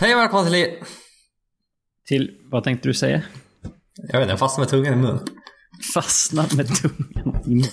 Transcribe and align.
Hej 0.00 0.14
och 0.14 0.20
välkomna 0.20 0.50
till... 0.50 0.76
Till, 2.06 2.30
vad 2.50 2.64
tänkte 2.64 2.88
du 2.88 2.94
säga? 2.94 3.22
Jag 3.96 4.02
vet 4.02 4.14
inte, 4.14 4.32
jag 4.32 4.38
fastnade 4.38 4.62
med 4.62 4.70
tungan 4.70 4.92
i 4.92 4.96
munnen. 4.96 5.26
Fastnat 5.94 6.54
med 6.54 6.66
tungan 6.66 7.12
i 7.46 7.54
munnen. 7.54 7.68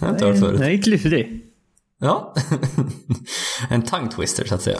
Jag 0.00 0.06
har 0.06 0.12
inte 0.12 0.26
hört 0.26 0.38
förut. 0.38 0.60
Nej, 0.60 0.82
klurig. 0.82 1.44
Ja. 1.98 2.34
en 3.70 3.82
tongue 3.82 4.10
twister 4.10 4.44
så 4.44 4.54
att 4.54 4.62
säga. 4.62 4.78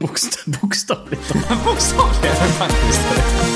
Bokstav, 0.00 0.54
bokstavligt. 0.60 1.32
Bokstavligen 1.64 2.36
en 2.36 2.52
tongue 2.58 2.82
twister. 2.82 3.55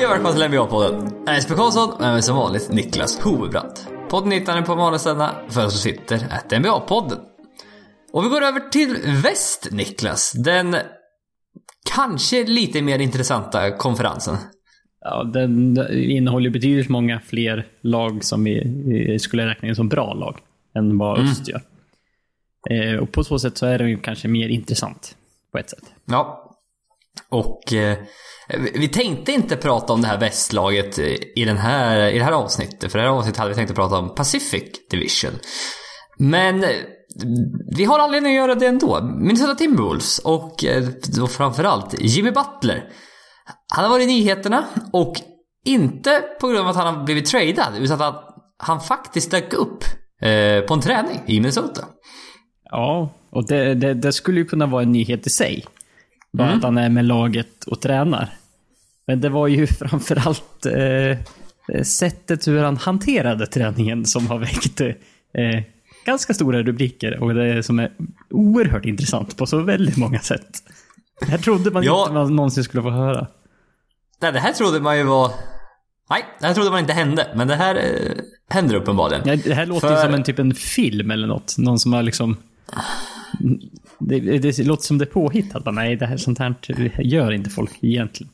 Hej 0.00 0.06
och 0.06 0.12
välkomna 0.12 0.32
till 0.32 0.58
NBA-podden. 0.58 1.12
Jag 1.26 1.28
är 1.28 1.34
Jesper 1.34 1.54
Karlsson 1.54 2.14
och 2.16 2.24
som 2.24 2.36
vanligt 2.36 2.72
Niklas 2.72 3.20
Hovebrant. 3.20 3.88
Podden 4.08 4.30
hittar 4.30 4.60
ni 4.60 4.66
på 4.66 4.74
vanligställena 4.74 5.34
för 5.48 5.66
oss 5.66 5.72
som 5.72 5.92
sitter 5.92 6.16
at 6.16 6.52
NBA-podden. 6.52 7.18
Och 8.12 8.24
vi 8.24 8.28
går 8.28 8.42
över 8.42 8.60
till 8.60 8.96
väst, 9.22 9.68
Niklas. 9.70 10.32
Den 10.32 10.76
kanske 11.94 12.44
lite 12.44 12.82
mer 12.82 12.98
intressanta 12.98 13.70
konferensen. 13.70 14.36
Ja, 15.00 15.24
den 15.24 15.78
innehåller 15.92 16.50
betydligt 16.50 16.88
många 16.88 17.20
fler 17.20 17.66
lag 17.82 18.24
som 18.24 18.44
vi, 18.44 19.18
skulle 19.18 19.46
räkna 19.46 19.68
in 19.68 19.76
som 19.76 19.88
bra 19.88 20.14
lag 20.14 20.38
än 20.76 20.98
vad 20.98 21.18
Mm. 21.18 21.30
Öst 21.30 21.48
gör. 21.48 21.62
Eh, 22.70 22.96
och 22.96 23.12
på 23.12 23.24
så 23.24 23.38
sätt 23.38 23.58
så 23.58 23.66
är 23.66 23.78
den 23.78 23.88
ju 23.88 23.98
kanske 23.98 24.28
mer 24.28 24.48
intressant 24.48 25.16
på 25.52 25.58
ett 25.58 25.70
sätt. 25.70 25.84
Ja. 26.04 26.56
Och 27.28 27.72
eh, 27.72 27.98
vi- 28.74 28.88
tänkte 28.88 29.32
inte 29.32 29.56
prata 29.56 29.92
om 29.92 30.02
det 30.02 30.08
här 30.08 30.18
västlaget 30.18 30.98
i, 30.98 31.44
den 31.44 31.56
här, 31.56 32.08
i 32.10 32.18
det 32.18 32.24
här 32.24 32.32
avsnittet. 32.32 32.92
För 32.92 32.98
det 32.98 33.04
här 33.04 33.10
avsnittet 33.10 33.38
hade 33.38 33.48
vi 33.50 33.54
tänkt 33.56 33.70
att 33.70 33.76
prata 33.76 33.98
om 33.98 34.14
Pacific 34.14 34.62
Division. 34.90 35.30
Men 36.18 36.64
eh, 36.64 36.70
vi 37.76 37.84
har 37.84 37.98
anledning 37.98 38.32
att 38.32 38.36
göra 38.42 38.54
det 38.54 38.66
ändå. 38.66 39.02
Minnesota 39.02 39.54
Timberwolves 39.54 40.18
och 40.18 40.64
eh, 40.64 40.84
då 41.18 41.26
framförallt 41.26 41.94
Jimmy 42.00 42.30
Butler. 42.30 42.84
Han 43.74 43.84
har 43.84 43.90
varit 43.90 44.04
i 44.04 44.06
nyheterna 44.06 44.64
och 44.92 45.20
inte 45.64 46.22
på 46.40 46.48
grund 46.48 46.60
av 46.60 46.68
att 46.68 46.76
han 46.76 46.94
har 46.96 47.04
blivit 47.04 47.26
tradad 47.26 47.76
utan 47.78 48.02
att 48.02 48.24
han 48.58 48.80
faktiskt 48.80 49.30
dök 49.30 49.52
upp 49.52 49.84
eh, 50.22 50.60
på 50.66 50.74
en 50.74 50.80
träning 50.80 51.20
i 51.26 51.40
Minnesota. 51.40 51.84
Ja, 52.70 53.10
och 53.32 53.48
det, 53.48 53.74
det, 53.74 53.94
det 53.94 54.12
skulle 54.12 54.40
ju 54.40 54.46
kunna 54.46 54.66
vara 54.66 54.82
en 54.82 54.92
nyhet 54.92 55.26
i 55.26 55.30
sig. 55.30 55.64
Bara 56.32 56.46
Mm. 56.46 56.58
att 56.58 56.64
han 56.64 56.78
är 56.78 56.88
med 56.88 57.04
laget 57.04 57.64
och 57.66 57.80
tränar. 57.80 58.34
Men 59.10 59.20
det 59.20 59.28
var 59.28 59.48
ju 59.48 59.66
framförallt 59.80 60.66
eh, 60.66 61.82
sättet 61.82 62.48
hur 62.48 62.62
han 62.62 62.76
hanterade 62.76 63.46
träningen 63.46 64.06
som 64.06 64.26
har 64.26 64.38
väckt 64.38 64.80
eh, 64.80 65.62
ganska 66.06 66.34
stora 66.34 66.62
rubriker 66.62 67.22
och 67.22 67.34
det 67.34 67.62
som 67.62 67.78
är 67.78 67.92
oerhört 68.30 68.84
intressant 68.84 69.36
på 69.36 69.46
så 69.46 69.58
väldigt 69.62 69.96
många 69.96 70.18
sätt. 70.20 70.62
Det 71.20 71.26
här 71.26 71.38
trodde 71.38 71.70
man 71.70 71.82
Ja. 71.82 72.00
inte 72.02 72.12
man 72.12 72.36
någonsin 72.36 72.64
skulle 72.64 72.82
få 72.82 72.90
höra. 72.90 73.26
Nej, 74.22 74.32
det 74.32 74.38
här 74.40 74.52
trodde 74.52 74.80
man 74.80 74.98
ju 74.98 75.04
var... 75.04 75.30
Nej, 76.10 76.24
det 76.40 76.46
här 76.46 76.54
trodde 76.54 76.70
man 76.70 76.80
inte 76.80 76.92
hände. 76.92 77.26
Men 77.34 77.48
det 77.48 77.54
här 77.56 77.74
eh, 77.76 78.12
händer 78.50 78.74
uppenbarligen. 78.74 79.22
Ja, 79.28 79.36
det 79.44 79.54
här 79.54 79.66
låter 79.66 79.88
ju 79.90 79.94
För- 79.96 80.02
som 80.04 80.14
en 80.14 80.22
typ 80.22 80.38
en 80.38 80.54
film 80.54 81.10
eller 81.10 81.26
något. 81.26 81.54
Någon 81.58 81.78
som 81.78 81.92
har 81.92 82.02
liksom... 82.02 82.36
Det, 83.98 84.20
det 84.38 84.58
låter 84.58 84.82
som 84.84 84.98
det 84.98 85.04
är 85.04 85.06
påhittat. 85.06 85.64
Bara, 85.64 85.70
Nej, 85.70 85.96
det 85.96 86.06
här 86.06 86.16
sånt 86.16 86.38
här 86.38 86.54
gör 87.02 87.32
inte 87.32 87.50
folk 87.50 87.70
egentligen. 87.80 88.32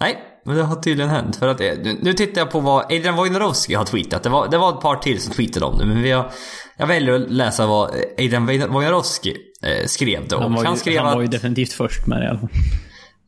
Nej, 0.00 0.18
men 0.44 0.56
det 0.56 0.62
har 0.62 0.76
tydligen 0.76 1.10
hänt. 1.10 1.36
För 1.36 1.48
att, 1.48 1.60
eh, 1.60 1.72
nu, 1.82 1.98
nu 2.02 2.12
tittar 2.12 2.40
jag 2.40 2.50
på 2.50 2.60
vad 2.60 2.84
Adrian 2.84 3.16
Wojnarowski 3.16 3.74
har 3.74 3.84
tweetat. 3.84 4.22
Det 4.22 4.28
var, 4.28 4.48
det 4.48 4.58
var 4.58 4.74
ett 4.74 4.80
par 4.80 4.96
till 4.96 5.20
som 5.20 5.32
tweetade 5.32 5.66
om 5.66 5.78
det. 5.78 5.86
Men 5.86 6.02
vi 6.02 6.10
har, 6.10 6.30
jag 6.76 6.86
väljer 6.86 7.14
att 7.14 7.30
läsa 7.30 7.66
vad 7.66 7.90
Adrian 8.18 8.46
Wojnarowski 8.46 9.36
eh, 9.62 9.86
skrev 9.86 10.28
då. 10.28 10.40
Han 10.40 10.54
var, 10.54 10.64
han 10.64 10.74
ju, 10.74 10.80
skrev 10.80 11.02
han 11.02 11.14
var 11.14 11.20
ju 11.20 11.24
att... 11.24 11.32
definitivt 11.32 11.72
först 11.72 12.06
med 12.06 12.20
det 12.20 12.24
i 12.24 12.28
alla 12.28 12.38
fall. 12.38 12.50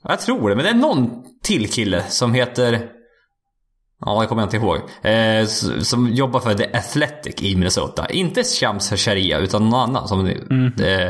Jag 0.02 0.20
tror 0.20 0.48
det, 0.50 0.56
men 0.56 0.64
det 0.64 0.70
är 0.70 0.74
någon 0.74 1.10
till 1.42 1.70
kille 1.70 2.04
som 2.08 2.34
heter... 2.34 2.88
Ja, 4.00 4.22
jag 4.22 4.28
kommer 4.28 4.42
inte 4.42 4.56
ihåg. 4.56 4.76
Eh, 5.02 5.46
som 5.82 6.08
jobbar 6.08 6.40
för 6.40 6.54
The 6.54 6.76
Athletic 6.76 7.42
i 7.42 7.56
Minnesota. 7.56 8.10
Inte 8.10 8.44
Shams 8.44 8.90
Sharia, 8.90 9.38
utan 9.38 9.68
någon 9.68 9.80
annan 9.80 10.08
som... 10.08 10.26
Eh, 10.26 11.08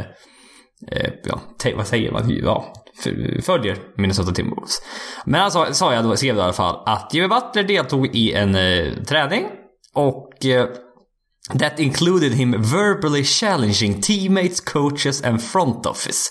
eh, 0.92 1.10
ja, 1.24 1.41
vad 1.76 1.86
säger 1.86 2.12
man? 2.12 2.30
Ja, 2.30 2.72
följer 3.42 3.78
Minnesota 3.97 4.32
Timberwolves. 4.32 4.82
Men 5.25 5.41
han 5.41 5.50
sa, 5.50 5.72
sa 5.72 5.94
jag 5.94 6.04
då, 6.04 6.16
skrev 6.16 6.34
då 6.34 6.41
i 6.41 6.44
alla 6.44 6.53
fall 6.53 6.82
att 6.86 7.14
Jimmy 7.14 7.28
Butler 7.28 7.62
deltog 7.62 8.06
i 8.06 8.32
en 8.32 8.54
eh, 8.54 8.92
träning 9.04 9.47
och 9.94 10.44
eh, 10.44 10.66
That 11.59 11.78
included 11.78 12.32
him 12.32 12.62
verbally 12.62 13.25
challenging 13.25 14.00
teammates, 14.00 14.60
coaches 14.60 15.22
and 15.22 15.42
front 15.42 15.86
office. 15.86 16.31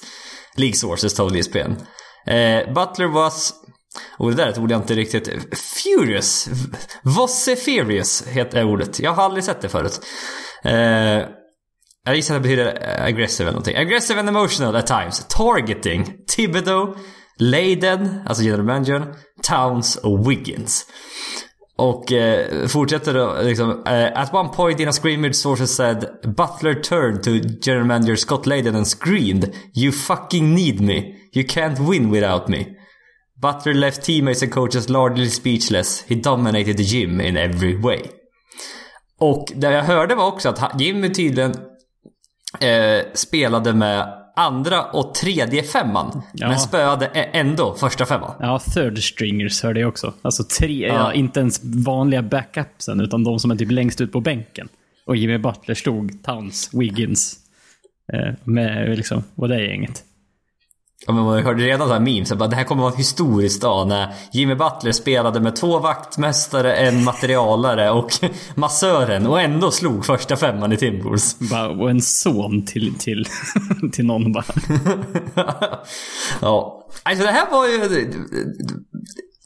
League 0.55 0.75
sources 0.75 1.13
told 1.13 1.35
ESPN. 1.35 1.72
Eh, 2.28 2.73
Butler 2.73 3.07
was... 3.07 3.53
Och 4.17 4.29
det 4.29 4.38
där 4.38 4.45
är 4.45 4.49
ett 4.49 4.57
ord 4.57 4.72
jag 4.72 4.81
inte 4.81 4.95
riktigt... 4.95 5.29
Furious. 5.57 6.49
Vosse 7.01 7.55
furious 7.55 8.28
heter 8.28 8.63
ordet. 8.63 8.99
Jag 8.99 9.13
har 9.13 9.23
aldrig 9.23 9.44
sett 9.44 9.61
det 9.61 9.69
förut. 9.69 10.01
Eh, 10.63 11.22
jag 12.07 12.16
gissar 12.16 12.35
att 12.35 12.44
det 12.44 12.50
betyder 12.50 12.97
eh, 12.97 13.06
aggressive 13.06 13.50
eller 13.50 13.51
någonting. 13.51 13.78
Aggressive 13.78 14.19
and 14.19 14.29
emotional 14.29 14.75
at 14.75 14.88
times. 14.88 15.25
Targeting 15.28 16.13
Thibodeau, 16.28 16.95
Leiden, 17.38 18.19
alltså 18.25 18.44
general 18.44 18.66
managern, 18.66 19.13
Towns 19.44 19.95
och 19.95 20.31
Wiggins. 20.31 20.85
Och 21.75 22.12
eh, 22.12 22.67
fortsätter 22.67 23.13
då 23.13 23.35
liksom. 23.44 23.84
eh, 23.85 24.22
at 24.22 24.34
one 24.34 24.50
point 24.50 24.79
in 24.79 24.88
a 24.88 24.91
scrimmage 24.91 25.35
sources 25.35 25.75
said 25.75 26.06
Butler 26.23 26.73
turned 26.73 27.23
to 27.23 27.31
general 27.62 27.85
manager 27.85 28.16
Scott 28.16 28.46
Leiden 28.46 28.75
and 28.75 28.88
screamed 28.88 29.53
You 29.75 29.91
fucking 29.91 30.56
need 30.56 30.81
me. 30.81 31.16
You 31.34 31.44
can't 31.47 31.79
win 31.79 32.12
without 32.12 32.47
me. 32.47 32.66
Butler 33.41 33.73
left 33.73 34.03
teammates 34.03 34.44
and 34.44 34.51
coaches 34.51 34.90
largely 34.90 35.29
speechless. 35.29 36.03
He 36.07 36.16
dominated 36.16 36.78
the 36.78 36.84
gym 36.84 37.22
in 37.22 37.38
every 37.38 37.81
way. 37.81 38.00
Och 39.19 39.51
det 39.56 39.72
jag 39.72 39.84
hörde 39.84 40.16
var 40.16 40.28
också 40.28 40.50
att 40.50 40.81
Jimmy 40.81 41.13
tydligen 41.13 41.56
eh, 42.59 43.06
spelade 43.13 43.73
med 43.73 44.13
andra 44.35 44.84
och 44.84 45.13
tredje 45.13 45.63
femman. 45.63 46.22
Ja. 46.34 46.47
Men 46.47 46.59
spöade 46.59 47.06
ändå 47.07 47.73
första 47.75 48.06
femman. 48.06 48.31
Ja, 48.40 48.59
third 48.59 49.03
stringers 49.03 49.63
hörde 49.63 49.79
jag 49.79 49.90
också. 49.90 50.13
Alltså 50.22 50.44
tre, 50.59 50.88
Ja. 50.88 50.94
ja. 50.94 51.13
inte 51.13 51.40
ens 51.40 51.62
vanliga 51.63 52.22
backupsen, 52.22 53.00
utan 53.01 53.23
de 53.23 53.40
som 53.40 53.51
är 53.51 53.56
typ 53.56 53.72
längst 53.72 54.01
ut 54.01 54.12
på 54.12 54.22
bänken. 54.22 54.67
Och 55.06 55.16
Jimmy 55.16 55.38
Butler 55.38 55.75
stod 55.75 56.23
Towns, 56.23 56.69
Wiggins, 56.73 57.35
eh, 58.13 58.34
med 58.44 58.97
liksom, 58.97 59.23
vad 59.35 59.50
det 59.50 59.56
är 59.56 59.59
gänget. 59.59 60.03
Ja, 61.06 61.13
men 61.13 61.24
man 61.24 61.44
hörde 61.44 61.63
redan 61.63 61.88
så 61.88 61.94
här 61.94 62.00
memes, 62.00 62.34
bara, 62.34 62.50
det 62.50 62.56
här 62.56 62.63
kommer 62.63 62.81
vara 62.81 62.91
en 62.91 62.97
historisk 62.97 63.62
dag 63.62 63.88
när 63.88 64.13
Jimmy 64.31 64.56
Butler 64.56 64.91
spelade 64.91 65.40
med 65.40 65.56
två 65.56 65.80
vaktmästare, 65.80 66.75
en 66.75 67.03
materialare 67.03 67.91
och 67.91 68.12
massören 68.56 69.28
och 69.28 69.41
ändå 69.41 69.72
slog 69.72 70.06
första 70.06 70.35
femman 70.35 70.74
i. 70.74 71.03
Bara, 71.40 71.69
och 71.69 71.90
en 71.90 72.02
son 72.02 72.66
till, 72.66 72.96
till, 73.00 73.25
till 73.91 74.06
någon 74.06 74.31
bara. 74.31 74.46
ja. 76.41 76.88
Alltså 77.03 77.25
det 77.25 77.31
här 77.31 77.52
var 77.52 77.68
ju... 77.68 78.14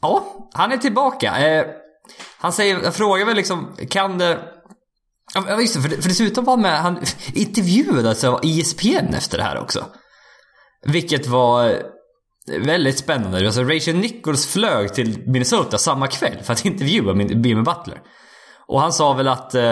Ja, 0.02 0.24
han 0.52 0.72
är 0.72 0.76
tillbaka. 0.76 1.48
Eh, 1.48 1.66
han 2.38 2.52
säger, 2.52 2.82
jag 2.82 2.94
frågar 2.94 3.26
väl 3.26 3.36
liksom, 3.36 3.76
kan 3.90 4.18
det... 4.18 4.38
Ja 5.34 5.60
just 5.60 5.74
det, 5.74 5.80
för, 5.80 6.08
dessutom 6.08 6.44
var 6.44 6.52
han 6.52 6.62
med, 6.62 6.78
han 6.78 6.98
intervjuades 7.34 8.24
av 8.24 8.40
ESPN 8.42 9.14
efter 9.14 9.38
det 9.38 9.44
här 9.44 9.58
också. 9.58 9.84
Vilket 10.86 11.26
var 11.26 11.82
väldigt 12.46 12.98
spännande. 12.98 13.46
Alltså 13.46 13.62
Rachel 13.62 13.96
Nichols 13.96 14.46
flög 14.46 14.94
till 14.94 15.22
Minnesota 15.26 15.78
samma 15.78 16.06
kväll 16.06 16.38
för 16.42 16.52
att 16.52 16.64
intervjua 16.64 17.14
Jimmy 17.22 17.62
Butler. 17.62 18.00
Och 18.66 18.80
han 18.80 18.92
sa 18.92 19.12
väl 19.12 19.28
att... 19.28 19.54
Eh, 19.54 19.64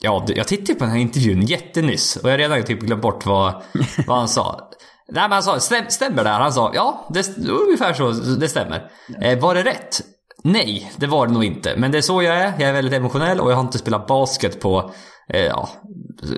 ja, 0.00 0.26
jag 0.28 0.46
tittade 0.46 0.78
på 0.78 0.84
den 0.84 0.92
här 0.92 1.00
intervjun 1.00 1.42
jättenyss 1.42 2.16
och 2.16 2.24
jag 2.24 2.32
har 2.32 2.38
redan 2.38 2.62
typ 2.62 2.80
glömt 2.80 3.02
bort 3.02 3.26
vad, 3.26 3.62
vad 4.06 4.18
han 4.18 4.28
sa. 4.28 4.70
Nej 5.08 5.22
men 5.22 5.32
han 5.32 5.42
sa, 5.42 5.60
stäm, 5.60 5.84
stämmer 5.88 6.24
det 6.24 6.30
här? 6.30 6.40
Han 6.40 6.52
sa, 6.52 6.72
ja, 6.74 7.08
det, 7.10 7.38
ungefär 7.48 7.92
så, 7.92 8.10
det 8.12 8.48
stämmer. 8.48 8.90
Eh, 9.20 9.38
var 9.38 9.54
det 9.54 9.62
rätt? 9.62 10.00
Nej, 10.44 10.92
det 10.96 11.06
var 11.06 11.26
det 11.26 11.32
nog 11.32 11.44
inte. 11.44 11.74
Men 11.76 11.90
det 11.90 11.98
är 11.98 12.02
så 12.02 12.22
jag 12.22 12.36
är. 12.36 12.52
Jag 12.58 12.68
är 12.68 12.72
väldigt 12.72 12.94
emotionell 12.94 13.40
och 13.40 13.50
jag 13.50 13.56
har 13.56 13.62
inte 13.62 13.78
spelat 13.78 14.06
basket 14.06 14.60
på, 14.60 14.92
eh, 15.28 15.44
ja, 15.44 15.68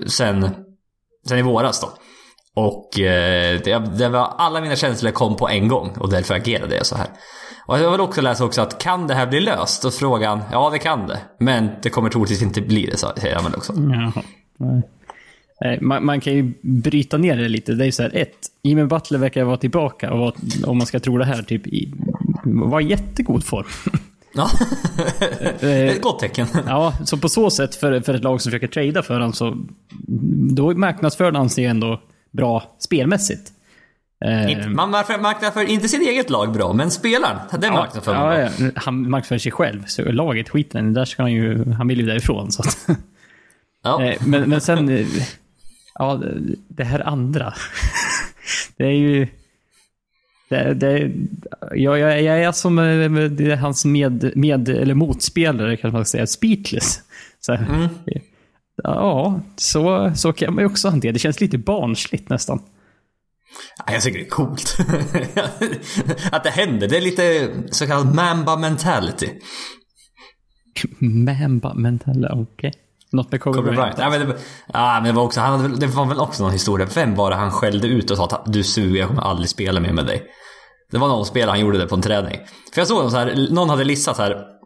sen, 0.07 0.49
sen 1.27 1.37
i 1.37 1.41
våras 1.41 1.81
då. 1.81 1.89
Och 2.57 2.99
eh, 2.99 3.61
det, 3.63 3.97
det 3.97 4.09
var, 4.09 4.33
alla 4.37 4.61
mina 4.61 4.75
känslor 4.75 5.11
kom 5.11 5.35
på 5.35 5.49
en 5.49 5.67
gång 5.67 5.89
och 5.99 6.09
därför 6.09 6.35
agerade 6.35 6.75
jag 6.75 6.85
så 6.85 6.95
här. 6.95 7.07
Och 7.65 7.79
jag 7.79 7.91
vill 7.91 8.01
också 8.01 8.21
läsa 8.21 8.45
också 8.45 8.61
att 8.61 8.79
kan 8.79 9.07
det 9.07 9.13
här 9.13 9.27
bli 9.27 9.39
löst? 9.39 9.85
Och 9.85 9.93
frågan, 9.93 10.41
ja 10.51 10.69
det 10.69 10.79
kan 10.79 11.07
det. 11.07 11.19
Men 11.39 11.69
det 11.81 11.89
kommer 11.89 12.09
troligtvis 12.09 12.41
inte 12.41 12.61
bli 12.61 12.85
det, 12.85 12.97
säger 12.97 13.35
han 13.35 13.43
väl 13.43 13.55
också. 13.55 13.73
Jaha. 13.75 14.23
Eh, 15.65 15.81
Man, 15.81 16.05
man 16.05 16.21
kan 16.21 16.33
ju 16.33 16.53
bryta 16.61 17.17
ner 17.17 17.37
det 17.37 17.49
lite. 17.49 17.73
Det 17.73 17.83
är 17.83 17.85
ju 17.85 17.91
så 17.91 18.03
här, 18.03 18.11
ett, 18.15 18.37
Jimmy 18.63 18.83
Butler 18.83 19.19
verkar 19.19 19.43
vara 19.43 19.57
tillbaka 19.57 20.11
och 20.11 20.19
vara, 20.19 20.33
om 20.65 20.77
man 20.77 20.87
ska 20.87 20.99
tro 20.99 21.17
det 21.17 21.25
här, 21.25 21.43
typ 21.43 21.67
i, 21.67 21.93
var 22.43 22.81
i 22.81 22.89
jättegod 22.89 23.45
form. 23.45 23.67
Ja. 24.33 24.49
Ett 25.67 26.01
gott 26.01 26.19
tecken. 26.19 26.47
Ja, 26.67 26.93
så 27.05 27.17
på 27.17 27.29
så 27.29 27.49
sätt 27.49 27.75
för, 27.75 28.01
för 28.01 28.13
ett 28.13 28.23
lag 28.23 28.41
som 28.41 28.51
försöker 28.51 28.67
trada 28.67 29.03
för 29.03 29.13
honom 29.13 29.33
så 29.33 29.57
då 30.55 30.73
marknadsför 30.73 31.31
han 31.31 31.49
sig 31.49 31.65
ändå 31.65 32.01
bra 32.37 32.75
spelmässigt. 32.79 33.51
Eh, 34.25 34.51
Inte- 34.51 34.69
Man 34.69 34.91
marknadsför 34.91 35.23
marknadsför 35.23 35.63
inte 35.63 35.89
sitt 35.89 36.01
eget 36.01 36.29
lag 36.29 36.53
bra, 36.53 36.73
men 36.73 36.91
spelaren, 36.91 37.37
den 37.61 37.73
marknadsför 37.73 38.13
man 38.15 38.35
ja, 38.39 38.49
bra. 38.49 38.65
ja, 38.65 38.71
han 38.75 39.09
marknadsför 39.09 39.37
sig 39.37 39.51
själv, 39.51 39.83
så 39.85 40.01
laget 40.11 40.49
skiter 40.49 40.79
i, 40.79 40.93
där 40.93 41.05
ska 41.05 41.21
han 41.23 41.31
ju, 41.33 41.71
han 41.71 41.87
vill 41.87 41.99
ju 41.99 42.05
därifrån. 42.05 42.51
Så 42.51 42.61
att, 42.61 42.87
Ja. 43.83 44.03
Eh, 44.05 44.15
men, 44.25 44.49
men 44.49 44.61
sen, 44.61 45.05
ja, 45.95 46.21
det- 46.67 46.83
här 46.83 47.07
andra. 47.07 47.53
det 48.77 48.85
är 48.85 48.91
ju... 48.91 49.27
Det, 50.49 50.73
det, 50.73 51.11
jag, 51.75 51.99
jag, 51.99 52.21
jag 52.21 52.43
är 52.43 52.51
som 52.51 52.79
eh, 52.79 53.09
det 53.29 53.51
är 53.51 53.55
hans 53.55 53.85
med, 53.85 54.31
med, 54.37 54.69
eller 54.69 54.93
motspelare, 54.93 55.77
kanske 55.77 55.97
man 55.97 56.05
säga, 56.05 56.27
speechless. 56.27 57.01
Så, 57.39 57.53
Mm. 57.53 57.87
Ja, 58.83 59.41
så, 59.55 60.11
så 60.15 60.33
kan 60.33 60.55
man 60.55 60.63
ju 60.63 60.65
också 60.69 60.89
hantera 60.89 61.11
det. 61.11 61.19
känns 61.19 61.41
lite 61.41 61.57
barnsligt 61.57 62.29
nästan. 62.29 62.59
Ja, 63.85 63.93
Jag 63.93 64.01
tycker 64.01 64.19
det 64.19 64.25
är 64.25 64.29
coolt. 64.29 64.77
att 66.31 66.43
det 66.43 66.49
händer. 66.49 66.87
Det 66.87 66.97
är 66.97 67.01
lite 67.01 67.49
så 67.71 67.87
kallad 67.87 68.15
mamba 68.15 68.57
mentality. 68.57 69.29
Mamba 70.99 71.73
mentala, 71.73 72.33
okej. 72.33 72.73
Något 73.11 73.31
med 73.31 73.41
Kobe, 73.41 73.57
Kobe 73.57 73.71
Bryant. 73.71 73.95
Bryant. 73.95 74.13
Ja, 74.13 74.19
men 74.19 74.29
det, 74.29 74.37
ja, 74.73 74.93
men 74.93 75.03
det 75.03 75.11
var 75.11 75.23
också, 75.23 75.39
han 75.39 75.59
hade, 75.59 75.75
det 75.77 75.87
var 75.87 76.05
väl 76.05 76.19
också 76.19 76.43
någon 76.43 76.51
historia. 76.51 76.87
Vem 76.95 77.15
var 77.15 77.29
det 77.29 77.35
han 77.35 77.51
skällde 77.51 77.87
ut 77.87 78.11
och 78.11 78.17
sa 78.17 78.25
att 78.25 78.53
du 78.53 78.63
suger, 78.63 78.99
jag 78.99 79.07
kommer 79.07 79.21
aldrig 79.21 79.49
spela 79.49 79.79
mer 79.79 79.93
med 79.93 80.05
dig. 80.05 80.23
Det 80.91 80.97
var 80.97 81.07
någon 81.07 81.25
spelare 81.25 81.49
han 81.49 81.59
gjorde 81.59 81.77
det 81.77 81.87
på 81.87 81.95
en 81.95 82.01
träning. 82.01 82.39
För 82.73 82.81
jag 82.81 82.87
såg 82.87 83.01
någon 83.01 83.11
så 83.11 83.17
här, 83.17 83.47
någon 83.51 83.69
hade 83.69 83.83
listat 83.83 84.15
så 84.15 84.21
här. 84.21 84.56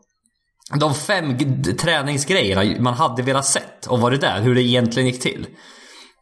De 0.79 0.93
fem 0.93 1.37
träningsgrejerna 1.79 2.81
man 2.81 2.93
hade 2.93 3.21
velat 3.23 3.45
sett 3.45 3.85
och 3.87 3.99
var 3.99 4.11
det 4.11 4.17
där, 4.17 4.41
hur 4.41 4.55
det 4.55 4.61
egentligen 4.61 5.07
gick 5.09 5.21
till. 5.21 5.47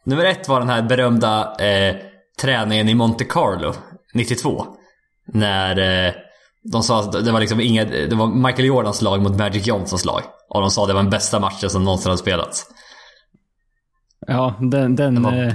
Nummer 0.04 0.24
ett 0.24 0.48
var 0.48 0.60
den 0.60 0.68
här 0.68 0.82
berömda 0.82 1.56
eh, 1.60 1.96
träningen 2.40 2.88
i 2.88 2.94
Monte 2.94 3.24
Carlo 3.24 3.74
92. 4.14 4.66
När 5.32 6.06
eh, 6.06 6.12
de 6.72 6.82
sa 6.82 7.00
att 7.00 7.24
det 7.24 7.32
var 7.32 7.40
liksom 7.40 7.60
inget, 7.60 7.90
det 7.90 8.16
var 8.16 8.26
Michael 8.26 8.64
Jordans 8.64 9.02
lag 9.02 9.22
mot 9.22 9.38
Magic 9.38 9.66
Johnsons 9.66 10.04
lag. 10.04 10.22
Och 10.48 10.60
de 10.60 10.70
sa 10.70 10.82
att 10.82 10.88
det 10.88 10.94
var 10.94 11.02
den 11.02 11.10
bästa 11.10 11.40
matchen 11.40 11.70
som 11.70 11.84
någonsin 11.84 12.08
hade 12.10 12.18
spelats. 12.18 12.66
Ja, 14.26 14.54
den, 14.60 14.96
den, 14.96 15.22
var- 15.22 15.44
eh, 15.46 15.52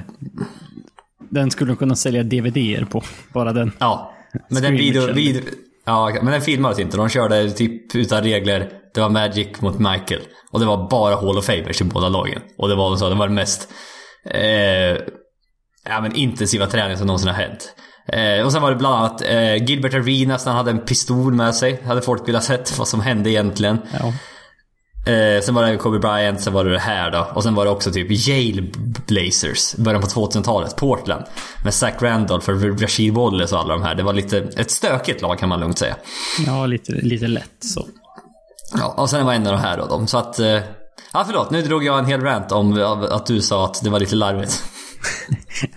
den 1.29 1.51
skulle 1.51 1.71
de 1.71 1.77
kunna 1.77 1.95
sälja 1.95 2.23
DVD-er 2.23 2.85
på. 2.85 3.01
Bara 3.33 3.53
den. 3.53 3.71
Ja. 3.79 4.13
Men 4.49 4.63
den 4.63 4.73
video, 4.73 5.01
Screamer 5.01 5.15
video, 5.21 5.41
ja, 5.85 6.11
men 6.21 6.31
den 6.31 6.41
filmades 6.41 6.79
inte. 6.79 6.97
De 6.97 7.09
körde 7.09 7.51
typ 7.51 7.95
utan 7.95 8.23
regler. 8.23 8.69
Det 8.93 9.01
var 9.01 9.09
Magic 9.09 9.61
mot 9.61 9.79
Michael. 9.79 10.21
Och 10.51 10.59
det 10.59 10.65
var 10.65 10.89
bara 10.89 11.15
Hall 11.15 11.37
of 11.37 11.45
Famers 11.45 11.81
i 11.81 11.83
båda 11.83 12.09
lagen. 12.09 12.41
Och 12.57 12.69
det 12.69 12.75
var, 12.75 12.89
de 12.89 12.97
sa, 12.97 13.09
det 13.09 13.15
var 13.15 13.27
den 13.27 13.35
mest 13.35 13.69
eh, 14.29 14.97
ja, 15.85 16.01
men 16.01 16.15
intensiva 16.15 16.67
träning 16.67 16.97
som 16.97 17.07
någonsin 17.07 17.27
har 17.29 17.35
hänt. 17.35 17.75
Eh, 18.07 18.45
och 18.45 18.51
sen 18.51 18.61
var 18.61 18.69
det 18.69 18.75
bland 18.75 18.95
annat 18.95 19.21
eh, 19.21 19.55
Gilbert 19.55 19.93
Arenas 19.93 20.45
när 20.45 20.53
han 20.53 20.57
hade 20.57 20.71
en 20.71 20.85
pistol 20.85 21.33
med 21.33 21.55
sig. 21.55 21.81
Hade 21.85 22.01
folk 22.01 22.27
velat 22.27 22.43
sett 22.43 22.77
vad 22.77 22.87
som 22.87 23.01
hände 23.01 23.29
egentligen. 23.29 23.79
Ja. 23.99 24.13
Eh, 25.05 25.41
sen 25.41 25.55
var 25.55 25.63
det 25.63 25.77
Kobe 25.77 25.99
Bryant, 25.99 26.41
sen 26.41 26.53
var 26.53 26.65
det 26.65 26.71
det 26.71 26.79
här 26.79 27.11
då. 27.11 27.27
Och 27.33 27.43
sen 27.43 27.55
var 27.55 27.65
det 27.65 27.71
också 27.71 27.91
typ 27.91 28.27
Yale 28.27 28.63
Blazers, 29.07 29.75
början 29.75 30.01
på 30.01 30.07
2000-talet, 30.07 30.75
Portland. 30.75 31.23
Med 31.63 31.73
Zach 31.73 32.01
Randolph 32.01 32.49
och 32.49 32.81
Rashid 32.81 33.13
Wallace 33.13 33.55
och 33.55 33.61
alla 33.61 33.73
de 33.73 33.83
här. 33.83 33.95
Det 33.95 34.03
var 34.03 34.13
lite 34.13 34.37
ett 34.37 34.71
stökigt 34.71 35.21
lag 35.21 35.39
kan 35.39 35.49
man 35.49 35.59
lugnt 35.59 35.77
säga. 35.77 35.95
Ja, 36.45 36.65
lite, 36.65 36.91
lite 36.91 37.27
lätt 37.27 37.55
så. 37.59 37.87
Ja, 38.77 38.93
och 38.97 39.09
sen 39.09 39.25
var 39.25 39.33
en 39.33 39.47
av 39.47 39.53
de 39.53 39.59
här 39.59 39.77
då. 39.77 39.85
De. 39.85 40.07
Så 40.07 40.17
att... 40.17 40.39
Eh, 40.39 40.59
ja, 41.13 41.23
förlåt. 41.25 41.51
Nu 41.51 41.61
drog 41.61 41.83
jag 41.83 41.99
en 41.99 42.05
hel 42.05 42.21
rant 42.21 42.51
om 42.51 42.97
att 43.11 43.25
du 43.25 43.41
sa 43.41 43.65
att 43.65 43.83
det 43.83 43.89
var 43.89 43.99
lite 43.99 44.15
larvigt. 44.15 44.63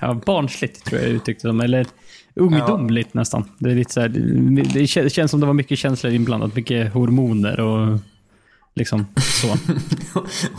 Ja, 0.01 0.21
barnsligt 0.27 0.85
tror 0.85 1.01
jag 1.01 1.11
uttryckte 1.11 1.47
dem. 1.47 1.61
Eller 1.61 1.87
ungdomligt 2.35 3.15
nästan. 3.15 3.45
Det, 3.59 3.71
är 3.71 3.75
lite 3.75 3.93
så 3.93 4.01
här, 4.01 4.09
det 5.03 5.11
känns 5.11 5.31
som 5.31 5.41
det 5.41 5.47
var 5.47 5.55
mycket 5.55 5.79
känslor 5.79 6.13
inblandat. 6.13 6.55
Mycket 6.55 6.93
hormoner 6.93 7.61
och 7.61 7.99
liksom 8.79 9.07
så. 9.17 9.47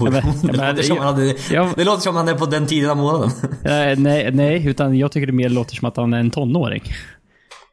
men- 0.04 0.13
det, 0.13 0.24
men- 0.44 0.56
låter 0.75 0.83
som 0.83 0.98
han 0.98 1.06
hade, 1.07 1.36
Ja. 1.51 1.69
det 1.75 1.83
låter 1.83 2.01
som 2.01 2.16
han 2.16 2.27
är 2.27 2.33
på 2.33 2.45
den 2.45 2.68
tiden 2.68 2.89
av 2.89 2.98
månaden. 2.98 3.30
Eh, 3.63 4.00
nej, 4.00 4.31
nej, 4.31 4.68
utan 4.68 4.98
jag 4.98 5.12
tycker 5.12 5.27
det 5.27 5.33
mer 5.33 5.50
låter 5.50 5.75
som 5.75 5.88
att 5.88 5.98
han 5.98 6.13
är 6.13 6.19
en 6.19 6.31
tonåring. 6.31 6.83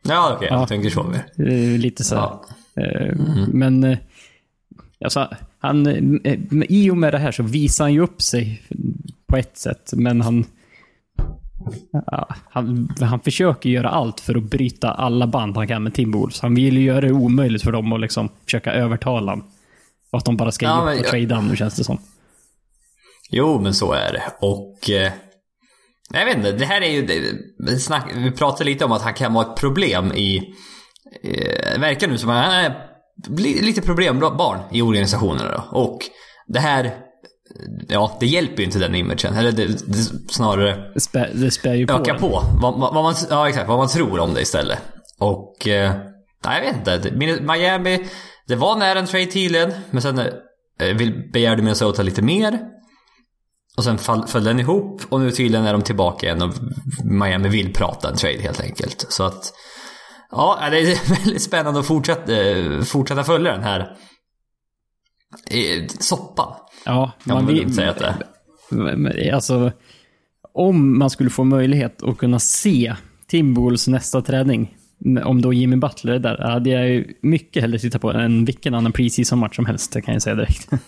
ja, 0.08 0.32
okej. 0.36 0.48
Ja. 0.50 0.58
Jag 0.58 0.68
tänker 0.68 0.90
så 0.90 1.02
mer. 1.02 1.26
Eh, 1.48 1.78
lite 1.78 2.04
så. 2.04 2.14
Ja. 2.14 2.44
Eh, 2.82 3.16
Men 3.48 3.84
eh, 3.84 3.98
alltså, 5.04 5.28
han, 5.58 5.86
i 6.68 6.90
och 6.90 6.96
med 6.96 7.12
det 7.14 7.18
här 7.18 7.32
så 7.32 7.42
visar 7.42 7.84
han 7.84 7.92
ju 7.92 8.00
upp 8.00 8.22
sig 8.22 8.62
på 9.26 9.36
ett 9.36 9.58
sätt, 9.58 9.90
men 9.96 10.20
han 10.20 10.44
han, 12.50 12.88
han 13.00 13.20
försöker 13.20 13.70
göra 13.70 13.88
allt 13.88 14.20
för 14.20 14.34
att 14.34 14.42
bryta 14.42 14.90
alla 14.90 15.26
band 15.26 15.56
han 15.56 15.68
kan 15.68 15.82
med 15.82 15.94
Timberwolves. 15.94 16.40
Han 16.40 16.54
vill 16.54 16.76
ju 16.76 16.84
göra 16.84 17.00
det 17.00 17.12
omöjligt 17.12 17.62
för 17.62 17.72
dem 17.72 17.92
att 17.92 18.00
liksom 18.00 18.28
försöka 18.44 18.72
övertala 18.72 19.32
honom. 19.32 19.46
Och 20.16 20.18
att 20.18 20.24
de 20.24 20.36
bara 20.36 20.52
ska 20.52 20.66
Ja, 20.66 20.78
ge 20.78 20.84
men 20.84 20.94
upp 20.98 21.04
och 21.04 21.10
trada 21.10 21.40
nu 21.40 21.56
känns 21.56 21.76
det 21.76 21.84
som. 21.84 21.98
Jo, 23.30 23.60
men 23.60 23.74
så 23.74 23.92
är 23.92 24.12
det. 24.12 24.22
Och... 24.40 24.90
Eh, 24.90 25.12
jag 26.12 26.24
vet 26.24 26.36
inte, 26.36 26.52
det 26.52 26.64
här 26.64 26.80
är 26.80 26.90
ju... 26.90 27.06
Det, 27.06 27.22
vi, 27.66 27.78
snack, 27.80 28.10
vi 28.14 28.30
pratade 28.30 28.64
lite 28.70 28.84
om 28.84 28.92
att 28.92 29.02
han 29.02 29.14
kan 29.14 29.34
vara 29.34 29.46
ett 29.46 29.56
problem 29.56 30.12
i... 30.12 30.36
Eh, 31.24 31.80
verkar 31.80 32.08
nu 32.08 32.18
som 32.18 32.30
att 32.30 32.44
han 32.44 32.54
är 32.54 32.86
lite 33.62 33.82
problembarn 33.82 34.58
i 34.72 34.82
organisationerna 34.82 35.50
då. 35.52 35.78
Och 35.78 35.98
det 36.46 36.60
här... 36.60 36.96
Ja, 37.88 38.16
det 38.20 38.26
hjälper 38.26 38.56
ju 38.58 38.64
inte 38.64 38.78
den 38.78 38.94
imagen. 38.94 39.34
Eller 39.34 39.52
det, 39.52 39.66
det 39.66 39.96
snarare 40.32 40.90
Det 40.94 41.00
spär, 41.00 41.30
det 41.34 41.50
spär 41.50 41.74
ju 41.74 41.86
på. 41.86 41.92
ökar 41.92 42.12
den. 42.12 42.20
på. 42.20 42.42
Vad, 42.62 42.80
vad, 42.80 42.94
man, 42.94 43.14
ja, 43.30 43.48
exakt. 43.48 43.68
Vad 43.68 43.78
man 43.78 43.88
tror 43.88 44.20
om 44.20 44.34
det 44.34 44.40
istället. 44.40 44.78
Och... 45.18 45.68
Eh, 45.68 45.92
nej, 46.44 46.64
jag 46.64 46.86
vet 46.86 47.04
inte. 47.04 47.40
Miami... 47.42 48.06
Det 48.48 48.56
var 48.56 48.76
nära 48.76 48.98
en 48.98 49.06
trade 49.06 49.26
tydligen. 49.26 49.72
Men 49.90 50.02
sen 50.02 50.18
eh, 50.18 50.96
vill, 50.96 51.30
begärde 51.32 51.62
Minnesota 51.62 52.02
lite 52.02 52.22
mer. 52.22 52.60
Och 53.76 53.84
sen 53.84 53.98
fall, 53.98 54.26
föll 54.26 54.44
den 54.44 54.60
ihop 54.60 55.02
och 55.08 55.20
nu 55.20 55.30
tydligen 55.30 55.66
är 55.66 55.72
de 55.72 55.82
tillbaka 55.82 56.26
igen 56.26 56.42
och 56.42 56.54
Miami 57.04 57.48
vill 57.48 57.72
prata 57.72 58.08
en 58.08 58.16
trade 58.16 58.40
helt 58.40 58.60
enkelt. 58.60 59.06
Så 59.08 59.24
att... 59.24 59.52
Ja, 60.30 60.58
det 60.70 60.78
är 60.78 61.08
väldigt 61.24 61.42
spännande 61.42 61.80
att 61.80 61.86
fortsätta, 61.86 62.32
eh, 62.32 62.82
fortsätta 62.82 63.24
följa 63.24 63.52
den 63.52 63.62
här 63.62 63.96
eh, 65.50 65.86
soppan. 65.98 66.54
Ja, 66.84 67.12
man 67.24 67.46
väl 67.46 67.74
säga 67.74 67.90
att 67.90 67.98
det 67.98 69.30
Alltså, 69.32 69.72
om 70.52 70.98
man 70.98 71.10
skulle 71.10 71.30
få 71.30 71.44
möjlighet 71.44 72.02
att 72.02 72.18
kunna 72.18 72.38
se 72.38 72.94
Timberwolves 73.28 73.88
nästa 73.88 74.22
träning, 74.22 74.76
om 75.24 75.42
då 75.42 75.52
Jimmy 75.52 75.76
Butler 75.76 76.12
är 76.12 76.18
där, 76.18 76.38
hade 76.38 76.70
jag 76.70 76.88
ju 76.88 77.04
mycket 77.22 77.62
hellre 77.62 77.78
tittat 77.78 78.00
på 78.02 78.12
än 78.12 78.44
vilken 78.44 78.74
annan 78.74 78.92
preseason-match 78.92 79.56
som 79.56 79.66
helst, 79.66 79.92
det 79.92 80.02
kan 80.02 80.14
jag 80.14 80.22
säga 80.22 80.36
direkt. 80.36 80.68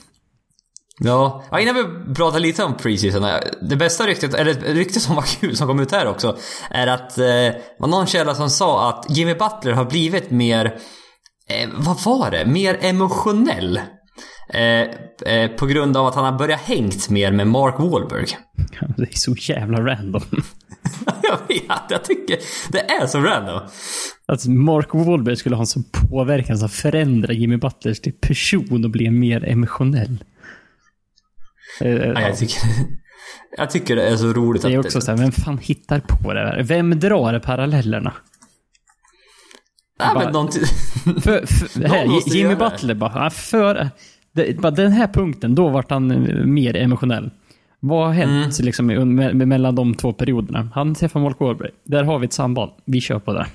Ja. 1.01 1.45
ja, 1.51 1.61
innan 1.61 1.75
vi 1.75 2.15
pratar 2.15 2.39
lite 2.41 2.65
om 2.65 2.77
preseason. 2.77 3.25
eh, 3.25 3.31
Det 3.63 3.77
bästa 3.77 4.07
ryktet, 4.07 4.35
eller 4.35 4.51
ett 4.51 4.63
rykte 4.63 5.01
som 5.01 5.17
var 5.17 5.23
kul 5.41 5.57
som 5.57 5.67
kom 5.69 5.81
ut 5.81 5.93
här 5.93 6.07
också, 6.07 6.37
är 6.71 6.87
att 6.87 7.19
eh, 7.19 7.61
var 7.79 7.87
någon 7.89 8.07
källa 8.07 8.35
som 8.35 8.51
sa 8.51 8.89
att 8.89 9.17
Jimmy 9.17 9.35
Butler 9.35 9.73
har 9.73 9.85
blivit 9.85 10.31
mer, 10.31 10.65
eh, 11.49 11.69
vad 11.77 12.05
var 12.05 12.31
det, 12.31 12.47
mer 12.47 12.79
emotionell. 12.81 13.81
Eh, 14.55 15.33
eh, 15.35 15.51
på 15.51 15.67
grund 15.67 15.97
av 15.97 16.07
att 16.07 16.15
han 16.15 16.25
har 16.25 16.39
börjat 16.39 16.61
hängt 16.61 17.11
mer 17.11 17.33
med 17.33 17.47
Mark 17.47 17.75
Wahlberg. 17.79 18.27
det 18.97 19.03
är 19.03 19.19
så 19.19 19.35
jävla 19.39 19.81
random. 19.81 20.23
jag 21.23 21.39
vet, 21.49 21.91
jag 21.91 22.05
tycker 22.05 22.39
det 22.73 22.81
är 22.91 23.07
så 23.07 23.21
random. 23.21 23.61
Att 24.27 24.47
Mark 24.47 24.95
Wahlberg 24.95 25.37
skulle 25.37 25.57
ha 25.57 25.63
en 25.63 25.67
sån 25.67 25.85
påverkan 26.11 26.59
som 26.59 26.69
förändrar 26.69 27.33
Jimmy 27.35 27.57
Butlers 27.57 28.01
till 28.01 28.13
person 28.13 28.85
och 28.85 28.91
blir 28.91 29.11
mer 29.11 29.45
emotionell. 29.45 30.25
Eh, 31.81 31.91
Ja, 31.91 31.97
ja. 32.15 32.21
jag, 32.21 32.37
tycker, 32.37 32.59
jag 33.57 33.71
tycker 33.71 33.97
det 33.97 34.03
är 34.09 34.17
så 34.17 34.33
roligt 34.33 34.63
Det 34.63 34.73
är 34.75 34.79
att 34.79 34.85
också 34.85 35.01
så 35.01 35.11
här, 35.11 35.19
vem 35.19 35.33
fan 35.33 35.59
hittar 35.59 36.01
på 36.01 36.33
det 36.35 36.41
här? 36.41 36.63
Vem 36.63 37.01
drar 37.01 37.39
parallellerna? 37.39 38.13
Ja, 39.99 40.15
bara- 40.15 40.25
men 40.25 40.33
någon 40.33 40.49
För, 41.23 41.47
för, 41.47 41.89
här, 41.89 42.07
Jimmy 42.35 42.49
det. 42.51 42.57
Butler 42.57 42.95
bara, 42.95 43.31
för 43.31 43.91
det, 44.33 44.61
bara 44.61 44.71
den 44.71 44.93
här 44.93 45.07
punkten, 45.07 45.55
då 45.55 45.69
vart 45.69 45.91
han 45.91 46.11
eh, 46.11 46.45
mer 46.45 46.77
emotionell. 46.77 47.31
Vad 47.81 48.07
har 48.07 48.13
hänt 48.13 48.59
Mm. 48.59 48.67
liksom, 48.67 48.87
me, 48.87 49.35
me, 49.35 49.47
mellan 49.47 49.75
de 49.75 49.95
två 49.95 50.13
perioderna? 50.13 50.71
Han 50.75 50.95
träffar 50.95 51.21
Mark 51.21 51.41
Wahlberg. 51.41 51.71
Där 51.85 52.05
har 52.05 52.19
vi 52.19 52.27
ett 52.27 52.33
samband. 52.33 52.73
Vi 52.85 53.01
kör 53.01 53.19
på 53.19 53.33
det. 53.33 53.47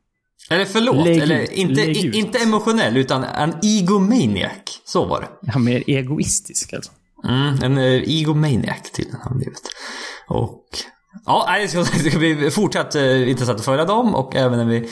Eller 0.50 0.64
förlåt, 0.64 1.04
Lägg 1.04 1.18
eller 1.18 1.42
ut, 1.42 1.50
inte, 1.50 1.80
i, 1.80 2.18
inte 2.18 2.38
emotionell 2.38 2.96
utan 2.96 3.24
en 3.24 3.54
egomaniac. 3.62 4.80
Så 4.84 5.04
var 5.04 5.20
det. 5.20 5.52
Är 5.52 5.58
mer 5.58 5.82
egoistisk 5.86 6.72
alltså. 6.72 6.92
Mm, 7.24 7.62
en 7.62 7.78
uh, 7.78 8.02
egomaniac 8.06 8.90
till 8.92 9.06
har 9.12 9.30
han 9.30 9.38
blivit. 9.38 9.62
Och 10.28 10.64
ja, 11.26 11.56
det 11.60 11.68
ska, 11.68 11.78
det 11.78 11.84
ska 12.10 12.18
bli 12.18 12.50
fortsatt 12.50 12.96
uh, 12.96 13.30
intressant 13.30 13.58
att 13.58 13.64
följa 13.64 13.84
dem 13.84 14.14
och 14.14 14.36
även 14.36 14.58
när 14.58 14.64
vi 14.64 14.88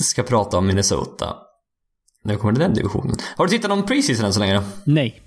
ska 0.00 0.22
prata 0.22 0.58
om 0.58 0.66
Minnesota. 0.66 1.36
Nu 2.24 2.36
kommer 2.36 2.52
det 2.52 2.60
den 2.60 2.74
divisionen. 2.74 3.16
Har 3.36 3.46
du 3.46 3.50
tittat 3.50 3.68
någon 3.70 3.82
preseason 3.82 4.24
än 4.26 4.32
så 4.32 4.40
länge 4.40 4.54
då? 4.54 4.62
Nej. 4.84 5.22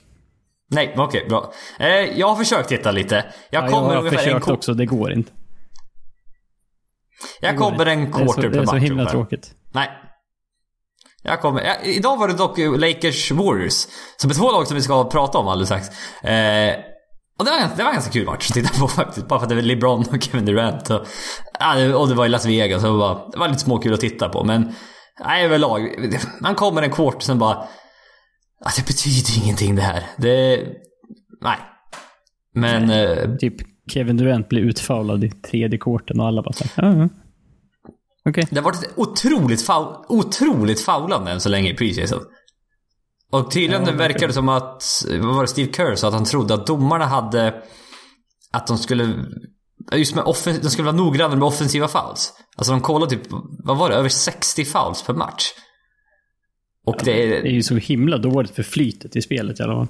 Nej, 0.68 0.94
okej, 0.98 1.06
okay, 1.06 1.30
bra. 1.30 1.54
Eh, 1.80 2.20
jag 2.20 2.28
har 2.28 2.36
försökt 2.36 2.70
titta 2.70 2.92
lite. 2.92 3.26
Jag 3.50 3.64
ja, 3.64 3.68
kommer 3.70 3.94
jag 3.94 4.02
har 4.02 4.10
försökt 4.10 4.48
också, 4.48 4.74
det 4.74 4.86
går 4.86 5.14
inte. 5.14 5.32
Jag 7.42 7.58
kommer 7.58 7.86
en 7.86 8.12
quarter 8.12 8.42
per 8.42 8.50
match. 8.50 8.52
Det 8.52 8.62
är 8.62 8.66
så 8.66 8.76
himla 8.76 9.10
tråkigt. 9.10 9.52
Nej. 9.74 9.90
Jag 11.24 11.42
kommer... 11.42 11.62
Jag, 11.62 11.86
idag 11.86 12.18
var 12.18 12.28
det 12.28 12.34
dock 12.34 12.58
Lakers 12.58 13.32
Warriors. 13.32 13.88
Som 14.18 14.30
är 14.30 14.34
två 14.34 14.52
lag 14.52 14.68
som 14.68 14.76
vi 14.76 14.82
ska 14.82 15.10
prata 15.10 15.38
om 15.38 15.48
alldeles 15.48 15.70
strax. 15.70 15.88
Eh, 16.24 16.76
och 17.40 17.46
det 17.46 17.52
var, 17.52 17.60
det 17.78 17.84
var 17.84 17.90
en 17.90 17.96
ganska 17.96 18.12
kul 18.12 18.26
match 18.26 18.50
att 18.50 18.54
titta 18.54 18.80
på 18.80 18.88
faktiskt. 19.02 19.28
Bara 19.28 19.40
för 19.40 19.46
att 19.46 19.50
det 19.50 19.56
var 19.56 19.62
LeBron 19.62 20.06
och 20.12 20.24
Kevin 20.24 20.46
Durant. 20.46 20.90
Och, 20.90 21.02
och 22.00 22.08
det 22.08 22.16
var 22.16 22.26
i 22.26 22.30
Las 22.30 22.46
Vegas. 22.46 22.84
Och 22.84 22.92
det, 22.92 22.98
var, 22.98 23.30
det 23.32 23.38
var 23.38 23.48
lite 23.48 23.60
småkul 23.60 23.94
att 23.94 24.00
titta 24.00 24.30
på. 24.30 24.44
Men 24.44 24.76
nej, 25.26 25.46
överlag. 25.46 26.10
Man 26.42 26.56
kommer 26.56 26.82
en 26.82 26.92
quarter 26.92 27.20
sen 27.20 27.40
bara... 27.40 27.68
Alltså, 28.62 28.82
det 28.82 28.88
betyder 28.88 29.44
ingenting 29.44 29.76
det 29.76 29.82
här. 29.82 30.04
Det... 30.18 30.68
Nej. 31.42 31.58
Men... 32.54 32.90
Eh, 32.90 33.36
typ 33.36 33.56
Kevin 33.92 34.18
Durant 34.18 34.50
blir 34.50 34.62
utfaulad 34.62 35.24
i 35.24 35.30
tredje 35.30 35.78
korten 35.78 36.20
och 36.20 36.28
alla 36.28 36.42
bara 36.42 36.54
såhär, 36.54 36.90
uh 36.90 37.00
-huh. 37.00 37.10
Okay. 38.30 38.44
Det 38.50 38.56
har 38.56 38.64
varit 38.64 38.94
otroligt, 38.96 39.62
faul, 39.62 39.96
otroligt 40.08 40.82
faulande 40.82 41.32
än 41.32 41.42
så 41.42 41.50
länge 41.50 41.70
i 41.70 41.74
preseason. 41.74 42.20
Och 43.32 43.52
tydligen 43.52 43.86
ja, 43.86 43.92
verkar 43.92 44.28
det 44.28 44.34
som 44.34 44.50
att, 44.50 45.06
vad 45.20 45.36
var 45.36 45.42
det 45.42 45.48
Steve 45.48 45.74
Kerr 45.74 45.96
sa? 45.96 46.08
Att 46.08 46.14
han 46.14 46.26
trodde 46.26 46.54
att 46.54 46.68
domarna 46.68 47.06
hade... 47.06 47.64
Att 48.52 48.68
de 48.68 48.78
skulle... 48.78 49.26
Just 49.94 50.16
med 50.16 50.24
offen, 50.24 50.60
de 50.62 50.70
skulle 50.70 50.86
vara 50.86 50.96
noggranna 50.96 51.36
med 51.36 51.44
offensiva 51.44 51.88
fouls. 51.88 52.34
Alltså 52.56 52.72
de 52.72 52.82
kollade 52.82 53.16
typ, 53.16 53.28
vad 53.64 53.78
var 53.78 53.90
det? 53.90 53.96
Över 53.96 54.10
60 54.10 54.66
fouls 54.66 55.04
per 55.04 55.14
match. 55.14 55.44
Och 56.86 56.96
ja, 57.00 57.06
det, 57.06 57.24
är, 57.24 57.28
det 57.28 57.50
är 57.50 57.54
ju 57.54 57.64
så 57.64 57.76
himla 57.76 58.18
dåligt 58.18 58.52
för 58.52 58.64
flytet 58.64 59.16
i 59.16 59.22
spelet 59.22 59.60
i 59.60 59.64
alla 59.64 59.74
fall. 59.74 59.88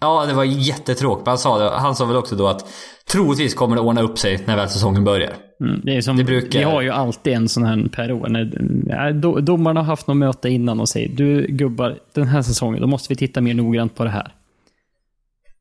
Ja, 0.00 0.26
det 0.26 0.34
var 0.34 0.44
jättetråkigt. 0.44 1.26
Han 1.26 1.38
sa, 1.38 1.58
det, 1.58 1.70
han 1.70 1.96
sa 1.96 2.04
väl 2.04 2.16
också 2.16 2.36
då 2.36 2.48
att 2.48 2.66
troligtvis 3.10 3.54
kommer 3.54 3.76
det 3.76 3.82
ordna 3.82 4.02
upp 4.02 4.18
sig 4.18 4.40
när 4.46 4.56
väl 4.56 4.68
säsongen 4.68 5.04
börjar. 5.04 5.32
Mm, 5.60 5.80
det 5.84 5.96
är 5.96 6.00
som, 6.00 6.16
det 6.16 6.24
brukar... 6.24 6.58
Vi 6.58 6.64
har 6.64 6.82
ju 6.82 6.90
alltid 6.90 7.32
en 7.32 7.48
sån 7.48 7.64
här 7.64 7.88
per 7.92 8.12
år. 8.12 8.28
När, 8.28 9.40
domarna 9.40 9.80
har 9.80 9.86
haft 9.86 10.06
något 10.06 10.16
möte 10.16 10.48
innan 10.48 10.80
och 10.80 10.88
säger 10.88 11.08
du 11.08 11.46
gubbar, 11.46 11.98
den 12.12 12.26
här 12.26 12.42
säsongen, 12.42 12.80
då 12.80 12.86
måste 12.86 13.12
vi 13.12 13.16
titta 13.16 13.40
mer 13.40 13.54
noggrant 13.54 13.94
på 13.94 14.04
det 14.04 14.10
här. 14.10 14.34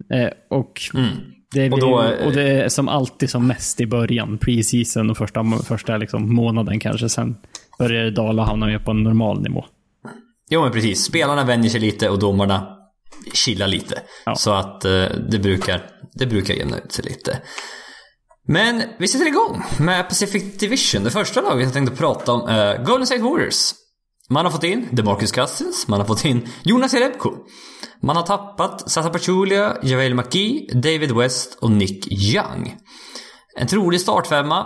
Eh, 0.09 0.29
och, 0.49 0.81
mm. 0.93 1.07
det 1.53 1.71
och, 1.71 1.79
då, 1.79 2.03
och, 2.25 2.33
det 2.33 2.43
är 2.43 2.69
som 2.69 2.87
alltid 2.87 3.29
som 3.29 3.47
mest 3.47 3.81
i 3.81 3.85
början, 3.85 4.37
preseason 4.37 5.09
och 5.09 5.17
första, 5.17 5.43
första 5.63 5.97
liksom 5.97 6.35
månaden 6.35 6.79
kanske. 6.79 7.09
Sen 7.09 7.35
börjar 7.79 8.03
det 8.03 8.11
dala 8.11 8.41
och 8.41 8.47
hamna 8.47 8.65
mer 8.65 8.79
på 8.79 8.91
en 8.91 9.03
normal 9.03 9.41
nivå. 9.41 9.65
Jo 10.53 10.61
men 10.61 10.71
precis, 10.71 11.03
spelarna 11.03 11.43
vänjer 11.43 11.69
sig 11.69 11.79
lite 11.79 12.09
och 12.09 12.19
domarna 12.19 12.67
chilla 13.33 13.67
lite. 13.67 14.01
Ja. 14.25 14.35
Så 14.35 14.51
att 14.51 14.85
eh, 14.85 15.05
det, 15.29 15.39
brukar, 15.39 15.89
det 16.13 16.25
brukar 16.25 16.53
jämna 16.53 16.77
ut 16.77 16.91
sig 16.91 17.05
lite. 17.05 17.41
Men 18.47 18.83
vi 18.99 19.07
sätter 19.07 19.27
igång 19.27 19.63
med 19.79 20.09
Pacific 20.09 20.57
Division. 20.57 21.03
Det 21.03 21.11
första 21.11 21.41
laget 21.41 21.63
jag 21.63 21.73
tänkte 21.73 21.95
prata 21.95 22.31
om 22.31 22.47
är 22.47 22.83
Golden 22.83 23.07
State 23.07 23.21
Warriors. 23.21 23.73
Man 24.29 24.45
har 24.45 24.51
fått 24.51 24.63
in 24.63 24.87
DeMarcus 24.91 25.31
Cousins, 25.31 25.87
man 25.87 25.99
har 25.99 26.07
fått 26.07 26.25
in 26.25 26.47
Jonas 26.63 26.93
Jerebko. 26.93 27.31
Man 28.01 28.15
har 28.15 28.23
tappat 28.23 28.91
Sasa 28.91 29.09
Pachulia, 29.09 29.77
Javel 29.83 30.13
McGee, 30.13 30.67
David 30.73 31.11
West 31.11 31.57
och 31.61 31.71
Nick 31.71 32.07
Young. 32.11 32.75
En 33.57 33.67
trolig 33.67 34.01
startfemma, 34.01 34.65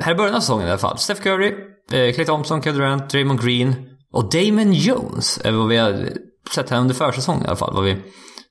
här 0.00 0.12
i 0.12 0.14
början 0.14 0.34
av 0.34 0.40
säsongen 0.40 0.66
i 0.66 0.70
alla 0.70 0.78
fall. 0.78 0.98
Steph 0.98 1.22
Curry, 1.22 1.54
eh, 1.92 2.14
Clay 2.14 2.26
Thompson, 2.26 2.62
Kevin 2.62 2.80
Durant, 2.80 3.10
Draymond 3.10 3.44
Green 3.44 3.93
och 4.14 4.30
Damon 4.30 4.72
Jones 4.72 5.40
är 5.44 5.52
vad 5.52 5.68
vi 5.68 5.76
har 5.76 6.08
sett 6.54 6.70
här 6.70 6.80
under 6.80 6.94
försäsongen 6.94 7.44
i 7.44 7.46
alla 7.46 7.56
fall. 7.56 7.74
Vad 7.74 7.84
vi, 7.84 7.96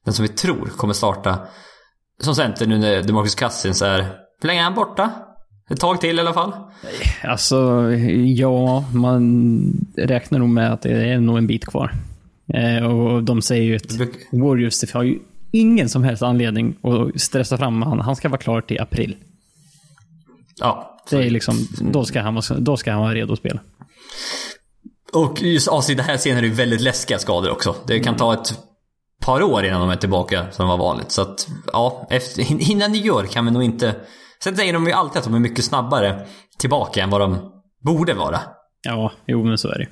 den 0.06 0.14
som 0.14 0.24
vi 0.24 0.30
tror 0.30 0.66
kommer 0.78 0.94
starta 0.94 1.40
som 2.22 2.36
center 2.36 2.66
nu 2.68 2.78
när 2.78 3.04
DeMarcus 3.04 3.36
Cousins 3.36 3.82
är... 3.82 4.00
Hur 4.42 4.48
länge 4.48 4.60
är 4.60 4.64
han 4.64 4.74
borta? 4.74 5.12
Ett 5.70 5.80
tag 5.80 6.02
till 6.02 6.18
i 6.18 6.20
alla 6.20 6.34
fall? 6.34 6.54
Alltså, 7.24 7.92
ja, 8.26 8.86
man 8.94 9.88
räknar 9.98 10.40
nog 10.40 10.50
med 10.50 10.74
att 10.74 10.82
det 10.82 11.10
är 11.10 11.20
nog 11.20 11.38
en 11.38 11.48
bit 11.48 11.66
kvar. 11.66 11.94
Eh, 12.54 12.86
och 12.86 13.24
de 13.24 13.42
säger 13.42 13.64
ju 13.64 13.76
att 13.76 14.14
Warriors 14.32 14.94
har 14.94 15.04
ju 15.04 15.20
ingen 15.52 15.90
som 15.90 16.04
helst 16.04 16.24
anledning 16.24 16.76
att 16.82 17.22
stressa 17.22 17.58
fram 17.58 17.82
honom. 17.82 18.06
Han 18.06 18.16
ska 18.16 18.30
vara 18.30 18.42
klar 18.42 18.62
till 18.62 18.82
april. 18.82 19.16
Ja. 20.60 21.00
Det 21.10 21.16
är 21.16 21.30
liksom, 21.30 21.56
då 21.92 22.06
ska 22.06 22.22
han, 22.22 22.42
då 22.58 22.78
ska 22.78 22.92
han 22.92 23.02
vara 23.02 23.14
redo 23.14 23.34
att 23.34 23.40
spela. 23.40 23.60
Och 25.14 25.42
just 25.42 25.90
i 25.90 25.96
det 25.96 26.04
här 26.04 26.18
scenen 26.18 26.38
är 26.38 26.42
det 26.42 26.56
väldigt 26.56 26.82
läskiga 26.82 27.20
skador 27.20 27.52
också. 27.52 27.76
Det 27.88 28.00
kan 28.00 28.16
ta 28.16 28.34
ett 28.34 28.60
par 29.22 29.44
år 29.44 29.66
innan 29.66 29.80
de 29.80 29.90
är 29.90 29.96
tillbaka 29.96 30.52
som 30.52 30.68
var 30.68 30.78
vanligt. 30.78 31.12
Så 31.12 31.22
att, 31.22 31.48
ja, 31.74 32.08
efter, 32.10 32.72
innan 32.72 32.92
nyår 32.92 33.24
kan 33.24 33.46
vi 33.46 33.52
nog 33.52 33.64
inte... 33.64 33.96
Sen 34.44 34.56
säger 34.56 34.74
de 34.74 34.88
ju 34.88 34.92
alltid 34.92 35.18
att 35.18 35.24
de 35.24 35.34
är 35.34 35.40
mycket 35.40 35.66
snabbare 35.66 36.26
tillbaka 36.58 37.04
än 37.04 37.10
vad 37.10 37.22
de 37.22 37.52
borde 37.84 38.14
vara. 38.14 38.40
Ja, 38.84 39.12
jo 39.26 39.44
men 39.44 39.58
så 39.58 39.68
är 39.68 39.78
det 39.80 39.88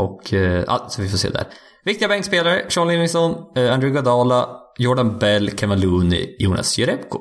Och, 0.00 0.32
eh, 0.34 0.64
ja, 0.66 0.86
så 0.88 1.02
vi 1.02 1.08
får 1.08 1.18
se 1.18 1.30
där. 1.30 1.44
Viktiga 1.84 2.08
bänkspelare, 2.08 2.64
Sean 2.68 2.88
Livingston, 2.88 3.34
eh, 3.56 3.72
Andrew 3.72 3.90
Gadala, 3.90 4.48
Jordan 4.78 5.18
Bell, 5.18 5.58
Kevin 5.58 5.80
Looney, 5.80 6.36
Jonas 6.38 6.78
Jerebko. 6.78 7.18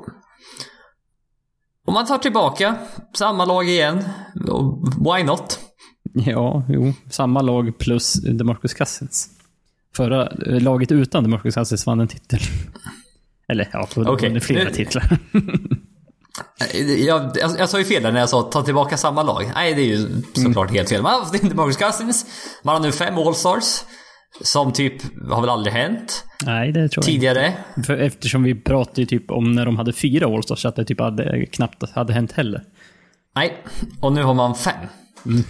Om 1.85 1.93
man 1.93 2.05
tar 2.05 2.17
tillbaka 2.17 2.75
samma 3.13 3.45
lag 3.45 3.69
igen, 3.69 4.03
why 4.99 5.23
not? 5.23 5.59
Ja, 6.25 6.63
jo. 6.69 6.93
Samma 7.09 7.41
lag 7.41 7.77
plus 7.77 8.13
DeMarcus 8.13 8.73
Cousins. 8.73 9.29
Förra 9.95 10.27
eh, 10.27 10.61
laget 10.61 10.91
utan 10.91 11.23
DeMarcus 11.23 11.55
Cousins 11.55 11.85
vann 11.85 11.99
en 11.99 12.07
titel. 12.07 12.39
Eller 13.51 13.69
ja, 13.73 13.87
okay. 13.95 14.29
under 14.29 14.39
flera 14.39 14.69
titlar. 14.69 15.03
jag, 17.07 17.31
jag, 17.37 17.59
jag 17.59 17.69
sa 17.69 17.79
ju 17.79 17.85
fel 17.85 18.03
där 18.03 18.11
när 18.11 18.19
jag 18.19 18.29
sa 18.29 18.41
ta 18.41 18.61
tillbaka 18.61 18.97
samma 18.97 19.23
lag. 19.23 19.51
Nej, 19.55 19.73
det 19.73 19.81
är 19.81 19.85
ju 19.85 20.21
såklart 20.33 20.69
mm. 20.69 20.75
helt 20.75 20.89
fel. 20.89 21.01
Man 21.01 21.11
har 21.11 21.19
haft 21.19 21.49
DeMarcus 21.49 21.77
Cousins. 21.77 22.25
Man 22.63 22.75
har 22.75 22.81
nu 22.81 22.91
fem 22.91 23.17
Allstars. 23.17 23.83
Som 24.41 24.73
typ 24.73 24.93
har 25.31 25.41
väl 25.41 25.49
aldrig 25.49 25.73
hänt. 25.73 26.25
Nej, 26.45 26.71
det 26.71 26.89
tror 26.89 27.03
jag 27.03 27.05
Tidigare. 27.05 27.53
Inte. 27.77 27.87
För 27.87 27.97
eftersom 27.97 28.43
vi 28.43 28.55
pratade 28.55 29.01
ju 29.01 29.05
typ 29.05 29.31
om 29.31 29.51
när 29.51 29.65
de 29.65 29.77
hade 29.77 29.93
fyra 29.93 30.25
Allstars, 30.25 30.59
så 30.59 30.67
att 30.67 30.75
det 30.75 30.85
typ 30.85 30.99
hade, 30.99 31.45
knappt 31.45 31.91
hade 31.91 32.13
hänt 32.13 32.31
heller. 32.31 32.63
Nej, 33.35 33.63
och 33.99 34.13
nu 34.13 34.23
har 34.23 34.33
man 34.33 34.55
fem. 34.55 34.73
Mm. 35.25 35.43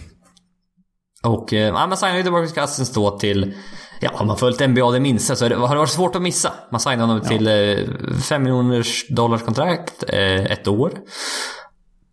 Och 1.24 1.54
eh, 1.54 1.74
man 1.74 1.98
signade 1.98 2.24
DeMarcus 2.24 2.54
Cousins 2.54 2.94
då 2.94 3.18
till, 3.18 3.54
ja 4.00 4.12
har 4.14 4.26
man 4.26 4.38
följt 4.38 4.70
NBA 4.70 4.92
det 4.92 5.00
minsta 5.00 5.36
så 5.36 5.50
det, 5.50 5.56
har 5.56 5.76
det 5.76 5.80
varit 5.80 5.90
svårt 5.90 6.16
att 6.16 6.22
missa. 6.22 6.54
Man 6.72 6.80
signade 6.80 7.02
honom 7.02 7.22
ja. 7.24 7.30
till 7.30 7.48
eh, 7.48 8.20
5 8.22 8.44
miljoners 8.44 9.06
dollars 9.10 9.42
kontrakt, 9.42 10.04
eh, 10.08 10.52
ett 10.52 10.68
år. 10.68 10.92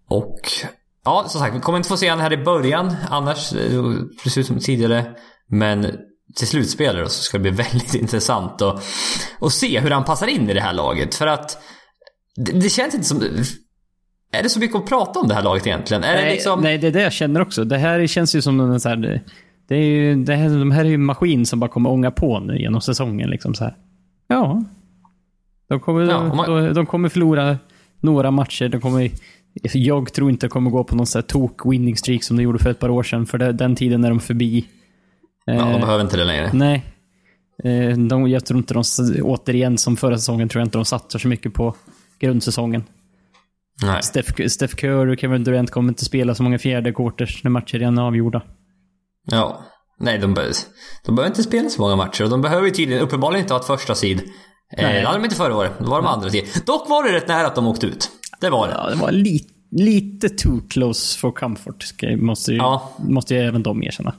Och 0.08 0.40
ja, 1.04 1.24
som 1.28 1.40
sagt, 1.40 1.56
vi 1.56 1.60
kommer 1.60 1.78
inte 1.78 1.88
få 1.88 1.96
se 1.96 2.10
honom 2.10 2.22
här 2.22 2.32
i 2.32 2.44
början 2.44 2.96
annars, 3.10 3.52
eh, 3.52 3.82
precis 4.22 4.46
som 4.46 4.58
tidigare. 4.58 5.14
Men 5.48 5.86
till 6.36 6.48
slutspelet 6.48 7.12
så 7.12 7.22
ska 7.22 7.38
det 7.38 7.42
bli 7.42 7.50
väldigt 7.64 7.94
intressant 7.94 8.62
att, 8.62 8.84
att 9.40 9.52
se 9.52 9.80
hur 9.80 9.90
han 9.90 10.04
passar 10.04 10.26
in 10.26 10.50
i 10.50 10.54
det 10.54 10.60
här 10.60 10.72
laget. 10.72 11.14
För 11.14 11.26
att 11.26 11.58
det, 12.36 12.52
det 12.52 12.68
känns 12.68 12.94
inte 12.94 13.06
som... 13.06 13.22
Är 14.38 14.42
det 14.42 14.48
så 14.48 14.60
mycket 14.60 14.76
att 14.76 14.86
prata 14.86 15.20
om 15.20 15.28
det 15.28 15.34
här 15.34 15.42
laget 15.42 15.66
egentligen? 15.66 16.04
Är 16.04 16.14
nej, 16.14 16.24
det 16.24 16.30
liksom... 16.30 16.60
nej, 16.60 16.78
det 16.78 16.86
är 16.86 16.90
det 16.90 17.02
jag 17.02 17.12
känner 17.12 17.42
också. 17.42 17.64
Det 17.64 17.78
här 17.78 18.06
känns 18.06 18.34
ju 18.34 18.42
som 18.42 18.60
en 18.60 18.80
så 18.80 18.88
här... 18.88 19.22
Det 19.68 19.74
är 19.74 19.80
ju, 19.80 20.24
det 20.24 20.34
här, 20.34 20.48
de 20.48 20.70
här 20.70 20.84
är 20.84 20.88
ju 20.88 20.94
en 20.94 21.04
maskin 21.04 21.46
som 21.46 21.60
bara 21.60 21.70
kommer 21.70 21.90
ånga 21.90 22.10
på 22.10 22.40
nu 22.40 22.58
genom 22.58 22.80
säsongen. 22.80 23.30
Liksom 23.30 23.54
så 23.54 23.64
här. 23.64 23.74
Ja. 24.28 24.64
De 25.68 25.80
kommer, 25.80 26.02
ja, 26.02 26.34
man... 26.34 26.50
de, 26.50 26.74
de, 26.74 26.86
kommer 26.86 27.08
förlora 27.08 27.58
några 28.00 28.30
matcher. 28.30 28.68
De 28.68 28.80
kommer, 28.80 29.10
jag 29.72 30.12
tror 30.12 30.30
inte 30.30 30.46
det 30.46 30.50
kommer 30.50 30.70
gå 30.70 30.84
på 30.84 30.96
någon 30.96 31.06
så 31.06 31.18
här 31.18 31.22
tok 31.22 31.66
winning 31.66 31.96
streak 31.96 32.22
som 32.22 32.36
de 32.36 32.42
gjorde 32.42 32.58
för 32.58 32.70
ett 32.70 32.78
par 32.78 32.88
år 32.88 33.02
sedan. 33.02 33.26
För 33.26 33.38
det, 33.38 33.52
den 33.52 33.76
tiden 33.76 34.04
är 34.04 34.08
de 34.08 34.20
förbi. 34.20 34.64
Ja, 35.44 35.52
de 35.52 35.72
eh, 35.72 35.80
behöver 35.80 36.04
inte 36.04 36.16
det 36.16 36.24
längre. 36.24 36.50
Nej. 36.52 36.84
Eh, 37.64 37.98
de, 37.98 38.28
jag 38.28 38.44
tror 38.44 38.58
inte 38.58 38.74
de, 38.74 38.82
återigen 39.22 39.78
som 39.78 39.96
förra 39.96 40.18
säsongen, 40.18 40.48
tror 40.48 40.60
jag 40.60 40.66
inte 40.66 40.78
de 40.78 40.84
satsar 40.84 41.18
så 41.18 41.28
mycket 41.28 41.54
på 41.54 41.74
grundsäsongen. 42.18 42.84
Nej. 43.82 44.02
Steph, 44.02 44.46
Steph 44.46 44.74
Curry 44.74 45.14
och 45.14 45.18
Kevin 45.20 45.44
Durant 45.44 45.70
kommer 45.70 45.88
inte 45.88 46.04
spela 46.04 46.34
så 46.34 46.42
många 46.42 46.58
fjärde 46.58 46.92
quarters 46.92 47.44
när 47.44 47.50
matcher 47.50 47.78
redan 47.78 47.98
är 47.98 48.02
avgjorda. 48.02 48.42
Ja. 49.30 49.64
Nej, 49.98 50.18
de, 50.18 50.34
be 50.34 50.52
de 51.06 51.14
behöver 51.14 51.30
inte 51.30 51.42
spela 51.42 51.68
så 51.68 51.82
många 51.82 51.96
matcher. 51.96 52.24
Och 52.24 52.30
de 52.30 52.42
behöver 52.42 52.66
ju 52.66 52.70
tydligen 52.72 53.02
uppenbarligen 53.02 53.44
inte 53.44 53.54
ha 53.54 53.60
ett 53.60 53.66
första 53.66 53.94
sid. 53.94 54.22
Eh, 54.76 54.88
det 54.88 55.06
hade 55.06 55.18
de 55.18 55.24
inte 55.24 55.36
förra 55.36 55.56
året. 55.56 55.72
Då 55.78 55.90
var 55.90 56.02
de 56.02 56.06
andra 56.06 56.30
sid. 56.30 56.44
Dock 56.66 56.88
var 56.88 57.04
det 57.04 57.12
rätt 57.12 57.28
nära 57.28 57.46
att 57.46 57.54
de 57.54 57.66
åkte 57.66 57.86
ut. 57.86 58.10
Det 58.40 58.50
var 58.50 58.68
det. 58.68 58.74
Ja, 58.74 58.90
det 58.90 58.96
var 58.96 59.12
li 59.12 59.40
lite 59.70 60.28
too 60.28 60.60
close 60.68 61.18
for 61.18 61.32
comfort. 61.32 61.84
Måste 62.16 62.52
ju, 62.52 62.56
ja. 62.56 62.90
måste 62.98 63.34
ju 63.34 63.40
även 63.40 63.62
de 63.62 63.82
erkänna. 63.82 64.14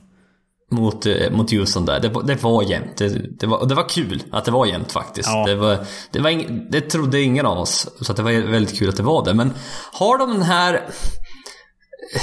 Mot, 0.72 1.06
eh, 1.06 1.32
mot 1.32 1.52
Houston 1.52 1.86
där. 1.86 2.00
Det, 2.00 2.10
var- 2.10 2.24
det 2.24 2.44
var 2.44 2.64
jämnt. 2.64 2.98
Det, 2.98 3.10
det, 3.40 3.48
var, 3.48 3.66
det 3.66 3.76
var 3.76 3.90
kul 3.90 4.24
att 4.32 4.46
det 4.46 4.52
var 4.52 4.66
jämnt 4.66 4.92
faktiskt. 4.92 5.30
Ja. 5.30 5.46
Det, 5.46 5.56
var, 5.56 5.78
det, 6.12 6.20
var 6.20 6.30
ing, 6.30 6.68
det 6.72 6.82
trodde 6.82 7.22
ingen 7.22 7.46
av 7.46 7.58
oss. 7.58 7.88
Så 8.02 8.14
det 8.14 8.22
var 8.24 8.32
väldigt 8.32 8.80
kul 8.80 8.90
att 8.90 8.98
det 8.98 9.04
var 9.04 9.26
det. 9.26 9.34
Men 9.34 9.54
har 9.94 10.18
de 10.18 10.32
den 10.34 10.42
här... 10.42 10.74
eh, 10.74 12.22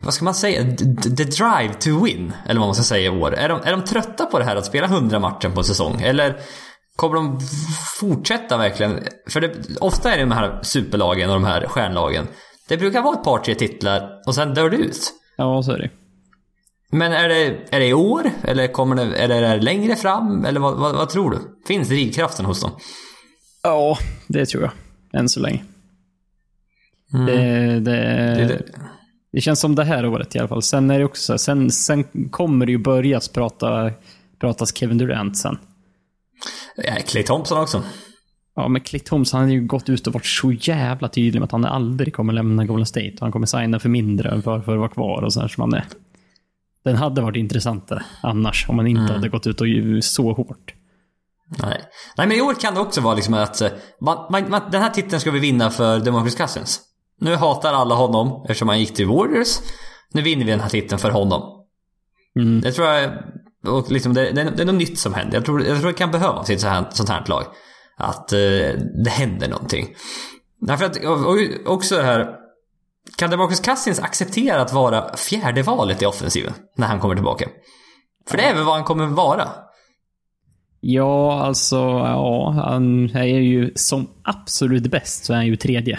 Vad 0.00 0.14
ska 0.14 0.24
man 0.24 0.34
säga? 0.34 0.62
The, 0.76 0.84
the 1.16 1.24
drive 1.24 1.74
to 1.80 2.04
win. 2.04 2.32
Eller 2.46 2.60
vad 2.60 2.68
man 2.68 2.74
ska 2.74 2.84
säga 2.84 3.06
i 3.14 3.18
år. 3.18 3.34
Är 3.34 3.48
de, 3.48 3.60
är 3.64 3.70
de 3.72 3.84
trötta 3.84 4.26
på 4.26 4.38
det 4.38 4.44
här 4.44 4.56
att 4.56 4.66
spela 4.66 4.86
100 4.86 5.18
matcher 5.18 5.48
på 5.48 5.60
en 5.60 5.64
säsong? 5.64 6.00
Eller 6.00 6.40
kommer 6.96 7.14
de 7.14 7.38
fortsätta 8.00 8.56
verkligen? 8.56 9.00
För 9.30 9.40
det, 9.40 9.52
ofta 9.80 10.12
är 10.12 10.16
det 10.16 10.22
de 10.22 10.30
här 10.32 10.60
superlagen 10.62 11.30
och 11.30 11.34
de 11.36 11.44
här 11.44 11.66
stjärnlagen. 11.68 12.26
Det 12.68 12.76
brukar 12.76 13.02
vara 13.02 13.14
ett 13.18 13.24
par, 13.24 13.38
tre 13.38 13.54
titlar 13.54 14.22
och 14.26 14.34
sen 14.34 14.54
dör 14.54 14.70
det 14.70 14.76
ut. 14.76 15.12
Ja, 15.36 15.62
så 15.62 15.72
är 15.72 15.78
det. 15.78 15.90
Men 16.90 17.12
är 17.12 17.28
det, 17.28 17.58
är 17.70 17.80
det 17.80 17.86
i 17.86 17.94
år? 17.94 18.30
Eller 18.44 18.68
kommer 18.68 18.96
det, 18.96 19.16
är 19.16 19.28
det 19.28 19.60
längre 19.62 19.96
fram? 19.96 20.44
Eller 20.44 20.60
vad, 20.60 20.78
vad, 20.78 20.94
vad 20.94 21.08
tror 21.08 21.30
du? 21.30 21.38
Finns 21.66 21.88
drivkraften 21.88 22.44
hos 22.44 22.60
dem? 22.62 22.70
Ja, 23.62 23.98
det 24.26 24.46
tror 24.46 24.62
jag. 24.62 24.72
Än 25.20 25.28
så 25.28 25.40
länge. 25.40 25.62
Det, 27.26 27.32
det, 27.80 27.80
Det 27.80 28.44
det. 28.48 28.62
det 29.32 29.40
känns 29.40 29.60
som 29.60 29.74
det 29.74 29.84
här 29.84 30.06
året 30.06 30.36
i 30.36 30.38
alla 30.38 30.48
fall. 30.48 30.62
Sen 30.62 30.90
är 30.90 30.98
det 30.98 31.04
också 31.04 31.22
så 31.22 31.32
här, 31.32 31.38
sen, 31.38 31.70
sen 31.70 32.28
kommer 32.30 32.66
det 32.66 32.72
ju 32.72 32.78
börjas 32.78 33.28
prata, 33.28 33.90
pratas 34.40 34.76
Kevin 34.76 34.98
Durant 34.98 35.36
sen. 35.38 35.58
Ja, 36.76 36.92
Clay 37.06 37.22
Thompson 37.22 37.58
också. 37.60 37.82
Ja, 38.56 38.68
men 38.68 38.80
Clay 38.82 39.00
Thompson 39.00 39.40
han 39.40 39.48
har 39.48 39.54
ju 39.54 39.66
gått 39.66 39.88
ut 39.88 40.06
och 40.06 40.12
varit 40.12 40.26
så 40.26 40.52
jävla 40.52 41.08
tydlig 41.08 41.40
med 41.40 41.44
att 41.44 41.52
han 41.52 41.64
aldrig 41.64 42.14
kommer 42.14 42.32
lämna 42.32 42.64
Golden 42.64 42.86
State. 42.86 43.12
Han 43.20 43.32
kommer 43.32 43.46
signa 43.46 43.80
för 43.80 43.88
mindre 43.88 44.42
för, 44.42 44.60
för 44.60 44.72
att 44.72 44.78
vara 44.78 44.88
kvar 44.88 45.22
och 45.22 45.32
sådär 45.32 45.48
som 45.48 45.60
han 45.60 45.74
är. 45.74 45.84
Den 46.88 46.96
hade 46.96 47.22
varit 47.22 47.36
intressantare 47.36 48.02
annars, 48.22 48.66
om 48.68 48.78
han 48.78 48.86
inte 48.86 49.12
hade 49.12 49.28
gått 49.28 49.46
ut 49.46 49.60
och 49.60 49.66
så 50.00 50.32
hårt. 50.32 50.74
Nej. 51.62 51.82
Nej, 52.16 52.26
men 52.26 52.36
i 52.36 52.40
år 52.40 52.54
kan 52.54 52.74
det 52.74 52.80
också 52.80 53.00
vara 53.00 53.14
liksom 53.14 53.34
att 53.34 53.60
eh, 53.60 53.68
man, 54.00 54.26
man, 54.30 54.50
man, 54.50 54.62
den 54.70 54.82
här 54.82 54.90
titeln 54.90 55.20
ska 55.20 55.30
vi 55.30 55.38
vinna 55.38 55.70
för 55.70 55.98
Demarcus 55.98 56.34
Cousins. 56.34 56.80
Nu 57.20 57.36
hatar 57.36 57.72
alla 57.72 57.94
honom 57.94 58.42
eftersom 58.42 58.68
han 58.68 58.80
gick 58.80 58.94
till 58.94 59.06
Warriors. 59.06 59.58
Nu 60.12 60.22
vinner 60.22 60.44
vi 60.44 60.50
den 60.50 60.60
här 60.60 60.68
titeln 60.68 60.98
för 60.98 61.10
honom. 61.10 61.42
Mm. 62.36 62.60
Det 62.60 62.72
tror 62.72 62.86
jag 62.86 63.10
och 63.66 63.90
liksom 63.90 64.14
det, 64.14 64.30
det, 64.30 64.52
det 64.56 64.62
är 64.62 64.66
något 64.66 64.74
nytt 64.74 64.98
som 64.98 65.14
händer. 65.14 65.36
Jag 65.36 65.44
tror, 65.44 65.62
jag 65.62 65.78
tror 65.78 65.88
det 65.88 65.98
kan 65.98 66.10
behövas 66.10 66.50
i 66.50 66.54
ett 66.54 66.62
här, 66.62 66.84
sånt 66.90 67.08
här 67.08 67.24
lag. 67.26 67.44
Att 67.96 68.32
eh, 68.32 68.38
det 69.04 69.10
händer 69.10 69.48
någonting. 69.48 69.88
Därför 70.60 70.84
att, 70.84 70.96
och, 71.04 71.26
och 71.26 71.74
också 71.74 71.96
det 71.96 72.02
här. 72.02 72.34
Kan 73.18 73.30
Demarcus 73.30 73.60
Cousins 73.60 74.00
acceptera 74.00 74.62
att 74.62 74.72
vara 74.72 75.16
fjärde 75.16 75.62
valet 75.62 76.02
i 76.02 76.06
offensiven 76.06 76.52
när 76.76 76.86
han 76.86 77.00
kommer 77.00 77.14
tillbaka? 77.14 77.48
För 78.30 78.36
det 78.36 78.42
är 78.42 78.54
väl 78.54 78.64
vad 78.64 78.74
han 78.74 78.84
kommer 78.84 79.06
vara. 79.06 79.48
Ja, 80.80 81.40
alltså, 81.42 81.76
ja, 81.76 82.50
han 82.50 83.16
är 83.16 83.24
ju 83.24 83.72
som 83.74 84.10
absolut 84.22 84.90
bäst 84.90 85.24
så 85.24 85.32
är 85.32 85.36
han 85.36 85.46
ju 85.46 85.56
tredje. 85.56 85.98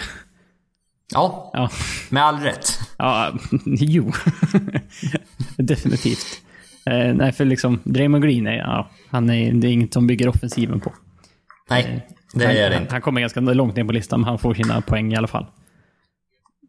Ja, 1.12 1.50
Ja, 1.52 1.70
med 2.08 2.24
all 2.24 2.38
rätt. 2.38 2.78
ja 2.98 3.32
jo. 3.64 4.12
Definitivt. 5.56 6.42
Eh, 6.86 7.14
nej, 7.14 7.32
för 7.32 7.44
liksom, 7.44 7.80
Draymond 7.84 8.24
Green 8.24 8.46
är, 8.46 8.56
ja, 8.58 8.90
han 9.10 9.30
är, 9.30 9.52
det 9.52 9.68
är 9.68 9.72
inget 9.72 9.92
som 9.92 10.06
bygger 10.06 10.28
offensiven 10.28 10.80
på. 10.80 10.92
Nej, 11.70 12.06
det 12.34 12.46
han, 12.46 12.56
är 12.56 12.68
det 12.68 12.74
han, 12.74 12.82
inte. 12.82 12.94
han 12.94 13.02
kommer 13.02 13.20
ganska 13.20 13.40
långt 13.40 13.76
ner 13.76 13.84
på 13.84 13.92
listan, 13.92 14.20
men 14.20 14.28
han 14.28 14.38
får 14.38 14.54
sina 14.54 14.80
poäng 14.80 15.12
i 15.12 15.16
alla 15.16 15.28
fall. 15.28 15.46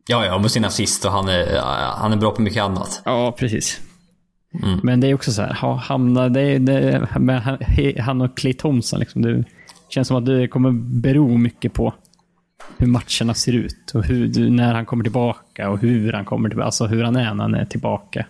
Ja, 0.07 0.25
ja, 0.25 0.39
med 0.39 0.51
sin 0.51 0.65
assist 0.65 1.05
och 1.05 1.11
han 1.11 1.27
är, 1.27 1.59
han 1.97 2.13
är 2.13 2.17
bra 2.17 2.31
på 2.31 2.41
mycket 2.41 2.63
annat. 2.63 3.01
Ja, 3.05 3.35
precis. 3.37 3.81
Mm. 4.63 4.79
Men 4.83 4.99
det 4.99 5.07
är 5.07 5.13
också 5.13 5.31
så 5.31 5.41
här, 5.41 5.53
ha, 5.53 5.75
hamna, 5.75 6.29
det, 6.29 6.57
det, 6.57 7.07
med 7.19 7.59
han, 7.99 8.21
och 8.21 8.37
Clay 8.37 8.53
Thompson, 8.53 8.99
liksom, 8.99 9.21
det 9.21 9.43
känns 9.89 10.07
som 10.07 10.17
att 10.17 10.25
det 10.25 10.47
kommer 10.47 10.71
bero 10.71 11.37
mycket 11.37 11.73
på 11.73 11.93
hur 12.77 12.87
matcherna 12.87 13.33
ser 13.33 13.53
ut 13.53 13.91
och 13.93 14.03
hur, 14.03 14.49
när 14.49 14.73
han 14.73 14.85
kommer 14.85 15.03
tillbaka 15.03 15.69
och 15.69 15.79
hur 15.79 16.13
han 16.13 16.25
kommer 16.25 16.49
tillbaka, 16.49 16.65
alltså 16.65 16.85
hur 16.85 17.03
han 17.03 17.15
är 17.15 17.33
när 17.33 17.43
han 17.43 17.55
är 17.55 17.65
tillbaka. 17.65 18.25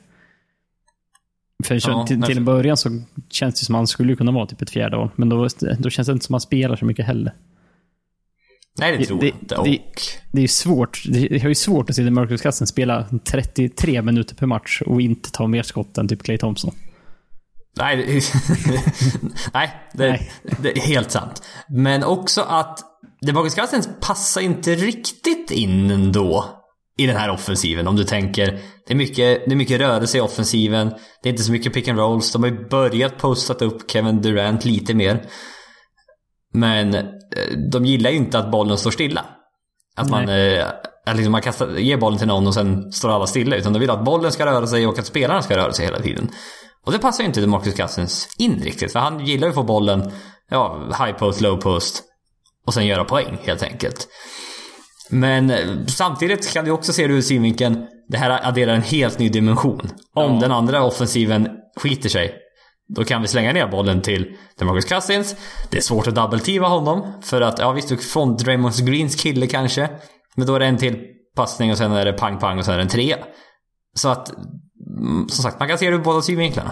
För 1.63 1.89
Ja, 1.89 2.05
till, 2.07 2.23
till 2.23 2.37
en 2.37 2.45
början 2.45 2.77
så 2.77 3.01
känns 3.29 3.59
det 3.59 3.65
som 3.65 3.75
att 3.75 3.79
han 3.79 3.87
skulle 3.87 4.15
kunna 4.15 4.31
vara 4.31 4.45
typ 4.45 4.61
ett 4.61 4.69
fjärde 4.69 4.97
val, 4.97 5.09
men 5.15 5.29
då, 5.29 5.47
då 5.79 5.89
känns 5.89 6.07
det 6.07 6.11
inte 6.11 6.25
som 6.25 6.35
att 6.35 6.41
han 6.41 6.47
spelar 6.47 6.75
så 6.75 6.85
mycket 6.85 7.05
heller. 7.05 7.33
Nej, 8.79 8.97
det, 8.97 9.05
tror 9.05 9.19
det- 9.19 9.25
jag 9.27 9.35
inte. 9.41 9.55
Och, 9.55 9.65
det- 9.65 9.79
Det 10.31 10.41
är 10.43 10.47
svårt, 10.47 11.03
det 11.05 11.31
är 11.43 11.47
ju 11.47 11.55
svårt 11.55 11.89
att 11.89 11.95
se 11.95 12.09
Marcus 12.11 12.41
Cousins 12.41 12.69
spela 12.69 13.07
33 13.25 14.01
minuter 14.01 14.35
per 14.35 14.45
match 14.45 14.81
och 14.85 15.01
inte 15.01 15.31
ta 15.31 15.47
mer 15.47 15.63
skott 15.63 15.97
än 15.97 16.07
typ 16.07 16.23
Clay 16.23 16.37
Thompson. 16.37 16.71
nej, 17.77 17.97
det, 17.97 18.03
nej, 19.53 19.71
det, 19.93 20.09
Nej. 20.09 20.31
det 20.59 20.77
är 20.77 20.81
helt 20.81 21.11
sant. 21.11 21.43
Men 21.69 22.03
också 22.03 22.41
att 22.41 22.79
Demarcus 23.25 23.89
passar 24.01 24.41
inte 24.41 24.75
riktigt 24.75 25.51
in 25.51 25.91
ändå 25.91 26.45
i 26.97 27.05
den 27.07 27.15
här 27.15 27.29
offensiven. 27.29 27.87
Om 27.87 27.95
du 27.95 28.03
tänker, 28.03 28.45
det 28.87 28.93
är 28.93 28.95
mycket, 28.95 29.45
det 29.45 29.51
är 29.51 29.55
mycket 29.55 29.79
rörelse 29.81 30.17
i 30.17 30.21
offensiven. 30.21 30.89
Det 31.23 31.29
är 31.29 31.31
inte 31.31 31.43
så 31.43 31.51
mycket 31.51 31.73
pick 31.73 31.87
and 31.87 31.99
rolls. 31.99 32.31
De 32.33 32.43
har 32.43 32.49
ju 32.49 32.67
börjat 32.69 33.17
postat 33.17 33.61
upp 33.61 33.91
Kevin 33.91 34.21
Durant 34.21 34.65
lite 34.65 34.93
mer. 34.93 35.23
Men 36.53 36.95
de 37.71 37.85
gillar 37.85 38.09
ju 38.09 38.17
inte 38.17 38.39
att 38.39 38.51
bollen 38.51 38.77
står 38.77 38.91
stilla. 38.91 39.25
Att 39.95 40.09
man, 40.09 40.29
eh, 40.29 40.65
att 41.05 41.15
liksom 41.15 41.31
man 41.31 41.41
kastar, 41.41 41.67
ger 41.77 41.97
bollen 41.97 42.19
till 42.19 42.27
någon 42.27 42.47
och 42.47 42.53
sen 42.53 42.91
står 42.91 43.09
alla 43.09 43.27
stilla. 43.27 43.55
Utan 43.55 43.73
de 43.73 43.79
vill 43.79 43.89
att 43.89 44.05
bollen 44.05 44.31
ska 44.31 44.45
röra 44.45 44.67
sig 44.67 44.87
och 44.87 44.99
att 44.99 45.05
spelarna 45.05 45.41
ska 45.41 45.57
röra 45.57 45.73
sig 45.73 45.85
hela 45.85 45.99
tiden. 45.99 46.29
Och 46.85 46.91
det 46.91 46.99
passar 46.99 47.23
ju 47.23 47.27
inte 47.27 47.47
Marcus 47.47 47.73
Cousins 47.75 48.27
in 48.37 48.61
riktigt. 48.63 48.91
För 48.91 48.99
han 48.99 49.25
gillar 49.25 49.47
ju 49.47 49.49
att 49.49 49.55
få 49.55 49.63
bollen, 49.63 50.11
ja, 50.49 50.79
high 50.99 51.17
post, 51.17 51.41
low 51.41 51.57
post. 51.57 52.03
Och 52.67 52.73
sen 52.73 52.85
göra 52.87 53.03
poäng 53.03 53.37
helt 53.43 53.63
enkelt. 53.63 54.07
Men 55.09 55.49
eh, 55.49 55.57
samtidigt 55.87 56.53
kan 56.53 56.65
du 56.65 56.71
också 56.71 56.93
se 56.93 57.07
det 57.07 57.13
ur 57.13 57.21
synvinkeln. 57.21 57.85
Det 58.07 58.17
här 58.17 58.47
adderar 58.47 58.73
en 58.73 58.81
helt 58.81 59.19
ny 59.19 59.29
dimension. 59.29 59.89
Om 60.13 60.33
Ja. 60.33 60.39
den 60.41 60.51
andra 60.51 60.83
offensiven 60.83 61.49
skiter 61.77 62.09
sig. 62.09 62.35
Då 62.95 63.03
kan 63.03 63.21
vi 63.21 63.27
slänga 63.27 63.53
ner 63.53 63.67
bollen 63.67 64.01
till 64.01 64.35
Demarcus 64.59 64.85
Cousins. 64.85 65.35
Det 65.69 65.77
är 65.77 65.81
svårt 65.81 66.07
att 66.07 66.15
double-teama 66.15 66.67
honom. 66.67 67.13
För 67.21 67.41
att, 67.41 67.59
ja 67.59 67.71
visst, 67.71 67.89
du 67.89 67.97
får 67.97 68.37
Draymond 68.37 68.87
Greens 68.87 69.15
kille 69.15 69.47
kanske. 69.47 69.89
Men 70.35 70.47
då 70.47 70.55
är 70.55 70.59
det 70.59 70.65
en 70.65 70.77
till 70.77 70.97
passning 71.35 71.71
och 71.71 71.77
sen 71.77 71.91
är 71.91 72.05
det 72.05 72.13
pang-pang 72.13 72.57
och 72.57 72.65
sen 72.65 72.73
är 72.73 72.77
det 72.77 72.83
en 72.83 72.89
trea. 72.89 73.17
Så 73.95 74.09
att, 74.09 74.31
mm, 74.99 75.29
som 75.29 75.43
sagt, 75.43 75.59
man 75.59 75.67
kan 75.69 75.77
se 75.77 75.89
det 75.89 75.95
ur 75.95 75.99
båda 75.99 76.21
synvinklarna. 76.21 76.71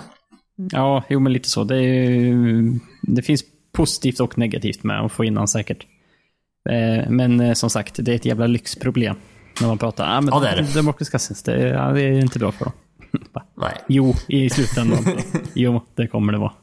Ja, 0.71 1.03
jo 1.09 1.19
men 1.19 1.33
lite 1.33 1.49
så. 1.49 1.63
Det, 1.63 1.81
ju- 1.81 2.79
det 3.01 3.21
finns 3.21 3.41
positivt 3.73 4.19
och 4.19 4.37
negativt 4.37 4.83
med 4.83 4.99
att 5.05 5.11
få 5.11 5.23
in 5.25 5.37
han 5.37 5.47
säkert. 5.47 5.85
Eh, 6.69 7.09
Men 7.09 7.39
eh, 7.39 7.53
som 7.53 7.69
sagt, 7.69 7.95
det 7.99 8.11
är 8.11 8.15
ett 8.15 8.25
jävla 8.25 8.47
lyxproblem. 8.47 9.15
När 9.61 9.67
man 9.67 9.77
pratar, 9.77 10.17
ah, 10.17 10.21
men 10.21 10.33
Ja, 10.33 10.39
det 10.39 10.47
är 10.47 10.55
det. 10.55 10.73
Demarcus 10.73 11.09
Cousins, 11.09 11.43
det, 11.43 11.67
ja, 11.69 11.91
det 11.91 12.01
är 12.01 12.11
inte 12.19 12.39
bra 12.39 12.51
för 12.51 12.65
dem. 12.65 12.73
Nej. 13.57 13.73
jo, 13.87 14.15
i 14.27 14.49
slutändan. 14.49 15.17
jo, 15.53 15.81
det 15.95 16.07
kommer 16.07 16.33
det 16.33 16.39
vara. 16.39 16.53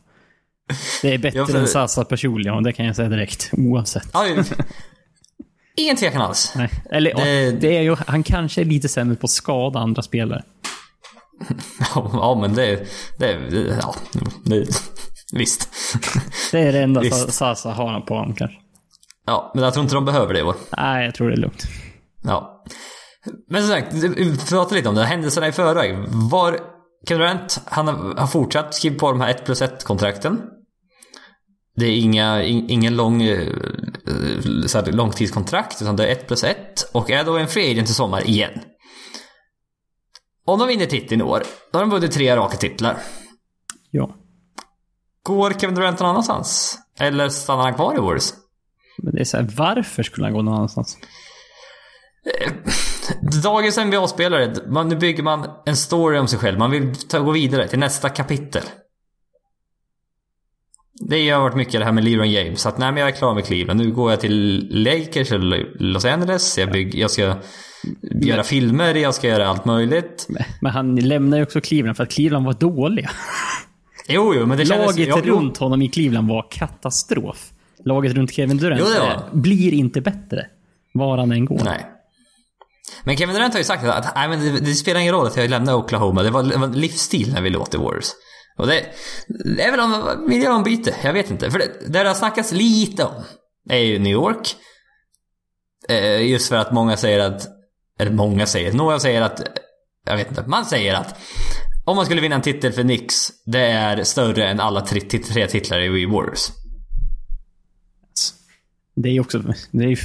Det 1.03 1.15
är 1.15 1.19
bättre 1.19 1.47
för- 1.47 1.59
än 1.59 1.67
Sasa 1.67 2.05
personligen, 2.05 2.55
och 2.55 2.63
det 2.63 2.73
kan 2.73 2.87
jag 2.87 2.97
säga 2.97 3.09
direkt. 3.09 3.51
Oavsett. 3.53 4.09
Ja, 4.13 4.25
Ingen 5.77 5.97
tvekan 5.97 6.23
alls. 6.23 6.53
Nej. 6.57 6.71
Eller 6.91 7.15
Det- 7.15 7.51
det 7.61 7.77
är 7.77 7.83
ju, 7.83 7.97
han 8.07 8.23
kanske 8.23 8.61
är 8.61 8.65
lite 8.65 8.89
sämre 8.89 9.17
på 9.17 9.25
att 9.25 9.31
skada 9.31 9.79
andra 9.79 10.03
spelare. 10.03 10.43
Ja, 11.95 12.39
men 12.41 12.55
det... 12.55 12.77
det, 13.19 13.35
det 13.51 13.79
ja, 13.83 13.95
det 14.45 14.67
visst. 15.33 15.69
Det 16.53 16.61
är 16.61 16.73
det 16.73 16.81
enda 16.83 17.01
Visst. 17.01 17.33
Sasa 17.33 17.71
har 17.73 18.01
på 18.01 18.15
honom 18.15 18.35
kanske. 18.35 18.57
Ja, 19.27 19.51
men 19.55 19.65
jag 19.65 19.73
tror 19.75 19.83
inte 19.83 19.95
de 19.95 20.05
behöver 20.05 20.35
det 20.35 20.41
i 20.41 20.43
år. 20.43 20.57
Nej, 20.77 21.05
jag 21.05 21.15
tror 21.15 21.29
det 21.29 21.35
är 21.35 21.41
lugnt. 21.41 21.65
Ja. 22.23 22.65
Men 23.49 23.63
som 23.63 23.71
sagt, 23.71 23.93
vi 23.93 24.39
pratade 24.39 24.75
lite 24.75 24.89
om 24.89 24.95
det. 24.95 25.05
Händelserna 25.05 25.49
i 25.49 25.53
förväg. 25.53 25.97
Var 26.09 26.61
Kevin 27.09 27.21
Durant, 27.21 27.61
han 27.65 27.89
har, 27.89 28.27
fortsatt 28.27 28.75
skriva 28.75 28.99
på 28.99 29.11
de 29.11 29.21
här 29.21 29.31
1 29.31 29.45
plus 29.45 29.63
1 29.63 29.85
kontrakten. 29.85 30.41
Det 31.77 31.87
är 31.87 31.97
inga, 31.97 32.43
in, 32.43 32.71
ingen 32.71 32.97
lång, 32.97 33.23
eh, 33.23 33.41
eh, 33.41 34.67
så 34.67 34.79
här, 34.79 34.93
långtidskontrakt, 34.93 35.83
utan 35.83 35.97
det 35.97 36.07
är 36.07 36.13
1 36.13 36.27
plus 36.27 36.45
1. 36.45 36.91
Och 36.93 37.11
är 37.11 37.25
då 37.25 37.37
en 37.37 37.49
free 37.49 37.71
agent 37.71 37.91
i 37.91 37.93
sommar 37.93 38.29
igen. 38.29 38.61
Om 40.45 40.59
de 40.59 40.69
vinner 40.69 40.87
titeln 40.87 41.21
i 41.21 41.25
år, 41.25 41.43
då 41.73 41.79
har 41.79 41.87
de 41.87 41.91
vunnit 41.91 42.13
tre 42.13 42.37
raka 42.37 42.57
titlar. 42.57 42.97
Ja. 43.91 44.15
Går 45.23 45.51
Kevin 45.51 45.75
Durant 45.75 46.01
någon 46.01 46.11
annanstans? 46.11 46.79
Eller 46.99 47.29
stannar 47.29 47.63
han 47.63 47.75
kvar 47.75 47.95
i 47.95 47.99
Warriors? 47.99 48.33
Men 49.03 49.15
det 49.15 49.21
är 49.21 49.25
så 49.25 49.37
här, 49.37 49.49
varför 49.57 50.03
skulle 50.03 50.27
han 50.27 50.35
gå 50.35 50.43
någon 50.43 50.55
annanstans? 50.55 50.99
Dagens 53.43 53.79
NBA-spelare, 53.79 54.55
man, 54.67 54.89
nu 54.89 54.97
bygger 54.97 55.23
man 55.23 55.47
en 55.67 55.77
story 55.77 56.19
om 56.19 56.29
sig 56.29 56.39
själv. 56.39 56.59
Man 56.59 56.71
vill 56.71 56.95
ta, 56.95 57.19
gå 57.19 57.31
vidare 57.31 57.69
till 57.69 57.79
nästa 57.79 58.09
kapitel. 58.09 58.63
Det 61.09 61.31
har 61.31 61.41
varit 61.41 61.57
mycket 61.57 61.81
det 61.81 61.85
här 61.85 61.93
med 61.93 62.05
LeBron 62.05 62.31
James. 62.31 62.67
Att 62.67 62.79
nej 62.79 62.93
men 62.93 63.01
jag 63.01 63.09
är 63.09 63.15
klar 63.15 63.35
med 63.35 63.45
Cleveland. 63.45 63.81
Nu 63.81 63.93
går 63.93 64.11
jag 64.11 64.21
till 64.21 64.69
Lakers 64.71 65.33
eller 65.33 65.77
Los 65.79 66.05
Angeles. 66.05 66.59
Jag, 66.59 66.73
bygg, 66.73 66.95
jag 66.95 67.11
ska 67.11 67.37
göra 68.23 68.43
filmer, 68.43 68.95
jag 68.95 69.15
ska 69.15 69.29
göra 69.29 69.49
allt 69.49 69.65
möjligt. 69.65 70.29
Men 70.61 70.73
han 70.73 70.97
lämnar 70.97 71.37
ju 71.37 71.43
också 71.43 71.61
Cleveland 71.61 71.97
för 71.97 72.05
att 72.05 72.11
Cleveland 72.11 72.47
var 72.47 72.53
dåliga. 72.53 73.11
Jo, 74.09 74.35
jo, 74.35 74.47
men 74.47 74.59
det 74.59 74.67
kändes... 74.67 74.87
Laget 74.87 75.09
jo, 75.09 75.23
jo. 75.25 75.37
runt 75.37 75.59
honom 75.59 75.83
i 75.83 75.89
Cleveland 75.89 76.29
var 76.29 76.47
katastrof. 76.51 77.51
Laget 77.85 78.15
runt 78.15 78.33
Kevin 78.33 78.57
Durant 78.57 78.81
Jo, 78.81 79.05
eh, 79.05 79.21
blir 79.33 79.75
inte 79.75 80.01
bättre. 80.01 80.47
Var 80.93 81.19
han 81.19 81.33
än 81.33 81.45
går. 81.45 81.61
Nej. 81.65 81.96
Men 83.05 83.17
Kevin 83.17 83.35
Durant 83.35 83.55
har 83.55 83.59
ju 83.59 83.65
sagt 83.65 83.85
att 83.85 84.15
nej, 84.15 84.29
men 84.29 84.41
det, 84.41 84.61
det 84.61 84.75
spelar 84.75 85.01
ingen 85.01 85.15
roll 85.15 85.27
att 85.27 85.37
jag 85.37 85.51
lämnar 85.51 85.75
Oklahoma. 85.75 86.23
Det 86.23 86.31
var, 86.31 86.43
det 86.43 86.57
var 86.57 86.67
en 86.67 86.81
livsstil 86.81 87.33
när 87.33 87.43
vi 87.43 87.51
låg 87.51 87.71
till 87.71 87.81
Warriors. 87.81 88.11
Och 88.59 88.67
det, 88.67 88.87
det 89.57 89.63
är 89.63 89.71
väl 89.71 89.81
om 89.81 90.25
miljöombyte. 90.29 90.95
Jag 91.03 91.13
vet 91.13 91.31
inte. 91.31 91.51
För 91.51 91.59
det, 91.59 91.69
det 91.89 92.09
har 92.09 92.15
snackats 92.15 92.53
lite 92.53 93.05
om 93.05 93.23
är 93.69 93.79
ju 93.79 93.99
New 93.99 94.13
York. 94.13 94.57
Eh, 95.89 96.23
just 96.23 96.49
för 96.49 96.57
att 96.57 96.73
många 96.73 96.97
säger 96.97 97.19
att... 97.19 97.49
Eller 97.99 98.11
många 98.11 98.47
säger. 98.47 98.73
Några 98.73 99.01
säger 99.01 99.23
att... 99.23 99.43
Jag 100.07 100.17
vet 100.17 100.29
inte. 100.29 100.45
Man 100.47 100.65
säger 100.67 100.95
att 100.95 101.19
om 101.85 101.97
man 101.97 102.05
skulle 102.05 102.21
vinna 102.21 102.35
en 102.35 102.43
titel 102.43 102.73
för 102.73 102.83
Knicks, 102.83 103.33
det 103.45 103.61
är 103.61 104.05
större 104.05 104.49
än 104.49 104.61
alla 104.61 104.81
tre, 104.81 105.01
tre 105.01 105.47
titlar 105.47 105.81
i 105.81 106.07
Warriors. 106.07 106.51
Det 108.95 109.09
är 109.09 109.13
ju 109.13 109.21
också 109.21 109.39
det 109.71 109.85
är, 109.85 109.99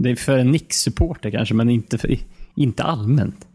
det 0.00 0.10
är 0.10 0.16
för 0.16 0.38
en 0.38 0.48
Knicks-supporter 0.48 1.30
kanske, 1.30 1.54
men 1.54 1.70
inte, 1.70 1.98
för, 1.98 2.18
inte 2.56 2.82
allmänt. 2.82 3.46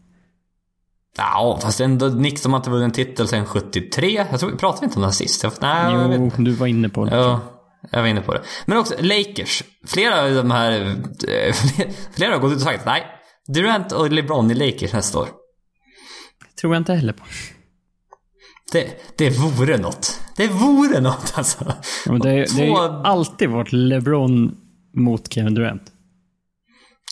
Ja, 1.16 1.58
fast 1.62 1.80
ändå 1.80 2.08
de 2.08 2.14
har 2.50 2.56
inte 2.56 2.70
vunnit 2.70 2.84
en 2.84 2.90
titel 2.92 3.28
sedan 3.28 3.46
73. 3.46 4.26
Jag 4.30 4.40
tror, 4.40 4.50
pratade 4.56 4.80
vi 4.80 4.84
inte 4.84 4.96
om 4.96 5.00
det 5.02 5.06
här 5.06 5.12
sist? 5.12 5.42
Jag, 5.42 5.52
nej, 5.60 5.92
jag 5.94 6.14
Jo, 6.14 6.24
inte. 6.24 6.42
du 6.42 6.52
var 6.52 6.66
inne 6.66 6.88
på 6.88 7.04
det. 7.04 7.16
Ja, 7.16 7.40
jag 7.90 8.00
var 8.00 8.06
inne 8.08 8.20
på 8.20 8.34
det. 8.34 8.42
Men 8.66 8.78
också 8.78 8.94
Lakers. 9.00 9.62
Flera 9.86 10.22
av 10.22 10.34
de 10.34 10.50
här... 10.50 10.80
eh, 11.28 11.54
Flera 12.14 12.32
har 12.34 12.40
gått 12.40 12.50
ut 12.50 12.56
och 12.56 12.62
sagt 12.62 12.86
nej. 12.86 13.06
Durant 13.48 13.92
och 13.92 14.12
LeBron 14.12 14.50
i 14.50 14.54
Lakers 14.54 14.92
nästa 14.92 15.18
år. 15.18 15.28
tror 16.60 16.74
jag 16.74 16.80
inte 16.80 16.94
heller 16.94 17.12
på. 17.12 17.24
Det, 18.72 19.16
det 19.18 19.30
vore 19.30 19.78
något. 19.78 20.20
Det 20.36 20.46
vore 20.48 21.00
något 21.00 21.32
alltså. 21.36 21.64
Ja, 22.06 22.12
det, 22.12 22.18
det 22.20 22.28
har 22.30 22.38
ju 22.64 22.66
Två- 22.70 22.76
alltid 23.04 23.48
varit 23.50 23.72
LeBron 23.72 24.56
mot 24.96 25.32
Kevin 25.32 25.54
Durant. 25.54 25.82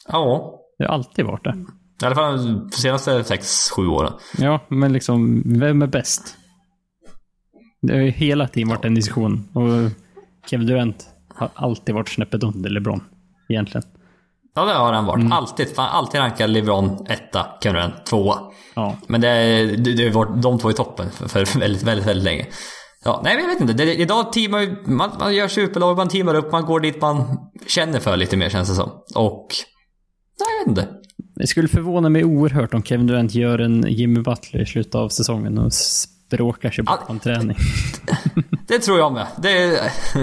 Ja. 0.09 0.55
Det 0.79 0.85
har 0.87 0.95
alltid 0.95 1.25
varit 1.25 1.45
det. 1.45 1.65
I 2.03 2.07
alla 2.07 2.15
fall 2.15 2.69
de 2.71 2.71
senaste 2.71 3.23
6-7 3.23 3.87
åren. 3.87 4.13
Ja, 4.39 4.61
men 4.69 4.93
liksom, 4.93 5.43
vem 5.47 5.83
är 5.83 5.87
bäst? 5.87 6.37
Det 7.83 7.93
har 7.93 8.01
ju 8.01 8.11
hela 8.11 8.49
tiden 8.49 8.69
varit 8.69 8.85
en 8.85 8.95
diskussion. 8.95 9.49
Och 9.55 9.91
Kevin 10.51 10.67
Durant 10.67 11.09
har 11.35 11.51
alltid 11.55 11.95
varit 11.95 12.09
snäppet 12.09 12.43
under 12.43 12.71
LeBron. 12.71 13.05
Egentligen. 13.49 13.83
Ja, 14.55 14.65
det 14.65 14.73
har 14.73 14.93
han 14.93 15.07
varit. 15.07 15.21
Mm. 15.21 15.33
Alltid. 15.33 15.75
Fan, 15.75 15.89
alltid 15.89 16.21
rankad 16.21 16.51
LeBron 16.51 17.07
etta, 17.09 17.47
Kevin 17.63 17.75
Durant 17.75 18.07
tvåa. 18.07 18.39
Ja. 18.75 18.97
Men 19.07 19.21
det, 19.21 19.29
det, 19.77 19.93
det 19.93 20.05
har 20.05 20.11
varit 20.11 20.43
de 20.43 20.59
två 20.59 20.71
i 20.71 20.75
toppen 20.75 21.11
för, 21.11 21.29
för 21.29 21.59
väldigt, 21.59 21.83
väldigt, 21.83 22.07
väldigt 22.07 22.25
länge. 22.25 22.47
Ja, 23.05 23.21
nej 23.25 23.37
men 23.37 23.45
jag 23.45 23.53
vet 23.53 23.61
inte. 23.61 23.73
Det, 23.73 23.95
idag 23.95 24.33
teamar 24.33 24.89
man, 24.91 25.11
man 25.19 25.35
gör 25.35 25.49
superlag, 25.49 25.97
man 25.97 26.09
teamar 26.09 26.35
upp, 26.35 26.53
man 26.53 26.65
går 26.65 26.81
dit 26.81 27.01
man 27.01 27.39
känner 27.67 28.01
för 28.01 28.17
lite 28.17 28.37
mer 28.37 28.49
känns 28.49 28.69
det 28.69 28.75
som. 28.75 28.91
Och... 29.15 29.47
Nej, 30.41 30.49
jag 30.59 30.59
vet 30.59 30.79
inte. 30.79 31.00
Det 31.41 31.47
skulle 31.47 31.69
förvåna 31.69 32.09
mig 32.09 32.25
oerhört 32.25 32.75
om 32.75 32.83
Kevin 32.83 33.07
Durant 33.07 33.35
gör 33.35 33.59
en 33.59 33.85
Jimmy 33.89 34.21
Butler 34.21 34.61
i 34.61 34.67
slutet 34.67 34.95
av 34.95 35.09
säsongen 35.09 35.59
och 35.59 35.73
språkar 35.73 36.71
sig 36.71 36.85
bort 36.85 37.11
en 37.11 37.19
träning. 37.21 37.57
Det 38.69 38.79
tror 38.79 38.99
jag 38.99 39.13
med. 39.13 39.27
Det 39.43 39.81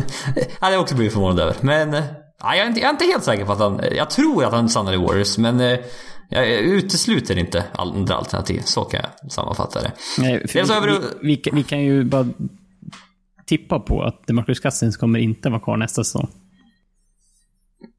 hade 0.59 0.73
jag 0.73 0.81
också 0.81 0.95
blivit 0.95 1.13
förvånad 1.13 1.39
över. 1.39 1.55
Men... 1.61 1.93
eh, 1.93 2.03
Nej, 2.43 2.57
jag, 2.57 2.65
är 2.65 2.69
inte, 2.69 2.79
jag 2.79 2.87
är 2.87 2.91
inte 2.91 3.05
helt 3.05 3.23
säker 3.23 3.45
på 3.45 3.51
att 3.51 3.59
han... 3.59 3.81
Jag 3.95 4.09
tror 4.09 4.43
att 4.45 4.51
han 4.53 4.69
stannar 4.69 4.93
i 4.93 4.97
Warriors, 4.97 5.37
men... 5.37 5.59
eh, 5.59 5.79
Jag 6.29 6.47
utesluter 6.49 7.37
inte 7.37 7.63
andra 7.73 8.15
alternativ. 8.15 8.61
Så 8.65 8.83
kan 8.83 9.01
jag 9.21 9.31
sammanfatta 9.31 9.81
det. 9.81 9.91
Nej, 10.19 10.45
vi, 10.53 10.59
vi, 11.21 11.27
vi, 11.27 11.35
kan- 11.37 11.55
vi 11.55 11.63
kan 11.63 11.79
ju 11.81 12.03
bara 12.03 12.27
tippa 13.45 13.79
på 13.79 14.01
att 14.03 14.27
DeMarcus 14.27 14.59
Cousins 14.59 14.97
kommer 14.97 15.19
inte 15.19 15.49
vara 15.49 15.59
kvar 15.59 15.77
nästa 15.77 16.03
säsong. 16.03 16.27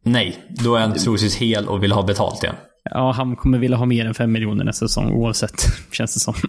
Nej, 0.05 0.37
då 0.51 0.75
är 0.77 0.81
han 0.81 0.93
troligtvis 0.95 1.37
hel 1.37 1.69
och 1.69 1.83
vill 1.83 1.93
ha 1.93 2.03
betalt 2.03 2.43
igen. 2.45 2.55
Ja, 2.90 3.12
han 3.12 3.37
kommer 3.37 3.59
vilja 3.59 3.77
ha 3.77 3.87
mer 3.87 4.05
än 4.07 4.14
5 4.14 4.33
miljoner 4.33 4.64
nästa 4.64 4.88
säsong 4.88 5.12
oavsett, 5.12 5.62
känns 5.92 6.14
det 6.14 6.20
som. 6.20 6.35
Så 6.35 6.40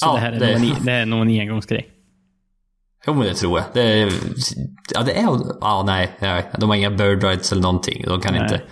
Ja, 0.00 0.12
det 0.14 0.20
här 0.20 0.32
är, 0.32 0.40
det- 0.40 0.58
Nog 0.58 0.70
en, 0.78 0.84
det 0.84 0.92
här 0.92 1.06
är 1.36 1.40
engångsgrej. 1.40 1.90
Jo 3.06 3.14
men 3.14 3.26
det 3.26 3.34
tror 3.34 3.58
jag. 3.58 3.66
Det 3.74 3.82
är, 4.02 4.12
ja 4.94 5.02
det 5.02 5.12
är... 5.12 5.28
Ja 5.60 5.82
nej, 5.86 6.16
nej. 6.20 6.50
De 6.58 6.68
har 6.68 6.76
inga 6.76 6.90
bird 6.90 7.22
rights 7.24 7.52
eller 7.52 7.62
någonting. 7.62 8.04
De 8.06 8.20
kan 8.20 8.32
Nej. 8.34 8.42
inte... 8.42 8.62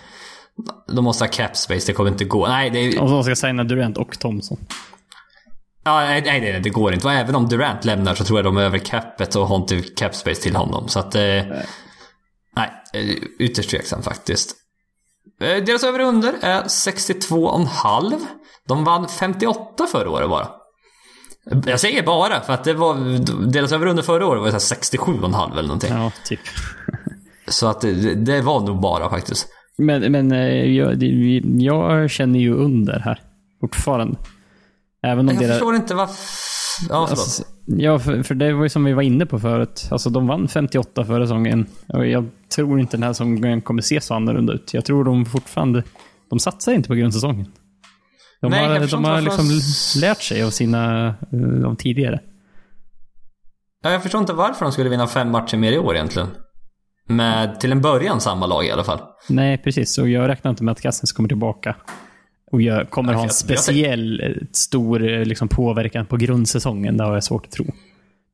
De 0.92 1.04
måste 1.04 1.24
ha 1.24 1.28
cap 1.28 1.56
space, 1.56 1.86
det 1.86 1.92
kommer 1.92 2.10
inte 2.10 2.24
gå. 2.24 2.46
Nej, 2.46 2.70
det 2.70 2.78
är, 2.78 3.00
Och 3.02 3.08
så 3.08 3.22
ska 3.22 3.34
signa 3.36 3.64
Durant 3.64 3.98
och 3.98 4.18
Thompson. 4.18 4.58
ja, 5.84 6.00
nej, 6.00 6.22
nej, 6.26 6.40
nej, 6.40 6.60
det 6.60 6.70
går 6.70 6.94
inte. 6.94 7.06
Och 7.06 7.12
även 7.12 7.34
om 7.34 7.48
Durant 7.48 7.84
lämnar 7.84 8.14
så 8.14 8.24
tror 8.24 8.38
jag 8.38 8.44
de 8.44 8.56
är 8.56 8.62
över 8.62 8.78
capet 8.78 9.34
och 9.36 9.46
har 9.48 9.56
inte 9.56 9.82
cap 9.82 10.14
space 10.14 10.42
till 10.42 10.56
honom. 10.56 10.88
Så 10.88 10.98
att... 10.98 11.14
Eh, 11.14 11.20
nej, 12.56 12.70
eh, 12.94 13.10
ytterst 13.38 13.70
tveksam 13.70 14.02
faktiskt. 14.02 14.56
Eh, 15.42 15.64
Deras 15.64 15.84
över 15.84 16.00
och 16.00 16.08
under 16.08 16.34
är 16.40 16.62
62,5. 16.62 18.20
De 18.68 18.84
vann 18.84 19.08
58 19.08 19.86
förra 19.92 20.10
året 20.10 20.28
bara. 20.28 20.48
Jag 21.66 21.80
säger 21.80 22.02
bara 22.02 22.40
för 22.40 22.52
att 22.52 22.64
det 22.64 22.74
var... 22.74 22.94
Deras 23.52 23.72
över 23.72 23.86
och 23.86 23.90
under 23.90 24.02
förra 24.02 24.26
året 24.26 24.40
var 24.42 24.50
det 24.50 24.60
så 24.60 24.74
här 24.74 24.80
67,5 24.80 25.52
eller 25.52 25.62
någonting. 25.62 25.92
Ja, 25.92 26.12
typ. 26.24 26.40
Så 27.48 27.66
att 27.66 27.80
det, 27.80 28.14
det 28.14 28.40
var 28.40 28.60
nog 28.60 28.80
bara 28.80 29.10
faktiskt. 29.10 29.48
Men, 29.78 30.12
men 30.12 30.32
eh, 30.32 30.64
jag, 30.76 31.02
jag 31.60 32.10
känner 32.10 32.38
ju 32.40 32.54
under 32.54 32.98
här. 33.00 33.20
Fortfarande. 33.60 34.18
Även 35.02 35.28
om 35.28 35.34
Jag 35.34 35.42
deras... 35.44 35.52
förstår 35.52 35.74
inte 35.74 35.94
varför... 35.94 36.14
Ja, 36.80 37.06
förlåt. 37.06 37.10
Alltså, 37.10 37.42
ja, 37.66 37.98
för, 37.98 38.22
för 38.22 38.34
det 38.34 38.52
var 38.52 38.62
ju 38.62 38.68
som 38.68 38.84
vi 38.84 38.92
var 38.92 39.02
inne 39.02 39.26
på 39.26 39.38
förut. 39.40 39.88
Alltså 39.90 40.10
de 40.10 40.26
vann 40.26 40.48
58 40.48 41.04
förra 41.04 41.24
säsongen. 41.26 41.66
Och 41.88 42.06
jag 42.06 42.28
tror 42.54 42.80
inte 42.80 42.96
den 42.96 43.02
här 43.02 43.12
säsongen 43.12 43.60
kommer 43.62 43.82
se 43.82 44.00
så 44.00 44.14
annorlunda 44.14 44.52
ut. 44.52 44.74
Jag 44.74 44.84
tror 44.84 45.04
de 45.04 45.24
fortfarande... 45.26 45.82
De 46.30 46.38
satsar 46.38 46.72
inte 46.72 46.88
på 46.88 46.94
grundsäsongen. 46.94 47.46
De 48.40 48.50
Nej, 48.50 48.62
jag 48.64 48.80
har, 48.80 48.86
de 48.86 49.04
har 49.04 49.20
liksom 49.20 49.48
de- 49.48 50.00
lärt 50.00 50.22
sig 50.22 50.42
av 50.42 50.50
sina... 50.50 51.06
eh, 51.08 51.14
De 51.62 51.76
tidigare. 51.76 52.20
Ja, 53.84 53.90
jag 53.90 54.02
förstår 54.02 54.20
inte 54.20 54.32
varför 54.32 54.64
de 54.64 54.72
skulle 54.72 54.90
vinna 54.90 55.06
fem 55.06 55.30
matcher 55.30 55.56
mer 55.56 55.72
i 55.72 55.78
år 55.78 55.94
egentligen. 55.94 56.28
Med 57.08 57.60
till 57.60 57.72
en 57.72 57.80
början 57.80 58.20
samma 58.20 58.46
lag 58.46 58.64
i 58.66 58.70
alla 58.70 58.84
fall. 58.84 58.98
Nej, 59.28 59.58
precis. 59.58 59.98
Och 59.98 60.08
jag 60.08 60.28
räknar 60.28 60.50
inte 60.50 60.64
med 60.64 60.72
att 60.72 60.80
Cousins 60.80 61.12
kommer 61.12 61.28
tillbaka. 61.28 61.76
Och 62.52 62.62
jag 62.62 62.90
kommer 62.90 63.12
ha 63.12 63.22
en 63.22 63.30
speciell 63.30 64.20
eh, 64.20 64.46
stor 64.52 65.10
eh, 65.10 65.24
liksom, 65.24 65.48
påverkan 65.48 66.06
på 66.06 66.16
grundsäsongen. 66.16 66.96
Det 66.96 67.04
har 67.04 67.14
jag 67.14 67.24
svårt 67.24 67.46
att 67.46 67.52
tro. 67.52 67.64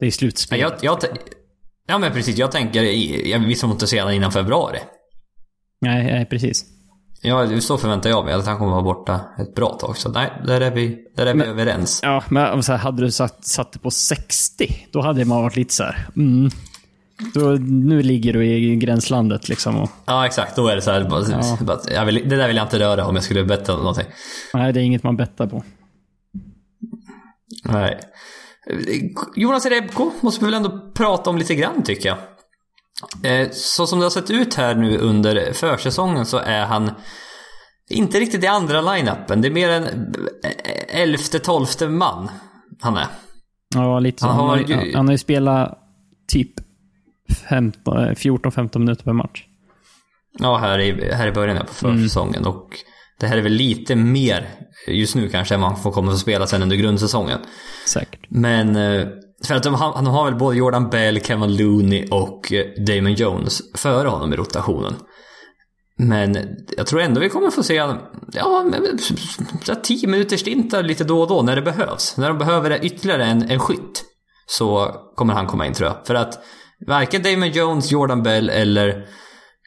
Det 0.00 0.06
är 0.06 0.10
slutspel. 0.10 0.60
jag, 0.60 0.72
jag, 0.82 0.98
ja 1.86 1.98
men 1.98 2.12
precis, 2.12 2.38
jag 2.38 2.52
tänker... 2.52 2.82
Jag 3.28 3.38
visste 3.38 3.66
inte 3.66 3.86
se 3.86 4.00
honom 4.00 4.14
innan 4.14 4.32
februari. 4.32 4.78
Nej, 5.80 6.04
nej, 6.04 6.26
precis. 6.26 6.64
Ja, 7.22 7.60
så 7.60 7.78
förväntar 7.78 8.10
jag 8.10 8.24
mig. 8.24 8.34
Att 8.34 8.46
han 8.46 8.58
kommer 8.58 8.72
vara 8.72 8.82
borta 8.82 9.20
ett 9.38 9.54
bra 9.54 9.68
tag. 9.68 9.96
Så 9.96 10.08
nej, 10.08 10.32
där 10.46 10.60
är 10.60 10.70
vi, 10.70 10.98
där 11.16 11.26
är 11.26 11.34
vi 11.34 11.42
överens. 11.42 12.00
Ja, 12.02 12.24
men 12.28 12.62
så 12.62 12.72
här, 12.72 12.78
hade 12.78 13.02
du 13.02 13.10
satt, 13.10 13.44
satt 13.44 13.72
det 13.72 13.78
på 13.78 13.90
60, 13.90 14.86
då 14.92 15.00
hade 15.00 15.24
man 15.24 15.42
varit 15.42 15.56
lite 15.56 15.74
så 15.74 15.82
här. 15.82 16.08
Mm, 16.16 16.50
då, 17.34 17.40
nu 17.60 18.02
ligger 18.02 18.32
du 18.32 18.46
i 18.46 18.76
gränslandet 18.76 19.48
liksom. 19.48 19.76
Och, 19.76 19.90
Ja, 20.04 20.26
exakt. 20.26 20.56
Då 20.56 20.68
är 20.68 20.76
det 20.76 20.82
så 20.82 20.90
här... 20.90 21.04
Bara, 21.10 21.24
Ja. 21.30 21.58
bara, 21.60 22.04
vill, 22.04 22.28
det 22.28 22.36
där 22.36 22.46
vill 22.48 22.56
jag 22.56 22.66
inte 22.66 22.78
röra 22.78 23.06
om 23.06 23.14
jag 23.14 23.24
skulle 23.24 23.44
betta 23.44 23.76
någonting. 23.76 24.06
nej, 24.54 24.72
det 24.72 24.80
är 24.80 24.84
inget 24.84 25.02
man 25.02 25.16
bettar 25.16 25.46
på. 25.46 25.62
Nej. 27.64 28.00
Jonas 29.36 29.66
Rebko 29.66 30.10
måste 30.20 30.40
vi 30.44 30.50
väl 30.50 30.54
ändå 30.64 30.90
prata 30.94 31.30
om 31.30 31.38
lite 31.38 31.54
grann 31.54 31.82
tycker 31.82 32.08
jag. 32.08 32.18
Eh, 33.42 33.48
Så 33.52 33.86
som 33.86 33.98
det 33.98 34.04
har 34.04 34.10
sett 34.10 34.30
ut 34.30 34.54
här 34.54 34.74
nu 34.74 34.98
under 34.98 35.52
försäsongen 35.52 36.26
så 36.26 36.38
är 36.38 36.64
han 36.66 36.90
inte 37.90 38.20
riktigt 38.20 38.44
i 38.44 38.46
andra 38.46 38.80
line-upen. 38.80 39.42
Det 39.42 39.48
är 39.48 39.52
mer 39.52 39.68
en 39.70 39.84
eh, 39.84 41.00
elfte, 41.02 41.38
tolfte 41.38 41.88
man 41.88 42.30
han 42.80 42.96
är. 42.96 43.06
Ja, 43.74 43.98
lite 44.00 44.20
så. 44.20 44.26
Han 44.26 44.36
Han 44.36 44.48
har 44.48 44.56
ju- 44.56 44.64
ju- 44.84 44.96
han 44.96 45.06
har 45.06 45.12
ju 45.12 45.18
spelat 45.18 45.78
typ 46.28 46.50
15 46.58 46.67
14-15 47.48 48.78
minuter 48.78 49.04
per 49.04 49.12
match. 49.12 49.44
Ja, 50.38 50.56
här 50.56 50.78
i, 50.78 51.12
här 51.12 51.28
i 51.28 51.32
början 51.32 51.66
på 51.66 51.74
försäsongen. 51.74 52.46
Och 52.46 52.68
det 53.20 53.26
här 53.26 53.36
är 53.36 53.42
väl 53.42 53.52
lite 53.52 53.96
mer 53.96 54.48
just 54.88 55.14
nu 55.14 55.28
kanske 55.28 55.54
än 55.54 55.60
man 55.60 55.76
får 55.76 55.92
komma 55.92 56.12
att 56.12 56.18
spela 56.18 56.46
sen 56.46 56.62
under 56.62 56.76
grundsäsongen. 56.76 57.38
Säkert. 57.86 58.26
Men 58.28 58.76
eh, 58.76 59.08
för 59.46 59.54
att 59.54 59.62
de, 59.62 59.74
han 59.74 60.06
har 60.06 60.24
väl 60.24 60.34
både 60.34 60.56
Jordan 60.56 60.90
Bell, 60.90 61.20
Kevin 61.20 61.56
Looney 61.56 62.08
och 62.10 62.52
eh, 62.52 62.66
Damon 62.86 63.14
Jones 63.14 63.62
före 63.74 64.08
honom 64.08 64.32
i 64.32 64.36
rotationen. 64.36 64.94
Men 65.98 66.56
jag 66.76 66.86
tror 66.86 67.00
ändå 67.00 67.20
vi 67.20 67.28
kommer 67.28 67.50
få 67.50 67.62
se 67.62 67.74
ja, 67.74 67.98
men, 68.64 68.98
så 69.62 69.72
här 69.72 69.80
10 69.80 70.08
minuters 70.08 70.40
stintar 70.40 70.82
lite 70.82 71.04
då 71.04 71.20
och 71.22 71.28
då 71.28 71.42
när 71.42 71.56
det 71.56 71.62
behövs. 71.62 72.16
När 72.16 72.28
de 72.28 72.38
behöver 72.38 72.84
ytterligare 72.84 73.24
en, 73.24 73.50
en 73.50 73.60
skytt 73.60 74.04
så 74.46 74.94
kommer 75.14 75.34
han 75.34 75.46
komma 75.46 75.66
in 75.66 75.72
tror 75.72 75.88
jag. 75.88 76.06
För 76.06 76.14
att 76.14 76.38
varken 76.86 77.22
Damon 77.22 77.50
Jones, 77.50 77.92
Jordan 77.92 78.22
Bell 78.22 78.50
eller 78.50 79.06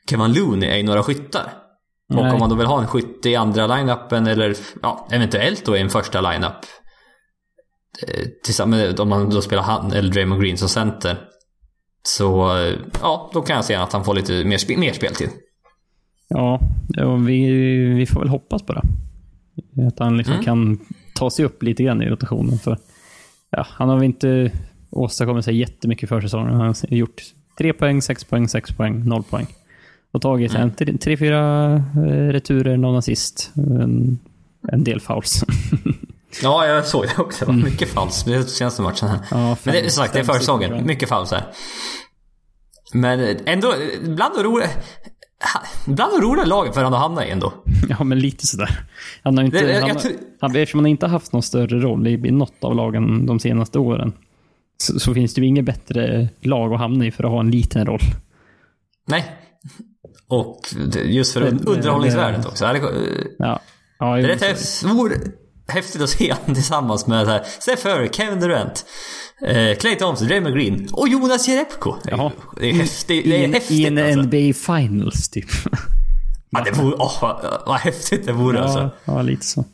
Kevin 0.10 0.34
Looney 0.34 0.69
är 0.69 0.78
ju 0.78 0.84
några 0.84 1.04
skyttar. 1.04 1.54
Och 2.10 2.15
Nej. 2.24 2.32
om 2.34 2.39
man 2.39 2.50
då 2.50 2.56
vill 2.56 2.65
ha 2.67 2.82
en 2.82 2.88
skytt 2.88 3.26
i 3.26 3.36
andra 3.36 3.67
line-upen 3.67 4.28
eller 4.28 4.56
ja, 4.82 5.08
eventuellt 5.12 5.65
då 5.65 5.78
i 5.78 5.82
en 5.82 5.89
första 5.89 6.21
line-up. 6.21 6.56
eh, 8.08 8.26
Tillsammans 8.43 9.00
om 9.00 9.10
man 9.10 9.30
då 9.30 9.41
spelar 9.41 9.63
han 9.63 9.91
eller 9.93 10.12
Draymond 10.12 10.41
Green 10.41 10.58
som 10.58 10.69
center. 10.69 11.17
Så 12.04 12.58
eh, 12.58 12.76
ja, 13.02 13.30
då 13.34 13.41
kan 13.41 13.56
jag 13.56 13.65
se 13.65 13.76
att 13.76 13.93
han 13.93 14.04
får 14.04 14.13
lite 14.13 14.43
mer, 14.45 14.58
spe, 14.58 14.78
mer 14.78 14.93
speltid. 14.93 15.30
Ja, 16.28 16.60
och 17.06 17.30
vi, 17.30 17.45
vi 17.95 18.06
får 18.06 18.19
väl 18.19 18.30
hoppas 18.30 18.63
på 18.63 18.74
det. 18.74 18.82
Att 19.88 20.00
han 20.00 20.17
liksom 20.17 20.34
Mm. 20.34 20.45
kan 20.45 20.80
ta 21.15 21.30
sig 21.30 21.45
upp 21.45 21.63
lite 21.63 21.84
grann 21.84 22.02
i 22.02 22.06
rotationen. 22.10 22.58
För 22.60 22.78
ja, 23.50 23.65
Han 23.69 23.89
har 23.89 23.95
väl 23.95 24.06
inte 24.06 24.52
åstadkommit 24.91 25.45
sig 25.45 25.58
jättemycket 25.58 26.10
för 26.10 26.21
säsongen. 26.21 26.54
Han 26.54 26.62
har 26.62 26.75
gjort 26.89 27.21
3 27.58 27.73
poäng, 27.73 28.01
6 28.01 28.23
poäng, 28.23 28.47
6 28.47 28.71
poäng, 28.77 29.04
0 29.06 29.23
poäng. 29.23 29.47
Och 30.12 30.21
tagit 30.21 30.51
Mm. 30.51 30.63
en 30.63 30.71
tre- 30.71 30.97
tre, 30.97 31.17
fyra 31.17 31.73
eh, 31.95 32.01
returer, 32.32 32.77
någon 32.77 32.95
assist. 32.97 33.51
En, 33.56 34.19
en 34.71 34.84
del 34.84 34.99
fouls. 35.01 35.43
Ja, 36.43 36.65
jag 36.67 36.86
såg 36.86 37.04
det 37.06 37.17
också. 37.21 37.45
Det 37.45 37.51
var 37.51 37.60
mycket 37.63 37.88
falskt 37.89 38.25
det 38.27 38.43
senaste 38.43 38.82
matchen 38.82 39.08
här. 39.10 39.19
Ja, 39.32 39.38
Men 39.47 39.56
fem- 39.56 39.73
det 39.73 39.80
är 39.80 39.89
som 39.89 40.04
sagt, 40.04 40.13
det 40.13 40.19
är 40.19 40.23
försäsongen. 40.23 40.86
Mycket 40.86 41.10
falskt 41.10 41.34
här. 41.36 41.43
Men 42.93 43.38
ändå, 43.45 43.73
bland 44.04 44.36
de 44.36 44.43
roliga... 44.43 44.67
Bland 45.86 46.13
de 46.13 46.21
roliga 46.21 46.45
lagen 46.45 46.73
för 46.73 46.84
han 46.84 46.93
att 46.93 46.99
hamna 46.99 47.25
i 47.27 47.32
ändå. 47.32 47.54
Ja, 47.89 48.04
men 48.04 48.19
lite 48.19 48.47
sådär. 48.47 48.80
Han 49.23 49.38
har 49.38 49.43
inte, 49.45 49.65
Det- 49.65 49.73
jag- 49.73 49.80
han, 49.82 49.89
jag 49.89 50.12
han, 50.41 50.56
eftersom 50.56 50.80
han 50.80 50.88
inte 50.88 51.08
haft 51.08 51.34
någon 51.34 51.43
större 51.43 51.80
roll 51.80 52.08
i, 52.08 52.12
i 52.12 52.32
något 52.32 52.63
av 52.63 52.75
lagen 52.75 53.25
de 53.25 53.39
senaste 53.39 53.80
åren, 53.80 54.13
så, 54.81 54.99
så 54.99 55.13
finns 55.13 55.33
det 55.33 55.41
ju 55.41 55.47
inget 55.47 55.65
bättre 55.65 56.29
lag 56.41 56.73
att 56.73 56.79
hamna 56.79 57.05
i 57.05 57.11
för 57.11 57.23
att 57.23 57.29
ha 57.31 57.39
en 57.39 57.51
liten 57.51 57.85
roll. 57.85 58.01
Nej. 59.07 59.35
Och 60.27 60.59
det- 60.93 60.99
just 60.99 61.33
för 61.33 61.41
Det- 61.41 61.51
det- 61.51 61.65
underhållningsvärdet 61.71 62.41
det- 62.43 62.47
också. 62.49 62.65
Det 62.65 62.79
Ja, 63.39 63.61
ja 63.99 64.15
häftigt, 64.15 64.83
vore 64.83 65.15
häftigt 65.67 66.01
att 66.01 66.09
se 66.09 66.31
honom 66.41 66.55
tillsammans 66.55 67.07
med 67.07 67.25
så 67.25 67.31
här, 67.31 67.43
Steph 67.59 67.81
Curry, 67.83 68.09
Kevin 68.11 68.39
Durant, 68.39 68.85
eh, 69.47 69.77
Clay 69.77 69.95
Thompson, 69.95 70.27
Draymond 70.27 70.55
Green 70.55 70.87
och 70.91 71.07
Jonas 71.07 71.47
Jerebko. 71.47 71.95
Det 72.03 72.11
Jaha. 72.11 72.31
Det 72.59 72.69
är 72.69 72.73
häftigt. 72.73 73.25
Det 73.25 73.43
är 73.45 73.47
häftigt 73.53 73.71
I 73.79 73.85
en 73.85 73.97
alltså. 73.97 74.19
NBA 74.19 74.53
Finals, 74.53 75.29
typ. 75.29 75.45
Ja, 76.51 76.61
det 76.65 76.71
vore... 76.71 76.95
Åh, 76.99 77.17
vad, 77.21 77.61
vad 77.65 77.77
häftigt 77.77 78.25
det 78.25 78.31
vore 78.33 78.59
alltså. 78.61 78.79
Ja, 78.79 78.91
ja, 79.05 79.21
lite 79.21 79.45
så. 79.45 79.65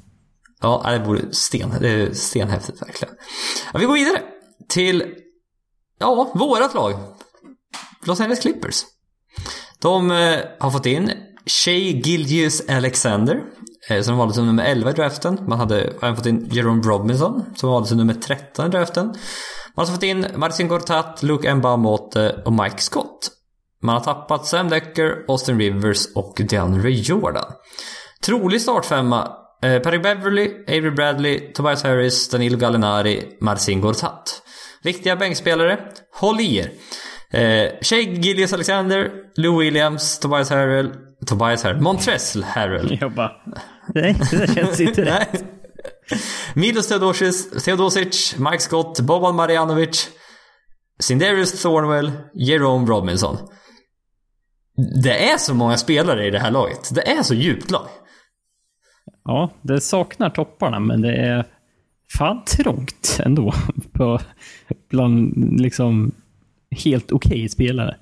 Ja, 0.62 0.86
det 0.92 1.00
vore 1.06 1.22
sten. 1.32 1.70
Det 1.82 1.90
är 1.90 2.14
stenhäftigt 2.14 2.82
verkligen. 2.82 3.14
Ja, 3.74 3.80
vi 3.80 3.86
går 3.86 3.94
vidare 3.94 4.18
till, 4.70 5.16
ja, 6.00 6.32
vårat 6.34 6.74
lag. 6.74 6.94
Los 8.06 8.20
Angeles 8.20 8.40
Clippers. 8.40 8.86
De 9.80 10.12
eh, 10.12 10.40
har 10.60 10.72
fått 10.72 10.86
in 10.86 11.12
Shea 11.46 12.02
Gilgeous 12.04 12.70
Alexander. 12.70 13.44
Eh, 13.90 14.02
som 14.02 14.18
valdes 14.18 14.36
som 14.36 14.46
nummer 14.46 14.66
11 14.66 14.90
i 14.90 14.94
draften. 14.94 15.40
Man 15.48 15.60
hade 15.60 15.82
även 15.82 16.16
fått 16.16 16.26
in 16.26 16.50
Jerome 16.52 16.82
Robinson. 16.84 17.46
Som 17.56 17.70
valdes 17.70 17.90
som 17.90 17.98
nummer 17.98 18.14
13 18.14 18.66
i 18.66 18.70
draften. 18.70 19.06
Man 19.06 19.16
har 19.76 19.82
alltså 19.82 19.94
fått 19.94 20.04
in 20.04 20.28
Marcin 20.36 20.68
Gortat, 20.68 21.24
Luke 21.24 21.56
Mbamote 21.56 22.42
och 22.46 22.54
Mike 22.54 22.78
Scott. 22.78 23.32
Man 23.82 23.96
har 23.96 24.04
tappat 24.04 24.46
Sam 24.46 24.70
Decker, 24.70 25.26
Austin 25.28 25.60
Rivers 25.60 26.16
och 26.16 26.42
DeAndre 26.50 26.92
Jordan. 26.92 27.52
Trolig 28.22 28.62
startfemma. 28.62 29.32
Eh, 29.64 29.82
Beverly, 29.82 30.64
Avery 30.68 30.92
Bradley, 30.92 31.54
Tobias 31.54 31.84
Harris, 31.84 32.30
Danilo 32.30 32.58
Gallinari, 32.58 33.38
Marcin 33.42 33.82
Gortat. 33.82 34.42
Viktiga 34.84 35.16
bänkspelare. 35.16 35.80
Håll 36.20 36.40
i 36.40 36.58
er. 36.58 36.70
Eh, 37.32 37.72
Shea 37.82 38.02
Gillius 38.02 38.54
Alexander, 38.54 39.12
Lou 39.36 39.60
Williams, 39.60 40.20
Tobias 40.20 40.50
Harrell, 40.50 40.94
Tobias 41.26 41.64
Harrell, 41.64 41.82
Montrezl 41.82 42.44
Harrell. 42.44 42.98
Jag 43.02 43.14
bara... 43.14 43.32
Nej, 43.96 44.16
det 44.32 44.38
där 44.38 44.56
känns 44.56 44.80
inte 44.80 45.06
rätt. 45.20 45.44
Milos 46.54 46.88
Theodosic, 46.88 47.64
Theodosic, 47.66 48.36
Mike 48.38 48.60
Scott, 48.60 49.00
Boban 49.00 49.36
Marjanovic, 49.36 50.10
Sindarius 51.00 51.62
Thornwell, 51.62 52.12
Jerome 52.34 52.88
Robinson. 52.88 53.38
Det 55.04 55.32
är 55.32 55.38
så 55.38 55.54
många 55.54 55.78
spelare 55.78 56.28
i 56.28 56.32
det 56.32 56.40
här 56.40 56.52
laget. 56.52 56.96
Det 56.96 57.12
är 57.12 57.24
så 57.24 57.34
djupt 57.34 57.72
lag. 57.72 57.88
Ja, 59.24 59.54
det 59.62 59.82
saknar 59.82 60.30
topparna, 60.30 60.80
men 60.80 61.02
det 61.02 61.16
är 61.16 61.46
fan 62.18 62.46
trångt 62.46 63.20
ändå. 63.20 63.54
På, 63.92 64.20
bland 64.90 65.34
liksom 65.62 66.12
helt 66.72 67.12
okej 67.12 67.50
spelare. 67.50 67.96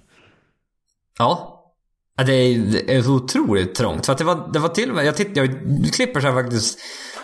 Ja. 1.17 1.51
Det 2.25 2.33
är, 2.33 3.01
så 3.01 3.13
otroligt 3.13 3.75
trångt. 3.75 4.05
För 4.05 4.13
att 4.13 4.17
det 4.17 4.23
var, 4.23 4.49
det 4.53 4.59
var 4.59 4.69
till 4.69 4.89
och 4.89 4.95
med, 4.95 5.05
jag, 5.05 5.15
titt, 5.17 5.37
jag 5.37 5.49
klipper 5.93 6.21
så 6.21 6.27
här 6.27 6.33
faktiskt 6.33 6.79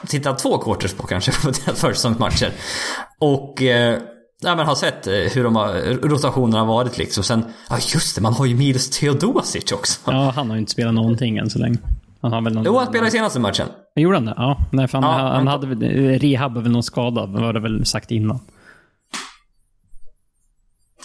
tittat 0.08 0.40
två 0.40 0.58
quarters 0.58 0.94
på 0.94 1.08
kanske 1.08 1.32
på 1.44 1.48
deras 1.48 1.82
försäsongsmatcher. 1.82 2.52
Och 3.20 3.62
eh, 3.62 4.00
ja, 4.42 4.56
men 4.56 4.66
har 4.66 4.76
sett 4.76 5.08
eh, 5.08 5.14
hur 5.14 5.44
de 5.44 5.56
har, 5.56 5.74
rotationerna 6.08 6.60
har 6.60 6.66
varit 6.66 6.98
liksom. 6.98 7.24
Sen, 7.24 7.44
ja 7.70 7.78
just 7.94 8.16
det, 8.16 8.22
man 8.22 8.34
har 8.34 8.46
ju 8.46 8.56
Milos 8.56 8.90
Theodosic 8.90 9.72
också. 9.72 10.00
Ja, 10.06 10.32
han 10.36 10.50
har 10.50 10.56
ju 10.56 10.60
inte 10.60 10.72
spelat 10.72 10.94
någonting 10.94 11.38
än 11.38 11.50
så 11.50 11.60
länge. 11.60 11.78
Han 12.22 12.34
har 12.34 12.42
väl 12.42 12.54
någon... 12.54 12.64
Jo, 12.66 12.78
han 12.78 12.88
spelade 12.88 13.08
i 13.08 13.12
senaste 13.12 13.40
matchen. 13.40 13.68
Gjorde 13.96 14.18
han 14.18 14.26
det? 14.26 14.34
Ja. 14.38 14.58
Nej, 14.72 14.88
för 14.88 14.98
han, 14.98 15.12
Ja, 15.12 15.18
han 15.28 15.32
han- 15.34 15.48
hade 15.48 15.68
väl... 15.68 15.80
Rehab 16.20 16.58
väl 16.58 16.72
någon 16.72 16.84
skada, 16.84 17.26
var 17.26 17.54
det 17.54 17.60
väl 17.60 17.86
sagt 17.86 18.12
innan. 18.12 18.40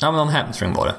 Ja, 0.01 0.11
men 0.11 0.19
någon 0.19 0.29
hamstring 0.29 0.73
var 0.73 0.87
det. 0.87 0.95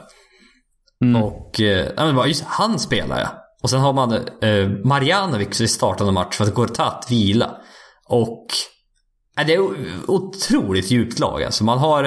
Mm. 1.06 1.24
Och, 1.24 1.62
eh, 1.62 2.16
bara, 2.16 2.28
just 2.28 2.44
han 2.44 2.80
spelar 2.80 3.20
ja. 3.20 3.28
Och 3.64 3.70
sen 3.70 3.80
har 3.80 3.94
man 3.94 4.14
eh, 4.42 4.70
Marjanovic 4.84 5.62
i 5.62 5.68
startande 5.68 6.14
match 6.14 6.36
för 6.36 6.44
att 6.44 6.54
Gortat 6.54 7.08
vila. 7.10 7.58
Och, 8.10 8.46
ja, 9.36 9.44
det 9.44 9.54
är 9.54 9.62
otroligt 10.08 10.92
djupt 10.92 11.20
lag 11.20 11.44
alltså. 11.44 11.64
Man 11.64 11.78
har 11.78 12.04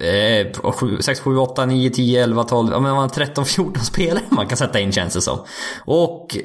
eh, 0.00 1.00
6, 1.00 1.20
7, 1.20 1.36
8, 1.36 1.66
9, 1.66 1.90
10, 1.90 2.22
11, 2.22 2.44
12, 2.44 2.72
ja 2.72 2.80
men 2.80 2.90
man 2.90 3.00
har 3.02 3.08
13, 3.08 3.44
14 3.44 3.74
spelare 3.84 4.22
man 4.30 4.46
kan 4.46 4.58
sätta 4.58 4.80
in 4.80 4.92
känns 4.92 5.14
det 5.14 5.20
som. 5.20 5.38
Och 5.84 6.36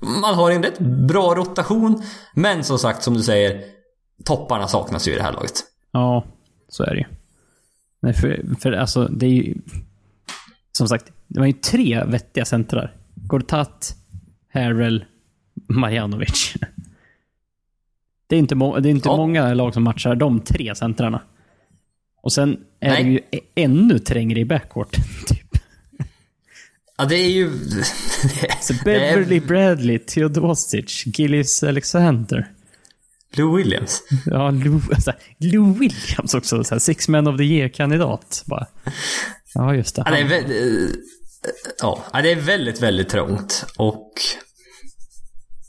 man 0.00 0.34
har 0.34 0.50
en 0.50 0.62
rätt 0.62 0.78
bra 0.78 1.34
rotation. 1.34 2.02
Men 2.34 2.64
som 2.64 2.78
sagt, 2.78 3.02
som 3.02 3.14
du 3.14 3.22
säger, 3.22 3.64
topparna 4.24 4.68
saknas 4.68 5.08
ju 5.08 5.12
i 5.12 5.16
det 5.16 5.22
här 5.22 5.32
laget. 5.32 5.52
Ja, 5.92 6.24
så 6.68 6.82
är 6.84 6.90
det 6.90 6.98
ju. 6.98 7.04
Nej, 8.00 8.14
för, 8.14 8.44
för 8.60 8.72
alltså, 8.72 9.04
det 9.08 9.26
är 9.26 9.30
ju... 9.30 9.54
Som 10.72 10.88
sagt, 10.88 11.12
det 11.26 11.40
var 11.40 11.46
ju 11.46 11.52
tre 11.52 12.04
vettiga 12.04 12.44
centrar. 12.44 12.94
Gortat, 13.14 13.96
Harrell, 14.52 15.04
Marjanovic. 15.68 16.54
Det 18.28 18.36
är 18.36 18.38
inte, 18.38 18.54
det 18.54 18.88
är 18.88 18.90
inte 18.90 19.08
Ja. 19.08 19.16
många 19.16 19.54
lag 19.54 19.74
som 19.74 19.82
matchar 19.82 20.14
de 20.14 20.40
tre 20.40 20.74
centrarna. 20.74 21.22
Och 22.22 22.32
sen 22.32 22.64
är 22.80 22.90
Nej. 22.90 23.04
det 23.04 23.10
ju 23.10 23.18
ä- 23.18 23.40
ännu 23.54 23.98
trängre 23.98 24.40
i 24.40 24.44
backcourt. 24.44 24.96
Typ. 25.26 25.45
Ja, 26.98 27.04
det 27.04 27.16
är 27.16 27.30
ju... 27.30 27.50
Så 28.60 28.74
Beverly 28.84 29.40
Bradley, 29.40 29.98
Theodosic, 29.98 31.06
Gillis 31.06 31.62
Alexander. 31.62 32.52
Lou 33.32 33.56
Williams. 33.56 34.02
Ja, 34.26 34.50
Lou, 34.50 34.80
alltså, 34.94 35.12
Lou 35.38 35.78
Williams 35.78 36.34
också. 36.34 36.64
Så 36.64 36.74
här, 36.74 36.78
six 36.78 37.08
man 37.08 37.26
of 37.26 37.36
the 37.36 37.44
year-kandidat. 37.44 38.44
Ja, 39.54 39.74
just 39.74 39.96
det. 39.96 40.02
Ja, 40.06 40.10
det, 40.10 40.20
är 40.20 40.24
vä- 40.24 40.84
eh, 40.84 40.90
ja, 41.80 42.04
det 42.22 42.32
är 42.32 42.36
väldigt, 42.36 42.82
väldigt 42.82 43.08
trångt. 43.08 43.66
Och... 43.76 44.12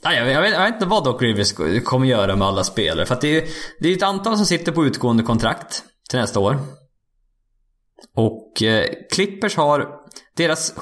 Ja, 0.03 0.13
jag, 0.13 0.25
vet, 0.25 0.33
jag, 0.33 0.41
vet, 0.41 0.53
jag 0.53 0.65
vet 0.65 0.73
inte 0.73 0.85
vad 0.85 1.03
Doc 1.03 1.21
Rivers 1.21 1.53
kommer 1.83 2.07
göra 2.07 2.35
med 2.35 2.47
alla 2.47 2.63
spelare. 2.63 3.05
För 3.05 3.15
att 3.15 3.21
det 3.21 3.27
är 3.27 3.33
ju 3.41 3.47
det 3.79 3.89
är 3.89 3.95
ett 3.95 4.03
antal 4.03 4.37
som 4.37 4.45
sitter 4.45 4.71
på 4.71 4.85
utgående 4.85 5.23
kontrakt 5.23 5.83
till 6.09 6.19
nästa 6.19 6.39
år. 6.39 6.59
Och 8.15 8.63
eh, 8.63 8.85
Clippers 9.11 9.55
har 9.55 9.96
deras... 10.37 10.73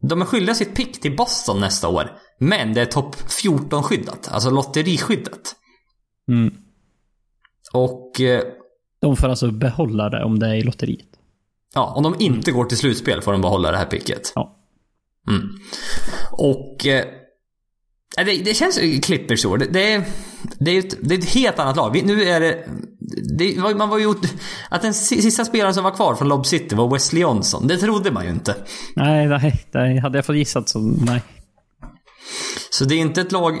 De 0.00 0.20
är 0.22 0.26
skyldiga 0.26 0.54
sitt 0.54 0.74
pick 0.74 1.00
till 1.00 1.16
Boston 1.16 1.60
nästa 1.60 1.88
år. 1.88 2.10
Men 2.38 2.74
det 2.74 2.80
är 2.80 2.86
topp 2.86 3.16
14-skyddat. 3.16 4.28
Alltså 4.30 4.50
lotteriskyddat. 4.50 5.54
Mm. 6.28 6.54
Och... 7.72 8.20
Eh, 8.20 8.42
De 9.00 9.16
får 9.16 9.28
alltså 9.28 9.50
behålla 9.50 10.08
det 10.10 10.24
om 10.24 10.38
det 10.38 10.46
är 10.46 10.54
i 10.54 10.62
lotteriet. 10.62 11.08
Ja, 11.74 11.92
om 11.96 12.02
de 12.02 12.14
inte 12.18 12.52
går 12.52 12.64
till 12.64 12.78
slutspel 12.78 13.22
får 13.22 13.32
de 13.32 13.40
behålla 13.40 13.70
det 13.70 13.78
här 13.78 13.86
picket. 13.86 14.32
Ja. 14.34 14.56
Mm. 15.28 15.48
Och... 16.32 16.86
Eh, 16.86 17.04
det, 18.16 18.24
det 18.24 18.54
känns 18.54 18.78
Clippers 19.02 19.44
år. 19.44 19.58
Det, 19.58 19.66
det, 19.66 19.92
är, 19.92 20.04
det, 20.58 20.70
är 20.70 20.78
ett, 20.78 20.94
det 21.00 21.14
är 21.14 21.18
ett 21.18 21.34
helt 21.34 21.58
annat 21.58 21.76
lag. 21.76 21.92
Vi, 21.92 22.02
nu 22.02 22.22
är 22.24 22.40
det... 22.40 22.68
det 23.38 23.74
man 23.76 23.88
var 23.88 23.98
ju... 23.98 24.14
Att 24.70 24.82
den 24.82 24.94
si- 24.94 25.22
sista 25.22 25.44
spelaren 25.44 25.74
som 25.74 25.84
var 25.84 25.90
kvar 25.90 26.14
från 26.14 26.28
Lob 26.28 26.46
City 26.46 26.74
var 26.74 26.90
Wesley 26.92 27.22
Johnson. 27.22 27.66
Det 27.66 27.76
trodde 27.76 28.10
man 28.10 28.24
ju 28.24 28.30
inte. 28.30 28.54
Nej, 28.96 29.26
nej, 29.26 29.64
nej. 29.72 29.98
Hade 29.98 30.18
jag 30.18 30.26
fått 30.26 30.36
gissat 30.36 30.68
så 30.68 30.78
nej. 30.78 31.22
Så 32.70 32.84
det 32.84 32.94
är 32.94 32.98
inte 32.98 33.20
ett 33.20 33.32
lag 33.32 33.54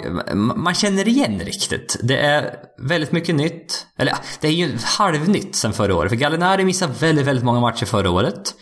man 0.56 0.74
känner 0.74 1.08
igen 1.08 1.38
riktigt. 1.40 1.96
Det 2.02 2.18
är 2.18 2.54
väldigt 2.88 3.12
mycket 3.12 3.34
nytt. 3.34 3.86
Eller 3.98 4.12
ja, 4.12 4.18
det 4.40 4.48
är 4.48 4.52
ju 4.52 4.76
halvnytt 4.84 5.54
sen 5.54 5.72
förra 5.72 5.94
året. 5.94 6.10
För 6.10 6.16
Gallinari 6.16 6.64
missade 6.64 6.92
väldigt, 7.00 7.26
väldigt 7.26 7.44
många 7.44 7.60
matcher 7.60 7.86
förra 7.86 8.10
året. 8.10 8.54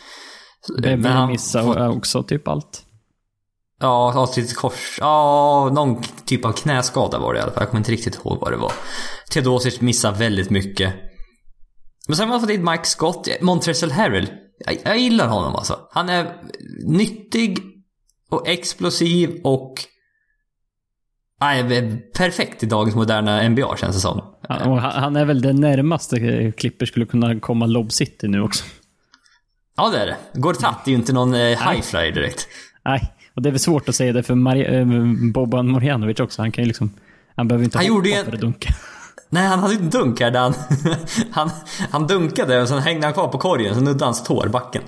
Beverly 0.82 1.38
får- 1.38 1.96
också 1.96 2.22
typ 2.22 2.48
allt. 2.48 2.82
Ja, 3.80 4.14
avslutet 4.20 4.56
kors. 4.56 4.98
Ja, 5.00 5.70
någon 5.74 6.02
typ 6.24 6.44
av 6.44 6.52
knäskada 6.52 7.18
var 7.18 7.32
det 7.34 7.38
i 7.38 7.42
alla 7.42 7.52
fall. 7.52 7.62
Jag 7.62 7.70
kommer 7.70 7.80
inte 7.80 7.92
riktigt 7.92 8.14
ihåg 8.14 8.38
vad 8.40 8.52
det 8.52 8.56
var. 8.56 8.72
Teodosic 9.30 9.80
missar 9.80 10.12
väldigt 10.12 10.50
mycket. 10.50 10.94
Men 12.08 12.16
sen 12.16 12.28
har 12.28 12.34
man 12.34 12.40
fått 12.40 12.50
in 12.50 12.64
Mike 12.70 12.84
Scott, 12.84 13.28
Montrezl 13.40 13.90
Harrell. 13.90 14.28
Jag, 14.58 14.76
jag 14.84 14.98
gillar 14.98 15.28
honom 15.28 15.56
alltså. 15.56 15.78
Han 15.92 16.08
är 16.08 16.32
nyttig 16.86 17.58
och 18.30 18.48
explosiv 18.48 19.40
och... 19.44 19.74
Nej, 21.40 21.96
perfekt 22.16 22.62
i 22.62 22.66
dagens 22.66 22.94
moderna 22.96 23.48
NBA 23.48 23.76
känns 23.76 23.96
det 23.96 24.00
som. 24.00 24.22
Han, 24.48 24.70
och 24.72 24.80
han 24.80 25.16
är 25.16 25.24
väl 25.24 25.40
det 25.42 25.52
närmaste 25.52 26.52
Clippers 26.56 26.88
skulle 26.88 27.06
kunna 27.06 27.40
komma 27.40 27.66
Lob 27.66 27.92
City 27.92 28.28
nu 28.28 28.40
också. 28.42 28.64
Ja, 29.76 29.90
det 29.90 29.98
är 29.98 30.06
det. 30.06 30.16
Gortat 30.34 30.86
är 30.86 30.90
ju 30.90 30.96
inte 30.96 31.12
någon 31.12 31.34
eh, 31.34 31.40
high 31.40 31.80
flyer 31.82 32.12
direkt. 32.12 32.48
Nej, 32.84 33.12
och 33.34 33.42
det 33.42 33.48
är 33.48 33.50
väl 33.50 33.60
svårt 33.60 33.88
att 33.88 33.94
säga 33.94 34.12
det 34.12 34.22
för 34.22 34.34
Mari- 34.34 34.80
äh, 34.80 35.32
Boban 35.32 35.68
Morjanovic 35.68 36.20
också. 36.20 36.42
Han 36.42 36.52
kan 36.52 36.64
ju 36.64 36.68
liksom... 36.68 36.90
Han 37.36 37.48
behöver 37.48 37.64
inte 37.64 37.78
Han 37.78 37.84
hoppa 37.86 37.94
gjorde 37.96 38.10
en- 38.10 38.24
för 38.24 38.32
att 38.32 38.40
dunka. 38.40 38.74
Nej, 39.30 39.46
han 39.46 39.58
hade 39.58 39.74
ju 39.74 39.80
en 39.80 39.90
dunk 39.90 40.20
här 40.20 40.30
där 40.30 40.40
han, 40.40 40.54
han, 41.30 41.50
han 41.90 42.06
dunkade 42.06 42.62
och 42.62 42.68
sen 42.68 42.78
hängde 42.78 43.06
han 43.06 43.14
kvar 43.14 43.28
på 43.28 43.38
korgen, 43.38 43.74
så 43.74 43.80
nuddade 43.80 44.04
hans 44.04 44.24
tår 44.24 44.48
backen. 44.48 44.82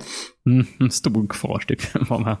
Mm, 0.79 0.91
stod 0.91 1.31
kvar 1.31 1.63
typ. 1.67 1.81
Var 2.09 2.19
med. 2.19 2.37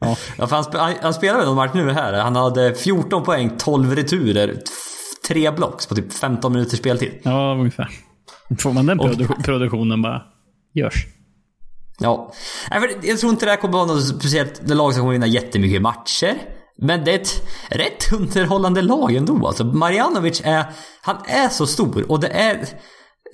Ja, 0.00 0.16
Ja, 0.38 0.46
han, 0.50 0.62
sp- 0.64 0.78
han, 0.78 0.94
han 1.02 1.14
spelade 1.14 1.44
någon 1.46 1.56
match 1.56 1.70
nu 1.74 1.90
här. 1.90 2.12
Han 2.12 2.36
hade 2.36 2.74
14 2.74 3.22
poäng, 3.22 3.50
12 3.58 3.94
returer, 3.96 4.54
t- 4.54 4.62
tre 5.28 5.50
blocks 5.50 5.86
på 5.86 5.94
typ 5.94 6.12
15 6.12 6.52
minuters 6.52 6.78
speltid. 6.78 7.12
ja, 7.22 7.54
ungefär. 7.58 7.88
Får 8.58 8.72
man 8.72 8.86
den 8.86 9.00
Och- 9.00 9.06
produ- 9.08 9.42
produktionen 9.44 10.02
bara 10.02 10.22
görs. 10.74 11.06
Ja. 11.98 12.32
Nej, 12.70 12.80
för 12.80 13.08
jag 13.08 13.18
tror 13.18 13.32
inte 13.32 13.44
det 13.46 13.50
här 13.50 13.56
kommer 13.58 13.74
vara 13.74 13.86
något 13.86 14.06
speciellt 14.06 14.60
det 14.64 14.74
lag 14.74 14.92
som 14.94 15.00
kommer 15.00 15.12
vinna 15.12 15.26
jättemycket 15.26 15.82
matcher. 15.82 16.34
Men 16.82 17.04
det 17.04 17.10
är 17.10 17.18
ett 17.18 17.48
rätt 17.70 18.12
underhållande 18.12 18.82
lag 18.82 19.14
ändå. 19.14 19.46
Alltså 19.46 19.64
Marjanovic 19.64 20.42
är, 20.44 20.64
han 21.02 21.16
är 21.26 21.48
så 21.48 21.66
stor 21.66 22.10
och 22.10 22.20
det 22.20 22.28
är... 22.28 22.68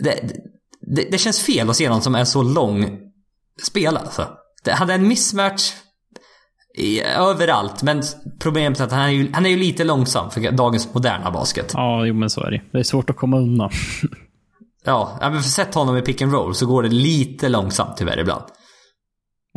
Det, 0.05 0.33
det, 0.97 1.09
det 1.11 1.19
känns 1.19 1.43
fel 1.43 1.71
att 1.71 1.77
se 1.77 1.89
någon 1.89 2.03
som 2.03 2.15
är 2.15 2.25
så 2.25 2.43
lång 2.43 2.99
spela 3.63 4.01
alltså. 4.01 4.29
Det, 4.65 4.73
han 4.73 4.91
är 4.91 4.95
en 4.95 5.09
mismatch 5.09 5.73
i, 6.79 7.01
överallt. 7.01 7.83
Men 7.83 8.03
problemet 8.41 8.81
är 8.81 8.85
att 8.85 8.93
han 8.93 9.01
är, 9.01 9.09
ju, 9.09 9.33
han 9.33 9.47
är 9.47 9.51
ju 9.51 9.57
lite 9.57 9.85
långsam 9.85 10.31
för 10.31 10.51
dagens 10.51 10.95
moderna 10.95 11.31
basket. 11.31 11.71
Ja, 11.75 12.07
jo 12.07 12.15
men 12.15 12.31
så 12.31 12.41
är 12.41 12.51
det. 12.51 12.63
Det 12.73 12.79
är 12.79 12.83
svårt 12.83 13.11
att 13.11 13.17
komma 13.17 13.37
undan. 13.37 13.71
Ja, 14.85 15.19
men 15.21 15.43
för 15.43 15.51
sett 15.51 15.75
honom 15.75 15.97
i 15.97 16.03
pick 16.03 16.23
and 16.23 16.33
roll 16.33 16.55
så 16.55 16.67
går 16.67 16.83
det 16.83 16.89
lite 16.89 17.49
långsamt 17.49 17.97
tyvärr 17.97 18.19
ibland. 18.21 18.45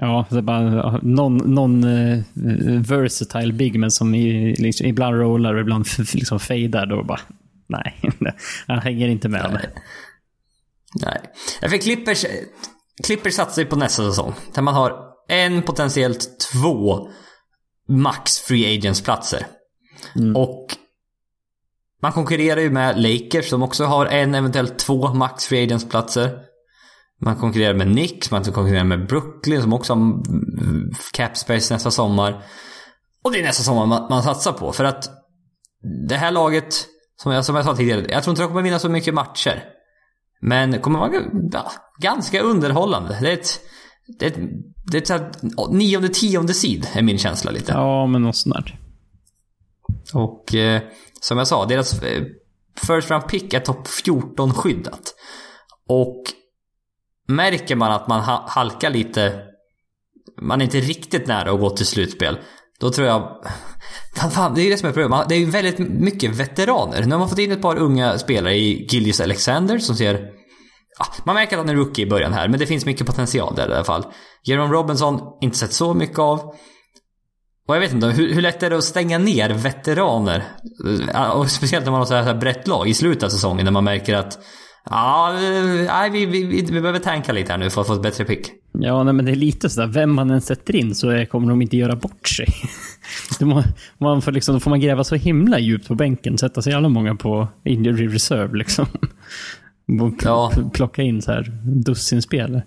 Ja, 0.02 0.26
det 0.30 0.38
är 0.38 0.42
bara 0.42 1.00
någon, 1.04 1.38
någon 1.38 1.84
uh, 1.84 2.24
versatile 2.82 3.54
big 3.54 3.80
men 3.80 3.92
som 3.92 4.16
i, 4.16 4.56
liksom, 4.56 4.88
ibland 4.88 5.16
rollar 5.16 5.54
och 5.54 5.62
ibland 5.62 5.86
liksom 6.14 6.40
fejdar. 6.40 6.86
Då 6.86 7.04
bara, 7.04 7.20
nej. 7.68 8.02
Han 8.68 8.80
hänger 8.80 9.08
inte 9.08 9.30
med. 9.30 9.50
Nej. 9.54 9.70
Nej. 11.02 11.22
Ja, 11.62 11.70
För 11.70 11.78
Clippers, 11.78 12.26
Clippers 13.04 13.34
satsar 13.34 13.62
ju 13.62 13.68
på 13.68 13.76
nästa 13.76 14.10
säsong. 14.10 14.34
Där 14.56 14.62
man 14.62 14.74
har 14.74 15.08
en, 15.30 15.62
potentiellt 15.62 16.40
två 16.52 17.10
max 17.88 18.40
free 18.40 18.78
agents-platser. 18.78 19.48
Och 20.36 20.68
man 22.02 22.12
konkurrerar 22.12 22.62
ju 22.62 22.70
med 22.70 23.02
Lakers 23.02 23.50
som 23.50 23.64
också 23.64 23.86
har 23.86 24.06
en, 24.06 24.36
eventuellt 24.36 24.80
två 24.80 25.14
max 25.14 25.46
free 25.46 25.64
agents-platser. 25.64 26.40
Man 27.22 27.36
konkurrerar 27.36 27.74
med 27.74 27.88
Knicks, 27.88 28.32
man 28.32 28.44
konkurrerar 28.44 28.84
med 28.84 29.08
Brooklyn 29.08 29.62
som 29.62 29.74
också 29.74 29.94
har 29.94 30.00
mm, 30.00 30.92
cap 31.14 31.38
space 31.38 31.74
nästa 31.74 31.92
sommar. 31.92 32.44
Och 33.24 33.32
det 33.32 33.40
är 33.40 33.44
nästa 33.44 33.64
sommar 33.64 33.86
man, 33.86 34.08
man 34.10 34.24
satsar 34.24 34.52
på. 34.52 34.72
För 34.72 34.84
att 34.84 35.10
det 36.10 36.16
här 36.16 36.32
laget, 36.32 36.88
som 37.22 37.32
jag, 37.32 37.46
som 37.46 37.56
jag 37.56 37.66
sa 37.66 37.76
tidigare, 37.76 38.06
jag 38.10 38.24
tror 38.24 38.32
inte 38.32 38.42
de 38.42 38.48
kommer 38.48 38.62
vinna 38.62 38.80
så 38.80 38.90
mycket 38.90 39.14
matcher. 39.14 39.64
Men 40.42 40.80
kommer 40.80 41.00
vara 41.00 41.12
ja, 41.52 41.72
ganska 42.00 42.42
underhållande. 42.42 43.18
Det 43.22 43.30
är 43.30 43.34
ett, 43.34 43.60
det 44.20 44.26
är 44.26 44.30
ett, 44.30 44.40
det 44.92 44.98
är 44.98 45.02
ett 45.02 45.08
så 45.08 45.14
här 45.14 45.32
nionde, 45.72 46.10
tionde 46.10 46.54
sid, 46.54 46.88
är 46.94 47.02
min 47.02 47.18
känsla 47.18 47.52
lite. 47.52 47.72
Ja, 47.72 48.08
men 48.08 48.22
något 48.22 48.36
sånt 48.36 48.56
där. 48.56 48.80
Och 50.14 50.56
eh, 50.56 50.82
som 51.22 51.38
jag 51.38 51.48
sa, 51.48 51.66
deras 51.66 52.04
eh, 52.04 52.24
first 52.88 53.10
round 53.12 53.28
pick 53.28 53.54
är 53.54 53.60
topp 53.60 53.88
14 53.88 54.54
skyddat. 54.54 55.16
Och 55.88 56.24
märker 57.28 57.76
man 57.76 57.92
att 57.92 58.08
man 58.08 58.22
ha, 58.22 58.46
halkar 58.48 58.90
lite, 58.90 59.34
man 60.42 60.62
är 60.62 60.66
inte 60.66 60.80
riktigt 60.80 61.28
nära 61.28 61.52
att 61.52 61.60
gå 61.60 61.70
till 61.70 61.86
slutspel. 61.86 62.38
Då 62.80 62.92
tror 62.92 63.08
jag... 63.08 63.46
Fan, 64.32 64.54
det 64.56 64.62
är 64.62 64.70
det 64.70 64.78
som 64.78 64.90
är 64.90 64.94
problemet. 64.94 65.30
Det 65.30 65.36
är 65.36 65.40
ju 65.40 65.46
väldigt 65.46 65.80
mycket 65.80 66.36
veteraner. 66.36 67.04
Nu 67.04 67.12
har 67.12 67.20
man 67.20 67.30
fått 67.30 67.40
in 67.40 67.52
ett 67.52 67.62
par 67.62 67.78
unga 67.78 68.18
spelare 68.18 68.56
i 68.56 68.88
Gillius-Alexander 68.88 69.80
som 69.80 69.96
ser... 69.96 70.30
Man 71.24 71.36
märker 71.36 71.58
att 71.58 71.66
han 71.66 71.70
är 71.70 71.76
rookie 71.76 72.06
i 72.06 72.10
början 72.10 72.34
här, 72.34 72.48
men 72.48 72.60
det 72.60 72.66
finns 72.66 72.86
mycket 72.86 73.08
potential 73.08 73.56
där 73.56 73.70
i 73.70 73.74
alla 73.74 73.84
fall. 73.84 74.06
Jerome 74.44 74.74
Robinson, 74.74 75.22
inte 75.42 75.58
sett 75.58 75.74
så 75.74 75.94
mycket 75.94 76.20
av. 76.20 76.40
Och 77.68 77.76
jag 77.76 77.80
vet 77.80 77.94
inte, 77.94 78.08
hur, 78.08 78.34
hur 78.34 78.42
lätt 78.42 78.64
är 78.64 78.70
det 78.70 78.78
att 78.78 78.84
stänga 78.84 79.18
ner 79.18 79.50
veteraner? 79.50 80.44
Och 81.34 81.52
speciellt 81.52 81.86
när 81.86 81.92
man 81.92 82.00
har 82.00 82.06
så 82.06 82.16
här, 82.16 82.24
så 82.24 82.30
här 82.30 82.40
brett 82.40 82.68
lag 82.68 82.88
i 82.88 82.94
slutet 82.94 83.24
av 83.24 83.30
säsongen 83.30 83.66
när 83.66 83.72
man 83.72 83.84
märker 83.84 84.16
att 84.16 84.40
Ja, 84.90 85.34
eh, 85.34 85.86
nej, 85.88 86.10
vi, 86.10 86.26
vi, 86.26 86.44
vi, 86.44 86.62
vi 86.62 86.82
behöver 86.82 87.00
tanka 87.00 87.34
lite 87.34 87.52
här 87.52 87.60
nu 87.60 87.70
för 87.70 87.82
att 87.82 87.88
få 87.88 87.94
ett 87.94 88.02
bättre 88.02 88.26
pick. 88.26 88.52
Ja, 88.72 89.04
nej, 89.04 89.14
men 89.14 89.26
det 89.26 89.32
är 89.32 89.36
lite 89.36 89.70
sådär, 89.70 89.88
vem 89.88 90.14
man 90.16 90.30
än 90.30 90.42
sätter 90.42 90.76
in 90.76 90.96
så 90.96 91.26
kommer 91.26 91.50
de 91.50 91.62
inte 91.62 91.78
göra 91.78 91.96
bort 91.96 92.28
sig. 92.28 92.48
Må, 93.42 93.64
man 93.98 94.22
får 94.22 94.32
liksom, 94.32 94.54
då 94.56 94.60
får 94.60 94.70
man 94.70 94.80
gräva 94.80 95.04
så 95.04 95.16
himla 95.16 95.60
djupt 95.60 95.88
på 95.88 95.96
bänken, 95.96 96.38
sätta 96.38 96.62
så 96.62 96.70
jävla 96.70 96.90
många 96.90 97.16
på 97.16 97.48
injury 97.64 98.08
reserve 98.08 98.58
liksom. 98.58 98.86
Ja. 100.24 100.52
pl- 100.56 100.70
plocka 100.70 101.02
in 101.02 101.22
så 101.22 101.32
här 101.32 101.44
dussin 101.64 102.22
spelare. 102.22 102.64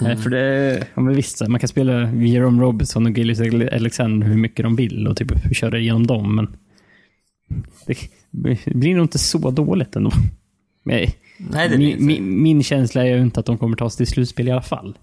Nej, 0.00 0.16
För 0.16 0.30
det, 0.30 0.86
ja, 0.94 1.00
men 1.02 1.14
visst, 1.14 1.48
man 1.48 1.60
kan 1.60 1.68
spela 1.68 2.12
Jerome 2.12 2.62
Robinson 2.62 3.06
och 3.06 3.18
Gillis 3.18 3.40
Alexander 3.72 4.26
hur 4.26 4.36
mycket 4.36 4.62
de 4.62 4.76
vill 4.76 5.08
och 5.08 5.16
typ 5.16 5.56
köra 5.56 5.78
igenom 5.78 6.06
dem, 6.06 6.34
men 6.36 6.56
det 7.86 8.74
blir 8.74 8.94
nog 8.94 9.04
inte 9.04 9.18
så 9.18 9.50
dåligt 9.50 9.96
ändå. 9.96 10.10
Men, 10.84 11.06
Nej, 11.38 11.68
det 11.68 11.78
min, 11.78 12.06
min, 12.06 12.42
min 12.42 12.62
känsla 12.62 13.02
är 13.02 13.06
ju 13.06 13.20
inte 13.20 13.40
att 13.40 13.46
de 13.46 13.58
kommer 13.58 13.76
ta 13.76 13.90
sig 13.90 13.96
till 13.96 14.14
slutspel 14.14 14.48
i 14.48 14.50
alla 14.50 14.62
fall. 14.62 14.98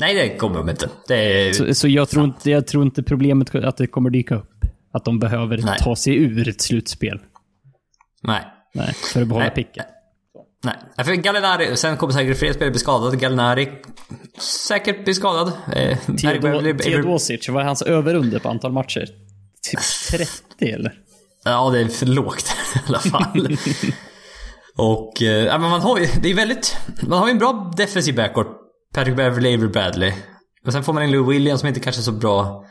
Nej, 0.00 0.14
det 0.14 0.36
kommer 0.36 0.58
de 0.58 0.68
inte. 0.70 1.14
Är... 1.14 1.52
Så, 1.52 1.74
så 1.74 1.88
jag, 1.88 2.08
tror 2.08 2.24
inte, 2.24 2.50
jag 2.50 2.66
tror 2.66 2.82
inte 2.82 3.02
problemet 3.02 3.54
att 3.54 3.76
det 3.76 3.86
kommer 3.86 4.10
dyka 4.10 4.34
upp. 4.34 4.52
Att 4.92 5.04
de 5.04 5.18
behöver 5.18 5.58
Nej. 5.58 5.78
ta 5.78 5.96
sig 5.96 6.16
ur 6.16 6.48
ett 6.48 6.60
slutspel. 6.60 7.20
Nej. 8.22 8.42
Nej, 8.74 8.94
för 8.94 9.22
att 9.22 9.28
behålla 9.28 9.46
Nej. 9.46 9.54
picket. 9.54 9.86
Nej. 10.64 11.04
För 11.06 11.14
Gallinari, 11.14 11.76
sen 11.76 11.96
kommer 11.96 12.12
säkert 12.12 12.38
fler 12.38 12.52
spelare 12.52 12.70
bli 12.70 12.80
skadade. 12.80 13.16
Gallinari 13.16 13.72
säkert 14.38 15.04
bli 15.04 15.14
skadad. 15.14 15.52
Eh, 15.72 15.98
Teodosic, 16.76 17.48
vad 17.48 17.62
är 17.62 17.66
hans 17.66 17.82
överunder 17.82 18.38
på 18.38 18.48
antal 18.48 18.72
matcher? 18.72 19.08
Typ 19.70 19.80
30 20.58 20.70
eller? 20.70 20.94
Ja, 21.44 21.70
det 21.70 21.80
är 21.80 21.88
för 21.88 22.06
lågt 22.06 22.56
i 22.74 22.78
alla 22.88 22.98
fall. 22.98 23.56
Och, 24.78 25.22
eh, 25.22 25.28
ja, 25.44 25.58
men 25.58 25.70
man 25.70 25.80
har 25.80 25.98
ju, 25.98 26.06
det 26.22 26.30
är 26.30 26.34
väldigt, 26.34 26.76
man 27.02 27.18
har 27.18 27.26
ju 27.26 27.32
en 27.32 27.38
bra 27.38 27.72
defensiv 27.76 28.14
backcourt. 28.16 28.46
Patrick 28.94 29.16
Beverly, 29.16 29.54
Avery 29.54 29.68
Bradley. 29.68 30.12
Och 30.66 30.72
sen 30.72 30.82
får 30.84 30.92
man 30.92 31.02
in 31.02 31.10
Lou 31.10 31.26
Williams 31.30 31.60
som 31.60 31.68
inte 31.68 31.80
kanske 31.80 32.00
är 32.00 32.02
så 32.02 32.12
bra 32.12 32.64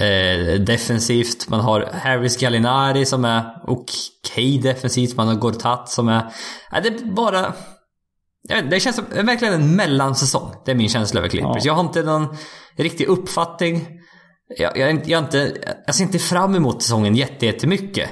eh, 0.00 0.60
defensivt. 0.60 1.48
Man 1.48 1.60
har 1.60 1.88
Harris 1.92 2.36
Gallinari 2.36 3.06
som 3.06 3.24
är 3.24 3.44
okej 3.66 4.58
defensivt. 4.58 5.16
Man 5.16 5.28
har 5.28 5.34
Gortat 5.34 5.88
som 5.88 6.08
är, 6.08 6.32
ja, 6.72 6.80
det 6.80 6.88
är 6.88 7.12
bara... 7.14 7.52
Jag 8.48 8.56
vet, 8.62 8.70
det 8.70 8.80
känns 8.80 8.96
som 8.96 9.04
verkligen 9.26 9.54
en 9.54 9.76
mellansäsong. 9.76 10.52
Det 10.64 10.70
är 10.70 10.74
min 10.74 10.88
känsla 10.88 11.20
över 11.20 11.28
Clippers. 11.28 11.56
Ja. 11.56 11.60
Jag 11.64 11.74
har 11.74 11.80
inte 11.80 12.02
någon 12.02 12.36
riktig 12.76 13.06
uppfattning. 13.06 13.88
Jag, 14.58 14.78
jag, 14.78 14.88
är 14.88 14.90
inte- 14.90 15.10
jag, 15.10 15.22
inte, 15.24 15.52
jag 15.86 15.94
ser 15.94 16.04
inte 16.04 16.18
fram 16.18 16.54
emot 16.54 16.82
säsongen 16.82 17.16
jätte- 17.16 17.46
jättemycket. 17.46 18.10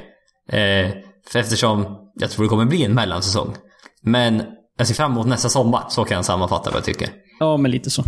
Eh, 0.48 0.90
för 1.28 1.38
eftersom 1.38 1.86
jag 2.14 2.30
tror 2.30 2.44
det 2.44 2.48
kommer 2.48 2.64
bli 2.64 2.84
en 2.84 2.94
mellansäsong. 2.94 3.54
Men 4.02 4.42
jag 4.78 4.86
ser 4.86 4.94
fram 4.94 5.12
emot 5.12 5.26
nästa 5.26 5.48
sommar. 5.48 5.84
Så 5.88 6.04
kan 6.04 6.16
jag 6.16 6.24
sammanfatta 6.24 6.70
vad 6.70 6.76
jag 6.76 6.84
tycker. 6.84 7.08
Ja, 7.40 7.56
men 7.56 7.70
lite 7.70 7.90
så. 7.90 8.02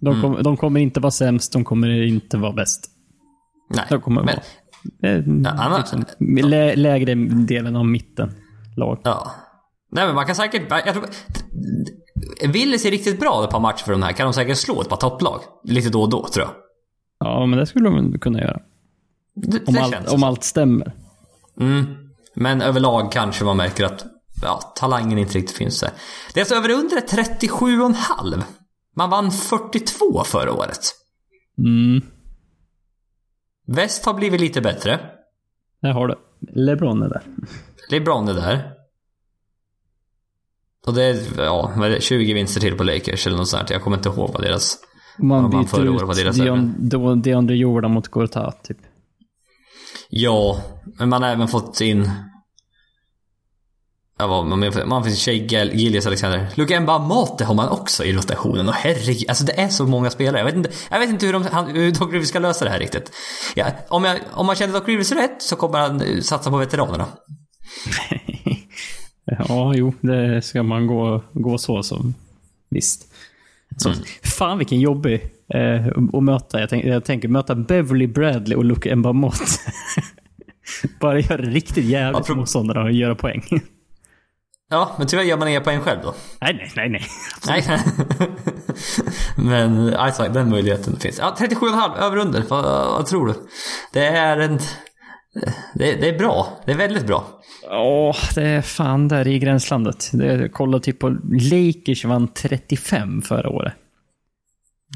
De, 0.00 0.08
Mm. 0.14 0.22
kom, 0.22 0.42
de 0.42 0.56
kommer 0.56 0.80
inte 0.80 1.00
vara 1.00 1.10
sämst, 1.10 1.52
de 1.52 1.64
kommer 1.64 2.02
inte 2.02 2.36
vara 2.36 2.52
bäst. 2.52 2.90
Nej, 3.70 3.84
De 3.88 4.00
kommer 4.00 4.22
men... 4.22 4.36
vara 5.02 5.70
eh, 5.72 5.78
liksom, 5.78 6.04
lä, 6.50 6.76
lägre 6.76 7.14
delen 7.46 7.76
av 7.76 7.86
mitten. 7.86 8.32
Lag. 8.76 9.00
Ja. 9.04 9.30
Nej 9.92 10.06
men 10.06 10.14
man 10.14 10.26
kan 10.26 10.34
säkert... 10.34 10.62
Jag 10.70 10.94
tror, 10.94 11.04
Ville 12.52 12.78
ser 12.78 12.90
riktigt 12.90 13.20
bra 13.20 13.44
ett 13.44 13.50
par 13.50 13.60
matcher 13.60 13.84
för 13.84 13.92
de 13.92 14.02
här. 14.02 14.12
Kan 14.12 14.24
de 14.26 14.32
säkert 14.32 14.56
slå 14.58 14.80
ett 14.80 14.88
par 14.88 14.96
topplag. 14.96 15.40
Lite 15.64 15.88
då 15.90 16.02
och 16.02 16.10
då 16.10 16.26
tror 16.28 16.46
jag. 16.46 16.54
Ja, 17.18 17.46
men 17.46 17.58
det 17.58 17.66
skulle 17.66 17.88
de 17.90 18.18
kunna 18.18 18.40
göra. 18.40 18.60
Det, 19.34 19.68
Om, 19.68 19.74
det 19.74 19.80
allt, 19.80 20.12
om 20.12 20.22
allt 20.22 20.44
stämmer. 20.44 20.92
Mm. 21.60 21.84
Men 22.34 22.62
överlag 22.62 23.12
kanske 23.12 23.44
man 23.44 23.56
märker 23.56 23.84
att 23.84 24.06
ja, 24.42 24.72
talangen 24.76 25.18
inte 25.18 25.38
riktigt 25.38 25.56
finns 25.56 25.80
där. 25.80 25.90
Det 26.34 26.40
är 26.40 26.42
alltså 26.42 26.54
över 26.54 26.70
under 26.70 26.96
37,5. 26.96 28.42
Man 28.96 29.10
vann 29.10 29.30
42 29.30 30.24
förra 30.24 30.52
året. 30.52 30.80
Mm. 31.58 32.02
Väst 33.66 34.04
har 34.04 34.14
blivit 34.14 34.40
lite 34.40 34.60
bättre. 34.60 35.00
Där 35.82 35.92
har 35.92 36.08
du. 36.08 36.14
LeBron 36.54 37.02
är 37.02 37.08
där. 37.08 37.22
LeBron 37.90 38.28
är 38.28 38.34
där. 38.34 38.70
Och 40.86 40.94
det 40.94 41.04
är, 41.04 41.44
ja, 41.44 41.72
vad 41.76 41.86
är 41.86 41.90
det, 41.90 42.00
20 42.00 42.34
vinster 42.34 42.60
till 42.60 42.76
på 42.76 42.84
Lakers 42.84 43.26
eller 43.26 43.36
något 43.36 43.48
sånt. 43.48 43.70
Jag 43.70 43.82
kommer 43.82 43.96
inte 43.96 44.08
ihåg 44.08 44.30
vad 44.32 44.42
deras... 44.42 44.78
Man 45.18 45.50
byter 45.50 47.16
ut 47.16 47.24
DeAndre 47.24 47.56
Jordan 47.56 47.90
mot 47.90 48.08
Gortat, 48.08 48.64
typ. 48.64 48.78
Ja, 50.16 50.60
men 50.98 51.08
man 51.08 51.22
har 51.22 51.30
även 51.30 51.48
fått 51.48 51.80
in... 51.80 52.10
Ja, 54.18 54.26
vad, 54.26 54.46
man, 54.46 54.72
man 54.86 55.04
finns 55.04 55.24
Shea 55.24 55.64
Gillius 55.64 56.06
Alexander. 56.06 56.48
Luka 56.54 56.80
Mbamate 56.80 57.44
har 57.44 57.54
man 57.54 57.68
också 57.68 58.04
i 58.04 58.12
rotationen. 58.12 58.68
Och 58.68 58.74
herregud, 58.74 59.28
alltså 59.28 59.44
det 59.44 59.60
är 59.60 59.68
så 59.68 59.86
många 59.86 60.10
spelare. 60.10 60.38
Jag 60.38 60.44
vet 60.44 60.54
inte, 60.54 60.70
jag 60.90 60.98
vet 60.98 61.08
inte 61.08 61.26
hur, 61.26 61.32
de, 61.32 61.42
han, 61.42 61.66
hur 61.66 61.92
Doc 61.92 62.12
Rivers 62.12 62.28
ska 62.28 62.38
lösa 62.38 62.64
det 62.64 62.70
här 62.70 62.78
riktigt. 62.78 63.12
Ja, 63.54 63.66
om, 63.88 64.04
jag, 64.04 64.20
om 64.32 64.46
man 64.46 64.56
känner 64.56 64.74
Doc 64.74 64.88
Rivers 64.88 65.12
rätt 65.12 65.42
så 65.42 65.56
kommer 65.56 65.78
han 65.78 66.00
eh, 66.00 66.20
satsa 66.20 66.50
på 66.50 66.56
veteranerna. 66.56 67.06
Ja, 69.48 69.74
jo, 69.74 69.92
det 70.00 70.42
ska 70.42 70.62
man 70.62 70.86
gå, 70.86 71.22
gå 71.32 71.58
så 71.58 71.82
som. 71.82 72.14
Visst. 72.70 73.13
Så, 73.76 73.88
Mm. 73.88 74.00
Fan 74.22 74.58
vilken 74.58 74.80
jobbig 74.80 75.22
eh, 75.54 75.86
att 76.12 76.22
möta. 76.22 76.60
Jag, 76.60 76.68
tänk, 76.68 76.84
jag 76.84 77.04
tänker 77.04 77.28
möta 77.28 77.54
Beverly 77.54 78.06
Bradley 78.06 78.56
och 78.56 78.64
Luke 78.64 78.96
Mbamot. 78.96 79.34
Bara 81.00 81.20
göra 81.20 81.36
det 81.42 81.50
riktigt 81.50 81.84
jävligt 81.84 82.18
Ja, 82.18 82.24
pro- 82.26 82.36
motståndare 82.36 82.82
och 82.82 82.92
göra 82.92 83.14
poäng. 83.14 83.42
Ja, 84.70 84.94
men 84.98 85.06
tyvärr 85.06 85.24
gör 85.24 85.36
man 85.36 85.48
inga 85.48 85.60
poäng 85.60 85.80
själv 85.80 85.98
då. 86.02 86.14
nej, 86.40 86.72
nej, 86.76 86.88
nej, 86.88 86.88
nej. 87.46 87.64
Nej. 87.68 87.78
men 89.36 89.94
alltså, 89.94 90.28
den 90.28 90.50
möjligheten 90.50 90.96
finns. 91.00 91.18
Ja, 91.18 91.34
37,5 91.38 91.98
över 91.98 92.16
under. 92.16 92.42
Vad, 92.48 92.64
vad 92.64 93.06
tror 93.06 93.26
du? 93.26 93.34
Det 93.92 94.06
är 94.06 94.38
en... 94.38 94.58
Det, 95.74 95.92
det 95.94 96.08
är 96.08 96.18
bra. 96.18 96.60
Det 96.66 96.72
är 96.72 96.76
väldigt 96.76 97.06
bra. 97.06 97.33
Ja, 97.70 98.14
det 98.34 98.42
är 98.42 98.62
fan 98.62 99.08
där 99.08 99.28
i 99.28 99.38
gränslandet. 99.38 100.10
Det, 100.12 100.26
jag 100.26 100.52
kollade 100.52 100.84
typ 100.84 100.98
på 100.98 101.08
Lakers 101.52 102.04
vann 102.04 102.28
35 102.28 103.22
förra 103.22 103.48
året. 103.50 103.72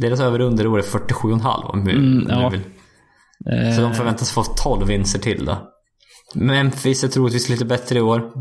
Deras 0.01 0.21
över 0.21 0.41
under 0.41 0.67
år 0.67 0.79
är 0.79 0.83
47,5 0.83 1.65
om 1.73 1.89
Mm, 1.89 2.27
ja. 2.29 2.49
vill. 2.49 2.61
Så 3.77 3.81
de 3.81 3.95
förväntas 3.95 4.31
få 4.33 4.43
12 4.45 4.87
vinster 4.87 5.19
till 5.19 5.45
då. 5.45 5.57
Memphis 6.35 7.05
är 7.05 7.09
troligtvis 7.09 7.49
lite 7.49 7.65
bättre 7.65 7.99
i 7.99 8.03
år. 8.03 8.33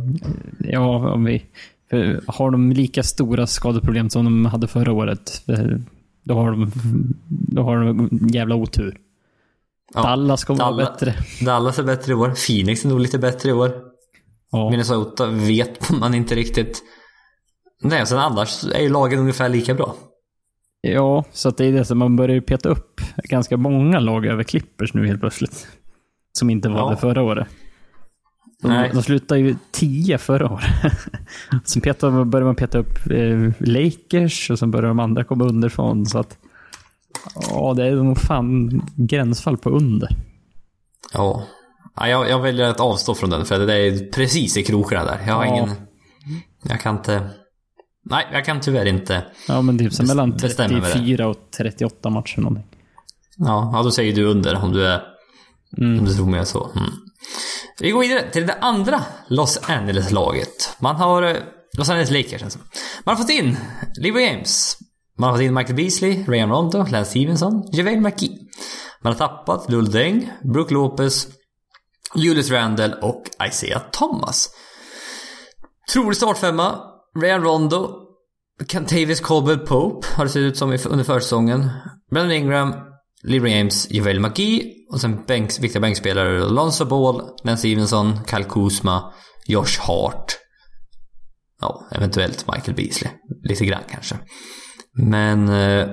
Ja, 0.60 1.12
om 1.14 1.24
vi... 1.24 1.46
För 1.90 2.22
har 2.28 2.52
de 2.52 2.72
lika 2.72 3.04
stora 3.04 3.48
skadeproblem 3.48 4.10
som 4.10 4.26
de 4.26 4.46
hade 4.46 4.68
förra 4.68 4.92
året, 4.92 5.44
eh, 5.48 5.60
då 6.24 6.34
har 6.34 6.52
de, 6.52 6.72
då 7.30 7.64
har 7.64 7.78
de 7.86 8.10
jävla 8.34 8.56
otur. 8.56 8.98
Ja, 9.94 10.02
Dallas 10.04 10.44
kommer 10.44 10.60
vara 10.60 10.70
Dalla- 10.72 10.92
bättre. 10.92 11.14
Dallas 11.46 11.80
är 11.80 11.84
bättre 11.84 12.12
i 12.12 12.16
år. 12.16 12.34
Phoenix 12.48 12.86
är 12.86 12.90
nog 12.90 13.00
lite 13.00 13.20
bättre 13.20 13.50
i 13.50 13.54
år. 13.54 13.72
Ja. 14.52 14.70
Minnesota 14.70 15.28
vet 15.28 15.90
man 16.00 16.14
inte 16.14 16.36
riktigt. 16.36 16.84
Nej, 17.82 18.06
sen 18.08 18.20
annars 18.20 18.64
är 18.64 18.80
ju 18.82 18.90
lagen 18.90 19.20
ungefär 19.20 19.50
lika 19.50 19.74
bra. 19.74 19.96
ja, 20.82 21.24
så 21.32 21.50
det 21.52 21.66
är 21.66 21.72
det 21.72 21.86
som 21.86 21.98
man 21.98 22.16
börjar 22.16 22.42
peta 22.42 22.70
upp 22.70 23.02
ganska 23.24 23.58
många 23.58 24.00
lag 24.00 24.26
över 24.26 24.44
Clippers 24.44 24.94
nu 24.94 25.08
helt 25.08 25.20
plötsligt. 25.20 25.68
Som 26.34 26.50
inte 26.50 26.70
var 26.70 26.78
Ja. 26.80 26.90
det 26.90 26.98
förra 26.98 27.22
året. 27.24 27.48
De, 28.62 28.68
Nej. 28.68 28.92
de 28.94 29.04
slutade 29.04 29.42
ju 29.42 29.56
10 29.72 30.18
förra 30.18 30.52
året. 30.52 30.94
Sen 31.66 31.82
petar, 31.82 32.26
börjar 32.26 32.46
man 32.46 32.56
peta 32.56 32.78
upp 32.78 33.12
eh, 33.12 33.52
Lakers 33.60 34.50
och 34.52 34.60
sen 34.60 34.72
börjar 34.72 34.88
de 34.88 35.00
andra 35.00 35.24
komma 35.24 35.46
underifrån. 35.46 36.06
Så 36.06 36.20
att, 36.20 36.38
ja, 37.52 37.74
det 37.74 37.86
är 37.88 37.96
nog 37.96 38.18
fan 38.18 38.82
gränsfall 38.96 39.58
på 39.58 39.70
under. 39.70 40.10
Ja. 41.14 41.44
Ja 42.00 42.08
jag, 42.08 42.30
jag 42.30 42.40
väljer 42.42 42.66
att 42.70 42.80
avstå 42.80 43.16
från 43.16 43.30
den 43.30 43.46
för 43.46 43.60
det 43.60 43.74
är 43.74 44.12
precis 44.12 44.58
i 44.58 44.64
krokarna 44.64 45.04
där. 45.06 45.20
Jag 45.28 45.34
har 45.34 45.46
Ja. 45.46 45.54
ingen... 45.56 45.72
Jag 46.64 46.80
kan 46.82 46.96
inte... 46.98 47.30
Nej, 48.10 48.28
jag 48.34 48.46
kan 48.46 48.60
tyvärr 48.60 48.86
inte. 48.86 49.24
Ja, 49.48 49.62
men 49.62 49.78
så 49.92 50.04
Bes- 50.04 50.08
mellan 50.08 50.32
bestämmer 50.32 50.74
med 50.74 50.84
det. 50.84 50.92
34 50.94 51.28
och 51.28 51.38
38 51.58 52.10
matcher 52.10 52.38
någonting. 52.42 52.66
Ja, 53.38 53.72
ja 53.74 53.84
då 53.84 53.92
säger 53.92 54.16
du 54.16 54.24
under 54.24 54.56
om 54.64 54.72
du 54.74 54.88
är... 54.88 55.02
Mm. 55.78 56.00
Om 56.00 56.06
du 56.06 56.14
tror 56.14 56.26
mig 56.26 56.46
så. 56.46 56.70
Mm. 56.76 56.90
Vi 57.80 57.92
går 57.92 58.00
vidare 58.00 58.32
till 58.32 58.48
det 58.48 58.54
andra 58.62 59.04
Los 59.28 59.60
Angeles-laget. 59.70 60.76
Man 60.80 60.96
har... 60.96 61.24
eh, 61.24 61.36
Los 61.78 61.90
Angeles 61.90 62.12
Lakers 62.12 62.44
alltså. 62.44 62.60
Man 63.04 63.16
har 63.16 63.24
fått 63.24 63.32
in 63.32 63.58
LeBron 64.02 64.22
James. 64.24 64.78
Man 65.18 65.30
har 65.30 65.38
fått 65.38 65.44
in 65.44 65.54
Michael 65.54 65.76
Beasley, 65.76 66.24
Rayan 66.28 66.50
Rondo, 66.50 66.78
Lance 66.90 67.10
Stevenson, 67.10 67.64
JaVale 67.72 68.00
McGee. 68.00 68.38
Man 69.02 69.14
har 69.14 69.18
tappat 69.28 69.70
Lul 69.72 69.92
Deng, 69.92 70.32
Brook 70.44 70.72
Lopez, 70.72 71.28
Julius 72.16 72.52
Randall 72.52 72.94
och 72.94 73.24
Isaiah 73.48 73.82
Thomas. 73.92 74.50
Trolig 75.92 76.18
startfemma. 76.18 76.80
Rayan 77.22 77.44
Rondo, 77.44 78.08
Cantavius 78.68 79.20
Caldwell 79.20 79.60
Pope 79.60 80.08
har 80.16 80.24
det 80.24 80.30
sett 80.30 80.40
ut 80.40 80.58
som 80.58 80.70
under 80.70 81.04
försäsongen. 81.04 81.70
Brandon 82.12 82.32
Ingram, 82.32 82.74
LeBron 83.24 83.52
James, 83.52 83.92
Javel 83.92 84.20
McGee 84.20 84.74
och 84.92 85.02
sen 85.02 85.24
bänks, 85.28 85.60
viktiga 85.60 85.82
bänkspelare 85.82 86.40
Lonzo 86.40 86.86
Ball, 86.86 87.22
Lance 87.44 87.60
Stevenson, 87.60 88.20
Kyle 88.30 88.44
Kuzma, 88.44 89.14
Josh 89.48 89.80
Hart. 89.80 90.38
Ja, 91.62 91.88
eventuellt 91.92 92.48
Michael 92.48 92.76
Beasley. 92.76 93.12
Lite 93.44 93.66
grann 93.66 93.84
kanske. 93.90 94.16
Men... 94.94 95.50
Eh, 95.50 95.88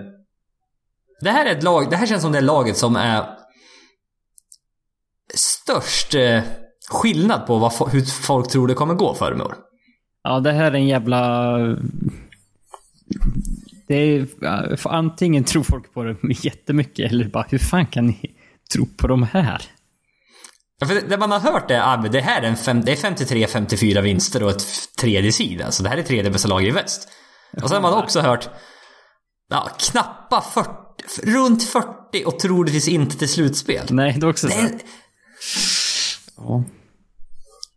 det 1.21 1.31
här 1.31 1.47
är 1.47 1.57
ett 1.57 1.63
lag, 1.63 1.91
det 1.91 1.97
här 1.97 2.07
känns 2.07 2.23
som 2.23 2.33
det 2.33 2.41
laget 2.41 2.77
som 2.77 2.97
är 2.97 3.29
störst 5.37 6.15
eh, 6.15 6.41
skillnad 6.91 7.47
på 7.47 7.59
vad, 7.59 7.91
hur 7.93 8.05
folk 8.05 8.49
tror 8.49 8.69
det 8.69 8.75
kommer 8.75 8.95
gå 8.95 9.15
för 9.15 9.31
dem 9.31 9.41
i 9.41 9.45
år. 9.45 9.55
Ja, 10.23 10.41
det 10.41 10.53
här 10.53 10.71
är 10.71 10.75
en 10.75 10.87
jävla... 10.87 11.57
Det 13.89 13.95
är, 13.95 14.27
antingen 14.89 15.45
tror 15.45 15.63
folk 15.63 15.95
på 15.95 16.03
det 16.05 16.17
jättemycket 16.23 17.13
eller 17.13 17.25
bara 17.29 17.47
hur 17.49 17.59
fan 17.59 17.87
kan 17.87 18.07
ni 18.07 18.35
tro 18.73 18.87
på 18.97 19.07
de 19.07 19.23
här? 19.23 19.63
Ja, 20.81 20.87
för 20.87 20.95
det, 21.09 21.17
man 21.19 21.31
har 21.31 21.41
hört 21.41 21.71
är 21.71 21.81
att 21.81 21.99
ah, 21.99 22.09
det 22.09 22.21
här 22.21 22.43
är, 22.43 22.47
en 22.49 22.57
fem, 22.57 22.81
det 22.85 22.93
är 22.93 22.97
53-54 22.97 24.01
vinster 24.01 24.43
och 24.43 24.51
ett 24.51 24.67
tredje 24.99 25.33
sida. 25.33 25.71
Så 25.71 25.83
det 25.83 25.89
här 25.89 25.97
är 25.97 26.03
tredje 26.03 26.31
bästa 26.31 26.49
lag 26.49 26.65
i 26.65 26.71
väst. 26.71 27.09
Och 27.63 27.69
sen 27.69 27.75
har 27.85 27.91
man 27.91 28.03
också 28.03 28.21
hört 28.21 28.49
ja, 29.51 29.69
knappa 29.79 30.41
40, 30.41 30.69
f- 31.07 31.21
runt 31.23 31.63
40 31.65 32.25
och 32.27 32.39
troligtvis 32.39 32.89
inte 32.89 33.19
till 33.19 33.29
slutspel. 33.29 33.87
Nej, 33.91 34.13
det 34.21 34.27
är 34.27 34.31
också 34.31 34.49
så. 34.49 34.61
Det, 34.63 34.71
Ja. 34.73 34.79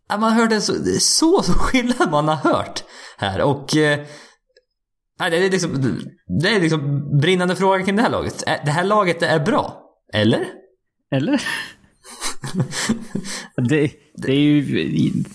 Ja, 0.08 0.16
man 0.18 0.32
hört 0.32 0.52
en 0.52 0.62
så, 0.62 0.74
så, 1.00 1.42
så 1.42 1.52
skillnad 1.52 2.10
man 2.10 2.28
har 2.28 2.36
hört 2.36 2.84
här. 3.18 3.40
Och... 3.42 3.76
Eh, 3.76 3.98
nej, 5.20 5.30
det 5.30 5.36
är 5.36 5.50
liksom, 5.50 5.94
det 6.42 6.48
är 6.48 6.60
liksom 6.60 7.10
brinnande 7.20 7.56
fråga 7.56 7.84
kring 7.84 7.96
det 7.96 8.02
här 8.02 8.10
laget. 8.10 8.44
Det 8.64 8.70
här 8.70 8.84
laget 8.84 9.22
är 9.22 9.40
bra. 9.40 9.82
Eller? 10.12 10.44
Eller? 11.10 11.42
det, 13.68 13.92
det 14.14 14.32
är 14.32 14.40
ju 14.40 14.62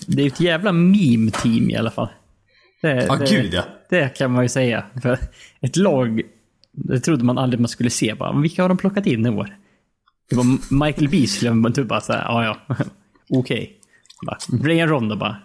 det 0.06 0.22
är 0.22 0.26
ett 0.26 0.40
jävla 0.40 0.72
meme-team 0.72 1.70
i 1.70 1.76
alla 1.76 1.90
fall. 1.90 2.08
Det, 2.82 3.04
Ja, 3.08 3.16
det, 3.16 3.26
gud 3.30 3.54
ja. 3.54 3.64
det 3.90 4.08
kan 4.08 4.32
man 4.32 4.42
ju 4.44 4.48
säga. 4.48 4.86
För 5.02 5.18
ett 5.60 5.76
lag, 5.76 6.22
det 6.72 7.00
trodde 7.00 7.24
man 7.24 7.38
aldrig 7.38 7.60
man 7.60 7.68
skulle 7.68 7.90
se. 7.90 8.14
Bara, 8.14 8.32
"Men 8.32 8.42
vilka 8.42 8.62
har 8.62 8.68
de 8.68 8.78
plockat 8.78 9.06
in 9.06 9.26
i 9.26 9.30
år? 9.30 9.56
Det 10.30 10.36
var 10.36 10.44
Michael 10.84 11.08
Beasley, 11.08 11.52
man 11.52 11.72
typ 11.72 11.88
bara 11.88 12.00
såhär, 12.00 12.22
ja 12.24 12.44
ja, 12.44 12.56
okej. 13.30 13.78
Okay. 14.22 14.58
Brian 14.58 14.88
Rondo 14.88 15.16
bara, 15.16 15.36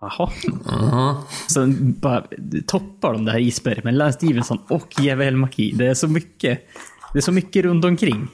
jaha. 0.00 0.30
Mhm. 0.70 1.14
Sen 1.52 1.94
bara 2.00 2.24
toppar 2.66 3.12
de 3.12 3.24
det 3.24 3.32
här 3.32 3.38
isberget 3.38 3.84
med 3.84 3.94
Lance 3.94 4.16
Stevenson 4.18 4.58
och 4.68 4.94
Javel 5.00 5.36
Maki. 5.36 5.72
Det 5.72 5.86
är 5.86 5.94
så 5.94 6.08
mycket, 6.08 6.66
det 7.12 7.18
är 7.18 7.22
så 7.22 7.32
mycket 7.32 7.64
runt 7.64 7.84
omkring. 7.84 8.28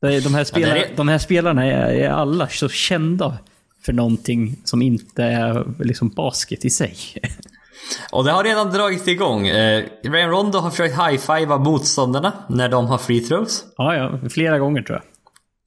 De, 0.00 0.34
här 0.34 0.44
spelar, 0.44 0.74
det 0.74 0.84
är- 0.84 0.96
de 0.96 1.08
här 1.08 1.18
spelarna 1.18 1.64
är, 1.64 1.94
är 1.94 2.10
alla 2.10 2.48
så 2.48 2.68
kända 2.68 3.38
för 3.84 3.92
någonting 3.92 4.56
som 4.64 4.82
inte 4.82 5.24
är 5.24 5.64
liksom 5.84 6.08
basket 6.08 6.64
i 6.64 6.70
sig. 6.70 6.96
Och 8.12 8.24
det 8.24 8.30
har 8.32 8.44
redan 8.44 8.70
dragit 8.70 9.06
igång. 9.08 9.46
Eh, 9.48 9.84
Ryan 10.02 10.30
Rondo 10.30 10.58
har 10.58 10.70
försökt 10.70 10.94
high-fivea 10.94 11.58
motståndarna 11.58 12.32
när 12.48 12.68
de 12.68 12.86
har 12.86 12.98
free 12.98 13.20
throws. 13.20 13.64
Ja, 13.76 13.94
ja, 13.96 14.28
flera 14.30 14.58
gånger 14.58 14.82
tror 14.82 14.98
jag. 14.98 15.04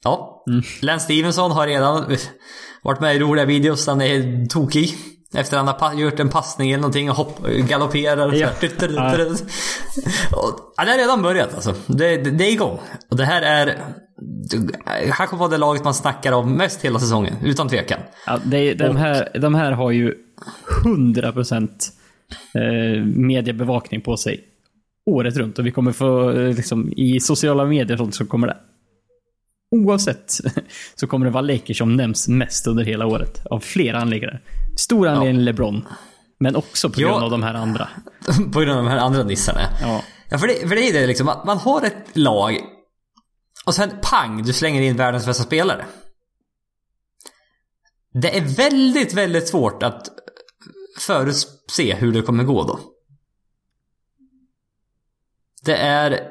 Ja. 0.04 0.44
Lance 0.82 1.06
Stevenson 1.06 1.52
har 1.52 1.68
redan 1.68 2.18
varit 2.84 3.00
med 3.00 3.16
i 3.16 3.20
roliga 3.20 3.46
videos. 3.46 3.88
Han 3.88 4.02
är 4.02 4.46
tokig. 4.46 4.96
Efter 5.34 5.58
han 5.58 5.68
har 5.68 5.94
gjort 5.94 6.20
en 6.20 6.30
passning 6.30 6.72
eller 6.72 6.82
någonting 6.82 7.10
och 7.10 7.16
hopp, 7.16 7.48
galopperar. 7.70 8.34
Ja. 8.34 8.50
Ja. 8.96 10.38
Och, 10.38 10.74
ja, 10.78 10.86
det 10.86 10.92
har 10.92 10.98
redan 10.98 11.22
börjat 11.22 11.54
alltså. 11.54 11.76
Det, 11.88 12.18
det, 12.18 12.32
det 12.32 12.44
är 12.44 12.52
igång. 12.52 12.80
Och 13.10 13.18
det 13.18 13.26
här 13.26 13.42
är... 13.42 13.78
Här 15.12 15.26
kommer 15.26 15.40
vara 15.40 15.50
det 15.50 15.58
laget 15.58 15.84
man 15.84 15.94
snackar 15.94 16.32
om 16.32 16.54
mest 16.54 16.86
hela 16.86 17.00
säsongen. 17.00 17.34
Utan 17.44 17.70
tvekan. 17.70 18.00
Ja, 18.26 18.40
det, 18.46 18.74
de, 18.74 18.96
här, 18.96 19.40
de 19.42 19.56
här 19.56 19.72
har 19.72 19.92
ju 19.92 20.14
100% 20.84 21.70
eh, 22.56 23.06
mediebevakning 23.06 24.02
på 24.02 24.18
sig 24.18 24.40
året 25.06 25.38
runt. 25.38 25.60
Och 25.60 25.66
vi 25.66 25.72
kommer 25.72 25.92
få, 25.92 26.32
eh, 26.32 26.56
liksom, 26.56 26.94
i 26.98 27.20
sociala 27.20 27.66
medier 27.66 27.94
och 27.94 28.00
sånt 28.00 28.16
så 28.16 28.26
kommer 28.26 28.48
det 28.48 28.58
oavsett 29.72 30.32
så 30.96 31.08
kommer 31.08 31.26
det 31.26 31.32
vara 31.32 31.42
Lakers 31.42 31.78
som 31.78 31.96
nämns 31.96 32.28
mest 32.28 32.68
under 32.68 32.84
hela 32.84 33.06
året. 33.06 33.46
Av 33.46 33.60
flera 33.60 34.02
anledningar. 34.02 34.42
Stor 34.78 35.08
anledning 35.08 35.44
LeBron. 35.46 35.88
Men 36.40 36.56
också 36.56 36.90
på 36.90 37.00
grund 37.00 37.14
Ja. 37.14 37.24
av 37.24 37.32
de 37.32 37.44
här 37.44 37.54
andra. 37.54 37.90
på 38.54 38.60
grund 38.60 38.72
av 38.72 38.84
de 38.84 38.88
här 38.88 38.98
andra 38.98 39.24
nissarna. 39.24 39.62
Ja. 39.82 40.04
Ja, 40.30 40.38
för 40.38 40.48
det, 40.48 40.54
för 40.70 40.76
det 40.76 40.90
är 40.90 40.94
det 40.94 41.08
liksom. 41.08 41.30
att 41.30 41.46
Man 41.46 41.58
har 41.58 41.86
ett 41.86 42.18
lag 42.18 42.58
och 43.66 43.76
sen 43.76 43.92
pang, 44.02 44.44
du 44.44 44.54
slänger 44.54 44.82
in 44.82 44.96
världens 44.98 45.26
bästa 45.26 45.44
spelare. 45.44 45.86
Det 48.14 48.38
är 48.38 48.42
väldigt, 48.42 49.14
väldigt 49.14 49.48
svårt 49.48 49.84
att 49.84 50.10
förutse 51.00 51.96
hur 51.96 52.12
det 52.14 52.22
kommer 52.22 52.44
gå 52.44 52.64
då. 52.64 52.80
Det 55.66 55.76
är... 55.76 56.28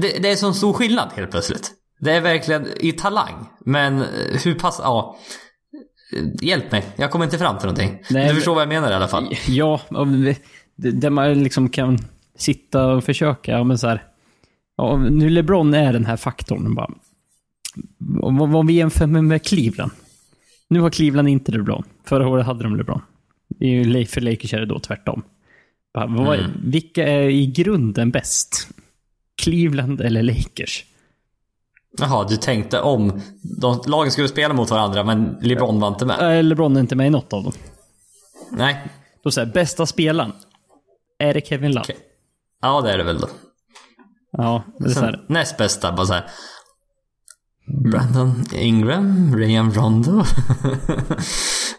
Det, 0.00 0.22
det 0.22 0.30
är 0.30 0.36
sån 0.36 0.54
stor 0.54 0.72
skillnad 0.72 1.08
helt 1.16 1.30
plötsligt. 1.30 1.70
Det 2.00 2.12
är 2.12 2.20
verkligen 2.20 2.66
i 2.80 2.92
talang. 2.92 3.46
Men 3.64 4.04
hur 4.44 4.54
pass... 4.54 4.80
Ja. 4.82 5.16
Hjälp 6.42 6.72
mig. 6.72 6.84
Jag 6.96 7.10
kommer 7.10 7.24
inte 7.24 7.38
fram 7.38 7.58
till 7.58 7.66
någonting. 7.66 7.98
Nej, 8.10 8.28
du 8.28 8.34
förstår 8.34 8.54
vad 8.54 8.62
jag 8.62 8.68
menar 8.68 8.90
i 8.90 8.94
alla 8.94 9.08
fall. 9.08 9.34
Ja, 9.48 9.80
det- 10.76 10.90
där 10.90 11.10
man 11.10 11.42
liksom 11.42 11.68
kan 11.68 11.98
sitta 12.36 12.86
och 12.86 13.04
försöka, 13.04 13.64
men 13.64 13.78
så 13.78 13.88
här. 13.88 14.02
Ja, 14.76 14.96
nu 14.96 15.30
LeBron 15.30 15.74
är 15.74 15.92
den 15.92 16.04
här 16.06 16.16
faktorn. 16.16 16.74
Bara, 16.74 16.90
om, 18.22 18.54
om 18.54 18.66
vi 18.66 18.72
jämför 18.72 19.06
med, 19.06 19.24
med 19.24 19.44
Cleveland. 19.46 19.92
Nu 20.68 20.80
har 20.80 20.90
Cleveland 20.90 21.28
inte 21.28 21.52
LeBron. 21.52 21.82
Förra 22.04 22.28
året 22.28 22.46
hade 22.46 22.62
de 22.62 22.76
LeBron. 22.76 23.00
För 24.08 24.20
Lakers 24.20 24.54
är 24.54 24.60
det 24.60 24.66
då 24.66 24.78
tvärtom. 24.78 25.22
Bara, 25.94 26.06
vad, 26.06 26.38
Mm. 26.38 26.50
Vilka 26.64 27.06
är 27.08 27.20
i 27.28 27.46
grunden 27.46 28.10
bäst? 28.10 28.68
Cleveland 29.40 30.00
eller 30.00 30.22
Lakers? 30.22 30.84
Jaha, 31.98 32.26
du 32.28 32.36
tänkte 32.36 32.80
om 32.80 33.20
de, 33.60 33.80
lagen 33.86 34.10
skulle 34.12 34.28
spela 34.28 34.54
mot 34.54 34.70
varandra 34.70 35.04
men 35.04 35.36
LeBron 35.40 35.80
var 35.80 35.88
inte 35.88 36.06
med? 36.06 36.38
Äh, 36.38 36.42
LeBron 36.44 36.76
är 36.76 36.80
inte 36.80 36.96
med 36.96 37.06
i 37.06 37.10
något 37.10 37.32
av 37.32 37.42
dem. 37.44 37.52
Nej. 38.50 38.80
Då 39.24 39.30
säger 39.30 39.52
bästa 39.52 39.86
spelaren. 39.86 40.32
Är 41.18 41.34
det 41.34 41.46
Kevin 41.46 41.70
Love? 41.72 41.80
Okej. 41.84 41.96
Ja, 42.62 42.80
det 42.80 42.92
är 42.92 42.98
det 42.98 43.04
väl 43.04 43.18
då. 43.20 43.28
Ja, 44.32 44.62
det 44.78 44.84
är 44.84 44.88
så 44.90 45.00
här. 45.00 45.12
Sen, 45.12 45.20
näst 45.26 45.56
bästa, 45.56 45.92
bara 45.92 46.06
såhär. 46.06 46.30
Brandon 47.90 48.44
Ingram, 48.54 49.36
Rayan 49.36 49.72
Rondo. 49.74 50.24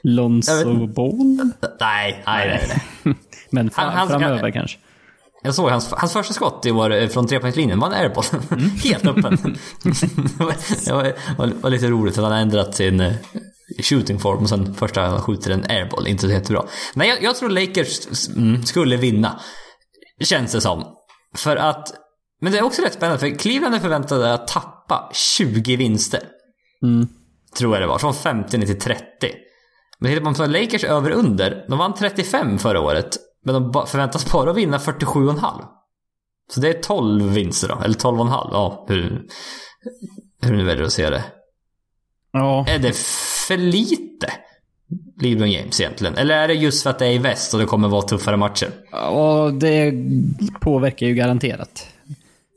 Lonzo 0.03 0.87
Ball? 0.87 1.51
nej, 1.79 2.23
nej, 2.25 2.47
nej, 2.47 2.81
nej. 3.03 3.15
Men 3.49 3.69
fra, 3.69 3.83
Han- 3.83 3.93
han 3.97 4.07
framöver 4.07 4.51
kanske. 4.51 4.79
Jag 5.43 5.55
såg 5.55 5.69
hans, 5.69 5.91
hans 5.91 6.13
första 6.13 6.33
skott 6.33 6.65
i 6.65 6.71
år 6.71 6.93
eh, 6.93 7.07
från 7.07 7.27
trepoängslinjen 7.27 7.79
var 7.79 7.87
en 7.87 7.93
airball. 7.93 8.23
Helt 8.83 9.05
öppen. 9.05 9.57
det 10.37 10.43
var, 10.43 10.85
det 10.85 10.91
var, 10.91 11.13
var, 11.37 11.53
var 11.61 11.69
lite 11.69 11.87
roligt 11.87 12.17
att 12.17 12.23
han 12.23 12.33
ändrat 12.33 12.75
sin 12.75 12.99
eh, 12.99 13.13
shooting 13.83 14.19
form 14.19 14.43
och 14.43 14.49
sen 14.49 14.73
första 14.73 15.01
han 15.01 15.21
skjuter 15.21 15.51
en 15.51 15.65
airball. 15.69 16.07
Inte 16.07 16.21
så 16.21 16.33
jättebra. 16.33 16.65
Nej, 16.93 17.09
jag, 17.09 17.23
jag 17.23 17.35
tror 17.35 17.49
Lakers 17.49 18.27
mm, 18.35 18.63
skulle 18.63 18.97
vinna. 18.97 19.39
Känns 20.19 20.51
det 20.51 20.61
som. 20.61 20.83
För 21.35 21.55
att... 21.55 21.93
Men 22.41 22.51
det 22.51 22.57
är 22.57 22.63
också 22.63 22.81
rätt 22.81 22.93
spännande 22.93 23.19
för 23.19 23.39
Cleveland 23.39 23.75
är 23.75 23.79
förväntade 23.79 24.33
att 24.33 24.47
tappa 24.47 25.09
20 25.13 25.75
vinster. 25.75 26.21
Mm. 26.83 27.07
Tror 27.57 27.75
jag 27.75 27.83
det 27.83 27.87
var. 27.87 27.99
Från 27.99 28.13
50 28.13 28.57
ner 28.57 28.65
till 28.65 28.79
30. 28.79 29.03
Men 29.99 30.11
tittar 30.11 30.23
man 30.23 30.33
på 30.33 30.45
Lakers 30.45 30.83
över 30.83 31.11
under. 31.11 31.65
De 31.69 31.77
vann 31.77 31.93
35 31.93 32.59
förra 32.59 32.81
året. 32.81 33.17
Men 33.43 33.71
de 33.71 33.87
förväntas 33.87 34.31
bara 34.31 34.53
vinna 34.53 34.77
47,5. 34.77 35.65
Så 36.53 36.59
det 36.59 36.69
är 36.69 36.81
12 36.81 37.29
vinster 37.33 37.67
då. 37.67 37.79
Eller 37.83 37.95
12,5. 37.95 38.49
Ja, 38.51 38.85
hur, 38.87 39.23
hur 40.41 40.55
nu 40.55 40.63
väljer 40.63 40.85
att 40.85 40.91
se 40.93 41.09
det. 41.09 41.23
Ja, 42.31 42.65
Är 42.67 42.79
det 42.79 42.95
för 43.47 43.57
lite? 43.57 44.31
LeBron 45.21 45.51
James 45.51 45.81
egentligen? 45.81 46.15
Eller 46.15 46.37
är 46.37 46.47
det 46.47 46.53
just 46.53 46.83
för 46.83 46.89
att 46.89 46.99
det 46.99 47.05
är 47.05 47.11
i 47.11 47.17
väst 47.17 47.53
och 47.53 47.59
det 47.59 47.65
kommer 47.65 47.87
vara 47.87 48.01
tuffare 48.01 48.37
matcher? 48.37 48.71
och 49.11 49.53
det 49.53 49.93
påverkar 50.59 51.05
ju 51.07 51.13
garanterat. 51.13 51.87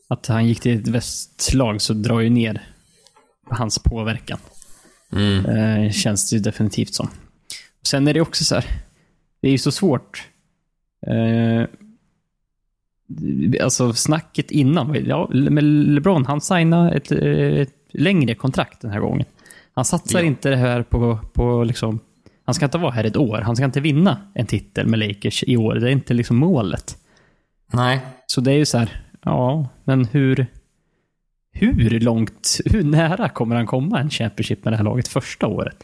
Att 0.08 0.26
han 0.26 0.46
gick 0.46 0.60
till 0.60 0.80
ett 0.80 0.88
västlag 0.88 1.80
så 1.80 1.92
drar 1.92 2.20
ju 2.20 2.30
ner 2.30 2.68
hans 3.50 3.78
påverkan. 3.78 4.38
Mm. 5.12 5.46
Eh, 5.46 5.92
känns 5.92 6.30
det 6.30 6.36
ju 6.36 6.42
definitivt 6.42 6.94
som. 6.94 7.10
Sen 7.86 8.08
är 8.08 8.14
det 8.14 8.20
också 8.20 8.44
så 8.44 8.54
här. 8.54 8.64
Det 9.40 9.48
är 9.48 9.52
ju 9.52 9.58
så 9.58 9.72
svårt. 9.72 10.28
Eh, 11.06 11.66
alltså 13.62 13.92
snacket 13.92 14.50
innan. 14.50 15.04
Ja, 15.06 15.30
men 15.32 15.82
LeBron 15.94 16.26
han 16.26 16.40
signade 16.40 16.92
ett, 16.96 17.12
eh, 17.12 17.60
ett 17.60 17.74
längre 17.92 18.34
kontrakt 18.34 18.80
den 18.80 18.90
här 18.90 19.00
gången. 19.00 19.26
Han 19.74 19.84
satsar 19.84 20.18
Ja. 20.18 20.24
inte 20.24 20.50
det 20.50 20.56
här 20.56 20.82
på, 20.82 21.18
på 21.32 21.64
liksom... 21.64 22.00
Han 22.44 22.54
ska 22.54 22.64
inte 22.64 22.78
vara 22.78 22.90
här 22.92 23.04
ett 23.04 23.16
år. 23.16 23.38
Han 23.40 23.56
ska 23.56 23.64
inte 23.64 23.80
vinna 23.80 24.18
en 24.34 24.46
titel 24.46 24.86
med 24.86 24.98
Lakers 24.98 25.44
i 25.46 25.56
år. 25.56 25.74
Det 25.74 25.88
är 25.88 25.92
inte 25.92 26.14
liksom 26.14 26.36
målet. 26.36 26.96
Nej. 27.72 28.00
Så 28.26 28.40
det 28.40 28.52
är 28.52 28.56
ju 28.56 28.64
så 28.64 28.78
här, 28.78 29.02
ja, 29.22 29.68
men 29.84 30.04
hur... 30.04 30.46
Hur 31.56 32.00
långt, 32.00 32.60
hur 32.64 32.84
nära 32.84 33.28
kommer 33.28 33.56
han 33.56 33.66
komma 33.66 34.00
en 34.00 34.10
Championship 34.10 34.64
med 34.64 34.72
det 34.72 34.76
här 34.76 34.84
laget 34.84 35.08
första 35.08 35.46
året? 35.46 35.76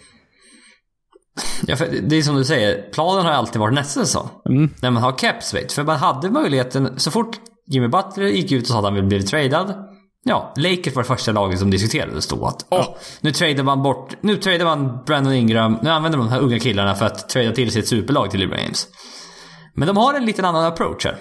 Ja, 1.66 1.76
för 1.76 1.88
det 2.02 2.16
är 2.16 2.22
som 2.22 2.36
du 2.36 2.44
säger. 2.44 2.90
Planen 2.92 3.24
har 3.24 3.32
alltid 3.32 3.60
varit 3.60 3.74
nästa 3.74 4.00
säsong. 4.00 4.28
Mm. 4.48 4.70
När 4.82 4.90
man 4.90 5.02
har 5.02 5.18
capsweight. 5.18 5.72
För 5.72 5.84
man 5.84 5.96
hade 5.96 6.30
möjligheten, 6.30 6.94
så 6.96 7.10
fort 7.10 7.40
Jimmy 7.66 7.88
Butler 7.88 8.26
gick 8.26 8.52
ut 8.52 8.62
och 8.62 8.68
sa 8.68 8.78
att 8.78 8.84
han 8.84 8.94
ville 8.94 9.06
bli 9.06 9.22
tradad. 9.22 9.74
Ja, 10.24 10.54
Lakers 10.56 10.94
var 10.94 11.02
det 11.02 11.06
första 11.06 11.32
laget 11.32 11.58
som 11.58 11.70
diskuterades 11.70 12.26
då 12.26 12.46
att 12.46 12.66
åh, 12.70 12.96
nu 13.20 13.32
tradar 13.32 13.62
man 13.62 13.82
bort, 13.82 14.16
nu 14.20 14.36
tradar 14.36 14.64
man 14.64 15.02
Brandon 15.06 15.32
Ingram, 15.32 15.78
nu 15.82 15.90
använder 15.90 16.18
de 16.18 16.26
de 16.26 16.32
här 16.32 16.40
unga 16.40 16.58
killarna 16.58 16.94
för 16.94 17.06
att 17.06 17.28
trada 17.28 17.52
till 17.52 17.72
sitt 17.72 17.88
superlag 17.88 18.30
till 18.30 18.40
LeBron 18.40 18.58
James. 18.60 18.86
Men 19.74 19.86
de 19.86 19.96
har 19.96 20.14
en 20.14 20.24
liten 20.24 20.44
annan 20.44 20.64
approach 20.64 21.04
här. 21.04 21.16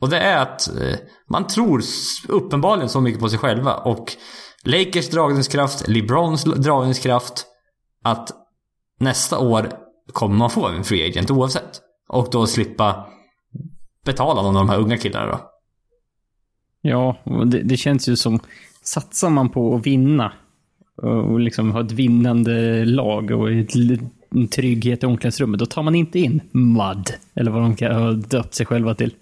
Och 0.00 0.08
det 0.08 0.18
är 0.18 0.36
att 0.36 0.68
eh, 0.68 0.96
man 1.30 1.46
tror 1.46 1.82
uppenbarligen 2.28 2.88
så 2.88 3.00
mycket 3.00 3.20
på 3.20 3.28
sig 3.28 3.38
själva 3.38 3.74
och 3.74 4.12
Lakers 4.64 5.10
dragningskraft, 5.10 5.88
LeBrons 5.88 6.44
dragningskraft 6.44 7.46
att 8.04 8.30
nästa 9.00 9.38
år 9.38 9.68
kommer 10.12 10.36
man 10.36 10.50
få 10.50 10.68
en 10.68 10.84
free 10.84 11.08
agent 11.08 11.30
oavsett. 11.30 11.80
Och 12.08 12.28
då 12.32 12.46
slippa 12.46 13.06
betala 14.04 14.42
någon 14.42 14.56
av 14.56 14.66
de 14.66 14.68
här 14.68 14.78
unga 14.78 14.96
killarna 14.96 15.26
då. 15.26 15.50
Ja, 16.82 17.16
det, 17.46 17.62
det 17.62 17.76
känns 17.76 18.08
ju 18.08 18.16
som, 18.16 18.40
satsar 18.82 19.30
man 19.30 19.48
på 19.48 19.76
att 19.76 19.86
vinna 19.86 20.32
och 21.02 21.40
liksom 21.40 21.72
ha 21.72 21.80
ett 21.80 21.92
vinnande 21.92 22.84
lag 22.84 23.30
och 23.30 23.52
ett, 23.52 23.74
en 24.30 24.48
trygghet 24.48 25.02
i 25.02 25.06
omklädningsrummet, 25.06 25.58
då 25.58 25.66
tar 25.66 25.82
man 25.82 25.94
inte 25.94 26.18
in 26.18 26.40
MUD. 26.52 27.10
Eller 27.34 27.50
vad 27.50 27.62
de 27.62 27.76
kan 27.76 27.94
ha 27.94 28.12
döpt 28.12 28.54
sig 28.54 28.66
själva 28.66 28.94
till. 28.94 29.14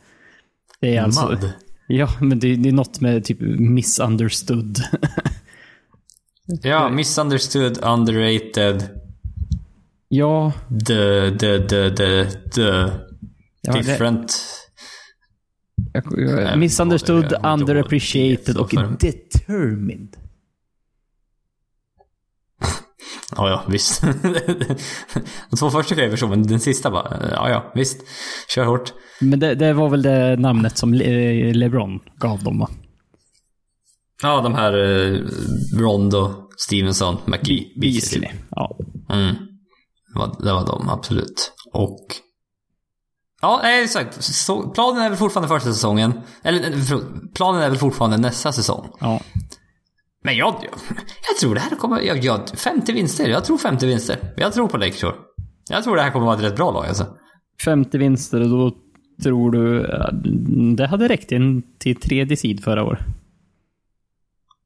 Det 0.80 0.96
är 0.96 1.02
alltså... 1.02 1.28
Mud. 1.28 1.52
Ja, 1.86 2.08
men 2.20 2.38
det, 2.38 2.56
det 2.56 2.68
är 2.68 2.72
något 2.72 3.00
med 3.00 3.24
typ 3.24 3.40
misunderstood. 3.40 4.78
Ja, 6.62 6.88
misunderstood, 6.88 7.78
underrated, 7.84 8.88
ja, 10.08 10.52
the, 10.86 11.30
the, 11.38 11.58
the, 11.68 11.90
the, 11.90 12.24
the 12.54 12.90
ja 13.62 13.72
det, 13.72 13.78
different. 13.78 14.40
jag, 15.92 16.04
Nej, 16.18 16.44
jag, 16.44 16.58
misunderstood, 16.58 17.32
jag 17.42 17.52
underappreciated 17.52 18.56
och 18.56 18.68
det 18.70 19.12
determined. 19.12 20.16
Ja, 23.36 23.48
ja, 23.48 23.64
visst. 23.68 24.02
De 25.50 25.56
två 25.58 25.70
första 25.70 25.94
jag 25.94 26.10
förstå, 26.10 26.28
men 26.28 26.42
den 26.42 26.60
sista 26.60 26.90
bara, 26.90 27.28
ja, 27.30 27.50
ja, 27.50 27.72
visst. 27.74 28.00
Kör 28.54 28.64
hårt. 28.64 28.92
Men 29.20 29.40
det, 29.40 29.54
det 29.54 29.72
var 29.72 29.88
väl 29.88 30.02
det 30.02 30.36
namnet 30.36 30.78
som 30.78 30.94
Le, 30.94 31.52
LeBron 31.52 32.00
gav 32.16 32.42
dem 32.42 32.58
va? 32.58 32.68
Ja, 34.22 34.40
de 34.40 34.54
här 34.54 34.72
eh, 34.72 35.20
Rondo, 35.78 36.48
Stevenson, 36.56 37.16
McGee, 37.26 37.72
Beasley. 37.80 38.28
Ja. 38.50 38.78
Mm. 39.12 39.34
Det 40.12 40.18
var, 40.18 40.36
det 40.44 40.52
var 40.52 40.66
de, 40.66 40.88
absolut. 40.88 41.52
Och... 41.72 42.06
Ja, 43.40 43.60
nej, 43.62 43.84
exakt. 43.84 44.24
Så, 44.24 44.68
planen 44.70 45.02
är 45.02 45.08
väl 45.08 45.18
fortfarande 45.18 45.48
första 45.48 45.72
säsongen. 45.72 46.20
Eller, 46.42 46.70
eh, 46.70 46.78
förlåt, 46.78 47.34
planen 47.34 47.62
är 47.62 47.68
väl 47.68 47.78
fortfarande 47.78 48.16
nästa 48.16 48.52
säsong. 48.52 48.88
ja. 49.00 49.20
Men 50.22 50.36
jag, 50.36 50.54
jag, 50.54 50.72
jag 51.28 51.36
tror 51.40 51.54
det 51.54 51.60
här 51.60 51.76
kommer... 51.76 52.00
Jag, 52.00 52.24
jag, 52.24 52.48
50 52.48 52.92
vinster. 52.92 53.28
Jag 53.28 53.44
tror 53.44 53.58
50 53.58 53.86
vinster. 53.86 54.34
Jag 54.36 54.52
tror 54.52 54.68
på 54.68 54.76
Lakers 54.76 55.04
år. 55.04 55.14
Jag 55.70 55.84
tror 55.84 55.96
det 55.96 56.02
här 56.02 56.10
kommer 56.10 56.26
vara 56.26 56.36
ett 56.36 56.42
rätt 56.42 56.56
bra 56.56 56.70
lag 56.70 56.86
alltså. 56.86 57.06
50 57.64 57.98
vinster 57.98 58.40
och 58.40 58.48
då 58.48 58.72
tror 59.22 59.50
du... 59.50 59.86
ja, 59.90 60.10
Det 60.76 60.86
hade 60.86 61.08
räckt 61.08 61.32
in 61.32 61.62
till 61.78 61.96
tredje 62.00 62.36
sid 62.36 62.64
förra 62.64 62.84
året. 62.84 63.00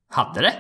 Hade 0.09 0.41
det? 0.41 0.55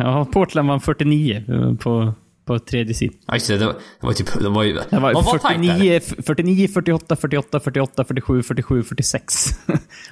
Ja, 0.00 0.26
Portland 0.32 0.68
vann 0.68 0.80
49 0.80 1.44
eh, 1.48 1.74
på, 1.74 2.14
på 2.50 2.58
tredje 2.58 2.94
sid. 2.94 3.12
Ja, 3.26 3.34
just 3.34 3.48
det. 3.48 3.58
Det 3.58 3.66
var, 3.66 3.72
det 3.72 4.06
var 4.06 4.12
typ... 4.12 4.38
Det 4.40 4.48
var 4.48 4.62
ju... 4.62 4.72
Det 4.90 4.98
var 4.98 5.14
var 5.14 5.38
tajt 5.38 5.62
där? 5.62 6.00
49, 6.00 6.00
49, 6.26 6.68
48, 6.68 7.16
48, 7.16 7.60
48, 7.60 8.04
47, 8.04 8.42
47, 8.42 8.82
46. 8.82 9.34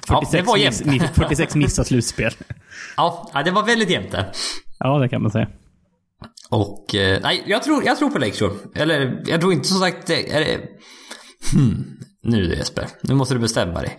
Ja, 0.07 0.23
det 0.31 0.41
var 0.41 0.57
46 0.57 0.81
jämnt. 0.81 1.01
miss- 1.03 1.13
46 1.15 1.55
missar 1.55 1.83
slutspel. 1.83 2.31
Ja, 2.97 3.31
det 3.45 3.51
var 3.51 3.63
väldigt 3.65 3.89
jämnt 3.89 4.11
där. 4.11 4.31
Ja, 4.79 4.97
det 4.99 5.09
kan 5.09 5.21
man 5.21 5.31
säga. 5.31 5.47
Och, 6.49 6.95
eh, 6.95 7.19
nej, 7.21 7.43
jag 7.45 7.63
tror, 7.63 7.83
jag 7.85 7.97
tror 7.97 8.09
på 8.09 8.19
Lakeshore. 8.19 8.53
Eller, 8.75 9.23
jag 9.25 9.41
tror 9.41 9.53
inte 9.53 9.67
som 9.67 9.79
sagt 9.79 10.07
det, 10.07 10.31
är 10.31 10.39
det... 10.39 10.59
Hmm, 11.53 11.97
nu 12.23 12.43
du 12.43 12.55
Jesper, 12.55 12.87
nu 13.01 13.13
måste 13.15 13.33
du 13.33 13.39
bestämma 13.39 13.81
dig. 13.81 13.97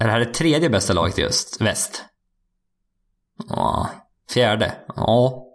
Är 0.00 0.04
det 0.06 0.12
här 0.12 0.20
det 0.20 0.34
tredje 0.34 0.70
bästa 0.70 0.92
laget 0.92 1.18
i 1.18 1.24
öst, 1.24 1.60
väst? 1.60 2.04
Ja, 3.48 3.90
fjärde. 4.34 4.72
Ja, 4.96 5.46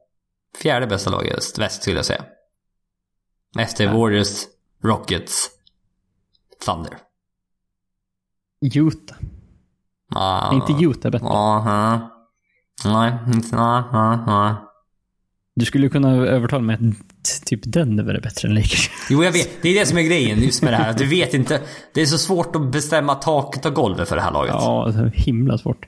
fjärde 0.61 0.87
bästa 0.87 1.09
laget 1.09 1.31
i 1.31 1.33
öst, 1.37 1.59
väst 1.59 1.81
skulle 1.81 1.95
jag 1.95 2.05
säga. 2.05 2.23
Efter 3.59 3.93
Warriors, 3.93 4.43
Rockets, 4.83 5.49
Thunder. 6.65 6.97
Utah. 8.75 9.17
Ah, 10.15 10.51
Är 10.51 10.55
inte 10.55 10.83
Utah 10.83 11.11
bättre? 11.11 11.27
Aha. 11.27 12.11
Nej, 12.85 13.13
inte... 13.33 13.55
Nej, 13.55 14.17
nej. 14.27 14.53
Du 15.55 15.65
skulle 15.65 15.89
kunna 15.89 16.11
övertala 16.15 16.61
mig 16.63 16.75
att 16.75 17.45
typ 17.45 17.59
Denver 17.63 18.13
är 18.13 18.21
bättre 18.21 18.47
än 18.47 18.55
Lakers. 18.55 18.89
Jo, 19.09 19.23
jag 19.23 19.31
vet. 19.31 19.49
Det 19.61 19.69
är 19.69 19.79
det 19.79 19.85
som 19.85 19.97
är 19.97 20.01
grejen 20.01 20.39
just 20.41 20.63
med 20.63 20.73
det 20.73 20.77
här. 20.77 20.93
Du 20.93 21.05
vet 21.05 21.33
inte. 21.33 21.61
Det 21.93 22.01
är 22.01 22.05
så 22.05 22.17
svårt 22.17 22.55
att 22.55 22.71
bestämma 22.71 23.15
taket 23.15 23.65
och 23.65 23.73
golvet 23.73 24.09
för 24.09 24.15
det 24.15 24.21
här 24.21 24.31
laget. 24.31 24.53
Ja, 24.53 24.91
det 24.93 24.99
är 24.99 25.09
himla 25.15 25.57
svårt. 25.57 25.87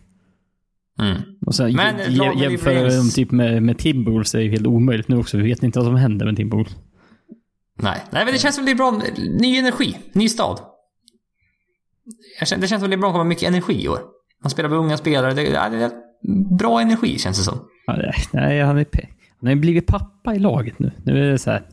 Mm. 0.99 1.21
Och 1.45 1.55
sen 1.55 1.75
Men, 1.75 1.95
med 1.95 2.37
jämföra 2.37 2.95
dem 2.95 3.09
typ 3.09 3.31
med, 3.31 3.63
med 3.63 3.77
Timberwolves 3.77 4.35
är 4.35 4.39
ju 4.39 4.49
helt 4.49 4.67
omöjligt 4.67 5.07
nu 5.07 5.17
också. 5.17 5.37
Vi 5.37 5.43
vet 5.43 5.63
inte 5.63 5.79
vad 5.79 5.87
som 5.87 5.95
händer 5.95 6.25
med 6.25 6.35
Timberwolves. 6.35 6.75
Nej. 7.79 8.03
Nej, 8.09 8.25
men 8.25 8.33
det 8.33 8.39
känns 8.39 8.55
som 8.55 8.65
LeBron... 8.65 9.03
Ny 9.39 9.57
energi. 9.57 9.97
Ny 10.13 10.29
stad. 10.29 10.59
Jag 12.39 12.47
känner, 12.47 12.61
det 12.61 12.67
känns 12.67 12.81
som 12.81 12.89
LeBron 12.89 13.11
kommer 13.11 13.23
ha 13.23 13.29
mycket 13.29 13.47
energi 13.47 13.83
i 13.83 13.87
år. 13.87 13.99
Han 14.41 14.49
spelar 14.49 14.69
med 14.69 14.77
unga 14.77 14.97
spelare. 14.97 15.33
Det, 15.33 15.41
det 15.41 15.57
är 15.57 15.91
bra 16.57 16.81
energi 16.81 17.19
känns 17.19 17.37
det 17.37 17.43
som. 17.43 17.59
Ja, 17.87 18.11
nej, 18.31 18.61
han 18.61 18.77
är 18.77 18.85
han 19.39 19.47
har 19.47 19.55
ju 19.55 19.61
blivit 19.61 19.87
pappa 19.87 20.35
i 20.35 20.39
laget 20.39 20.79
nu. 20.79 20.91
Nu 21.03 21.27
är 21.27 21.31
det 21.31 21.37
så 21.37 21.51
här. 21.51 21.63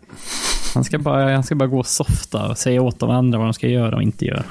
Han 0.75 0.85
ska 0.85 0.99
bara, 0.99 1.35
han 1.35 1.43
ska 1.43 1.55
bara 1.55 1.69
gå 1.69 1.83
softa 1.83 2.49
och 2.49 2.59
säga 2.59 2.83
åt 2.83 2.99
de 2.99 3.11
andra 3.11 3.39
vad 3.39 3.47
de 3.47 3.55
ska 3.55 3.69
göra 3.69 3.97
och 3.97 4.03
inte 4.03 4.25
göra. 4.25 4.45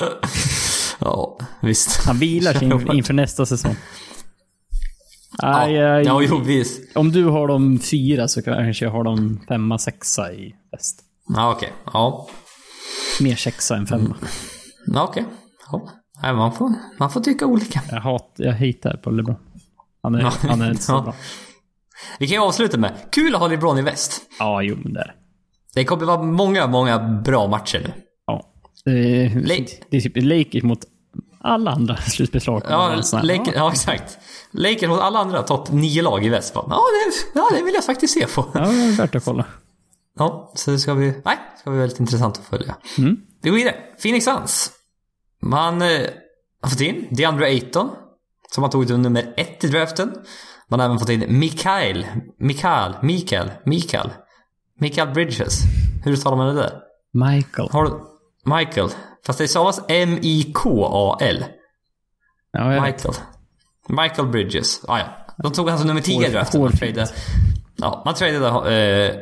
Ja, 0.98 1.38
visst. 1.62 2.06
Han 2.06 2.18
vilar 2.18 2.52
sig 2.52 2.64
in, 2.64 2.92
inför 2.92 3.14
nästa 3.14 3.46
säsong. 3.46 3.76
Ja, 5.38 5.54
Aj, 5.58 5.78
aj, 5.82 6.04
ja 6.04 6.22
jo, 6.22 6.38
visst. 6.38 6.96
Om 6.96 7.12
du 7.12 7.24
har 7.24 7.48
dem 7.48 7.78
fyra 7.78 8.28
så 8.28 8.42
kanske 8.42 8.84
jag 8.84 8.92
har 8.92 9.04
dem 9.04 9.40
femma, 9.48 9.78
sexa 9.78 10.32
i 10.32 10.54
väst. 10.72 11.00
Ja, 11.28 11.52
okej. 11.52 11.72
Ja. 11.92 12.28
Mer 13.20 13.36
sexa 13.36 13.76
än 13.76 13.86
femma. 13.86 14.16
Ja, 14.86 15.04
okej. 15.04 15.24
Ja. 15.72 15.88
Nej, 16.22 16.34
man, 16.34 16.52
får, 16.52 16.72
man 16.98 17.10
får 17.10 17.20
tycka 17.20 17.46
olika. 17.46 17.82
Jag, 17.90 18.00
hat, 18.00 18.32
jag 18.36 18.52
hatar 18.52 18.96
på 18.96 19.10
LeBron. 19.10 19.36
Han 20.02 20.14
är, 20.14 20.20
han 20.48 20.62
är 20.62 20.70
inte 20.70 20.82
så 20.82 20.92
Ja. 20.92 21.00
bra. 21.02 21.14
Vi 22.18 22.26
kan 22.28 22.34
ju 22.34 22.42
avsluta 22.42 22.78
med, 22.78 22.92
kul 23.12 23.34
att 23.34 23.40
ha 23.40 23.48
LeBron 23.48 23.78
i 23.78 23.82
väst. 23.82 24.22
Ja, 24.38 24.62
jo 24.62 24.76
men 24.82 24.92
det 24.92 25.00
är 25.00 25.06
det. 25.06 25.14
Det 25.74 25.84
kommer 25.84 26.04
vara 26.06 26.22
många, 26.22 26.66
många 26.66 26.98
bra 27.24 27.46
matcher 27.48 27.78
nu. 27.84 27.92
Ja. 28.86 28.92
Det 28.92 29.24
är, 29.24 29.28
Lake- 29.30 29.82
det 29.90 29.96
är 29.96 30.00
typ 30.00 30.12
Lakers 30.16 30.62
mot 30.62 30.78
alla 31.40 31.70
andra 31.70 31.96
slutspelslag. 32.10 32.62
Ja, 32.68 33.02
Lakers, 33.22 33.54
ja 33.54 33.70
exakt. 33.72 34.18
Lakers 34.50 34.88
mot 34.88 35.00
alla 35.00 35.18
andra 35.18 35.42
topp 35.42 35.72
nio 35.72 36.02
lag 36.02 36.24
i 36.24 36.28
väst. 36.28 36.52
Ja 36.54 36.62
det, 36.68 37.38
ja, 37.40 37.48
det 37.58 37.62
vill 37.64 37.74
jag 37.74 37.84
faktiskt 37.84 38.14
se 38.14 38.26
på. 38.26 38.46
Ja, 38.54 38.60
det 38.60 38.66
är 38.66 38.96
värt 38.96 39.14
att 39.14 39.24
kolla. 39.24 39.44
Ja, 40.18 40.52
så 40.54 40.70
det 40.70 40.78
ska 40.78 40.94
bli, 40.94 41.04
nej, 41.24 41.38
det 41.54 41.60
ska 41.60 41.70
bli 41.70 41.78
väldigt 41.78 42.00
intressant 42.00 42.38
att 42.38 42.44
följa. 42.44 42.76
Mm. 42.98 43.16
Vi 43.42 43.50
går 43.50 43.56
vidare. 43.56 43.74
Phoenix 44.02 44.24
Suns. 44.24 44.70
Man 45.42 45.82
eh, 45.82 45.88
har 46.62 46.70
fått 46.70 46.80
in 46.80 47.06
DeAndre 47.10 47.46
Ayton, 47.46 47.90
som 48.54 48.62
har 48.62 48.70
tagit 48.70 48.88
nummer 48.88 49.34
ett 49.36 49.64
i 49.64 49.68
draften. 49.68 50.12
Man 50.68 50.80
har 50.80 50.86
även 50.86 50.98
fått 50.98 51.08
in 51.08 51.24
Mikael, 51.38 52.06
Mikael, 52.38 52.94
Mikael, 53.02 53.50
Mikael, 53.64 54.10
Mikael 54.80 55.08
Bridges. 55.08 55.58
Hur 56.04 56.12
uttalar 56.12 56.36
man 56.36 56.46
det 56.54 56.62
där? 56.62 56.72
Michael. 57.12 57.68
Har 57.72 57.84
du, 57.84 57.90
Michael. 58.46 58.90
Fast 59.26 59.38
det 59.38 59.48
stavas 59.48 59.80
M-I-K-A-L. 59.88 61.44
Ja, 62.52 62.74
jag 62.74 62.82
vet. 62.82 62.94
Michael. 62.94 63.14
Michael 63.88 64.28
Bridges. 64.28 64.80
Ah, 64.88 64.98
ja. 64.98 65.26
De 65.42 65.52
tog 65.52 65.70
alltså 65.70 65.86
nummer 65.86 66.00
10 66.00 66.28
i 66.28 66.30
draften. 66.30 66.60
Man 66.60 66.72
tradade, 66.72 67.08
ja, 67.76 68.02
man 68.04 68.14
tradade 68.14 68.74
eh, 68.74 69.16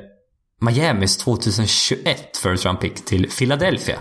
Miamis 0.61 1.17
2021 1.17 2.37
first 2.37 2.65
round 2.65 2.81
pick 2.81 3.05
till 3.05 3.31
Philadelphia. 3.31 3.99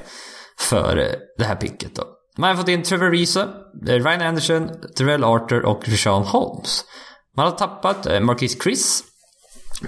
För 0.60 0.98
eh, 0.98 1.08
det 1.38 1.44
här 1.44 1.56
picket 1.56 1.96
då. 1.96 2.04
Man 2.38 2.50
har 2.50 2.58
fått 2.58 2.70
in 2.70 2.84
Trevor 2.84 3.12
Risa, 3.12 3.42
eh, 3.88 3.94
Ryan 3.94 4.22
Anderson, 4.22 4.70
Terrell 4.96 5.24
Arthur 5.24 5.66
och 5.66 5.90
Rashawn 5.90 6.24
Holmes. 6.24 6.86
Man 7.38 7.46
har 7.46 7.52
tappat 7.52 8.06
eh, 8.06 8.20
Marquis 8.20 8.64
Chris, 8.64 9.04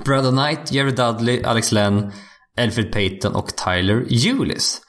Brad 0.06 0.34
Knight, 0.34 0.72
Jerry 0.72 0.92
Dudley, 0.92 1.44
Alex 1.44 1.72
Len, 1.72 2.12
Alfred 2.58 2.92
Payton 2.92 3.36
och 3.36 3.56
Tyler 3.56 4.06
Eulis. 4.10 4.82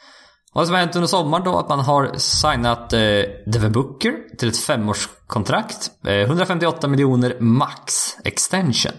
Vad 0.57 0.66
som 0.66 0.74
har 0.74 0.80
hänt 0.80 0.96
under 0.96 1.07
sommaren 1.07 1.44
då 1.44 1.59
att 1.59 1.68
man 1.68 1.80
har 1.80 2.12
signat 2.16 2.92
eh, 2.92 3.00
Devin 3.46 3.72
Booker 3.72 4.36
till 4.38 4.48
ett 4.48 4.59
femårskontrakt. 4.59 5.90
Eh, 6.07 6.14
158 6.14 6.88
miljoner 6.88 7.36
max 7.40 8.16
extension. 8.24 8.92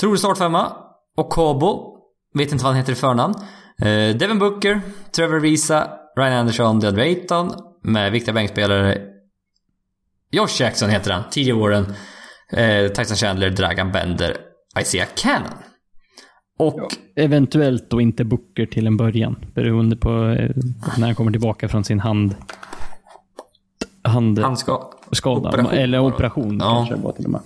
Trolig 0.00 0.18
startfemma. 0.18 0.72
Och 1.16 1.30
Kobo, 1.30 1.96
vet 2.34 2.52
inte 2.52 2.64
vad 2.64 2.72
han 2.72 2.80
heter 2.80 2.92
i 2.92 2.96
förnamn. 2.96 3.34
Eh, 3.78 4.16
Devin 4.16 4.38
Booker, 4.38 4.80
Trevor 5.16 5.40
Visa, 5.40 5.90
Ryan 6.16 6.32
Anderson, 6.32 6.80
Dead 6.80 6.98
Rayton 6.98 7.52
med 7.82 8.12
viktiga 8.12 8.34
bänkspelare. 8.34 8.98
Josh 10.30 10.60
Jackson 10.62 10.90
heter 10.90 11.10
han, 11.10 11.30
TJ 11.30 11.52
Warren, 11.52 11.94
eh, 12.52 12.88
Tyson 12.88 13.16
Chandler, 13.16 13.50
Dragan 13.50 13.92
Bender, 13.92 14.36
Isaiah 14.80 15.08
Cannon. 15.14 15.71
Och 16.66 16.80
Eventuellt 17.16 17.90
då 17.90 18.00
inte 18.00 18.24
Booker 18.24 18.66
till 18.66 18.86
en 18.86 18.96
början. 18.96 19.36
Beroende 19.54 19.96
på 19.96 20.08
eh, 20.10 20.50
när 20.98 21.06
han 21.06 21.14
kommer 21.14 21.30
tillbaka 21.30 21.68
från 21.68 21.84
sin 21.84 22.00
hand... 22.00 22.34
Handskada. 24.04 24.46
han 24.46 24.56
ska... 24.56 25.30
Operation, 25.30 25.72
eller 25.72 25.98
operation 25.98 26.58
Ja. 26.60 26.86
kanske 26.88 27.04
var 27.04 27.12
till 27.12 27.24
och 27.24 27.30
med. 27.30 27.40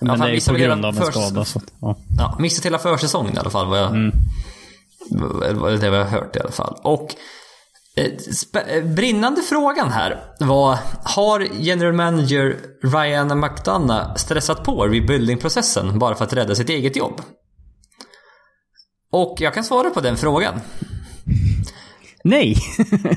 Men 0.00 0.18
fan, 0.18 0.26
det 0.28 0.36
är 0.36 0.52
på 0.52 0.58
grund 0.58 0.84
av 0.84 0.96
en 0.96 1.04
skada. 1.04 1.44
Så 1.44 1.58
att, 1.58 1.72
ja. 1.80 1.96
Ja, 2.18 2.36
missat 2.38 2.66
hela 2.66 2.78
försäsongen 2.78 3.34
i 3.34 3.38
alla 3.38 3.50
fall 3.50 3.66
vad 3.66 3.78
jag... 3.78 3.90
Mm. 3.90 4.12
vad- 5.60 5.80
Det 5.80 5.88
har 5.88 6.04
hört 6.04 6.36
i 6.36 6.40
alla 6.40 6.50
fall. 6.50 6.76
Och 6.82 7.14
eh, 7.96 8.04
eh, 8.76 8.84
brinnande 8.84 9.42
frågan 9.42 9.90
här 9.90 10.20
var 10.40 10.78
Har 11.04 11.46
general 11.58 11.92
manager 11.92 12.56
Ryan 12.82 13.40
McDonough 13.40 14.14
stressat 14.16 14.64
på 14.64 14.86
rebuilding-processen 14.86 15.98
bara 15.98 16.14
för 16.14 16.24
att 16.24 16.32
rädda 16.32 16.54
sitt 16.54 16.68
eget 16.68 16.96
jobb? 16.96 17.20
Och 19.14 19.36
jag 19.40 19.54
kan 19.54 19.64
svara 19.64 19.90
på 19.90 20.00
den 20.00 20.16
frågan. 20.16 20.54
Nej! 22.24 22.56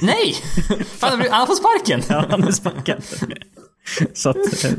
Nej! 0.01 0.35
Han 1.01 1.19
har 1.31 1.45
fått 1.45 1.57
sparken! 1.57 2.01
ja, 2.09 2.25
han 2.29 2.43
är 2.43 2.51
sparkad. 2.51 3.03
Så 4.13 4.29
att, 4.29 4.35
eh, 4.65 4.71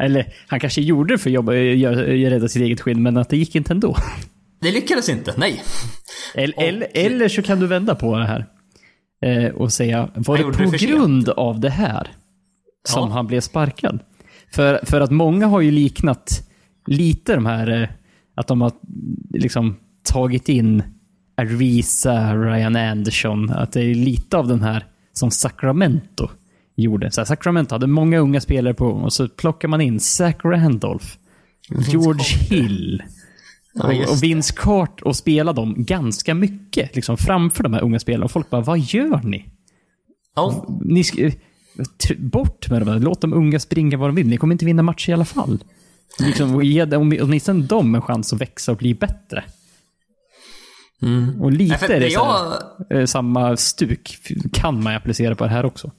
eller 0.00 0.32
han 0.48 0.60
kanske 0.60 0.80
gjorde 0.80 1.14
det 1.14 1.18
för 1.18 1.30
att 1.30 1.34
jobba, 1.34 1.54
gör- 1.54 2.30
rädda 2.30 2.48
sitt 2.48 2.62
eget 2.62 2.80
skinn, 2.80 3.02
men 3.02 3.16
att 3.16 3.28
det 3.28 3.36
gick 3.36 3.54
inte 3.54 3.72
ändå. 3.72 3.96
Det 4.60 4.70
lyckades 4.72 5.08
inte, 5.08 5.34
nej. 5.36 5.62
Eller, 6.34 6.62
eller, 6.62 6.88
eller 6.94 7.28
så 7.28 7.42
kan 7.42 7.60
du 7.60 7.66
vända 7.66 7.94
på 7.94 8.18
det 8.18 8.26
här. 8.26 8.46
Eh, 9.22 9.50
och 9.54 9.72
säga, 9.72 10.10
var 10.14 10.36
Han 10.38 10.46
det 10.52 10.58
det 10.58 10.64
på 10.64 10.78
sent. 10.78 10.82
grund 10.92 11.28
av 11.28 11.60
det 11.60 11.70
här 11.70 12.10
som 12.88 13.08
Ja. 13.08 13.14
han 13.14 13.26
blev 13.26 13.40
sparkad? 13.40 14.00
För, 14.52 14.80
för 14.82 15.00
att 15.00 15.10
många 15.10 15.46
har 15.46 15.60
ju 15.60 15.70
liknat 15.70 16.40
lite 16.86 17.34
de 17.34 17.46
här, 17.46 17.82
eh, 17.82 17.88
att 18.34 18.46
de 18.46 18.60
har 18.60 18.72
liksom 19.34 19.76
tagit 20.06 20.48
in 20.48 20.82
Arisa, 21.36 22.34
Ryan 22.36 22.76
Anderson, 22.76 23.50
att 23.50 23.72
det 23.72 23.80
är 23.80 23.94
lite 23.94 24.36
av 24.36 24.48
den 24.48 24.62
här 24.62 24.84
som 25.12 25.30
Sacramento 25.30 26.28
gjorde. 26.76 27.10
Så 27.10 27.20
här, 27.20 27.26
Sacramento 27.26 27.74
hade 27.74 27.86
många 27.86 28.18
unga 28.18 28.40
spelare 28.40 28.74
på 28.74 28.86
och 28.86 29.12
så 29.12 29.28
plockar 29.28 29.68
man 29.68 29.80
in 29.80 30.00
Zach 30.00 30.36
Randolph, 30.44 31.06
George 31.88 32.38
Hill, 32.50 33.02
Ja, 33.74 33.92
just 33.92 34.08
och, 34.08 34.16
och 34.16 34.22
Vince 34.22 34.54
Cart 34.56 35.02
och 35.02 35.16
spela 35.16 35.52
dem 35.52 35.74
ganska 35.78 36.34
mycket 36.34 36.96
liksom, 36.96 37.16
framför 37.16 37.62
de 37.62 37.72
här 37.72 37.82
unga 37.82 37.98
spelarna. 37.98 38.24
Och 38.24 38.30
folk 38.30 38.50
bara, 38.50 38.60
vad 38.60 38.78
gör 38.78 39.20
ni? 39.24 39.44
Ja, 40.34 40.66
ni 40.84 41.04
bort 42.18 42.70
med 42.70 42.80
dem. 42.82 42.88
här. 42.88 42.98
Låt 42.98 43.20
de 43.20 43.32
unga 43.32 43.60
springa 43.60 43.96
vad 43.96 44.08
de 44.08 44.14
vill. 44.14 44.28
Ni 44.28 44.36
kommer 44.36 44.54
inte 44.54 44.64
vinna 44.64 44.82
matcher 44.82 45.10
i 45.10 45.12
alla 45.12 45.24
fall. 45.24 45.64
Liksom, 46.20 46.54
och 46.54 46.64
ge 46.64 46.84
dem- 46.84 47.18
åtminstone 47.20 47.62
dem 47.62 47.94
en 47.94 48.02
chans 48.02 48.32
att 48.32 48.40
växa 48.40 48.72
och 48.72 48.78
bli 48.78 48.94
bättre. 48.94 49.44
Mm. 51.02 51.42
Och 51.42 51.52
lite 51.52 51.86
Nej, 51.88 51.96
är 51.96 52.00
det 52.00 52.16
här, 52.16 53.00
eh, 53.00 53.06
samma 53.06 53.56
stuk 53.56 54.18
kan 54.52 54.82
man 54.82 54.96
applicera 54.96 55.34
på 55.34 55.44
det 55.44 55.50
här 55.50 55.64
också. 55.64 55.90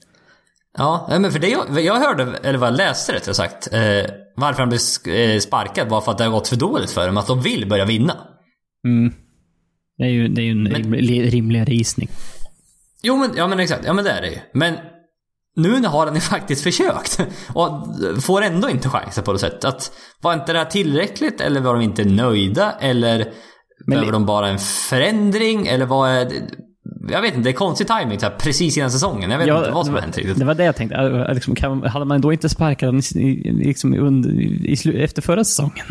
Ja, 0.78 1.08
men 1.20 1.32
för 1.32 1.38
det 1.38 1.48
jag, 1.48 1.80
jag 1.80 2.00
hörde, 2.00 2.38
eller 2.42 2.58
vad 2.58 2.68
jag 2.68 2.76
läste 2.76 3.14
rättare 3.14 3.34
sagt, 3.34 3.68
eh, 3.72 4.10
varför 4.36 4.62
han 4.62 4.68
blev 4.68 5.16
eh, 5.16 5.38
sparkad 5.38 5.88
var 5.88 6.00
för 6.00 6.12
att 6.12 6.18
det 6.18 6.24
har 6.24 6.30
gått 6.30 6.48
för 6.48 6.56
dåligt 6.56 6.90
för 6.90 7.06
dem, 7.06 7.16
att 7.16 7.26
de 7.26 7.40
vill 7.40 7.68
börja 7.68 7.84
vinna. 7.84 8.16
Mm. 8.84 9.12
Det 9.98 10.04
är 10.04 10.08
ju, 10.08 10.28
det 10.28 10.42
är 10.42 10.44
ju 10.44 10.50
en 10.50 10.74
rimlig, 10.74 11.34
rimligare 11.34 11.74
gissning. 11.74 12.08
Jo 13.02 13.16
men, 13.16 13.30
ja 13.36 13.46
men 13.46 13.60
exakt, 13.60 13.84
ja 13.84 13.92
men 13.92 14.04
det 14.04 14.10
är 14.10 14.20
det 14.20 14.28
ju. 14.28 14.38
Men 14.52 14.74
nu 15.56 15.86
har 15.86 16.06
han 16.06 16.14
ju 16.14 16.20
faktiskt 16.36 16.62
försökt. 16.62 17.20
Och 17.54 17.86
får 18.22 18.42
ändå 18.42 18.70
inte 18.70 18.88
chansen 18.88 19.24
på 19.24 19.32
något 19.32 19.40
sätt. 19.40 19.64
Att, 19.64 19.92
var 20.20 20.34
inte 20.34 20.52
det 20.52 20.58
här 20.58 20.66
tillräckligt? 20.66 21.40
Eller 21.40 21.60
var 21.60 21.74
de 21.74 21.82
inte 21.82 22.04
nöjda? 22.04 22.72
Eller 22.72 23.32
behöver 23.86 24.12
de 24.12 24.26
bara 24.26 24.48
en 24.48 24.58
förändring? 24.58 25.66
Eller 25.66 25.86
vad 25.86 26.10
är 26.10 26.24
det? 26.24 26.34
Jag 27.10 27.22
vet 27.22 27.34
inte, 27.34 27.48
det 27.48 27.50
är 27.50 27.54
konstig 27.54 27.86
timing 27.86 28.18
här, 28.22 28.30
precis 28.38 28.76
innan 28.78 28.90
säsongen. 28.90 29.30
Jag 29.30 29.38
vet 29.38 29.46
Ja, 29.46 29.58
inte 29.58 29.70
vad 29.70 29.86
som 29.86 29.94
har 29.94 30.02
hänt 30.02 30.16
riktigt. 30.18 30.38
Det 30.38 30.44
var 30.44 30.54
det 30.54 30.64
jag 30.64 30.76
tänkte. 30.76 31.30
Liksom, 31.34 31.54
kan, 31.54 31.82
hade 31.82 32.04
man 32.04 32.20
då 32.20 32.32
inte 32.32 32.48
sparkat 32.48 32.86
honom 32.86 33.02
liksom, 33.44 33.94
under, 33.94 34.30
i, 34.66 34.74
slu- 34.74 35.04
efter 35.04 35.22
förra 35.22 35.44
säsongen? 35.44 35.86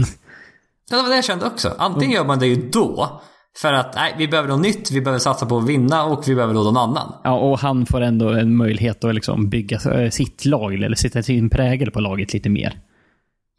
Ja, 0.90 0.98
det 0.98 1.04
var 1.04 1.10
det 1.10 1.16
jag 1.16 1.26
kände 1.26 1.46
också. 1.46 1.76
Antingen 1.78 2.16
gör 2.16 2.26
man 2.26 2.40
det 2.40 2.48
ju 2.48 2.70
då. 2.70 3.22
För 3.62 3.74
att, 3.74 3.96
nej, 3.96 4.16
vi 4.18 4.28
behöver 4.28 4.50
något 4.50 4.62
nytt, 4.62 4.92
vi 4.92 5.02
behöver 5.02 5.20
satsa 5.20 5.46
på 5.46 5.58
att 5.58 5.70
vinna 5.70 6.04
och 6.04 6.24
vi 6.28 6.36
behöver 6.36 6.54
då 6.54 6.64
någon 6.64 6.78
annan. 6.78 7.14
Ja, 7.24 7.32
och 7.40 7.60
han 7.60 7.86
får 7.86 8.02
ändå 8.02 8.30
en 8.30 8.56
möjlighet 8.56 9.04
att 9.04 9.16
liksom 9.16 9.50
bygga 9.50 9.80
eh, 9.92 10.10
sitt 10.10 10.46
lag, 10.46 10.74
eller 10.74 10.96
sätta 10.96 11.24
sin 11.24 11.50
prägel 11.50 11.92
på 11.92 12.00
laget 12.00 12.34
lite 12.34 12.50
mer. 12.50 12.80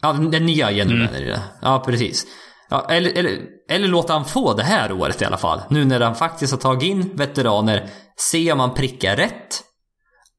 Ja, 0.02 0.12
den, 0.12 0.30
den 0.30 0.46
nya 0.46 0.70
generationen 0.70 1.22
i 1.22 1.24
det. 1.24 1.40
Ja, 1.62 1.82
precis. 1.86 2.26
Ja, 2.70 2.86
eller, 2.90 3.18
eller, 3.18 3.38
eller 3.70 3.88
låta 3.88 4.12
han 4.12 4.24
få 4.24 4.54
det 4.54 4.62
här 4.62 4.92
året 4.92 5.22
i 5.22 5.24
alla 5.24 5.36
fall. 5.36 5.60
Nu 5.70 5.84
när 5.84 6.00
han 6.00 6.14
faktiskt 6.14 6.52
har 6.52 6.58
tagit 6.58 6.82
in 6.82 7.16
veteraner. 7.16 7.90
Se 8.16 8.52
om 8.52 8.60
han 8.60 8.74
prickar 8.74 9.16
rätt. 9.16 9.62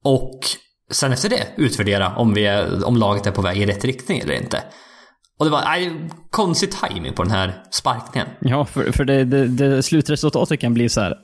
Och 0.04 0.40
sen 0.92 1.14
efter 1.14 1.30
det 1.30 1.48
utvärdera 1.58 2.16
om, 2.16 2.34
vi 2.34 2.46
är, 2.46 2.88
om 2.88 2.98
laget 2.98 3.28
är 3.28 3.32
på 3.32 3.42
väg 3.42 3.58
i 3.58 3.66
rätt 3.66 3.86
riktning 3.86 4.20
eller 4.20 4.34
inte. 4.34 4.64
Och 5.40 5.46
det 5.46 5.52
var 5.52 5.62
nej, 5.62 6.10
konstig 6.30 6.72
timing 6.72 7.14
på 7.14 7.24
den 7.24 7.32
här 7.32 7.64
sparkningen. 7.72 8.28
Ja, 8.40 8.66
för, 8.66 8.92
för 8.92 9.06
det, 9.06 9.24
det, 9.24 9.48
det 9.48 9.84
slutresultatet 9.84 10.60
kan 10.60 10.74
bli 10.74 10.90
så 10.90 11.02
här. 11.02 11.16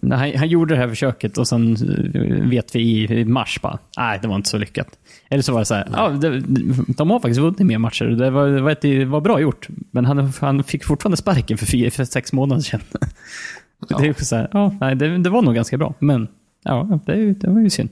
När 0.00 0.16
han, 0.16 0.32
han 0.36 0.48
gjorde 0.48 0.74
det 0.74 0.80
här 0.80 0.88
försöket 0.88 1.38
och 1.38 1.48
sen 1.48 1.72
eh, 2.14 2.48
vet 2.48 2.74
vi 2.74 2.80
i, 2.80 3.04
i 3.20 3.24
mars 3.24 3.58
bara, 3.62 3.78
nej 3.98 4.18
det 4.22 4.28
var 4.28 4.36
inte 4.36 4.48
så 4.48 4.58
lyckat. 4.58 4.88
Eller 5.30 5.42
så 5.42 5.52
var 5.52 5.58
det 5.60 5.64
så 5.64 5.74
här, 5.74 5.88
ja, 5.92 6.08
det, 6.08 6.40
de 6.88 7.10
har 7.10 7.20
faktiskt 7.20 7.40
vunnit 7.40 7.58
mer 7.58 7.78
matcher. 7.78 8.04
Det 8.04 8.30
var, 8.30 8.46
det 8.46 8.60
var, 8.60 8.70
ett- 8.70 8.80
det 8.80 9.04
var 9.04 9.20
bra 9.20 9.40
gjort. 9.40 9.68
Men 9.90 10.04
han, 10.04 10.32
han 10.40 10.62
fick 10.64 10.84
fortfarande 10.84 11.16
sparken 11.16 11.58
för, 11.58 11.66
fyra, 11.66 11.90
för 11.90 12.04
sex 12.04 12.32
månader 12.32 12.62
sedan. 12.62 12.80
Det 13.88 13.94
är 13.94 14.04
ju 14.04 14.14
så 14.14 14.36
här, 14.36 14.48
ja, 14.52 14.74
nej, 14.80 14.94
det, 14.96 15.18
det 15.18 15.30
var 15.30 15.42
nog 15.42 15.54
ganska 15.54 15.76
bra. 15.78 15.94
Men 15.98 16.28
ja, 16.64 16.98
det, 17.06 17.32
det 17.32 17.50
var 17.50 17.60
ju 17.60 17.70
synd. 17.70 17.88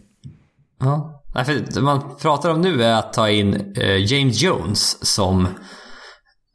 Ja. 0.81 1.23
Nej, 1.35 1.45
för 1.45 1.55
det 1.75 1.81
man 1.81 2.01
pratar 2.23 2.51
om 2.51 2.61
nu 2.61 2.83
är 2.83 2.95
att 2.95 3.13
ta 3.13 3.31
in 3.31 3.55
eh, 3.77 4.13
James 4.13 4.43
Jones 4.43 5.07
som... 5.07 5.49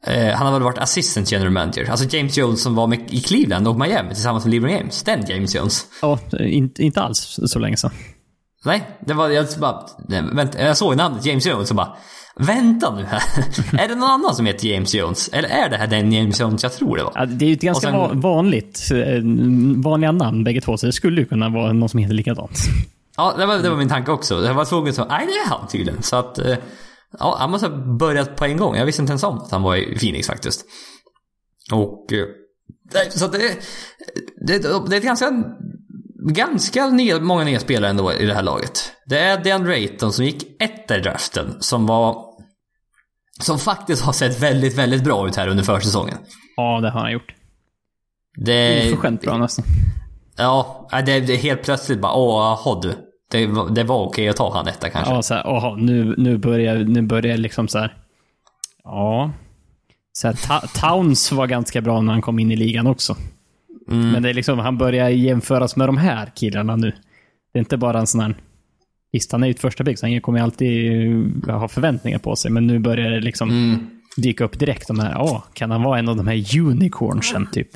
Eh, 0.06 0.34
han 0.34 0.46
har 0.46 0.52
väl 0.52 0.62
varit 0.62 0.78
assistant 0.78 1.32
general 1.32 1.52
manager. 1.52 1.90
Alltså 1.90 2.16
James 2.16 2.36
Jones 2.38 2.62
som 2.62 2.74
var 2.74 2.86
med 2.86 3.00
i 3.10 3.20
Cleveland 3.20 3.68
och 3.68 3.78
Miami 3.78 4.14
tillsammans 4.14 4.44
med 4.44 4.54
LeBron 4.54 4.70
James. 4.72 5.02
Den 5.02 5.24
James 5.28 5.54
Jones. 5.54 5.86
Ja, 6.02 6.18
inte, 6.40 6.82
inte 6.82 7.00
alls 7.02 7.38
så 7.46 7.58
länge 7.58 7.76
sedan. 7.76 7.90
Nej, 8.64 8.88
det 9.06 9.14
var... 9.14 9.28
Jag, 9.28 9.46
bara, 9.60 9.86
nej, 10.08 10.22
vänta, 10.32 10.62
jag 10.62 10.76
såg 10.76 10.96
namnet 10.96 11.26
James 11.26 11.46
Jones 11.46 11.70
och 11.70 11.76
bara... 11.76 11.88
Vänta 12.36 12.94
nu 12.94 13.04
här. 13.04 13.22
är 13.84 13.88
det 13.88 13.94
någon 13.94 14.10
annan 14.10 14.34
som 14.34 14.46
heter 14.46 14.68
James 14.68 14.94
Jones? 14.94 15.28
Eller 15.32 15.48
är 15.48 15.70
det 15.70 15.76
här 15.76 15.86
den 15.86 16.12
James 16.12 16.40
Jones 16.40 16.62
jag 16.62 16.72
tror 16.72 16.96
det 16.96 17.04
var? 17.04 17.12
Ja, 17.14 17.26
det 17.26 17.44
är 17.44 17.46
ju 17.46 17.52
ett 17.54 17.60
ganska 17.60 17.86
sen- 17.90 17.98
va- 17.98 18.10
vanligt, 18.14 18.88
eh, 18.92 19.22
vanliga 19.82 20.12
namn 20.12 20.44
bägge 20.44 20.60
två, 20.60 20.76
så 20.76 20.86
det 20.86 20.92
skulle 20.92 21.20
ju 21.20 21.26
kunna 21.26 21.48
vara 21.48 21.72
någon 21.72 21.88
som 21.88 21.98
heter 22.00 22.14
likadant. 22.14 22.58
Ja, 23.16 23.34
det 23.38 23.46
var, 23.46 23.58
det 23.58 23.70
var 23.70 23.76
min 23.76 23.88
tanke 23.88 24.10
också. 24.10 24.44
Jag 24.44 24.54
var 24.54 24.64
tvungen 24.64 24.94
säga, 24.94 25.06
nej 25.10 25.26
det 25.26 25.32
är 25.32 25.48
han 25.58 25.68
tydligen. 25.68 26.02
Så 26.02 26.16
att, 26.16 26.38
eh, 26.38 26.56
ja, 27.18 27.36
han 27.38 27.50
måste 27.50 27.66
ha 27.66 27.76
börjat 27.76 28.36
på 28.36 28.44
en 28.44 28.56
gång. 28.56 28.76
Jag 28.76 28.86
visste 28.86 29.02
inte 29.02 29.10
ens 29.10 29.22
om 29.22 29.38
att 29.38 29.50
han 29.50 29.62
var 29.62 29.76
i 29.76 29.98
Phoenix 29.98 30.26
faktiskt. 30.26 30.64
Och, 31.72 32.12
eh, 32.12 32.26
så 33.10 33.26
det, 33.26 33.38
det, 34.46 34.58
det 34.58 34.96
är 34.96 34.98
ett 34.98 35.04
ganska, 35.04 35.30
ganska 36.32 36.86
nya, 36.86 37.20
många 37.20 37.44
nya 37.44 37.60
spelare 37.60 37.90
ändå 37.90 38.12
i 38.12 38.26
det 38.26 38.34
här 38.34 38.42
laget. 38.42 38.92
Det 39.06 39.18
är 39.18 39.44
DeAndre 39.44 39.72
Ayton 39.72 40.12
som 40.12 40.24
gick 40.24 40.62
i 40.92 41.00
draften, 41.02 41.56
som 41.60 41.86
var, 41.86 42.24
som 43.40 43.58
faktiskt 43.58 44.02
har 44.02 44.12
sett 44.12 44.40
väldigt, 44.40 44.78
väldigt 44.78 45.04
bra 45.04 45.28
ut 45.28 45.36
här 45.36 45.48
under 45.48 45.64
försäsongen. 45.64 46.18
Ja, 46.56 46.80
det 46.80 46.90
har 46.90 47.00
han 47.00 47.12
gjort. 47.12 47.34
Det, 48.36 48.92
Oförskämt 48.92 49.20
bra 49.20 49.38
nästan. 49.38 49.64
Ja, 50.36 50.88
det, 51.06 51.12
är 51.12 51.36
helt 51.36 51.62
plötsligt 51.62 52.00
bara, 52.00 52.14
åh, 52.14 52.80
du. 52.82 53.11
Det, 53.32 53.46
var- 53.46 53.70
det 53.70 53.84
var 53.84 54.02
okej 54.06 54.28
att 54.28 54.36
ta 54.36 54.52
han 54.54 54.68
etta 54.68 54.88
kanske. 54.90 55.12
Ja, 55.14 55.22
så 55.22 55.34
här, 55.34 55.56
aha, 55.56 55.76
nu, 55.78 56.14
nu 56.18 56.38
börjar 56.38 56.76
nu 56.78 57.02
börjar 57.02 57.36
liksom 57.36 57.68
så 57.68 57.78
här. 57.78 57.94
Ja. 58.84 59.30
Så 60.12 60.26
här, 60.28 60.34
Ta- 60.34 60.66
Towns 60.88 61.32
var 61.32 61.46
ganska 61.46 61.80
bra 61.80 62.00
när 62.00 62.12
han 62.12 62.22
kom 62.22 62.38
in 62.38 62.50
i 62.52 62.56
ligan 62.56 62.86
också. 62.86 63.16
Men 63.86 64.22
det 64.22 64.30
är 64.30 64.34
liksom, 64.34 64.58
han 64.58 64.78
börjar 64.78 65.08
jämföras 65.08 65.76
med 65.76 65.88
de 65.88 65.96
här 65.96 66.30
killarna 66.34 66.76
nu. 66.76 66.90
Det 67.52 67.58
är 67.58 67.60
inte 67.60 67.76
bara 67.76 67.98
en 68.00 68.06
sån 68.06 68.20
här... 68.20 68.34
Visst, 69.12 69.32
han 69.32 69.42
är 69.42 69.46
ju 69.46 69.50
ett 69.50 69.60
första 69.60 69.84
pick, 69.84 69.98
så 69.98 70.06
han 70.06 70.20
kommer 70.20 70.40
alltid 70.40 70.92
eh, 71.48 71.58
ha 71.58 71.68
förväntningar 71.68 72.18
på 72.18 72.36
sig. 72.36 72.50
Men 72.50 72.66
nu 72.66 72.78
börjar 72.78 73.10
det 73.10 73.20
liksom 73.20 73.50
Mm. 73.50 73.86
dyka 74.16 74.44
upp 74.44 74.58
direkt 74.58 74.88
de 74.88 74.98
här, 75.00 75.10
ja, 75.12 75.44
kan 75.54 75.70
han 75.70 75.82
vara 75.82 75.98
en 75.98 76.08
av 76.08 76.16
de 76.16 76.26
här 76.26 76.58
unicornsen 76.60 77.48
typ? 77.52 77.68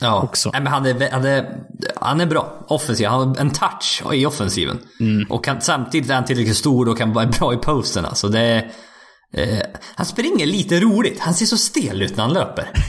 Ja. 0.00 0.22
också. 0.22 0.50
Nej, 0.52 0.62
men 0.62 0.72
han, 0.72 0.86
är, 0.86 1.10
han, 1.10 1.24
är, 1.24 1.56
han 1.96 2.20
är 2.20 2.26
bra 2.26 2.64
offensiv. 2.68 3.06
Han 3.06 3.28
har 3.28 3.36
en 3.40 3.50
touch 3.50 4.02
i 4.12 4.26
offensiven. 4.26 4.78
Och 5.28 5.44
kan, 5.44 5.60
samtidigt 5.60 6.10
är 6.10 6.14
han 6.14 6.24
tillräckligt 6.24 6.56
stor 6.56 6.88
och 6.88 6.98
kan 6.98 7.12
vara 7.12 7.26
bra 7.26 7.54
i 7.54 7.56
posten. 7.56 8.04
Alltså 8.04 8.28
det 8.28 8.40
är, 8.40 8.70
eh, 9.32 9.58
han 9.94 10.06
springer 10.06 10.46
lite 10.46 10.80
roligt. 10.80 11.20
Han 11.20 11.34
ser 11.34 11.46
så 11.46 11.56
stel 11.56 12.02
ut 12.02 12.16
när 12.16 12.24
han 12.24 12.32
löper. 12.32 12.68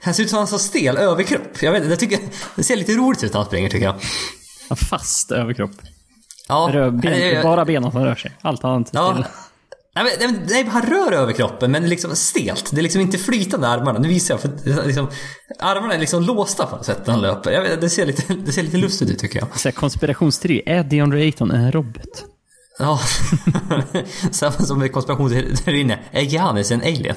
Han 0.00 0.14
ser 0.14 0.22
ut 0.22 0.30
som 0.30 0.36
han 0.36 0.42
har 0.42 0.46
så 0.46 0.58
stel 0.58 0.96
överkropp. 0.96 1.62
Jag 1.62 1.72
vet 1.72 1.90
jag 1.90 1.98
tycker, 1.98 2.18
det 2.56 2.62
ser 2.62 2.76
lite 2.76 2.92
roligt 2.92 3.24
ut 3.24 3.32
när 3.32 3.40
han 3.40 3.46
springer 3.46 3.68
tycker 3.68 3.84
jag. 3.84 3.94
En 4.70 4.76
fast 4.76 5.30
överkropp. 5.30 5.70
Ja, 6.48 6.90
ben, 6.90 7.42
bara 7.42 7.64
benen 7.64 7.92
som 7.92 8.04
rör 8.04 8.14
sig. 8.14 8.32
Allt 8.40 8.64
annat. 8.64 8.90
Ja. 8.92 9.24
Nej, 9.94 10.16
men, 10.20 10.46
nej, 10.48 10.64
han 10.68 10.82
rör 10.82 11.12
överkroppen 11.12 11.70
men 11.70 11.88
liksom 11.88 12.16
stelt. 12.16 12.70
Det 12.70 12.80
är 12.80 12.82
liksom 12.82 13.00
inte 13.00 13.18
flytande 13.18 13.68
armarna. 13.68 13.98
Nu 13.98 14.08
visar 14.08 14.34
jag 14.34 14.40
för 14.40 14.86
liksom, 14.86 15.08
armarna 15.58 15.94
är 15.94 15.98
liksom 15.98 16.22
låsta 16.22 16.66
på 16.66 16.76
något 16.76 16.86
sätt 16.86 17.06
när 17.06 17.14
han 17.14 17.22
löper. 17.22 17.50
Jag 17.50 17.80
det, 17.80 17.90
ser 17.90 18.06
lite, 18.06 18.34
det 18.34 18.52
ser 18.52 18.62
lite 18.62 18.76
lustigt 18.76 19.10
ut 19.10 19.18
tycker 19.18 19.38
jag. 19.38 19.60
Så 19.60 19.68
här, 19.68 19.72
konspirationsteori. 19.72 20.62
Är 20.66 20.84
DeAndre 20.84 21.20
Ayton 21.20 21.50
en 21.50 21.72
robot? 21.72 22.24
Ja, 22.78 23.00
samma 24.30 24.52
som 24.52 24.78
med 24.78 24.92
konspirationsteorin 24.92 25.94
är. 26.10 26.20
Giannis 26.20 26.70
en 26.70 26.80
alien? 26.80 27.16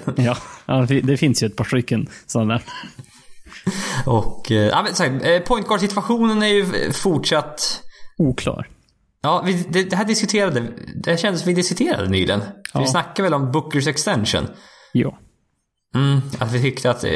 Ja, 0.66 0.86
det 1.04 1.18
finns 1.18 1.44
ju 1.44 1.48
ett 1.48 1.56
par 1.56 1.66
stycken 1.66 2.10
sådana. 2.28 2.62
Och, 4.06 4.52
eh, 4.52 4.68
ja 4.68 4.84
men 4.84 4.96
så 4.96 5.04
här, 5.04 5.30
eh, 5.32 5.40
point 5.40 5.68
guard 5.68 5.80
situationen 5.80 6.44
är 6.44 6.48
ju 6.48 6.92
fortsatt... 6.92 7.84
Oklar. 8.18 8.68
Ja, 9.22 9.44
vi, 9.46 9.54
det, 9.70 9.84
det 9.84 9.96
här 9.96 10.06
diskuterade, 10.06 10.64
det 11.04 11.18
kändes 11.20 11.42
som 11.42 11.50
vi 11.50 11.56
diskuterade 11.56 12.10
nyligen. 12.10 12.42
Ja. 12.74 12.80
Vi 12.80 12.88
snackade 12.88 13.24
väl 13.24 13.34
om 13.34 13.52
Bookers 13.52 13.88
extension. 13.88 14.48
Ja. 14.94 15.20
Mm, 15.96 16.22
att 16.40 16.52
vi 16.52 16.62
tyckte 16.62 16.92
att... 16.92 17.04
eh, 17.04 17.12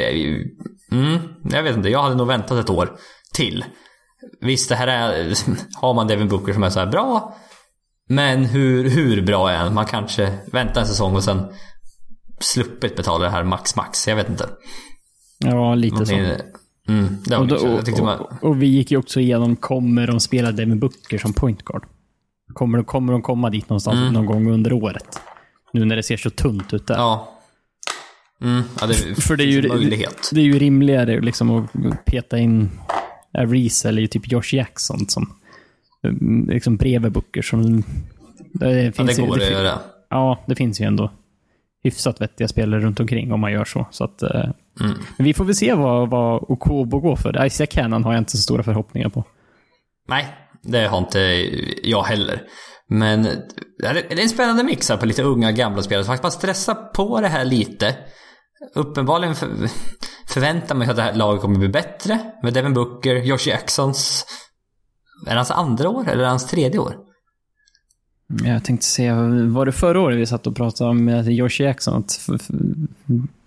Mm, 0.92 1.18
jag 1.44 1.62
vet 1.62 1.76
inte, 1.76 1.88
jag 1.88 2.02
hade 2.02 2.14
nog 2.14 2.26
väntat 2.26 2.58
ett 2.58 2.70
år 2.70 2.96
till. 3.34 3.64
Visst, 4.40 4.68
det 4.68 4.74
här 4.74 4.86
är... 4.86 5.34
Har 5.80 5.94
man 5.94 6.06
Devin 6.06 6.28
Booker 6.28 6.52
som 6.52 6.62
är 6.62 6.70
så 6.70 6.80
här 6.80 6.86
bra. 6.86 7.36
Men 8.08 8.44
hur, 8.44 8.90
hur 8.90 9.22
bra 9.22 9.50
är 9.50 9.56
han? 9.56 9.74
Man 9.74 9.86
kanske 9.86 10.38
väntar 10.52 10.80
en 10.80 10.86
säsong 10.86 11.16
och 11.16 11.24
sen 11.24 11.52
sluppit 12.40 12.96
betala 12.96 13.24
det 13.24 13.30
här 13.30 13.44
max 13.44 13.76
max. 13.76 14.08
Jag 14.08 14.16
vet 14.16 14.28
inte. 14.28 14.48
Ja, 15.38 15.74
lite 15.74 16.06
så. 16.06 16.12
Mm, 16.88 17.16
det 17.24 17.30
var 17.36 17.38
Och, 17.42 17.46
då, 17.48 17.56
och, 17.56 18.04
man... 18.04 18.18
och, 18.18 18.44
och 18.44 18.62
vi 18.62 18.66
gick 18.66 18.90
ju 18.90 18.96
också 18.96 19.20
igenom, 19.20 19.56
kommer 19.56 20.06
de 20.06 20.20
spela 20.20 20.52
Devin 20.52 20.78
Booker 20.80 21.18
som 21.18 21.32
point 21.32 21.62
guard? 21.64 21.84
Kommer, 22.52 22.78
de- 22.78 22.84
kommer 22.84 23.12
de 23.12 23.22
komma 23.22 23.50
dit 23.50 23.68
någonstans 23.68 24.12
någon 24.12 24.26
gång 24.26 24.50
under 24.50 24.72
året? 24.72 25.20
Nu 25.72 25.84
när 25.84 25.96
det 25.96 26.02
ser 26.02 26.16
så 26.16 26.30
tunt 26.30 26.74
ut 26.74 26.86
där. 26.86 26.94
Ja. 26.94 27.28
Mm, 28.42 28.62
ja, 28.80 28.86
det 28.86 28.94
För 29.22 29.36
det 29.36 29.44
är 29.44 29.46
ju, 29.46 29.68
möjlighet. 29.68 30.30
det 30.32 30.40
är 30.40 30.44
ju 30.44 30.58
rimligare 30.58 31.20
liksom 31.20 31.50
att 31.50 32.04
peta 32.04 32.38
in 32.38 32.70
Reese 33.32 33.84
eller 33.88 34.06
typ 34.06 34.32
Josh 34.32 34.54
Jackson 34.54 35.08
som 35.08 35.32
mm, 36.04 36.48
liksom 36.48 36.76
bredvid 36.76 37.12
Booker. 37.12 37.42
Som, 37.42 37.82
det, 38.52 38.82
Ja, 38.82 38.92
finns 38.92 39.16
det 39.16 39.22
ju- 39.22 39.28
går 39.28 39.36
att 39.36 39.42
fin- 39.42 39.52
göra. 39.52 39.78
Ja, 40.10 40.44
det 40.46 40.54
finns 40.54 40.80
ju 40.80 40.84
ändå 40.84 41.10
hyfsat 41.84 42.20
vettiga 42.20 42.48
spelare 42.48 42.80
runt 42.80 43.00
omkring 43.00 43.32
om 43.32 43.40
man 43.40 43.52
gör 43.52 43.64
så. 43.64 43.86
så 43.90 44.04
att, 44.04 44.22
eh, 44.22 44.48
Mm. 44.80 44.98
men 45.16 45.24
Vi 45.24 45.34
får 45.34 45.44
väl 45.44 45.54
se 45.54 45.74
vad, 45.74 46.10
vad 46.10 46.42
Okobo 46.48 47.00
går 47.00 47.16
för. 47.16 47.46
Isaac 47.46 47.66
Cannon 47.66 48.04
har 48.04 48.12
jag 48.12 48.20
inte 48.20 48.30
så 48.30 48.38
stora 48.38 48.62
förhoppningar 48.62 49.08
på. 49.08 49.24
Nej, 50.08 50.34
det 50.62 50.86
har 50.86 50.98
inte 50.98 51.18
jag 51.82 52.02
heller. 52.02 52.42
Men 52.88 53.22
det 53.78 53.86
är 53.86 54.20
en 54.20 54.28
spännande 54.28 54.64
mix 54.64 54.88
här 54.88 54.96
på 54.96 55.06
lite 55.06 55.22
unga 55.22 55.52
gamla 55.52 55.82
spelare. 55.82 56.04
Så 56.04 56.06
faktiskt 56.06 56.22
bara 56.22 56.30
stressa 56.30 56.74
på 56.74 57.20
det 57.20 57.28
här 57.28 57.44
lite. 57.44 57.96
Uppenbarligen 58.74 59.34
för, 59.34 59.48
förväntar 60.28 60.74
man 60.74 60.84
sig 60.86 60.90
att 60.90 60.96
det 60.96 61.02
här 61.02 61.14
laget 61.14 61.42
kommer 61.42 61.58
bli 61.58 61.68
bättre. 61.68 62.18
Med 62.42 62.54
Devin 62.54 62.74
Booker, 62.74 63.14
Josh 63.14 63.48
Jacksons... 63.48 64.26
Är 65.26 65.30
det 65.30 65.36
hans 65.36 65.50
andra 65.50 65.88
år 65.88 66.08
eller 66.08 66.24
hans 66.24 66.46
tredje 66.46 66.78
år? 66.78 66.96
Jag 68.44 68.64
tänkte 68.64 68.86
säga, 68.86 69.14
var 69.48 69.66
det 69.66 69.72
förra 69.72 70.00
året 70.00 70.18
vi 70.18 70.26
satt 70.26 70.46
och 70.46 70.56
pratade 70.56 70.90
om 70.90 71.08
eh, 71.08 71.28
Josh 71.28 71.60
Jackson? 71.62 71.94
Att 71.94 72.10
f- 72.28 72.34
f- 72.50 72.56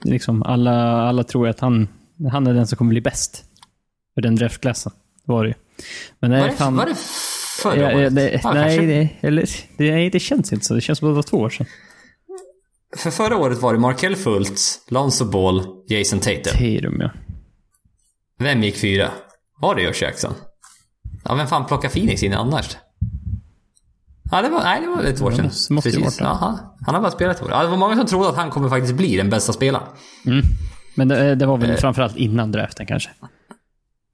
liksom 0.03 0.43
alla, 0.43 1.01
alla 1.09 1.23
tror 1.23 1.47
att 1.47 1.59
han, 1.59 1.87
han 2.31 2.47
är 2.47 2.53
den 2.53 2.67
som 2.67 2.77
kommer 2.77 2.89
bli 2.89 3.01
bäst. 3.01 3.43
För 4.13 4.21
den 4.21 4.35
draftklassen. 4.35 4.91
Var 5.25 5.43
det 5.43 5.47
ju. 5.49 5.55
Men 6.19 6.31
nej, 6.31 6.41
Var 6.41 6.47
det, 6.47 6.53
fan, 6.55 6.75
var 6.75 6.85
det 6.85 6.95
Förra 7.61 7.91
ja, 7.91 7.97
året? 7.97 8.15
det, 8.15 8.41
Ja, 8.43 8.53
nej, 8.53 8.63
kanske. 8.77 8.85
det, 8.85 9.09
eller, 9.27 9.49
det, 9.77 9.91
nej, 9.91 10.09
det 10.09 10.19
känns 10.19 10.53
inte 10.53 10.65
så. 10.65 10.73
Det 10.73 10.81
känns 10.81 10.99
som 10.99 11.07
att 11.07 11.11
det 11.11 11.15
var 11.15 11.23
två 11.23 11.37
år 11.37 11.49
sedan. 11.49 11.65
För 12.97 13.11
förra 13.11 13.37
året 13.37 13.61
var 13.61 13.73
det 13.73 13.79
Markel 13.79 14.15
Fultz, 14.15 14.79
Lonzo 14.89 15.25
Ball, 15.25 15.65
Jason 15.87 16.19
Tatum. 16.19 16.43
Tatum, 16.43 16.97
ja. 17.01 17.09
Vem 18.39 18.63
gick 18.63 18.75
fyra? 18.77 19.11
Var 19.61 19.75
det 19.75 19.81
Josh 19.81 20.01
Jackson? 20.03 20.33
Ja, 21.23 21.35
vem 21.35 21.47
fan 21.47 21.65
plockade 21.65 21.93
Phoenix 21.93 22.23
in 22.23 22.33
annars? 22.33 22.77
Ja, 24.31 24.41
det 24.41 24.49
var, 24.49 24.63
nej, 24.63 24.81
det 24.81 24.87
var 24.87 25.03
ett 25.03 25.21
år 25.21 25.31
Ja, 25.31 25.49
sedan. 25.49 25.75
ju 25.75 25.81
Precis. 25.81 26.19
Ja, 26.21 26.37
han, 26.41 26.57
han 26.85 26.95
har 26.95 27.01
bara 27.01 27.11
spelat 27.11 27.35
ett 27.37 27.43
år. 27.43 27.49
Ja, 27.51 27.63
det 27.63 27.69
var 27.69 27.77
många 27.77 27.95
som 27.95 28.05
trodde 28.05 28.29
att 28.29 28.35
han 28.35 28.49
kommer 28.49 28.69
faktiskt 28.69 28.93
bli 28.93 29.17
den 29.17 29.29
bästa 29.29 29.53
spelaren. 29.53 29.87
Men 30.95 31.07
det, 31.07 31.35
det 31.35 31.45
var 31.45 31.53
Eh. 31.57 31.59
väl 31.61 31.77
framförallt 31.77 32.15
innan 32.15 32.51
draften 32.51 32.85
kanske. 32.85 33.09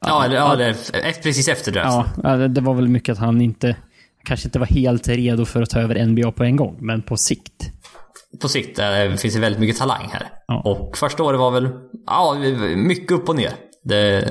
Ja, 0.05 0.25
eller, 0.25 0.35
ja, 0.35 0.61
efter- 0.61 1.21
precis 1.23 1.47
efter 1.47 1.71
draften. 1.71 2.21
Ja, 2.23 2.37
det- 2.47 2.61
var 2.61 2.73
väl 2.73 2.87
mycket 2.87 3.13
att 3.13 3.19
han 3.19 3.41
inte 3.41 3.75
kanske 4.23 4.47
inte 4.47 4.59
var 4.59 4.65
helt 4.65 5.07
redo 5.07 5.45
för 5.45 5.61
att 5.61 5.69
ta 5.69 5.79
över 5.79 5.95
NBA 6.05 6.31
på 6.31 6.43
en 6.43 6.55
gång, 6.55 6.77
men 6.81 7.01
på 7.01 7.17
sikt. 7.17 7.71
På 8.41 8.47
sikt 8.47 8.79
eh, 8.79 9.13
finns 9.17 9.33
det 9.33 9.39
väldigt 9.39 9.59
mycket 9.59 9.77
talang 9.77 10.09
här. 10.11 10.29
Ja. 10.47 10.61
Och 10.61 10.97
första 10.97 11.23
året 11.23 11.39
var 11.39 11.51
väl, 11.51 11.69
ja, 12.07 12.35
mycket 12.75 13.11
upp 13.11 13.29
och 13.29 13.35
ner. 13.35 13.51
Det, 13.83 14.29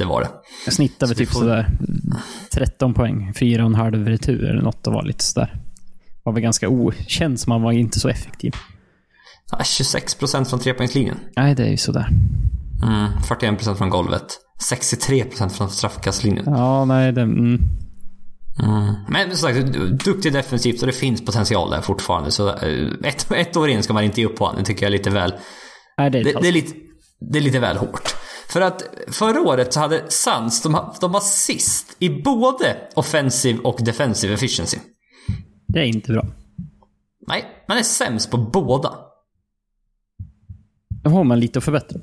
det 0.00 0.08
var 0.08 0.20
det. 0.20 0.28
Jag 0.64 0.74
snittade 0.74 1.14
vi 1.14 1.18
typ 1.18 1.28
får- 1.32 1.40
sådär 1.40 1.78
13 2.52 2.94
poäng, 2.94 3.32
4,5 3.36 4.04
retur 4.08 4.44
eller 4.44 4.62
något 4.62 4.86
och 4.86 4.92
var 4.92 5.02
lite 5.02 5.24
sådär. 5.24 5.54
Var 6.24 6.32
väl 6.32 6.42
ganska 6.42 6.68
okänd, 6.68 7.40
så 7.40 7.50
man 7.50 7.62
var 7.62 7.72
inte 7.72 8.00
så 8.00 8.08
effektiv. 8.08 8.52
Ja, 9.52 9.58
26% 9.58 10.44
från 10.50 10.60
trepoängslinjen. 10.60 11.16
Nej, 11.36 11.54
det 11.54 11.62
är 11.64 11.70
ju 11.70 11.76
sådär. 11.76 12.08
Mm, 12.82 13.12
41% 13.22 13.74
från 13.74 13.90
golvet. 13.90 14.38
63% 14.70 15.48
från 15.48 15.70
straffkastlinjen. 15.70 16.44
Ja, 16.46 16.84
nej, 16.84 17.12
det... 17.12 17.20
Mm. 17.22 17.58
Mm. 18.62 18.94
Men 19.08 19.36
som 19.36 19.48
sagt, 19.48 19.72
du- 19.72 19.90
duktig 19.90 20.32
defensivt 20.32 20.80
och 20.80 20.86
det 20.86 20.92
finns 20.92 21.24
potential 21.24 21.70
där 21.70 21.80
fortfarande. 21.80 22.30
Så 22.30 22.48
eh, 22.48 22.88
ett, 23.04 23.30
ett 23.32 23.56
år 23.56 23.68
in 23.68 23.82
ska 23.82 23.92
man 23.92 24.04
inte 24.04 24.20
ge 24.20 24.26
upp 24.26 24.36
på 24.36 24.44
honom. 24.44 24.60
Det 24.60 24.66
tycker 24.66 24.82
jag 24.82 24.88
är 24.94 24.98
lite 24.98 25.10
väl... 25.10 25.34
Nej, 25.98 26.10
det 26.10 26.18
är 26.18 26.24
det, 26.24 26.32
det, 26.42 26.48
är 26.48 26.52
lite, 26.52 26.72
det 27.20 27.38
är 27.38 27.42
lite 27.42 27.58
väl 27.58 27.76
hårt. 27.76 28.14
För 28.48 28.60
att 28.60 28.82
förra 29.08 29.40
året 29.40 29.72
så 29.72 29.80
hade 29.80 30.10
Suns, 30.10 30.62
de, 30.62 30.92
de 31.00 31.12
var 31.12 31.20
sist 31.20 31.96
i 31.98 32.08
både 32.22 32.76
offensive 32.94 33.58
och 33.58 33.76
defensive 33.80 34.34
efficiency. 34.34 34.78
det 35.68 35.78
är 35.78 35.84
inte 35.84 36.12
bra. 36.12 36.26
Nej, 37.28 37.64
man 37.68 37.78
är 37.78 37.82
sämst 37.82 38.30
på 38.30 38.36
båda. 38.36 38.98
Då 41.04 41.10
har 41.10 41.24
man 41.24 41.40
lite 41.40 41.58
att 41.58 41.64
förbättra. 41.64 42.00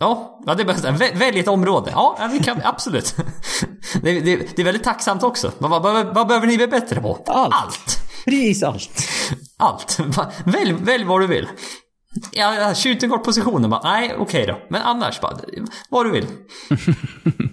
Ja, 0.00 0.42
ja 0.46 0.54
det 0.54 0.64
bäst. 0.64 0.84
Vä- 0.84 1.16
Välj 1.18 1.40
ett 1.40 1.48
område. 1.48 1.90
Ja, 1.94 2.28
vi 2.32 2.38
kan 2.38 2.60
absolut. 2.64 3.16
Det, 4.02 4.20
det, 4.20 4.36
det 4.56 4.62
är 4.62 4.64
väldigt 4.64 4.84
tacksamt 4.84 5.22
också. 5.22 5.52
Vad, 5.58 5.70
vad, 5.70 5.82
vad, 5.82 6.14
vad 6.14 6.26
behöver 6.26 6.46
ni 6.46 6.56
bli 6.56 6.66
bättre 6.66 7.00
på? 7.00 7.24
Allt. 7.26 7.54
Allt. 7.54 7.98
Precis 8.24 8.62
allt. 8.62 8.90
Allt. 9.56 10.00
Välj, 10.44 10.72
välj 10.72 11.04
vad 11.04 11.20
du 11.20 11.26
vill. 11.26 11.48
Ja, 12.32 12.54
ja, 12.54 12.74
skjuten 12.74 13.10
kort 13.10 13.24
positionen 13.24 13.70
bara, 13.70 13.80
nej 13.82 14.14
okej 14.18 14.46
då. 14.46 14.58
Men 14.68 14.82
annars 14.82 15.20
bara, 15.20 15.38
vad 15.88 16.06
du 16.06 16.10
vill. 16.10 16.26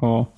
Ja. 0.00 0.34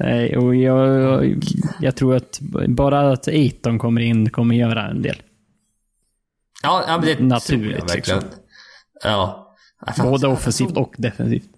Nej, 0.00 0.36
och 0.36 0.54
jag, 0.54 1.02
jag, 1.02 1.42
jag 1.80 1.96
tror 1.96 2.16
att 2.16 2.40
bara 2.68 3.12
att 3.12 3.28
Aiton 3.28 3.78
kommer 3.78 4.00
in 4.00 4.30
kommer 4.30 4.54
göra 4.54 4.90
en 4.90 5.02
del. 5.02 5.22
Ja, 6.62 6.84
ja 6.86 6.98
men 6.98 7.06
det 7.06 7.20
Naturligt, 7.20 7.46
tror 7.46 7.88
jag 7.88 7.94
verkligen. 7.94 8.22
Ja. 9.04 9.54
Nej, 9.86 9.94
fan, 9.94 10.10
Både 10.10 10.26
offensivt 10.28 10.76
och 10.76 10.94
defensivt. 10.98 11.48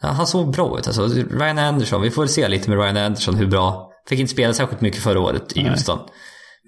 Ja, 0.00 0.08
han 0.08 0.26
såg 0.26 0.52
bra 0.52 0.78
ut 0.78 0.86
alltså. 0.86 1.06
Ryan 1.30 1.58
Anderson, 1.58 2.02
vi 2.02 2.10
får 2.10 2.26
se 2.26 2.48
lite 2.48 2.70
med 2.70 2.78
Ryan 2.78 2.96
Anderson 2.96 3.34
hur 3.34 3.46
bra. 3.46 3.92
Fick 4.08 4.20
inte 4.20 4.32
spela 4.32 4.54
särskilt 4.54 4.80
mycket 4.80 5.02
förra 5.02 5.20
året 5.20 5.56
i 5.56 5.62
Nej. 5.62 5.72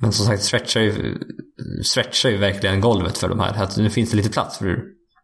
Men 0.00 0.12
som 0.12 0.26
sagt, 0.26 0.42
stretchar 0.42 0.80
ju, 0.80 1.18
stretchar 1.84 2.30
ju 2.30 2.36
verkligen 2.36 2.80
golvet 2.80 3.18
för 3.18 3.28
de 3.28 3.40
här. 3.40 3.62
Att 3.62 3.76
nu 3.76 3.90
finns 3.90 4.10
det 4.10 4.16
lite 4.16 4.30
plats 4.30 4.58
för 4.58 4.82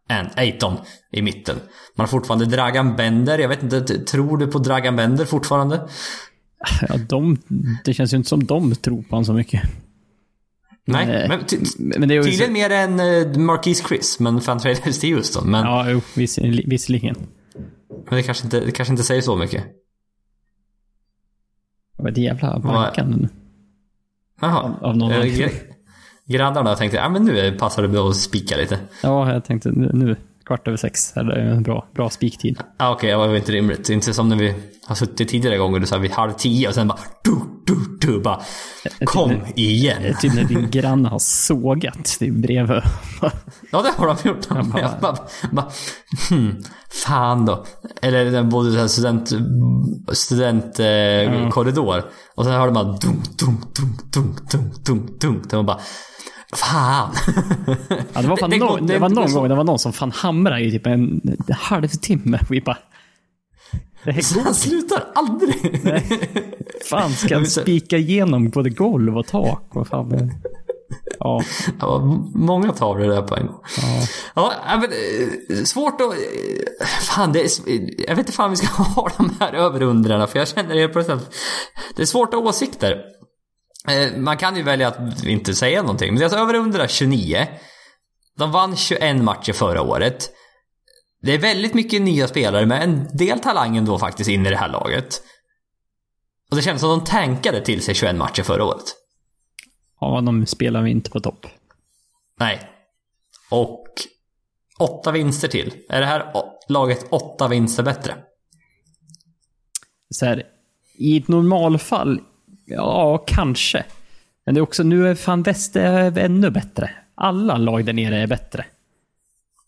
en 0.09 0.27
Aiton 0.35 0.77
i 1.11 1.21
mitten. 1.21 1.55
Man 1.95 2.03
har 2.03 2.07
fortfarande 2.07 2.45
Dragan 2.45 2.95
Bender. 2.95 3.39
Jag 3.39 3.49
vet 3.49 3.63
inte, 3.63 3.81
tror 3.81 4.37
du 4.37 4.47
på 4.47 4.59
Dragan 4.59 4.95
Bender 4.95 5.25
fortfarande? 5.25 5.87
Ja, 6.89 6.97
de, 6.97 7.37
det 7.85 7.93
känns 7.93 8.13
ju 8.13 8.17
inte 8.17 8.29
som 8.29 8.45
de 8.45 8.75
tror 8.75 9.01
på 9.03 9.09
honom 9.09 9.25
så 9.25 9.33
mycket. 9.33 9.61
Nej, 10.85 11.27
men 11.27 11.45
ty- 11.45 11.57
Men 11.77 12.09
det 12.09 12.15
är 12.15 12.23
tydligen 12.23 12.53
mer 12.53 12.69
än 12.69 12.99
uh, 12.99 13.37
Marquise 13.37 13.83
Chris, 13.87 14.19
men 14.19 14.41
fan 14.41 14.59
tradades 14.59 14.99
till 14.99 15.15
Houston. 15.15 15.51
Men, 15.51 15.63
Ja, 15.65 15.89
jo, 15.89 16.01
viss, 16.15 16.37
visserligen. 16.65 17.15
men 18.09 18.15
det, 18.15 18.23
kanske 18.23 18.43
inte, 18.43 18.59
det 18.59 18.71
kanske 18.71 18.91
inte 18.93 19.03
säger 19.03 19.21
så 19.21 19.35
mycket. 19.35 19.63
Vad 21.97 22.17
jävla 22.17 22.57
vankan? 22.59 23.29
Jaha. 24.41 24.73
Av 24.81 24.97
någon 24.97 25.11
Eh, 25.11 25.17
anledning. 25.17 25.47
gr- 25.47 25.51
Grannarna 26.25 26.75
tänkte, 26.75 26.97
ja 26.97 27.09
men 27.09 27.25
nu 27.25 27.51
passar 27.51 27.81
det 27.81 27.87
bra 27.87 28.09
att 28.09 28.15
spika 28.15 28.57
lite. 28.57 28.79
Ja, 29.03 29.33
jag 29.33 29.45
tänkte 29.45 29.69
nu 29.71 30.15
kvart 30.55 30.67
över 30.67 30.77
sex. 30.77 31.17
Eller 31.17 31.35
en 31.35 31.63
bra, 31.63 31.87
bra 31.95 32.09
spiktid. 32.09 32.59
Ah, 32.77 32.91
Okej, 32.91 33.09
det 33.09 33.15
var 33.17 33.35
inte 33.35 33.51
rimligt. 33.51 33.89
Inte 33.89 34.13
som 34.13 34.29
när 34.29 34.35
vi 34.35 34.55
har 34.87 34.95
suttit 34.95 35.29
tidigare 35.29 35.57
gånger, 35.57 35.79
du 35.79 35.85
sa 35.85 35.97
vid 35.97 36.11
halv 36.11 36.31
tio 36.31 36.67
och 36.67 36.73
sen 36.73 36.87
bara 36.87 36.99
du, 37.23 37.31
du, 37.65 37.97
du, 38.07 38.21
bara 38.21 38.41
kom 39.05 39.31
igen. 39.55 40.15
Typ 40.21 40.33
när 40.33 40.43
din 40.43 40.69
granne 40.69 41.09
har 41.09 41.19
sågat 41.19 42.17
din 42.19 42.41
bredvid. 42.41 42.81
Ja, 43.71 43.81
det 43.81 43.91
har 43.97 44.07
de 44.07 44.29
gjort. 44.29 44.47
Jag 44.49 44.65
bara- 44.65 44.81
Jag 44.81 44.91
bara, 45.01 45.17
bara, 45.51 45.65
hmm, 46.29 46.63
fan 47.05 47.45
då. 47.45 47.65
Eller 48.01 48.25
den 48.25 48.49
bodde 48.49 48.69
i 48.77 48.81
en 48.81 48.89
student, 48.89 49.31
student 50.13 50.79
eh, 50.79 51.49
korridor. 51.49 52.03
Och 52.35 52.43
sen 52.45 52.53
hörde 52.53 52.71
man 52.73 52.85
dum, 52.85 53.21
dum, 53.39 53.61
dum, 53.75 53.97
dum, 54.13 54.35
dum, 54.53 54.71
dum, 54.85 55.17
dum. 55.21 55.43
Det 55.49 55.55
var 55.55 55.63
bara, 55.63 55.79
fan. 56.55 57.09
Ja, 58.13 58.21
det 58.21 58.27
var, 58.27 58.37
fan 58.37 58.49
Det- 58.49 58.55
det 58.55 58.59
nå- 58.59 58.67
går- 58.69 58.79
det, 58.79 58.93
det- 58.93 58.99
var 58.99 59.09
någon 59.09 59.25
det- 59.27 59.33
gång 59.33 59.49
det 59.49 59.55
var 59.55 59.63
någon 59.63 59.79
som 59.79 59.93
fan 59.93 60.11
hamrade 60.11 60.61
i 60.61 60.71
typ 60.71 60.87
en 60.87 61.21
halvtimme. 61.59 62.39
Vi 62.49 62.61
bara... 62.61 62.77
Det 64.03 64.11
här 64.11 64.35
går 64.35 64.41
Han 64.43 64.55
slutar 64.55 65.03
aldrig. 65.15 65.81
Fan, 66.89 67.11
ska 67.11 67.35
han 67.35 67.45
spika 67.45 67.97
igenom 67.97 68.49
både 68.49 68.69
golv 68.69 69.17
och 69.17 69.27
tak? 69.27 69.69
Vad 69.73 69.87
fan. 69.87 70.31
Ja, 71.19 71.41
Det 71.79 71.85
var 71.85 71.99
många 72.37 72.71
tavlor 72.71 73.07
där 73.07 73.21
på 73.21 73.35
en 73.35 73.47
gång. 73.47 73.59
ja. 74.35 74.53
Ja, 74.65 74.77
men, 74.77 74.89
eh, 75.57 75.63
svårt 75.63 76.01
att... 76.01 76.07
eh, 76.07 76.87
Fan, 77.01 77.31
det 77.33 77.39
är, 77.41 77.49
jag 78.07 78.15
vet 78.15 78.19
inte 78.19 78.31
fan 78.31 78.49
vi 78.49 78.55
ska 78.55 78.67
ha 78.83 79.09
de 79.17 79.31
här 79.39 79.53
överundrarna 79.53 80.27
för 80.27 80.39
jag 80.39 80.47
känner 80.47 80.75
helt 80.79 80.93
plötsligt 80.93 81.35
det 81.95 82.01
är 82.01 82.05
svårt 82.05 82.33
att 82.33 82.39
ha 82.39 82.49
åsikter. 82.49 83.01
Eh, 83.87 84.17
Man 84.17 84.37
kan 84.37 84.55
ju 84.55 84.63
välja 84.63 84.87
att 84.87 85.23
inte 85.23 85.53
säga 85.53 85.81
någonting. 85.81 86.13
Men 86.13 86.23
alltså 86.23 86.39
över 86.39 86.53
under 86.53 86.87
29. 86.87 87.47
De 88.37 88.51
vann 88.51 88.75
21 88.75 89.23
matcher 89.23 89.53
förra 89.53 89.81
året. 89.81 90.31
Det 91.21 91.33
är 91.33 91.37
väldigt 91.39 91.73
mycket 91.73 92.01
nya 92.01 92.27
spelare 92.27 92.65
med 92.65 92.83
en 92.83 93.17
del 93.17 93.39
talang 93.39 93.77
ändå 93.77 93.99
faktiskt 93.99 94.29
in 94.29 94.45
i 94.45 94.49
det 94.49 94.57
här 94.57 94.69
laget. 94.69 95.21
Och 96.49 96.55
det 96.57 96.61
känns 96.63 96.81
som 96.81 96.89
de 96.89 97.03
tankade 97.03 97.61
till 97.61 97.81
sig 97.81 97.95
21 97.95 98.15
matcher 98.15 98.43
förra 98.43 98.63
året. 98.65 98.83
ja, 99.99 100.21
de 100.21 100.45
spelar 100.45 100.87
inte 100.87 101.09
på 101.09 101.19
topp. 101.19 101.45
Nej. 102.39 102.61
Och 103.49 103.87
åtta 104.79 105.11
vinster 105.11 105.47
till. 105.47 105.73
Är 105.89 105.99
det 105.99 106.05
här 106.05 106.33
laget 106.69 107.05
åtta 107.09 107.47
vinster 107.47 107.83
bättre? 107.83 108.17
Så 110.09 110.25
här, 110.25 110.43
I 110.93 111.17
ett 111.17 111.27
normalfall, 111.27 112.21
ja, 112.71 113.17
kanske. 113.27 113.83
Men 114.45 114.55
det 114.55 114.59
är 114.59 114.61
också, 114.61 114.83
nu 114.83 115.07
är 115.07 115.15
fan 115.15 115.43
väst 115.43 115.75
är 115.75 116.17
ännu 116.17 116.49
bättre. 116.49 116.89
Alla 117.15 117.57
lag 117.57 117.85
där 117.85 117.93
nere 117.93 118.17
är 118.17 118.27
bättre. 118.27 118.65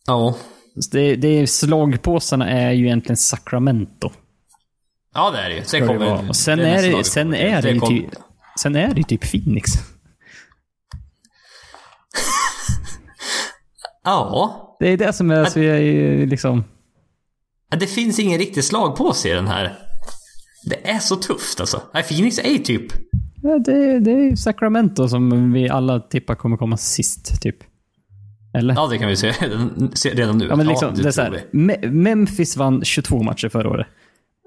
Ja. 0.08 0.36
Det, 0.92 1.16
det 1.16 1.28
är, 1.28 1.46
slagpåsarna 1.46 2.50
är 2.50 2.72
ju 2.72 2.86
egentligen 2.86 3.18
Sacramento. 3.18 4.12
Ja, 5.14 5.32
det 5.32 5.40
är 5.40 5.50
det 5.50 5.56
ju. 5.56 5.62
Det 5.62 5.80
det 5.80 5.88
kommer, 5.88 6.06
vara. 6.06 6.28
Och 6.30 6.36
sen 6.36 6.58
det 6.60 6.66
är 6.66 6.72
nästa 6.72 6.88
det, 6.88 6.92
laget 6.92 7.08
sen 7.08 7.34
är 7.34 7.62
det, 7.62 7.70
ju 7.70 7.80
typ, 7.80 8.06
sen 8.60 8.76
är 8.76 8.88
det 8.88 8.98
ju 8.98 9.04
typ 9.04 9.32
Phoenix. 9.32 9.72
Ja. 14.06 14.78
Det 14.80 14.88
är 14.88 14.98
det 14.98 15.14
som 15.14 15.32
är, 15.32 15.46
så 15.46 15.60
jag 15.60 15.80
är 15.80 16.26
liksom... 16.26 16.64
Det 17.70 17.88
finns 17.88 18.20
ingen 18.20 18.40
riktig 18.40 18.64
slagpåse 18.64 19.30
i 19.30 19.34
den 19.34 19.48
här. 19.48 19.83
Det 20.66 20.90
är 20.90 21.00
så 21.00 21.16
tufft 21.16 21.60
alltså. 21.60 21.82
Nej, 21.94 22.04
Phoenix 22.04 22.40
är 22.40 22.50
ju 22.50 22.58
typ... 22.58 22.94
Ja, 23.42 23.60
det, 23.60 24.00
det 24.00 24.12
är 24.12 24.36
Sacramento 24.36 25.08
som 25.08 25.54
vi 25.54 25.70
alla 25.70 26.00
tippar 26.00 26.36
kommer 26.36 26.58
komma 26.58 26.78
sist, 26.78 27.42
typ. 27.42 27.56
Eller? 28.54 28.74
Ja, 28.74 28.88
det 28.88 28.98
kan 28.98 29.08
vi 29.10 29.16
se 29.16 29.34
se 29.94 30.10
redan 30.10 30.38
nu. 30.38 30.48
Ja, 30.50 30.56
men 30.56 30.68
liksom, 30.68 30.96
det 30.96 31.08
är 31.08 31.12
så 31.12 31.22
här, 31.22 31.44
Me- 31.52 31.92
Memphis 31.92 32.58
vann 32.58 32.84
22 32.84 33.24
matcher 33.24 33.50
förra 33.50 33.70
året. 33.70 33.88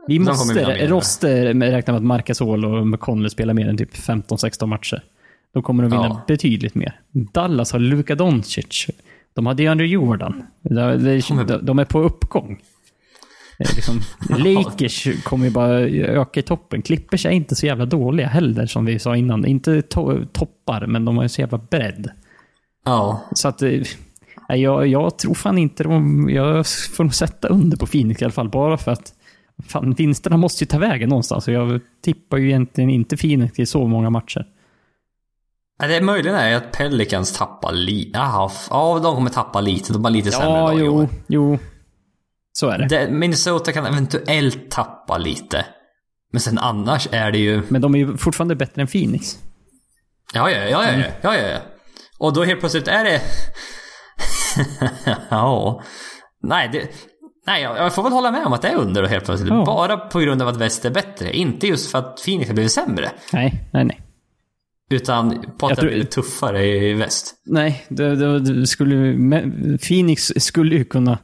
Vi 0.08 0.16
kommer 0.18 0.30
måste, 0.30 0.88
måste 0.90 1.54
räkna 1.54 1.92
med 1.92 1.98
att 1.98 2.04
Marcus 2.06 2.40
Hall 2.40 2.64
och 2.64 2.86
McConnell 2.86 3.30
spelar 3.30 3.54
mer 3.54 3.68
än 3.68 3.76
typ 3.76 3.94
15-16 3.96 4.66
matcher. 4.66 5.04
Då 5.54 5.62
kommer 5.62 5.82
de 5.82 5.90
vinna 5.92 6.04
Ja. 6.06 6.22
betydligt 6.28 6.74
mer. 6.74 7.00
Dallas 7.12 7.72
har 7.72 7.78
Luka 7.78 8.14
Doncic. 8.14 8.86
De 9.34 9.46
har 9.46 9.54
DeAndre 9.54 9.86
Jordan. 9.86 10.42
De, 10.62 10.74
de, 10.74 11.44
de, 11.46 11.58
de 11.66 11.78
är 11.78 11.84
på 11.84 12.00
uppgång. 12.00 12.58
Eh, 13.58 13.66
Liksom, 13.76 14.00
Lakers 14.38 15.08
kommer 15.24 15.44
ju 15.44 15.50
bara 15.50 15.78
öka 15.90 16.40
i 16.40 16.42
toppen. 16.42 16.82
Clippers 16.82 17.26
är 17.26 17.30
inte 17.30 17.56
så 17.56 17.66
jävla 17.66 17.86
dåliga 17.86 18.26
heller, 18.26 18.66
som 18.66 18.84
vi 18.84 18.98
sa 18.98 19.16
innan. 19.16 19.44
Inte 19.46 19.82
to 19.82 20.24
toppar, 20.32 20.86
men 20.86 21.04
de 21.04 21.16
har 21.16 21.22
ju 21.24 21.28
så 21.28 21.40
jävla 21.40 21.58
bredd. 21.58 22.10
Ja. 22.84 23.20
Så 23.32 23.48
att... 23.48 23.62
eh, 23.62 23.82
Jag, 24.48 24.86
jag 24.86 25.18
tror 25.18 25.34
fan 25.34 25.58
inte 25.58 25.82
de... 25.84 26.28
Jag 26.30 26.66
får 26.66 27.04
nog 27.04 27.14
sätta 27.14 27.48
under 27.48 27.76
på 27.76 27.86
Phoenix 27.86 28.22
i 28.22 28.24
alla 28.24 28.32
fall, 28.32 28.48
bara 28.48 28.76
för 28.76 28.90
att 28.92 29.12
fan, 29.68 29.92
vinsterna 29.92 30.36
måste 30.36 30.64
ju 30.64 30.68
ta 30.68 30.78
vägen 30.78 31.08
någonstans. 31.08 31.48
Och 31.48 31.54
jag 31.54 31.80
tippar 32.04 32.36
ju 32.36 32.46
egentligen 32.48 32.90
inte 32.90 33.16
Phoenix 33.16 33.58
i 33.58 33.66
så 33.66 33.86
många 33.86 34.10
matcher. 34.10 34.46
Ja, 35.82 35.86
Det 35.88 35.96
är 35.96 36.00
möjligen 36.02 36.36
är 36.36 36.56
att 36.56 36.72
Pelicans 36.72 37.32
tappar 37.38 37.72
lite. 37.72 38.18
Ja 38.18 39.00
de 39.02 39.14
kommer 39.14 39.30
tappa 39.30 39.60
lite. 39.60 39.92
De 39.92 40.04
har 40.04 40.10
lite 40.10 40.30
sämre 40.30 40.48
Ja, 40.48 40.66
lag 40.72 40.80
i 40.80 40.88
år. 40.88 41.08
jo, 41.26 41.48
jo. 41.52 41.58
Så 42.58 42.68
är 42.68 42.78
det. 42.78 43.10
Minnesota 43.10 43.72
kan 43.72 43.86
eventuellt 43.86 44.70
tappa 44.70 45.18
lite. 45.18 45.66
Men 46.32 46.40
sen 46.40 46.58
annars 46.58 47.08
är 47.12 47.30
det 47.32 47.38
ju... 47.38 47.62
Men 47.68 47.80
de 47.80 47.94
är 47.94 47.98
ju 47.98 48.16
fortfarande 48.16 48.54
bättre 48.56 48.82
än 48.82 48.88
Phoenix. 48.88 49.38
Ja, 50.34 50.50
ja, 50.50 50.58
ja, 50.58 50.68
ja, 50.68 50.92
ja, 50.92 51.04
ja, 51.22 51.36
ja, 51.36 51.48
ja. 51.48 51.58
Och 52.18 52.32
då 52.32 52.44
helt 52.44 52.60
plötsligt 52.60 52.88
är 52.88 53.04
det... 53.04 53.20
ja. 55.30 55.82
Nej, 56.42 56.68
det... 56.72 56.88
Nej, 57.46 57.62
jag 57.62 57.94
får 57.94 58.02
väl 58.02 58.12
hålla 58.12 58.30
med 58.30 58.46
om 58.46 58.52
att 58.52 58.62
det 58.62 58.68
är 58.68 58.76
under 58.76 59.02
då 59.02 59.08
helt 59.08 59.24
plötsligt. 59.24 59.50
Ja. 59.50 59.64
Bara 59.64 59.96
på 59.96 60.18
grund 60.20 60.42
av 60.42 60.48
att 60.48 60.56
väst 60.56 60.84
är 60.84 60.90
bättre. 60.90 61.36
Inte 61.36 61.66
just 61.66 61.90
för 61.90 61.98
att 61.98 62.24
Phoenix 62.24 62.48
har 62.48 62.54
blivit 62.54 62.72
sämre. 62.72 63.10
Nej, 63.32 63.68
nej, 63.72 63.84
nej. 63.84 64.00
Utan 64.90 65.30
på 65.30 65.66
att 65.66 65.70
Jag 65.70 65.70
det 65.70 65.80
tror- 65.80 65.88
blivit 65.90 66.10
tuffare 66.10 66.66
i 66.66 66.92
väst. 66.92 67.34
Nej, 67.46 67.84
det, 67.88 68.16
det, 68.16 68.40
det 68.40 68.66
skulle, 68.66 68.96
Phoenix 69.78 70.32
skulle 70.36 70.74
ju 70.76 70.84
kunna... 70.84 71.18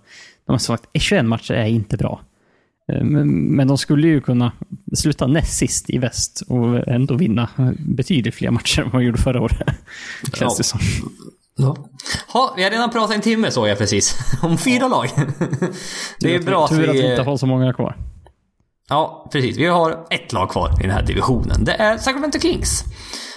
De 0.47 0.53
har 0.53 0.59
sagt 0.59 0.84
21 0.95 1.24
matcher 1.24 1.53
är 1.55 1.66
inte 1.66 1.97
bra. 1.97 2.20
Eh, 2.93 3.05
Men, 3.05 3.68
de 3.68 3.78
skulle 3.78 4.07
ju 4.09 4.20
kunna 4.20 4.53
sluta 4.95 5.26
näst 5.26 5.59
sist 5.59 5.90
i 5.90 5.99
väst 5.99 6.43
och 6.49 6.88
ändå 6.88 7.14
vinna 7.16 7.49
betydligt 7.78 8.34
fler 8.34 8.51
matcher 8.51 8.80
än 8.82 8.90
vad 8.90 9.03
de 9.03 9.07
gjorde 9.07 9.18
förra 9.18 9.40
året. 9.43 9.59
Känns 10.34 10.40
Ja. 10.40 10.55
det 10.59 10.64
som. 10.64 10.80
Ja. 11.57 11.76
Ha, 12.32 12.55
vi 12.57 12.62
har 12.64 12.70
redan 12.70 12.90
pratat 12.90 13.16
en 13.16 13.22
timme 13.22 13.51
såg 13.51 13.68
jag 13.68 13.78
precis. 13.78 14.18
Om 14.43 14.59
fyra 14.59 14.88
lag. 14.88 15.09
det 16.20 16.34
är 16.34 16.43
bra 16.43 16.64
att 16.64 16.70
Tur 16.70 16.88
att 16.88 16.95
vi 16.95 17.03
vi... 17.03 17.11
inte 17.11 17.22
har 17.22 17.36
så 17.36 17.47
många 17.47 17.72
kvar. 17.72 17.97
Ja, 18.88 19.28
precis. 19.32 19.57
Vi 19.59 19.66
har 19.66 20.07
ett 20.11 20.32
lag 20.32 20.51
kvar 20.51 20.70
i 20.80 20.82
den 20.82 20.90
här 20.90 21.03
divisionen. 21.03 21.64
Det 21.64 21.72
är 21.72 21.99
Sacramento 21.99 22.38
Kings. 22.38 22.84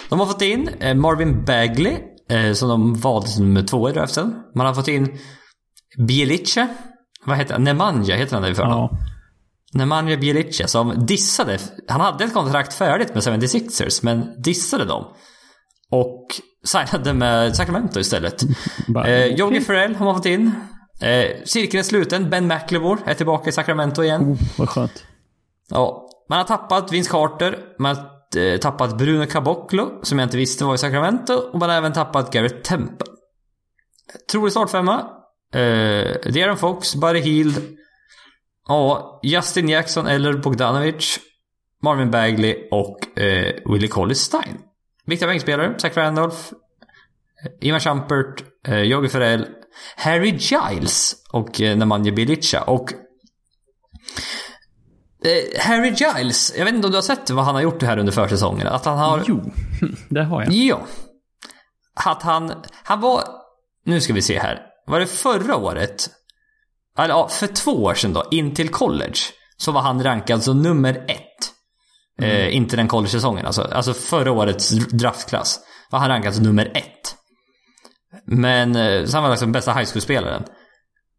De 0.08 0.18
har 0.20 0.26
fått 0.26 0.42
in 0.42 0.68
eh, 0.80 0.94
Marvin 0.94 1.44
Bagley, 1.44 1.96
eh, 2.30 2.52
som 2.52 2.68
de 2.68 2.94
valde 2.94 3.28
som 3.28 3.44
nummer 3.44 3.62
två 3.66 3.90
i 3.90 3.92
draften. 3.92 4.34
Man 4.54 4.66
har 4.66 4.74
fått 4.74 4.88
in 4.88 5.18
Bielice. 5.98 6.68
Vad 7.26 7.36
heter 7.36 7.52
han? 7.52 7.64
Nemanja 7.64 8.16
heter 8.16 8.36
han 8.36 8.44
i 8.44 8.54
förnamn. 8.54 8.74
Ja. 8.74 8.98
Nemanja 9.72 10.16
Bielice 10.16 10.68
som 10.68 11.06
dissade. 11.06 11.58
Han 11.88 12.00
hade 12.00 12.24
ett 12.24 12.34
kontrakt 12.34 12.74
färdigt 12.74 13.14
med 13.14 13.22
76ers, 13.22 14.00
men 14.02 14.42
dissade 14.42 14.84
dem. 14.84 15.04
Och 15.90 16.26
signade 16.64 17.14
med 17.14 17.56
Sacramento 17.56 18.00
istället. 18.00 18.42
Eh, 19.06 19.44
okej. 19.46 19.60
Ferrell 19.60 19.94
har 19.94 20.04
man 20.04 20.14
fått 20.14 20.26
in. 20.26 20.52
Eh, 21.00 21.42
cirkeln 21.44 21.78
är 21.78 21.82
sluten. 21.82 22.30
Ben 22.30 22.46
McLemore 22.46 22.98
är 23.06 23.14
tillbaka 23.14 23.48
i 23.48 23.52
Sacramento 23.52 24.02
igen. 24.02 24.22
Oh, 24.22 24.38
vad 24.58 24.68
skönt. 24.68 25.04
Ja, 25.70 26.08
man 26.28 26.38
har 26.38 26.44
tappat 26.44 26.92
Vince 26.92 27.10
Carter, 27.10 27.58
man 27.78 27.96
har 27.96 28.42
eh, 28.42 28.58
tappat 28.58 28.98
Bruno 28.98 29.26
Caboclo, 29.26 30.00
som 30.02 30.18
jag 30.18 30.26
inte 30.26 30.36
visste 30.36 30.64
var 30.64 30.74
i 30.74 30.78
Sacramento, 30.78 31.34
och 31.34 31.58
man 31.58 31.70
har 31.70 31.76
även 31.76 31.92
tappat 31.92 32.32
Garrett 32.32 32.64
Temple. 32.64 33.06
Trolig 34.30 34.52
startfemma. 34.52 35.06
Eh, 35.56 36.32
De'Aaron 36.32 36.56
Fox, 36.56 36.94
Buddy 36.94 37.20
Hield, 37.20 37.76
ja, 38.68 39.20
Justin 39.22 39.68
Jackson 39.68 40.06
eller 40.06 40.32
Bogdanovic, 40.32 41.18
Marvin 41.82 42.10
Bagley 42.10 42.68
och 42.70 43.18
eh, 43.18 43.54
Willie 43.64 43.88
Collins 43.88 44.20
Stein. 44.20 44.58
Viktiga 45.06 45.28
bänkspelare, 45.28 45.78
Zach 45.78 45.96
Randolph, 45.96 46.36
eh, 47.44 47.68
Ivan 47.68 47.80
Shumpert, 47.80 48.44
eh, 48.68 48.82
Yogi 48.82 49.08
Ferrell, 49.08 49.46
Harry 49.96 50.30
Giles 50.30 51.14
och 51.32 51.60
eh, 51.60 51.76
Nemanja 51.76 52.12
Bjelica. 52.12 52.62
Och 52.62 52.92
Eh, 55.24 55.60
Harry 55.60 55.88
Giles, 55.88 56.54
jag 56.56 56.64
vet 56.64 56.74
inte 56.74 56.86
om 56.86 56.90
du 56.90 56.96
har 56.96 57.02
sett 57.02 57.30
vad 57.30 57.44
han 57.44 57.54
har 57.54 57.62
gjort 57.62 57.82
här 57.82 57.98
under 57.98 58.12
försäsongen? 58.12 58.66
Att 58.66 58.84
han 58.84 58.98
har... 58.98 59.22
Jo, 59.26 59.52
det 60.08 60.24
har 60.24 60.42
jag. 60.42 60.52
Ja. 60.52 60.80
Att 61.94 62.22
han... 62.22 62.52
Han 62.82 63.00
var... 63.00 63.24
Nu 63.84 64.00
ska 64.00 64.12
vi 64.12 64.22
se 64.22 64.38
här. 64.38 64.62
Var 64.86 65.00
det 65.00 65.06
förra 65.06 65.56
året? 65.56 66.10
Eller 66.98 67.14
ja, 67.14 67.28
för 67.28 67.46
två 67.46 67.72
år 67.72 67.94
sedan 67.94 68.12
då, 68.12 68.24
in 68.30 68.54
till 68.54 68.68
college. 68.68 69.18
Så 69.56 69.72
var 69.72 69.80
han 69.80 70.02
rankad 70.02 70.42
som 70.42 70.62
nummer 70.62 71.04
ett. 71.08 71.52
Eh, 72.22 72.56
inte 72.56 72.76
den 72.76 72.88
college-säsongen 72.88 73.46
alltså. 73.46 73.62
Alltså 73.62 73.94
förra 73.94 74.32
årets 74.32 74.70
draftklass. 74.70 75.60
Var 75.90 75.98
han 75.98 76.08
rankad 76.08 76.34
som 76.34 76.44
nummer 76.44 76.70
ett. 76.74 77.16
Men, 78.26 78.76
eh, 78.76 79.04
så 79.04 79.16
han 79.16 79.22
var 79.22 79.30
liksom 79.30 79.52
bästa 79.52 79.72
high 79.72 79.90
school-spelaren. 79.90 80.42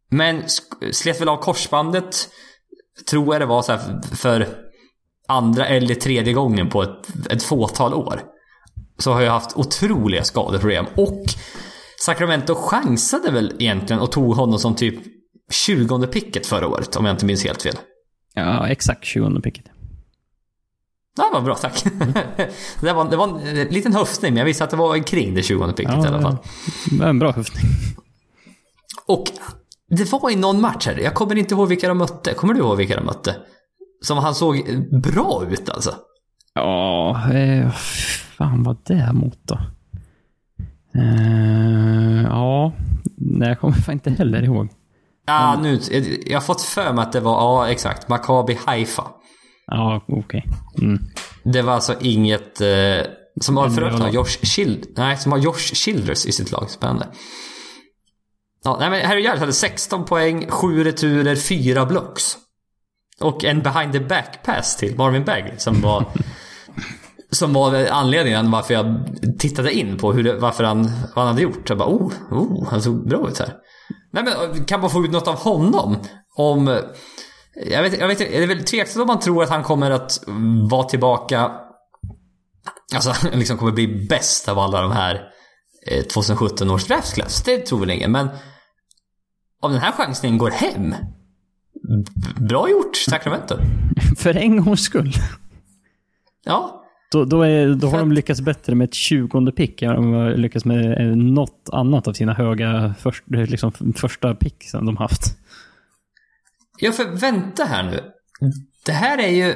Men 0.09 0.43
slet 0.91 1.21
väl 1.21 1.29
av 1.29 1.37
korsbandet. 1.37 2.29
Tror 3.09 3.33
jag 3.33 3.41
det 3.41 3.45
var 3.45 3.61
så 3.61 3.71
här 3.71 4.01
för 4.15 4.47
andra 5.27 5.67
eller 5.67 5.95
tredje 5.95 6.33
gången 6.33 6.69
på 6.69 6.83
ett, 6.83 7.27
ett 7.29 7.43
fåtal 7.43 7.93
år. 7.93 8.21
Så 8.97 9.13
har 9.13 9.21
jag 9.21 9.31
haft 9.31 9.57
otroliga 9.57 10.23
skadeproblem. 10.23 10.85
Och 10.95 11.23
Sacramento 12.01 12.55
chansade 12.55 13.31
väl 13.31 13.53
egentligen 13.59 14.01
och 14.01 14.11
tog 14.11 14.35
honom 14.35 14.59
som 14.59 14.75
typ 14.75 14.95
20 15.51 16.07
picket 16.07 16.45
förra 16.45 16.67
året, 16.67 16.95
om 16.95 17.05
jag 17.05 17.13
inte 17.13 17.25
minns 17.25 17.43
helt 17.43 17.61
fel. 17.61 17.75
Ja, 18.33 18.67
exakt 18.67 19.05
20 19.05 19.41
picket. 19.41 19.65
Ja, 21.17 21.29
vad 21.33 21.43
bra, 21.43 21.55
tack. 21.55 21.83
det, 22.81 22.93
var, 22.93 23.09
det 23.09 23.15
var 23.17 23.27
en 23.27 23.67
liten 23.67 23.93
höftning, 23.93 24.33
men 24.33 24.37
jag 24.37 24.45
visste 24.45 24.63
att 24.63 24.69
det 24.69 24.77
var 24.77 24.97
kring 25.03 25.35
det 25.35 25.43
20 25.43 25.73
picket 25.73 25.93
Ja, 25.95 26.05
i 26.05 26.07
alla 26.07 26.21
fall. 26.21 26.37
det 26.89 26.97
var 26.97 27.07
En 27.07 27.19
bra 27.19 27.31
höftning. 27.31 27.63
Och 29.07 29.23
det 29.89 30.11
var 30.11 30.29
i 30.31 30.35
någon 30.35 30.61
match 30.61 30.87
här, 30.87 30.97
jag 30.97 31.13
kommer 31.13 31.35
inte 31.35 31.53
ihåg 31.53 31.67
vilka 31.67 31.87
de 31.87 31.97
mötte. 31.97 32.33
Kommer 32.33 32.53
du 32.53 32.59
ihåg 32.59 32.77
vilka 32.77 32.95
de 32.95 33.05
mötte? 33.05 33.35
Som 34.01 34.17
han 34.17 34.35
såg 34.35 34.63
bra 35.03 35.43
ut 35.49 35.69
alltså. 35.69 35.95
Ja, 36.53 37.33
eh, 37.33 37.71
fan 38.37 38.63
vad 38.63 38.77
det 38.85 39.13
mot 39.13 39.39
då? 39.47 39.59
Eh, 40.97 42.23
ja, 42.23 42.73
nej, 43.17 43.47
jag 43.47 43.59
kommer 43.59 43.73
fan 43.73 43.93
inte 43.93 44.09
heller 44.09 44.43
ihåg. 44.43 44.69
Ja, 45.25 45.59
nu, 45.61 45.79
jag 46.25 46.37
har 46.37 46.45
fått 46.45 46.61
för 46.61 46.93
mig 46.93 47.03
att 47.03 47.11
det 47.11 47.19
var, 47.19 47.33
ja 47.33 47.69
exakt, 47.69 48.09
Maccabi 48.09 48.57
Haifa. 48.65 49.07
Ja, 49.67 50.01
okej. 50.07 50.45
Mm. 50.81 50.99
Det 51.43 51.61
var 51.61 51.73
alltså 51.73 51.95
inget... 52.01 52.61
Eh, 52.61 53.11
som 53.41 53.57
har 53.57 53.69
för 53.69 53.81
övrigt 53.81 53.99
har. 53.99 54.09
Josh 54.09 54.45
Child, 54.45 54.85
nej, 54.95 55.17
som 55.17 55.31
har 55.31 55.39
Josh 55.39 55.73
Childers 55.73 56.25
i 56.25 56.31
sitt 56.31 56.51
lag. 56.51 56.69
Spännande. 56.69 57.07
Ja, 58.63 58.77
nej, 58.79 58.89
men 58.89 59.05
Harry 59.05 59.21
Giles 59.21 59.39
hade 59.39 59.53
16 59.53 60.05
poäng, 60.05 60.47
7 60.49 60.83
returer, 60.83 61.35
4 61.35 61.85
blocks. 61.85 62.37
Och 63.19 63.45
en 63.45 63.61
behind 63.61 63.93
the 63.93 63.99
back 63.99 64.43
pass 64.43 64.77
till 64.77 64.95
Marvin 64.97 65.23
Bagley 65.23 65.57
som 65.57 65.81
var... 65.81 66.05
som 67.31 67.53
var 67.53 67.87
anledningen 67.87 68.51
varför 68.51 68.73
jag 68.73 69.05
tittade 69.39 69.73
in 69.73 69.97
på 69.97 70.13
hur 70.13 70.23
det, 70.23 70.33
varför 70.33 70.63
han, 70.63 70.83
vad 71.15 71.25
han 71.25 71.27
hade 71.27 71.41
gjort. 71.41 71.69
Jag 71.69 71.77
bara 71.77 71.89
oh, 71.89 72.11
oh, 72.31 72.69
han 72.69 72.81
såg 72.81 73.07
bra 73.07 73.29
ut 73.29 73.39
här. 73.39 73.53
Nej 74.13 74.23
men 74.23 74.65
kan 74.65 74.81
man 74.81 74.89
få 74.89 75.03
ut 75.05 75.11
något 75.11 75.27
av 75.27 75.35
honom? 75.35 75.97
Om... 76.35 76.79
Jag 77.65 77.83
vet, 77.83 77.99
jag 77.99 78.07
vet 78.07 78.21
är 78.21 78.39
det 78.39 78.47
väl 78.47 78.63
tveksamt 78.63 79.01
om 79.01 79.07
man 79.07 79.19
tror 79.19 79.43
att 79.43 79.49
han 79.49 79.63
kommer 79.63 79.91
att 79.91 80.23
vara 80.69 80.83
tillbaka 80.83 81.51
Alltså 82.95 83.13
liksom 83.33 83.57
kommer 83.57 83.71
bli 83.71 84.07
bäst 84.09 84.49
av 84.49 84.59
alla 84.59 84.81
de 84.81 84.91
här 84.91 85.21
eh, 85.87 86.03
2017 86.03 86.71
års 86.71 86.87
draftklass. 86.87 87.43
Det 87.43 87.57
tror 87.57 87.79
väl 87.79 87.89
ingen, 87.89 88.11
men 88.11 88.29
om 89.61 89.71
den 89.71 89.81
här 89.81 89.91
chansningen 89.91 90.37
går 90.37 90.49
hem. 90.49 90.95
Bra 92.35 92.69
gjort 92.69 92.95
Sacramento. 92.95 93.57
För 94.17 94.37
en 94.37 94.65
gångs 94.65 94.81
skull. 94.81 95.13
Ja, 96.43 96.83
Då, 97.11 97.25
då, 97.25 97.41
är, 97.41 97.67
då 97.75 97.87
har 97.87 97.99
de 97.99 98.11
lyckats 98.11 98.41
bättre 98.41 98.75
med 98.75 98.85
ett 98.85 98.93
20 98.93 99.51
pick 99.51 99.81
än 99.81 99.95
de 99.95 100.13
har 100.13 100.35
lyckats 100.35 100.65
med 100.65 101.01
eh, 101.01 101.15
något 101.15 101.69
annat 101.71 102.07
av 102.07 102.13
sina 102.13 102.33
höga 102.33 102.95
först, 102.99 103.23
liksom, 103.27 103.71
första 103.95 104.35
pick 104.35 104.69
som 104.69 104.85
de 104.85 104.97
haft. 104.97 105.37
Ja, 106.79 106.91
för 106.91 107.05
vänta 107.05 107.63
här 107.63 107.83
nu. 107.83 107.99
Det 108.85 108.91
här 108.91 109.17
är 109.17 109.27
ju... 109.29 109.53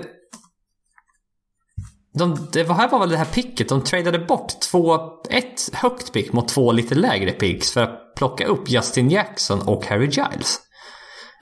De, 2.13 2.47
det 2.53 2.67
här 2.73 2.89
var 2.89 2.99
väl 2.99 3.09
det 3.09 3.17
här 3.17 3.25
picket. 3.25 3.69
De 3.69 3.83
tradade 3.83 4.19
bort 4.19 4.61
två, 4.71 4.99
ett 5.29 5.73
högt 5.73 6.13
pick 6.13 6.33
mot 6.33 6.47
två 6.47 6.71
lite 6.71 6.95
lägre 6.95 7.31
picks 7.31 7.71
för 7.71 7.83
att 7.83 8.15
plocka 8.15 8.45
upp 8.45 8.69
Justin 8.69 9.09
Jackson 9.09 9.61
och 9.61 9.85
Harry 9.85 10.05
Giles. 10.05 10.59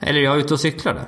Eller 0.02 0.20
är 0.20 0.24
jag 0.24 0.38
ute 0.38 0.54
och 0.54 0.60
cyklar 0.60 0.94
nu? 0.94 1.00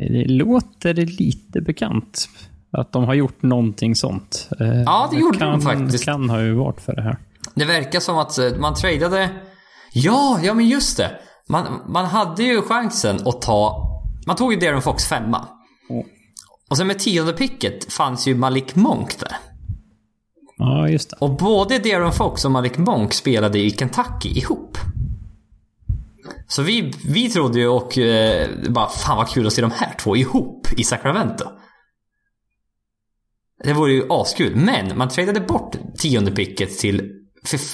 Eh, 0.00 0.12
Det 0.12 0.24
låter 0.32 0.94
lite 0.94 1.60
bekant. 1.60 2.28
Att 2.74 2.92
de 2.92 3.04
har 3.04 3.14
gjort 3.14 3.42
någonting 3.42 3.94
sånt. 3.96 4.48
Eh, 4.60 4.82
Ja, 4.82 5.08
det 5.12 5.18
gjorde 5.18 5.38
kan, 5.38 5.50
de 5.50 5.60
faktiskt. 5.60 6.04
kan 6.04 6.30
ha 6.30 6.40
ju 6.42 6.54
varit 6.54 6.80
för 6.80 6.94
det 6.96 7.02
här. 7.02 7.18
Det 7.54 7.64
verkar 7.64 8.00
som 8.00 8.18
att 8.18 8.38
eh, 8.38 8.50
man 8.58 8.74
tradade... 8.74 9.30
Ja, 9.92 10.40
ja 10.42 10.54
men 10.54 10.68
just 10.68 10.96
det. 10.96 11.10
man, 11.48 11.64
man 11.88 12.04
hade 12.04 12.42
ju 12.42 12.62
chansen 12.62 13.16
att 13.26 13.42
ta... 13.42 13.90
Man 14.26 14.36
tog 14.36 14.52
ju 14.52 14.58
Darren 14.58 14.82
Fox 14.82 15.06
femma. 15.06 15.48
Mm. 15.90 16.04
Och 16.70 16.76
sen 16.76 16.86
med 16.86 16.98
tionde 16.98 17.32
picket 17.32 17.92
fanns 17.92 18.26
ju 18.28 18.34
Malik 18.34 18.74
Monk 18.74 19.20
där. 19.20 19.36
Ja, 20.56 20.88
just 20.88 21.10
det. 21.10 21.16
Och 21.20 21.36
både 21.36 21.78
Darren 21.78 22.12
Fox 22.12 22.44
och 22.44 22.50
Malik 22.50 22.78
Monk 22.78 23.14
spelade 23.14 23.58
i 23.58 23.70
Kentucky 23.70 24.28
ihop. 24.28 24.78
Så 26.48 26.62
vi, 26.62 26.92
vi 27.06 27.28
trodde 27.30 27.58
ju 27.60 27.68
och 27.68 27.98
eh, 27.98 28.48
bara 28.68 28.88
fan 28.88 29.16
vad 29.16 29.28
kul 29.28 29.46
att 29.46 29.52
se 29.52 29.60
de 29.62 29.70
här 29.70 29.94
två 30.00 30.16
ihop 30.16 30.68
i 30.76 30.84
Sacramento. 30.84 31.44
Det 33.64 33.72
vore 33.72 33.92
ju 33.92 34.02
askul. 34.10 34.56
Men 34.56 34.98
man 34.98 35.08
tradade 35.08 35.40
bort 35.40 35.76
tionde 35.98 36.30
picket 36.30 36.78
till 36.78 37.10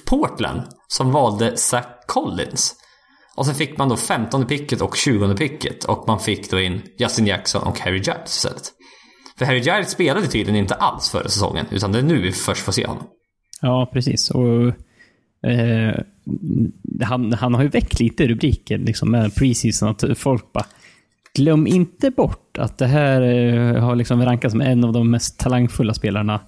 Portland 0.07 0.63
som 0.89 1.13
valde 1.13 1.57
Zach 1.57 1.87
Collins. 2.07 2.75
Och 3.37 3.47
sen 3.47 3.55
fick 3.55 3.79
man 3.79 3.89
då 3.89 3.97
15 3.97 4.47
picket 4.47 4.81
och 4.81 4.97
20 4.97 5.35
picket 5.37 5.85
och 5.85 6.05
man 6.07 6.21
fick 6.21 6.51
då 6.51 6.61
in 6.61 6.83
Justin 6.99 7.27
Jackson 7.27 7.63
och 7.63 7.79
Harry 7.79 7.99
Giles 7.99 8.27
istället. 8.27 8.73
För 9.39 9.45
Harry 9.45 9.59
Giles 9.59 9.91
spelade 9.91 10.27
tydligen 10.27 10.57
inte 10.57 10.75
alls 10.75 11.11
förra 11.11 11.29
säsongen 11.29 11.67
utan 11.71 11.93
det 11.93 11.99
är 11.99 12.03
nu 12.03 12.23
vi 12.23 12.33
först 12.33 12.63
får 12.63 12.73
se 12.73 12.87
honom. 12.87 13.07
Ja, 13.61 13.91
precis. 13.93 14.31
Och, 14.31 14.67
eh, 15.51 15.95
han, 17.03 17.33
han 17.33 17.55
har 17.55 17.63
ju 17.63 17.69
väckt 17.69 18.01
lite 18.01 18.27
rubriker 18.27 18.79
liksom, 18.79 19.11
med 19.11 19.35
preseason. 19.35 19.89
Att 19.89 20.19
folk 20.19 20.53
bara 20.53 20.67
Glöm 21.35 21.67
inte 21.67 22.11
bort 22.11 22.59
att 22.59 22.79
det 22.79 22.87
här 22.87 23.23
eh, 23.23 23.83
har 23.83 23.97
liksom 23.97 24.25
rankats 24.25 24.53
som 24.53 24.61
en 24.61 24.85
av 24.85 24.93
de 24.93 25.11
mest 25.11 25.39
talangfulla 25.39 25.95
spelarna. 25.95 26.41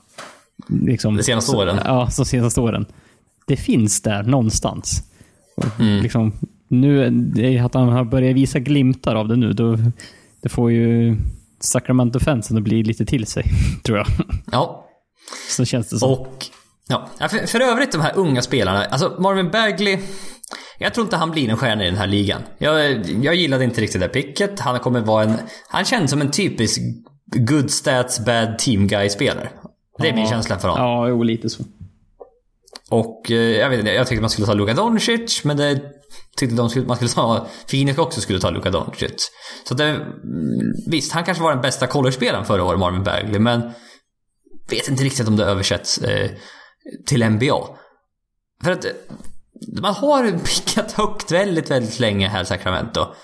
Liksom, 0.69 1.17
De 1.17 1.23
senaste 1.23 1.57
åren. 1.57 1.79
Ja, 1.85 2.09
de 2.17 2.25
senaste 2.25 2.61
åren. 2.61 2.87
Det 3.47 3.57
finns 3.57 4.03
där 4.03 4.23
någonstans. 4.23 5.03
Mm. 5.79 6.03
Liksom, 6.03 6.33
nu, 6.69 7.59
att 7.65 7.75
han 7.75 7.89
har 7.89 8.05
börjat 8.05 8.37
visa 8.37 8.59
glimtar 8.59 9.15
av 9.15 9.29
det 9.29 9.37
nu, 9.37 9.53
då, 9.53 9.79
det 10.43 10.49
får 10.49 10.73
ju 10.73 11.17
Sacramento-fansen 11.61 12.57
att 12.57 12.63
bli 12.63 12.83
lite 12.83 13.05
till 13.07 13.27
sig, 13.27 13.45
tror 13.85 13.99
jag. 13.99 14.07
Ja, 14.53 14.87
Så 15.51 15.65
känns 15.65 15.89
det 15.89 15.99
som. 15.99 16.11
Och 16.11 16.45
ja, 16.89 17.09
för, 17.29 17.47
för 17.47 17.61
övrigt 17.61 17.93
de 17.93 18.01
här 18.01 18.13
unga 18.17 18.43
spelarna. 18.43 18.85
Alltså 18.85 19.17
Marvin 19.19 19.51
Bagley. 19.51 19.99
Jag 20.79 20.95
tror 20.95 21.05
inte 21.07 21.17
han 21.17 21.31
blir 21.31 21.49
en 21.51 21.57
stjärna 21.57 21.83
i 21.83 21.87
den 21.87 21.97
här 21.99 22.07
ligan. 22.07 22.43
Jag, 22.59 23.07
jag 23.25 23.35
gillade 23.35 23.65
inte 23.65 23.81
riktigt 23.81 24.01
det 24.01 24.07
där 24.07 24.13
picket. 24.15 24.61
Han 24.61 24.81
kommer 24.81 25.01
vara 25.01 25.25
en... 25.25 25.35
Han 25.69 25.85
känns 25.85 26.11
som 26.11 26.21
en 26.21 26.31
typisk 26.31 26.81
good 27.35 27.71
stats 27.71 28.25
bad 28.25 28.59
team 28.59 28.87
guy 28.87 29.09
spelare. 29.09 29.49
Det 29.99 30.09
är 30.09 30.13
min 30.15 30.25
Ja. 30.25 30.31
känsla 30.31 30.59
för 30.59 30.69
honom. 30.69 30.85
Ja, 30.87 31.09
jo, 31.09 31.23
lite 31.23 31.51
så. 31.51 31.63
Och 32.91 33.31
eh, 33.31 33.37
jag 33.37 33.71
vet 33.71 33.79
inte, 33.79 33.91
jag 33.93 34.07
tyckte 34.07 34.21
man 34.21 34.31
skulle 34.31 34.47
ta 34.47 34.55
Luka 34.55 34.75
Doncic. 34.75 35.45
Men 35.45 35.57
det 35.57 35.81
tyckte 36.37 36.57
de 36.57 36.71
skulle, 36.71 36.87
man 36.87 36.97
skulle 36.97 37.11
ta... 37.11 37.47
Phoenix 37.71 37.99
också 37.99 38.21
skulle 38.21 38.41
ta 38.41 38.51
Luka 38.51 38.71
Doncic. 38.71 39.31
Så 39.69 39.75
det... 39.75 39.85
mm, 39.85 40.03
Visst, 40.87 41.13
han 41.13 41.25
kanske 41.25 41.43
var 41.45 41.53
den 41.53 41.63
bästa 41.63 41.87
college-spelaren 41.87 42.45
förra 42.45 42.65
året, 42.65 42.81
Marvin 42.81 43.03
Bagley. 43.05 43.39
Men 43.39 43.61
vet 44.71 44.89
inte 44.89 45.05
riktigt 45.05 45.29
om 45.29 45.37
det 45.37 45.45
översätts 45.45 45.99
eh, 45.99 46.31
till 47.05 47.31
NBA. 47.31 47.69
För 48.63 48.71
att 48.71 48.87
man 49.81 49.95
har 49.95 50.39
pickat 50.39 50.93
högt 50.93 51.33
väldigt, 51.33 51.71
väldigt 51.71 52.01
länge 52.01 52.29
här 52.29 52.43
i 52.43 52.47
Sacramento. 52.47 53.15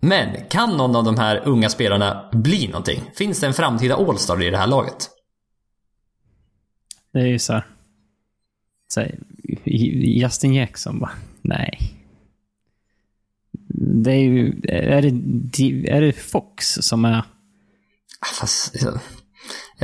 Men 0.00 0.44
kan 0.48 0.76
någon 0.76 0.96
av 0.96 1.04
de 1.04 1.18
här 1.18 1.42
unga 1.44 1.68
spelarna 1.68 2.30
bli 2.32 2.68
någonting? 2.68 3.00
Finns 3.14 3.40
det 3.40 3.46
en 3.46 3.54
framtida 3.54 3.96
All-Star 3.96 4.42
i 4.42 4.50
det 4.50 4.58
här 4.58 4.66
laget? 4.66 5.10
Det 7.12 7.18
är 7.18 7.26
ju 7.26 7.38
så 7.38 7.52
här. 7.52 7.66
Så 8.88 9.00
här, 9.00 9.18
Justin 9.64 10.54
Jackson 10.54 10.98
bara, 11.00 11.12
nej. 11.42 11.92
Det 13.74 14.12
är 14.12 14.20
ju, 14.20 14.60
är 14.68 15.02
det, 15.02 15.88
är 15.88 16.00
det 16.00 16.12
Fox 16.12 16.74
som 16.74 17.04
är... 17.04 17.18
Ah, 18.20 18.26
Fast, 18.40 18.76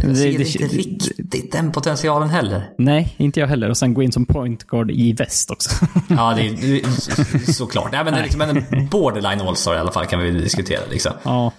jag, 0.03 0.11
jag 0.33 0.39
Det- 0.39 0.45
ser 0.45 0.59
det- 0.59 0.65
inte 0.65 0.75
riktigt 0.77 1.53
den 1.53 1.73
potentialen 1.73 2.29
heller. 2.31 2.71
Nej, 2.79 3.15
inte 3.17 3.41
jag 3.41 3.47
heller. 3.47 3.71
Och 3.71 3.77
sen 3.77 3.95
gå 3.95 4.03
in 4.03 4.13
som 4.13 4.27
point 4.27 4.65
guard 4.67 4.91
i 4.91 5.13
väst 5.13 5.51
också. 5.51 5.71
Ja, 6.09 6.35
det 6.37 6.43
är 6.47 7.53
såklart. 7.53 7.91
Ja, 7.93 8.05
men 8.05 8.13
det 8.13 8.19
är 8.19 8.23
liksom 8.25 8.41
en 8.41 8.89
borderline 8.89 9.41
All-Star 9.41 9.75
i 9.75 9.79
alla 9.79 9.93
fall 9.93 10.07
kan 10.07 10.21
vi 10.21 10.31
diskutera 10.31 10.81
liksom. 10.91 11.13
ja. 11.23 11.53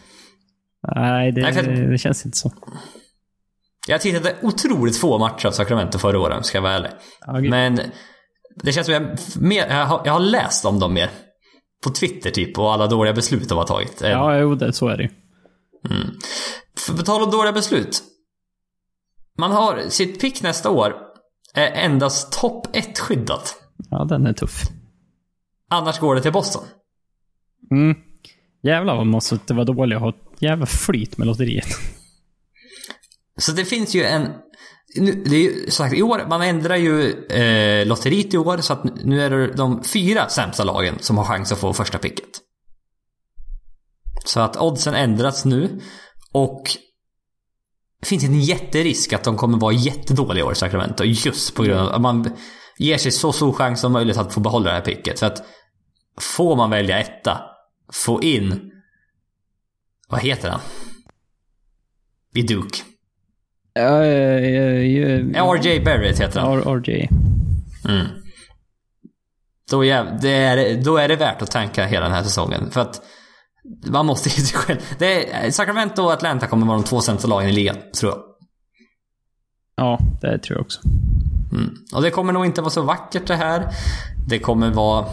Nej, 0.95 1.31
det, 1.31 1.41
Nej, 1.41 1.87
det 1.91 1.97
känns 1.97 2.25
inte 2.25 2.37
så. 2.37 2.51
Jag 3.87 4.01
tittade 4.01 4.35
otroligt 4.41 4.97
få 4.97 5.17
matcher 5.17 5.47
av 5.47 5.51
Sacramento 5.51 5.97
förra 5.99 6.19
året, 6.19 6.45
ska 6.45 6.57
jag 6.57 6.63
vara 6.63 6.73
ärlig. 6.73 6.91
Gud. 7.41 7.49
Men 7.49 7.79
det 8.63 8.71
känns 8.71 8.85
som 8.85 8.93
jag, 8.93 9.17
mer, 9.39 9.67
jag, 9.67 9.85
har, 9.85 10.01
jag 10.05 10.13
har 10.13 10.19
läst 10.19 10.65
om 10.65 10.79
dem 10.79 10.93
mer. 10.93 11.09
På 11.83 11.89
Twitter 11.89 12.29
typ, 12.31 12.59
och 12.59 12.73
alla 12.73 12.87
dåliga 12.87 13.13
beslut 13.13 13.49
de 13.49 13.57
har 13.57 13.65
tagit. 13.65 14.01
Ja, 14.01 14.37
jo, 14.37 14.55
det, 14.55 14.73
så 14.73 14.87
är 14.87 14.97
det 14.97 15.03
ju. 15.03 15.09
För 16.77 16.93
på 16.93 17.03
tal 17.03 17.23
om 17.23 17.31
dåliga 17.31 17.51
beslut. 17.53 18.03
Man 19.39 19.51
har 19.51 19.89
sitt 19.89 20.21
pick 20.21 20.41
nästa 20.41 20.69
år 20.69 20.95
är 21.53 21.71
endast 21.71 22.31
topp 22.31 22.67
1 22.73 22.99
skyddat. 22.99 23.55
Ja, 23.89 24.05
den 24.09 24.25
är 24.25 24.33
tuff. 24.33 24.61
Annars 25.69 25.99
går 25.99 26.15
det 26.15 26.21
till 26.21 26.31
Boston. 26.31 26.63
Mm. 27.71 27.97
Jävlar 28.63 28.95
vad 28.95 29.05
måste 29.05 29.39
det 29.45 29.53
vara 29.53 29.65
dåligt 29.65 29.95
att 29.95 30.01
ha 30.01 30.09
ett 30.09 30.41
jävla 30.41 30.65
flyt 30.65 31.17
med 31.17 31.27
lotteriet. 31.27 31.67
Så 33.37 33.51
det 33.51 33.65
finns 33.65 33.95
ju 33.95 34.03
en... 34.03 34.27
Nu, 34.95 35.23
det 35.25 35.35
är 35.35 35.41
ju 35.41 35.71
sagt, 35.71 35.95
i 35.95 36.03
år, 36.03 36.25
man 36.29 36.41
ändrar 36.41 36.75
ju 36.75 37.25
eh, 37.25 37.87
lotteriet 37.87 38.33
i 38.33 38.37
år 38.37 38.57
så 38.57 38.73
att 38.73 38.83
nu 38.83 39.21
är 39.21 39.29
det 39.29 39.53
de 39.53 39.83
fyra 39.83 40.29
sämsta 40.29 40.63
lagen 40.63 40.95
som 40.99 41.17
har 41.17 41.25
chans 41.25 41.51
att 41.51 41.59
få 41.59 41.73
första 41.73 41.97
picket. 41.97 42.29
Så 44.25 44.39
att 44.39 44.57
oddsen 44.57 44.93
ändras 44.93 45.45
nu 45.45 45.79
och 46.31 46.63
finns 48.03 48.23
en 48.23 48.39
jätterisk 48.39 49.13
att 49.13 49.23
de 49.23 49.37
kommer 49.37 49.57
vara 49.57 49.73
jättedåliga 49.73 50.43
i 50.43 50.47
år, 50.47 50.53
Sacramento, 50.53 51.03
just 51.03 51.55
på 51.55 51.63
grund 51.63 51.79
av 51.79 51.93
att 51.95 52.01
man 52.01 52.31
ger 52.77 52.97
sig 52.97 53.11
så 53.11 53.31
stor 53.31 53.53
chans 53.53 53.81
som 53.81 53.91
möjligt 53.91 54.17
att 54.17 54.33
få 54.33 54.39
behålla 54.39 54.69
det 54.69 54.75
här 54.75 54.81
picket. 54.81 55.19
För 55.19 55.25
att 55.25 55.43
får 56.21 56.55
man 56.55 56.69
välja 56.69 56.99
etta, 56.99 57.41
få 57.93 58.23
in... 58.23 58.71
Vad 60.07 60.21
heter 60.21 60.49
han? 60.49 60.59
I 62.35 62.41
Duke. 62.41 62.77
Ja, 63.73 64.05
ja. 64.05 65.55
RJ 65.55 65.79
Barrett 65.79 66.19
heter 66.19 66.39
han. 66.39 66.81
RJ. 66.83 67.09
Mm. 67.87 68.07
Då, 69.69 69.85
är, 69.85 70.83
då 70.83 70.97
är 70.97 71.07
det 71.07 71.15
värt 71.15 71.41
att 71.41 71.51
tanka 71.51 71.85
hela 71.85 72.05
den 72.05 72.15
här 72.15 72.23
säsongen. 72.23 72.71
För 72.71 72.81
att 72.81 73.01
man 73.87 74.05
måste 74.05 74.29
ge 74.29 74.35
sig 74.35 74.57
själv. 74.57 74.79
Det 74.97 75.33
är, 75.33 75.51
Sacramento 75.51 76.01
och 76.01 76.13
Atlanta 76.13 76.47
kommer 76.47 76.65
vara 76.65 76.77
de 76.77 76.83
två 76.83 77.01
sämsta 77.01 77.27
lagen 77.27 77.49
i 77.49 77.51
ligan, 77.51 77.75
tror 77.99 78.11
jag. 78.11 78.21
Ja, 79.75 79.99
det 80.21 80.39
tror 80.39 80.57
jag 80.57 80.65
också. 80.65 80.79
Mm. 81.51 81.75
Och 81.93 82.01
det 82.01 82.11
kommer 82.11 82.33
nog 82.33 82.45
inte 82.45 82.61
vara 82.61 82.71
så 82.71 82.81
vackert 82.81 83.27
det 83.27 83.35
här. 83.35 83.67
Det 84.27 84.39
kommer 84.39 84.71
vara... 84.71 85.05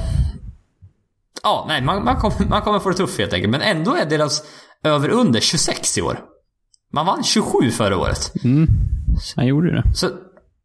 Ja, 1.43 1.65
nej, 1.69 1.83
man, 1.83 2.05
man, 2.05 2.17
kommer, 2.17 2.49
man 2.49 2.63
kommer 2.63 2.79
få 2.79 2.91
det 2.91 2.97
tufft 2.97 3.19
helt 3.19 3.33
enkelt. 3.33 3.51
Men 3.51 3.61
ändå 3.61 3.95
är 3.95 4.07
deras 4.07 4.43
över 4.83 5.09
under 5.09 5.41
26 5.41 5.99
i 5.99 6.03
år. 6.03 6.21
Man 6.93 7.07
vann 7.07 7.25
27 7.25 7.71
förra 7.71 7.99
året. 7.99 8.33
Mm. 8.45 8.69
Han 9.37 9.47
gjorde 9.47 9.69
ju 9.69 9.75
det. 9.75 9.95
Så, 9.95 10.11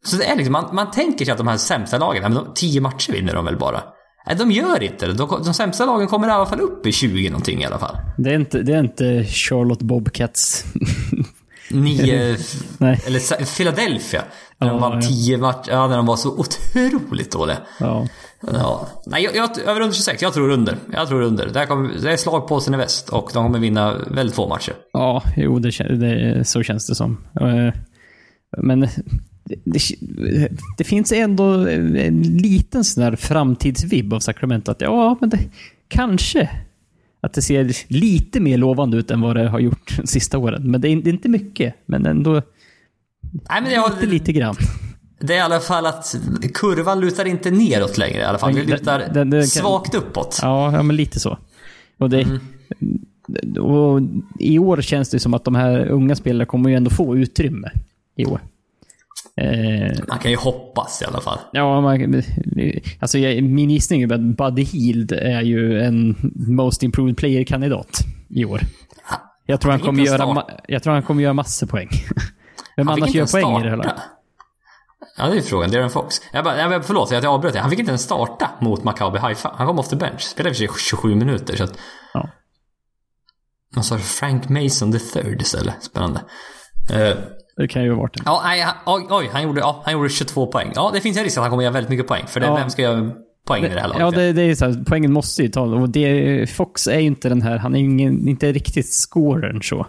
så 0.06 0.18
det 0.18 0.26
är 0.26 0.36
liksom, 0.36 0.52
man, 0.52 0.76
man 0.76 0.92
tänker 0.92 1.26
sig 1.26 1.32
att 1.32 1.38
de 1.38 1.48
här 1.48 1.58
sämsta 1.58 1.98
lagen, 1.98 2.24
men 2.24 2.34
de, 2.34 2.54
10 2.56 2.82
matcher 2.82 3.14
vinner 3.14 3.34
de 3.34 3.46
väl 3.46 3.58
bara? 3.58 3.84
Nej, 4.28 4.36
de 4.36 4.52
gör 4.52 4.84
inte 4.84 5.08
det. 5.08 5.14
De, 5.14 5.42
de 5.46 5.54
sämsta 5.54 5.86
lagen 5.86 6.08
kommer 6.08 6.28
i 6.28 6.32
alla 6.32 6.46
fall 6.46 6.60
upp 6.62 6.86
i 6.88 6.92
20 6.92 7.30
någonting 7.30 7.62
i 7.62 7.66
alla 7.66 7.80
fall. 7.80 7.98
Det 8.18 8.30
är 8.30 8.36
inte, 8.36 8.62
det 8.62 8.74
är 8.74 8.80
inte 8.80 9.24
Charlotte 9.26 9.82
Bobcats. 9.82 10.66
Nio... 11.72 12.38
Nej. 12.78 13.02
eller 13.08 13.46
Philadelphia. 13.58 14.22
När 14.58 14.68
de 14.68 14.76
Ja, 14.76 14.82
vann 14.90 15.02
ja. 15.02 15.08
10 15.08 15.38
matcher. 15.38 15.72
Ja, 15.72 15.88
när 15.88 15.98
de 15.98 16.06
var 16.06 16.16
så 16.16 16.38
otroligt 16.38 17.32
dåliga. 17.32 17.58
Ja. 17.80 18.08
Ja. 18.54 18.88
Nej, 19.06 19.24
jag, 19.24 19.36
jag, 19.36 19.60
över 19.60 19.82
under 19.82 19.96
26. 19.96 20.22
Jag 20.22 20.34
tror 20.34 20.50
under. 20.50 20.78
Jag 20.94 21.08
tror 21.08 21.22
under. 21.22 21.48
Det, 21.48 21.66
kommer, 21.66 21.90
det 22.02 22.12
är 22.14 22.18
slag 22.18 22.48
på 22.48 22.60
sig 22.60 22.74
i 22.74 22.78
väst 22.78 23.10
och 23.10 23.30
de 23.34 23.44
kommer 23.46 23.60
vinna 23.60 23.98
väldigt 24.12 24.36
få 24.36 24.48
matcher. 24.48 24.74
Ja, 24.94 25.24
jo, 25.38 25.60
det, 25.60 25.70
det, 25.96 26.46
så 26.48 26.64
känns 26.64 26.88
det 26.88 26.96
som. 26.96 27.18
Eh, 27.42 27.74
Men 28.58 28.88
det, 29.64 29.80
det, 30.78 30.84
finns 30.84 31.12
ändå 31.12 31.54
en 31.68 32.22
liten 32.22 32.84
sån 32.84 33.04
där 33.04 33.16
framtidsvibb 33.16 34.14
av 34.14 34.20
Sacramento. 34.20 34.72
Att 34.72 34.82
ja, 34.82 35.18
men 35.22 35.30
det 35.30 35.40
kanske 35.88 36.50
att 37.22 37.34
det 37.34 37.42
ser 37.42 37.72
lite 37.94 38.40
mer 38.40 38.58
lovande 38.58 38.98
ut 38.98 39.12
än 39.12 39.22
vad 39.22 39.36
det 39.36 39.50
har 39.50 39.60
gjort 39.60 39.98
de 39.98 40.08
sista 40.08 40.38
åren. 40.38 40.72
Men 40.72 40.82
det 40.82 40.88
är, 40.88 41.08
inte 41.08 41.30
mycket, 41.30 41.76
men 41.86 42.06
ändå 42.06 42.42
Nej, 43.50 43.62
men 43.62 43.72
jag, 43.72 43.92
lite, 43.92 44.06
lite 44.06 44.32
grann. 44.34 44.56
Det 45.20 45.34
är 45.34 45.38
i 45.38 45.42
alla 45.42 45.60
fall 45.60 45.86
att 45.86 46.16
kurvan 46.54 47.00
lutar 47.00 47.26
inte 47.26 47.52
neråt 47.52 47.98
längre 47.98 48.20
i 48.20 48.24
alla 48.24 48.38
fall. 48.38 48.54
Det 48.54 48.60
Den- 48.62 48.70
lutar 48.70 49.00
den- 49.14 49.30
den 49.30 49.42
kan- 49.42 49.48
svagt 49.48 49.96
uppåt. 49.96 50.40
Ja, 50.42 50.72
ja 50.74 50.84
men 50.84 50.96
lite 50.96 51.20
så. 51.20 51.38
Och, 51.98 52.10
det, 52.10 52.28
och 53.60 54.02
I 54.40 54.60
år 54.60 54.82
känns 54.82 55.10
det 55.10 55.20
som 55.20 55.34
att 55.34 55.46
de 55.46 55.56
här 55.56 55.88
unga 55.88 56.16
spelarna 56.16 56.46
kommer 56.46 56.70
ju 56.70 56.76
ändå 56.76 56.90
få 56.90 57.18
utrymme 57.18 57.70
i 58.16 58.26
år. 58.26 58.42
Eh, 59.42 59.92
Man 60.08 60.20
kan 60.20 60.32
ju 60.32 60.38
hoppas 60.38 61.02
i 61.02 61.06
alla 61.06 61.22
fall. 61.22 61.40
ja, 61.52 61.82
man, 61.82 62.24
alltså 63.00 63.18
min 63.42 63.70
gissning 63.70 64.02
är 64.02 64.14
att 64.14 64.22
Buddy 64.22 64.64
Hield 64.64 65.12
är 65.12 65.42
ju 65.42 65.82
en 65.82 66.16
Most 66.36 66.84
Improved 66.84 67.18
Player-kandidat 67.18 68.00
i 68.30 68.46
år. 68.46 68.62
Jag 69.46 69.62
tror 69.62 69.72
han, 69.72 69.80
fick 69.80 69.86
kommer 69.86 70.04
göra, 70.04 70.46
jag 70.68 70.84
tror 70.84 70.94
han 70.94 71.04
kommer 71.04 71.24
göra 71.24 71.34
massor 71.34 71.68
poäng. 71.68 71.90
Vem 72.78 72.88
Han 72.88 72.98
annars 73.04 73.16
gör 73.16 73.26
poäng 73.26 73.60
i 73.60 73.64
det 73.64 73.70
här 73.70 73.78
starta. 73.78 73.90
laget? 73.90 74.02
Ja, 75.18 75.28
det 75.28 75.38
är 75.38 75.42
frågan. 75.42 75.72
Darren 75.72 75.90
Fox. 75.90 76.16
Jag 76.34 76.44
bara, 76.44 76.58
jag 76.58 76.86
förlåt 76.86 77.12
att 77.12 77.24
jag 77.24 77.34
avbröt. 77.34 77.54
dig. 77.54 77.62
Han 77.62 77.70
fick 77.70 77.80
inte 77.80 77.90
ens 77.92 78.02
starta 78.04 78.50
mot 78.62 78.84
Maccabi 78.84 79.18
Haifa. 79.20 79.54
Han 79.58 79.68
kom 79.68 79.80
off 79.80 79.88
the 79.90 79.96
bench. 79.96 80.22
Spelade 80.22 80.56
för 80.56 80.58
sig 80.58 80.68
27 80.80 81.16
minuter. 81.16 81.56
Så 81.56 81.64
att, 81.64 81.78
Ja. 82.14 82.30
någon 83.76 83.84
sa 83.84 83.98
Frank 83.98 84.50
Mason 84.50 84.92
the 84.92 85.00
third 85.00 85.42
istället. 85.42 85.84
Spännande. 85.84 86.20
Eh, 86.94 87.18
Det 87.58 87.68
kan 87.68 87.84
ju 87.84 87.92
ha 87.94 88.02
varit 88.02 88.18
en. 88.20 88.24
ja, 88.26 88.42
oj, 88.86 89.06
oj, 89.10 89.30
han 89.34 89.44
gjorde, 89.44 89.60
ja, 89.60 89.82
han 89.86 89.94
gjorde 89.94 90.10
22 90.10 90.48
poäng. 90.48 90.72
Ja, 90.76 90.92
det 90.94 91.02
finns 91.02 91.18
en 91.18 91.24
risk 91.24 91.38
att 91.38 91.42
han 91.44 91.50
kommer 91.52 91.64
göra 91.64 91.74
väldigt 91.74 91.90
mycket 91.90 92.08
poäng. 92.08 92.24
För 92.28 92.40
det, 92.40 92.46
Ja. 92.46 92.56
vem 92.56 92.70
ska 92.70 92.82
göra 92.82 93.12
poäng 93.48 93.64
i 93.64 93.70
det 93.70 93.80
här 93.80 93.88
laget? 93.88 94.00
Ja, 94.02 94.12
det, 94.12 94.34
det 94.34 94.42
är 94.42 94.56
så 94.56 94.66
här, 94.66 94.84
poängen 94.88 95.14
måste 95.14 95.42
ju 95.44 95.50
ta 95.50 95.62
och 95.62 95.90
det, 95.90 96.50
Fox 96.50 96.88
är 96.88 97.00
ju 97.00 97.06
inte 97.06 97.30
den 97.30 97.42
här, 97.42 97.58
han 97.58 97.76
är 97.76 97.80
ju 97.80 97.86
ingen, 97.86 98.28
inte 98.28 98.52
riktigt 98.52 98.86
scorern 99.10 99.62
så. 99.64 99.86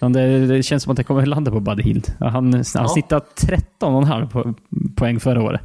Det, 0.00 0.46
det 0.46 0.62
känns 0.62 0.82
som 0.82 0.90
att 0.90 0.96
det 0.96 1.04
kommer 1.04 1.26
landa 1.26 1.50
på 1.50 1.60
Buddy 1.60 1.82
Hield. 1.82 2.12
Ja, 2.20 2.28
Han, 2.28 2.52
han 2.54 2.64
Ja. 2.74 2.88
snittar 2.88 3.20
13,5 3.80 4.30
po- 4.30 4.54
poäng 4.96 5.20
förra 5.20 5.42
året. 5.42 5.60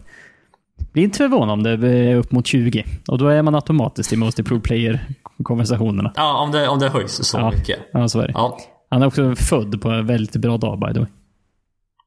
Blir 0.93 1.03
inte 1.03 1.17
förvånad 1.17 1.53
om 1.53 1.63
det 1.63 1.87
är 1.89 2.15
upp 2.15 2.31
mot 2.31 2.47
20. 2.47 2.85
Och 3.07 3.17
då 3.17 3.27
är 3.27 3.41
man 3.41 3.55
automatiskt 3.55 4.13
i 4.13 4.15
Most 4.17 4.39
Improved 4.39 4.63
Player-konversationerna. 4.63 6.11
Ja, 6.15 6.41
om 6.43 6.51
det, 6.51 6.67
om 6.67 6.79
det 6.79 6.89
höjs 6.89 7.11
så 7.27 7.37
Ja. 7.37 7.51
mycket. 7.51 7.79
Ja, 7.93 8.07
så 8.07 8.19
är 8.19 8.27
det. 8.27 8.33
Ja, 8.35 8.57
Han 8.89 9.01
är 9.01 9.05
också 9.07 9.35
född 9.35 9.81
på 9.81 9.89
en 9.89 10.07
väldigt 10.07 10.35
bra 10.35 10.57
dag, 10.57 10.79
by 10.79 10.93
the 10.93 10.99
way. 10.99 11.09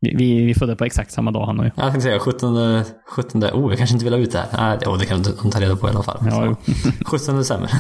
Vi, 0.05 0.35
vi, 0.35 0.67
vi 0.67 0.77
på 0.77 0.85
exakt 0.85 1.13
samma 1.13 1.31
dag 1.31 1.47
han 1.47 1.61
och 1.61 1.65
jag. 1.65 1.73
jag 1.77 1.85
tänkte 1.93 2.01
säga 2.01 2.19
17... 2.19 2.85
17 3.07 3.45
oh, 3.45 3.71
jag 3.71 3.79
kanske 3.79 3.95
inte 3.95 4.05
vill 4.05 4.15
ha 4.15 4.21
ut 4.21 4.33
det 4.33 4.39
här. 4.39 4.77
Nej, 4.79 4.87
oh, 4.87 4.99
det 4.99 5.07
kan 5.07 5.23
de 5.23 5.51
ta 5.51 5.61
reda 5.61 5.77
på 5.77 5.87
i 5.87 5.91
alla 5.91 6.03
fall. 6.03 6.19
Ja, 6.31 6.57
Så. 6.67 6.91
17 7.07 7.37
december. 7.37 7.71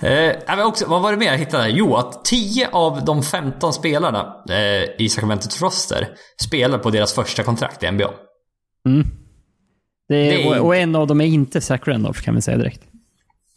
eh, 0.00 0.36
men 0.46 0.66
också, 0.66 0.86
vad 0.88 1.02
var 1.02 1.10
det 1.10 1.18
mer 1.18 1.26
jag 1.26 1.38
hittade? 1.38 1.70
Jo, 1.70 1.96
att 1.96 2.24
10 2.24 2.68
av 2.72 3.04
de 3.04 3.22
15 3.22 3.72
spelarna 3.72 4.36
eh, 4.50 5.04
i 5.04 5.08
Sacramentos 5.08 5.62
roster 5.62 6.08
spelar 6.42 6.78
på 6.78 6.90
deras 6.90 7.12
första 7.12 7.42
kontrakt 7.42 7.82
i 7.82 7.90
NBA. 7.90 8.10
Mm. 8.86 9.06
Det 10.08 10.16
är, 10.16 10.30
Det 10.30 10.42
är 10.42 10.60
och, 10.60 10.66
och 10.66 10.76
en 10.76 10.96
av 10.96 11.06
dem 11.06 11.20
är 11.20 11.26
inte 11.26 11.60
Zach 11.60 11.80
Randolph 11.84 12.20
kan 12.20 12.34
vi 12.34 12.42
säga 12.42 12.56
direkt. 12.56 12.80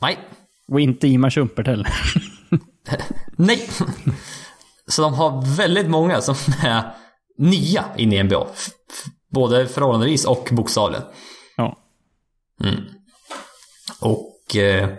Nej. 0.02 0.18
Och 0.68 0.80
inte 0.80 1.08
Imar 1.08 1.30
Schumpert 1.30 1.68
heller. 1.68 1.94
Nej. 3.36 3.70
Så 4.88 5.02
de 5.02 5.14
har 5.14 5.56
väldigt 5.58 5.90
många 5.90 6.22
som 6.22 6.36
är 6.64 6.84
nya 7.38 7.86
in 7.98 8.14
i 8.14 8.24
NBA. 8.24 8.48
Både 9.32 9.68
förhållandevis 9.68 10.26
och 10.26 10.50
bokstavligen. 10.52 11.04
ja. 11.58 11.78
Mm. 12.64 12.76
Och... 14.02 14.56
Eh, 14.56 14.90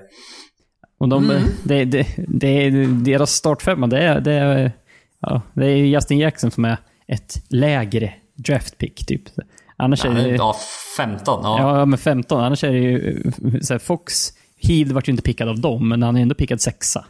Och 0.98 1.08
de, 1.08 1.30
Mm. 1.30 1.42
det, 1.64 1.84
det, 1.84 2.06
det 2.28 2.46
är 2.66 2.70
deras 3.04 3.30
startfemma, 3.32 3.86
det 3.86 3.98
är, 3.98 4.20
det, 4.20 4.32
är, 4.32 4.72
ja, 5.20 5.42
det 5.54 5.66
är 5.66 5.76
Justin 5.76 6.18
Jackson 6.18 6.50
som 6.50 6.64
är 6.64 6.76
ett 7.06 7.34
lägre 7.48 8.14
draftpick 8.34 9.06
typ. 9.06 9.22
Annars 9.76 10.04
är 10.04 10.14
det... 10.14 10.28
ja, 10.28 10.56
15. 10.96 11.40
Ja. 11.42 11.78
Ja, 11.78 11.84
men 11.84 11.98
15. 11.98 12.40
Annars 12.40 12.64
är 12.64 12.72
det 12.72 12.78
ju 12.78 13.32
så 13.62 13.74
här, 13.74 13.78
Fox, 13.78 14.32
Heald 14.62 14.92
vart 14.92 15.08
ju 15.08 15.10
inte 15.10 15.22
pickad 15.22 15.48
av 15.48 15.60
dem, 15.60 15.88
men 15.88 16.02
han 16.02 16.16
är 16.16 16.22
ändå 16.22 16.34
pickad 16.34 16.60
sexa 16.60 17.04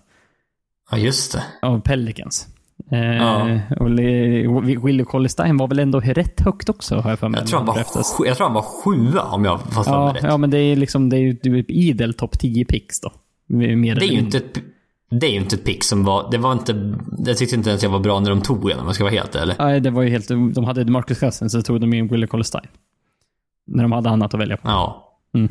ja, 0.90 0.98
just 0.98 1.32
det. 1.32 1.42
av 1.62 1.80
Pelicans. 1.80 2.46
Eh, 2.90 3.16
Ja. 3.16 3.58
och 3.80 3.90
Le- 3.90 4.76
Willie 4.78 5.04
Collestein 5.04 5.56
var 5.56 5.68
väl 5.68 5.78
ändå 5.78 6.00
rätt 6.00 6.40
högt 6.40 6.68
också, 6.68 6.96
har 6.96 7.10
jag 7.10 7.18
för 7.18 7.28
mig. 7.28 7.40
Jag 7.40 7.48
tror, 7.48 7.58
han 7.58 7.66
var, 7.66 7.74
sju- 8.18 8.26
jag 8.26 8.36
tror 8.36 8.46
han 8.46 8.54
var 8.54 8.62
sjua 8.62 9.22
om 9.22 9.44
jag 9.44 9.60
mig 9.74 9.84
Ja, 9.86 10.12
rätt. 10.14 10.22
ja, 10.22 10.36
men 10.36 10.50
det 10.50 10.58
är 10.58 10.76
liksom 10.76 11.08
det 11.10 11.16
är 11.16 11.20
ju 11.20 11.30
är 11.58 11.70
idel 11.70 12.14
topp 12.14 12.38
10 12.38 12.64
picks 12.64 13.00
då. 13.00 13.12
Mer 13.46 13.68
Det 13.68 13.70
är 13.74 13.76
ju 13.76 13.90
eller 13.90 14.12
inte 14.12 14.36
ett, 14.36 14.58
det 15.10 15.26
är 15.26 15.30
ju 15.30 15.36
inte 15.36 15.56
ett 15.56 15.64
pick 15.64 15.84
som 15.84 16.04
var... 16.04 16.30
Det 16.30 16.38
var 16.38 16.52
inte... 16.52 16.94
Jag 17.18 17.36
tyckte 17.38 17.56
inte 17.56 17.70
ens 17.70 17.82
jag 17.82 17.90
var 17.90 17.98
bra 17.98 18.20
när 18.20 18.30
de 18.30 18.40
tog 18.40 18.68
den 18.68 18.78
om 18.80 18.86
jag 18.86 18.94
ska 18.94 19.04
vara 19.04 19.14
helt 19.14 19.34
ärlig. 19.34 19.54
Nej, 19.58 19.80
det 19.80 19.90
var 19.90 20.02
ju 20.02 20.08
helt... 20.10 20.28
De 20.28 20.64
hade 20.64 20.84
Marcus 20.84 21.18
Cousins, 21.20 21.52
så 21.52 21.62
tog 21.62 21.80
de 21.80 21.94
in 21.94 22.08
Willie 22.08 22.26
Collestein. 22.26 22.66
När 23.66 23.82
de 23.82 23.92
hade 23.92 24.10
annat 24.10 24.34
att 24.34 24.40
välja 24.40 24.56
på. 24.56 24.68
Ja. 24.68 25.16
Mm. 25.34 25.50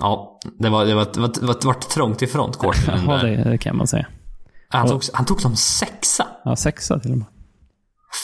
Ja, 0.00 0.40
det 0.58 0.68
var, 0.68 0.86
det 0.86 0.94
var, 0.94 1.06
det 1.14 1.20
var, 1.20 1.28
det 1.40 1.46
var, 1.46 1.54
det 1.60 1.66
var 1.66 1.74
trångt 1.74 2.22
i 2.22 2.26
frontcourten. 2.26 3.00
Ja, 3.06 3.16
det, 3.22 3.36
det 3.50 3.58
kan 3.58 3.76
man 3.76 3.86
säga. 3.86 4.06
Han, 4.78 4.88
tog, 4.88 5.02
han 5.12 5.26
tog 5.26 5.40
som 5.40 5.56
sexa. 5.56 6.26
Ja, 6.44 6.56
sexa 6.56 7.00
till 7.00 7.12
och 7.12 7.18
med. 7.18 7.26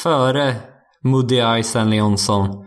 Före 0.02 0.56
Moody 1.02 1.62
Stanley 1.62 1.98
Johnson, 1.98 2.66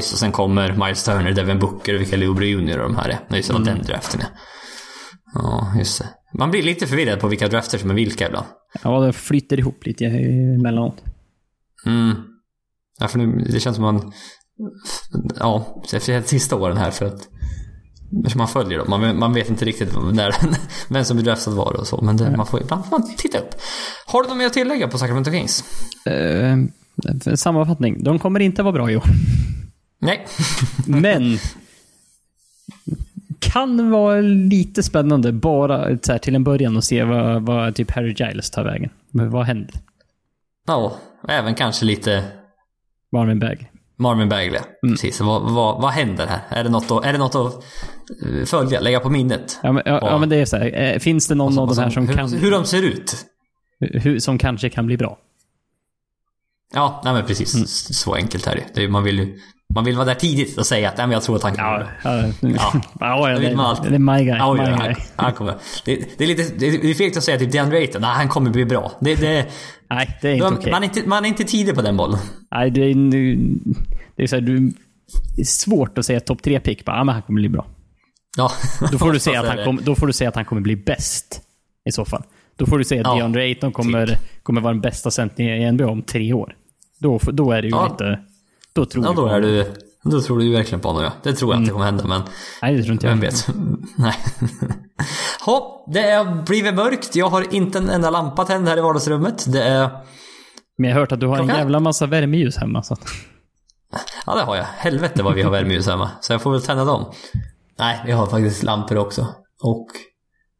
Ice 0.00 0.12
och 0.12 0.18
sen 0.18 0.32
kommer 0.32 0.72
Miles 0.72 1.04
Turner, 1.04 1.32
Devin 1.32 1.58
Booker, 1.58 1.94
vilka 1.94 2.16
Oubre 2.28 2.46
Jr 2.46 2.78
och 2.78 2.88
de 2.88 2.96
här 2.96 3.08
är. 3.08 3.18
Det 3.28 3.34
är 3.34 3.36
ju 3.36 3.42
så 3.42 3.52
Mm. 3.52 3.64
den 3.64 3.82
draften 3.82 4.20
är. 4.20 4.26
Ja, 5.34 5.72
just 5.78 5.98
det. 5.98 6.08
Man 6.38 6.50
blir 6.50 6.62
lite 6.62 6.86
förvirrad 6.86 7.20
på 7.20 7.28
vilka 7.28 7.48
drafter 7.48 7.78
som 7.78 7.90
är 7.90 7.94
vilka 7.94 8.26
ibland. 8.26 8.46
Ja, 8.82 9.00
det 9.00 9.12
flyter 9.12 9.58
ihop 9.58 9.86
lite 9.86 10.04
emellanåt. 10.04 11.02
Mm. 11.86 12.14
Ja, 12.98 13.08
för 13.08 13.18
nu, 13.18 13.44
det 13.52 13.60
känns 13.60 13.76
som 13.76 13.84
man... 13.84 14.12
Ja, 15.38 15.82
speciellt 15.86 16.28
sista 16.28 16.56
åren 16.56 16.76
här 16.76 16.90
för 16.90 17.06
att... 17.06 17.28
Man 18.36 18.48
följer 18.48 18.78
dem. 18.78 18.90
Man, 18.90 19.18
man 19.18 19.34
vet 19.34 19.50
inte 19.50 19.64
riktigt 19.64 19.96
när, 20.12 20.34
vem 20.88 21.04
som 21.04 21.16
blir 21.16 21.24
draftad 21.24 21.50
var 21.50 21.80
och 21.80 21.86
så. 21.86 22.00
Men 22.02 22.16
det, 22.16 22.36
man 22.36 22.46
får, 22.46 22.60
ibland 22.62 22.84
får 22.84 22.98
man 22.98 23.16
titta 23.16 23.38
upp. 23.38 23.54
Har 24.06 24.22
du 24.22 24.28
något 24.28 24.38
mer 24.38 24.46
att 24.46 24.52
tillägga 24.52 24.88
på 24.88 24.98
Sacramento 24.98 25.30
Kings? 25.30 25.64
Eh, 26.06 26.56
sammanfattning. 27.34 28.04
De 28.04 28.18
kommer 28.18 28.40
inte 28.40 28.62
vara 28.62 28.72
bra 28.72 28.90
i 28.90 28.96
år. 28.96 29.04
Nej. 29.98 30.26
Men 30.86 31.38
kan 33.40 33.90
vara 33.90 34.20
lite 34.20 34.82
spännande 34.82 35.32
bara 35.32 35.78
här, 35.78 36.18
till 36.18 36.34
en 36.34 36.44
början 36.44 36.76
och 36.76 36.84
se 36.84 37.04
vad, 37.04 37.42
vad 37.42 37.74
typ 37.74 37.90
Harry 37.90 38.14
Giles 38.18 38.50
tar 38.50 38.64
vägen. 38.64 38.90
Men 39.10 39.30
vad 39.30 39.46
händer? 39.46 39.74
Ja, 40.66 40.96
även 41.28 41.54
kanske 41.54 41.84
lite 41.84 42.24
Marvin 43.12 43.38
Bagley. 43.38 43.66
Marvin 43.96 44.28
Bagley. 44.28 44.60
Precis. 44.86 45.20
Vad, 45.20 45.42
vad, 45.42 45.82
vad 45.82 45.90
händer 45.90 46.26
här? 46.26 46.40
Är 46.48 46.64
det 46.64 46.70
något 46.70 46.90
att, 46.90 47.04
är 47.04 47.12
det 47.12 47.18
något 47.18 47.34
att 47.34 47.54
eh, 48.26 48.44
följa? 48.44 48.80
Lägga 48.80 49.00
på 49.00 49.10
minnet? 49.10 49.58
Ja, 49.62 49.72
men, 49.72 49.82
ja, 49.86 49.98
ja, 50.02 50.18
men 50.18 50.28
det 50.28 50.36
är 50.36 50.44
så 50.44 50.56
här. 50.56 50.92
eh, 50.92 50.98
Finns 50.98 51.28
det 51.28 51.34
någon 51.34 51.58
av 51.58 51.68
de 51.68 51.78
här 51.78 51.90
som, 51.90 52.08
hur, 52.08 52.14
kan, 52.14 52.32
hur 52.32 52.50
de 52.50 52.64
ser 52.64 52.82
ut? 52.82 53.16
hur, 53.80 54.18
som 54.18 54.38
kanske 54.38 54.70
kan 54.70 54.86
bli 54.86 54.96
bra? 54.96 55.18
Ja, 56.74 57.00
nej 57.04 57.12
men 57.14 57.24
precis. 57.26 57.54
Mm. 57.54 57.66
Så 57.66 58.14
enkelt 58.14 58.46
är 58.46 58.54
det. 58.56 58.64
det 58.74 58.84
är, 58.84 58.88
man 58.88 59.04
vill 59.04 59.18
ju 59.18 59.38
man 59.74 59.84
vill 59.84 59.96
vara 59.96 60.04
där 60.06 60.14
tidigt 60.14 60.58
och 60.58 60.66
säga 60.66 60.88
att 60.88 60.96
nej, 60.96 61.06
men 61.06 61.12
jag 61.12 61.22
tror 61.22 61.36
att 61.36 61.42
han 61.42 61.52
bli 61.52 61.62
Ja, 61.62 61.78
bra. 61.78 62.56
ja, 62.60 62.82
ja, 63.00 63.28
det 63.28 63.34
det, 63.34 63.40
vill 63.48 63.56
man 63.56 63.66
alltid. 63.66 63.92
det 63.92 63.96
är 63.96 63.98
my 63.98 64.24
guy. 64.24 64.36
Ja, 64.36 64.52
my 64.54 64.60
ja, 64.60 64.66
guy. 64.66 64.76
han, 64.76 64.94
han 65.16 65.32
kommer. 65.32 65.54
Det, 65.84 66.18
det 66.18 66.24
är 66.24 66.28
lite 66.28 66.42
det 66.58 66.66
är, 66.66 66.94
fegt 66.94 67.16
att 67.16 67.24
säga 67.24 67.38
typ 67.38 67.52
DeAndre 67.52 67.78
Ayton, 67.78 68.02
nej 68.02 68.10
han 68.14 68.28
kommer 68.28 68.50
bli 68.50 68.64
bra. 68.64 68.92
Det, 69.00 69.14
det, 69.14 69.46
Nej, 69.90 70.18
det 70.22 70.28
är 70.28 70.34
inte 70.34 70.46
okej. 70.46 70.70
man, 70.72 70.82
är 70.82 70.86
inte, 70.86 71.02
man 71.08 71.24
är 71.24 71.28
inte 71.28 71.44
tidig 71.44 71.74
på 71.74 71.82
den 71.82 71.96
bollen. 71.96 72.18
Nej, 72.50 72.70
det 72.70 72.80
är, 72.80 72.94
det 74.16 74.22
är 74.22 74.26
så 74.26 74.36
här, 74.36 74.40
du, 74.40 74.58
det 75.36 75.42
är 75.42 75.44
svårt 75.44 75.98
att 75.98 76.06
säga 76.06 76.20
topp 76.20 76.42
tre 76.42 76.60
pick 76.60 76.84
bara, 76.84 76.96
ja, 76.96 77.04
men 77.04 77.12
han 77.14 77.22
kommer 77.22 77.40
bli 77.40 77.48
bra. 77.48 77.66
Ja. 78.36 78.50
Då 78.92 78.98
får, 78.98 79.12
du 79.12 79.18
säga 79.28 79.40
att 79.40 79.46
han 79.48 79.64
kom, 79.64 79.80
då 79.82 79.94
får 79.94 80.06
du 80.06 80.12
säga 80.12 80.28
att 80.28 80.36
han 80.36 80.44
kommer 80.44 80.62
bli 80.62 80.76
bäst. 80.76 81.40
I 81.88 81.92
så 81.92 82.04
fall. 82.04 82.22
Då 82.56 82.66
får 82.66 82.78
du 82.78 82.84
säga 82.84 83.00
att 83.00 83.06
Ja, 83.06 83.14
DeAndre 83.14 83.42
Ayton 83.42 83.72
kommer, 83.72 84.18
kommer 84.42 84.60
vara 84.60 84.72
den 84.72 84.80
bästa 84.80 85.10
centern 85.10 85.46
i 85.46 85.72
NBA 85.72 85.86
om 85.86 86.02
tre 86.02 86.32
år. 86.32 86.54
Då, 86.98 87.18
då 87.32 87.52
är 87.52 87.62
det 87.62 87.68
ju 87.68 87.74
Ja. 87.74 87.88
lite... 87.92 88.18
Då 88.74 88.84
tror 88.84 89.04
Ja, 89.04 89.12
då 89.12 89.26
är 89.26 89.40
du... 89.40 89.72
Då 90.04 90.20
tror 90.20 90.38
du 90.38 90.44
ju 90.44 90.52
verkligen 90.52 90.80
på 90.80 90.88
honom 90.88 91.02
ja. 91.04 91.12
Det 91.22 91.32
tror 91.32 91.54
jag 91.54 91.62
inte 91.62 91.72
kommer 91.72 91.84
hända 91.84 92.04
men 92.06 92.22
Nej, 92.62 92.76
det 92.76 92.82
tror 92.82 92.92
inte 92.92 93.06
jag. 93.06 93.10
vem 93.10 93.20
vet. 93.20 93.46
Nej. 93.96 94.14
Ha, 95.46 95.84
det 95.92 96.00
är 96.10 96.42
blivit 96.46 96.74
mörkt. 96.74 97.16
Jag 97.16 97.28
har 97.28 97.54
inte 97.54 97.78
en 97.78 97.90
enda 97.90 98.10
lampa 98.10 98.44
tänd 98.44 98.68
här 98.68 98.76
i 98.76 98.80
vardagsrummet. 98.80 99.44
Det 99.52 99.62
är... 99.62 99.90
Men 100.78 100.90
jag 100.90 100.96
har 100.96 101.00
hört 101.00 101.12
att 101.12 101.20
du 101.20 101.26
har 101.26 101.34
en 101.36 101.38
Klockan? 101.44 101.58
jävla 101.58 101.80
massa 101.80 102.06
värmeljus 102.06 102.56
hemma. 102.56 102.82
Så. 102.82 102.94
att- 102.94 103.06
Ja, 104.26 104.34
det 104.34 104.42
har 104.42 104.56
jag. 104.56 104.64
Helvete 104.64 105.22
vad 105.22 105.34
vi 105.34 105.42
har 105.42 105.50
värmeljus 105.50 105.86
hemma. 105.86 106.10
Så 106.20 106.32
jag 106.32 106.42
får 106.42 106.52
väl 106.52 106.62
tända 106.62 106.84
dem. 106.84 107.12
Nej, 107.78 108.00
vi 108.06 108.12
har 108.12 108.26
faktiskt 108.26 108.62
lampor 108.62 108.96
också. 108.98 109.26
Och 109.62 109.86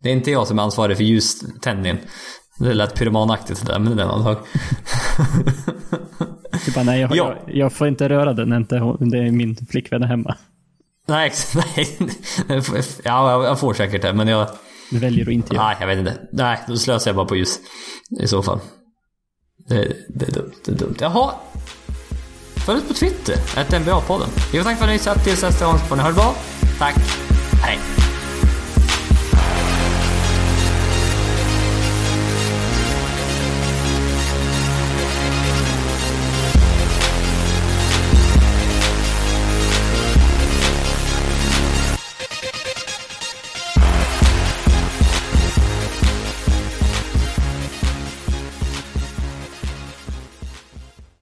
det 0.02 0.08
är 0.08 0.12
inte 0.12 0.30
jag 0.30 0.46
som 0.46 0.58
är 0.58 0.62
ansvarig 0.62 0.96
för 0.96 1.04
ljuständningen. 1.04 1.98
Det 2.58 2.74
lät 2.74 2.94
pyromanaktigt 2.94 3.66
där, 3.66 3.78
men 3.78 3.96
det 3.96 4.02
är 4.02 4.06
en 4.06 4.10
annan 4.12 4.24
sak. 4.24 4.46
Typ 6.64 6.74
bara, 6.74 6.84
nej, 6.84 7.00
jag, 7.00 7.16
Ja. 7.16 7.34
jag, 7.46 7.56
jag 7.56 7.72
får 7.72 7.88
inte 7.88 8.08
röra 8.08 8.32
den 8.32 8.52
inte 8.52 8.74
det 9.00 9.18
är 9.18 9.30
min 9.30 9.56
flickvän 9.70 10.02
hemma. 10.02 10.36
Nej, 11.06 11.32
nej. 12.46 12.66
Ja, 13.04 13.44
jag 13.44 13.60
får 13.60 13.74
säkert 13.74 14.02
det, 14.02 14.12
men 14.12 14.28
jag... 14.28 14.48
Du 14.90 14.98
väljer 14.98 15.26
att 15.26 15.32
inte 15.32 15.54
göra. 15.54 15.66
Nej, 15.66 15.76
jag 15.80 15.86
vet 15.86 15.98
inte. 15.98 16.16
Nej, 16.32 16.58
då 16.68 16.76
slösar 16.76 17.08
jag 17.10 17.16
bara 17.16 17.26
på 17.26 17.36
ljus. 17.36 17.58
I 18.20 18.26
så 18.26 18.42
fall. 18.42 18.60
Det, 19.68 19.96
det 20.08 20.28
är 20.28 20.32
dumt, 20.32 20.52
det 20.64 20.72
är 20.72 20.76
dumt. 20.76 20.96
Jaha. 21.00 21.32
Följ 22.66 22.78
oss 22.78 22.88
på 22.88 22.94
Twitter, 22.94 23.34
ett 23.34 23.70
NBA-podden. 23.72 24.28
Vi 24.52 24.58
får 24.58 24.64
tacka 24.64 24.76
för 24.76 24.84
att 24.84 24.90
ni 24.92 24.98
satt 24.98 25.24
tills 25.24 25.42
nästa 25.42 25.66
gång. 25.66 25.78
Får 25.78 25.96
ni 25.96 26.02
det 26.02 26.12
bra. 26.12 26.34
Tack. 26.78 26.94
Hej. 27.62 27.78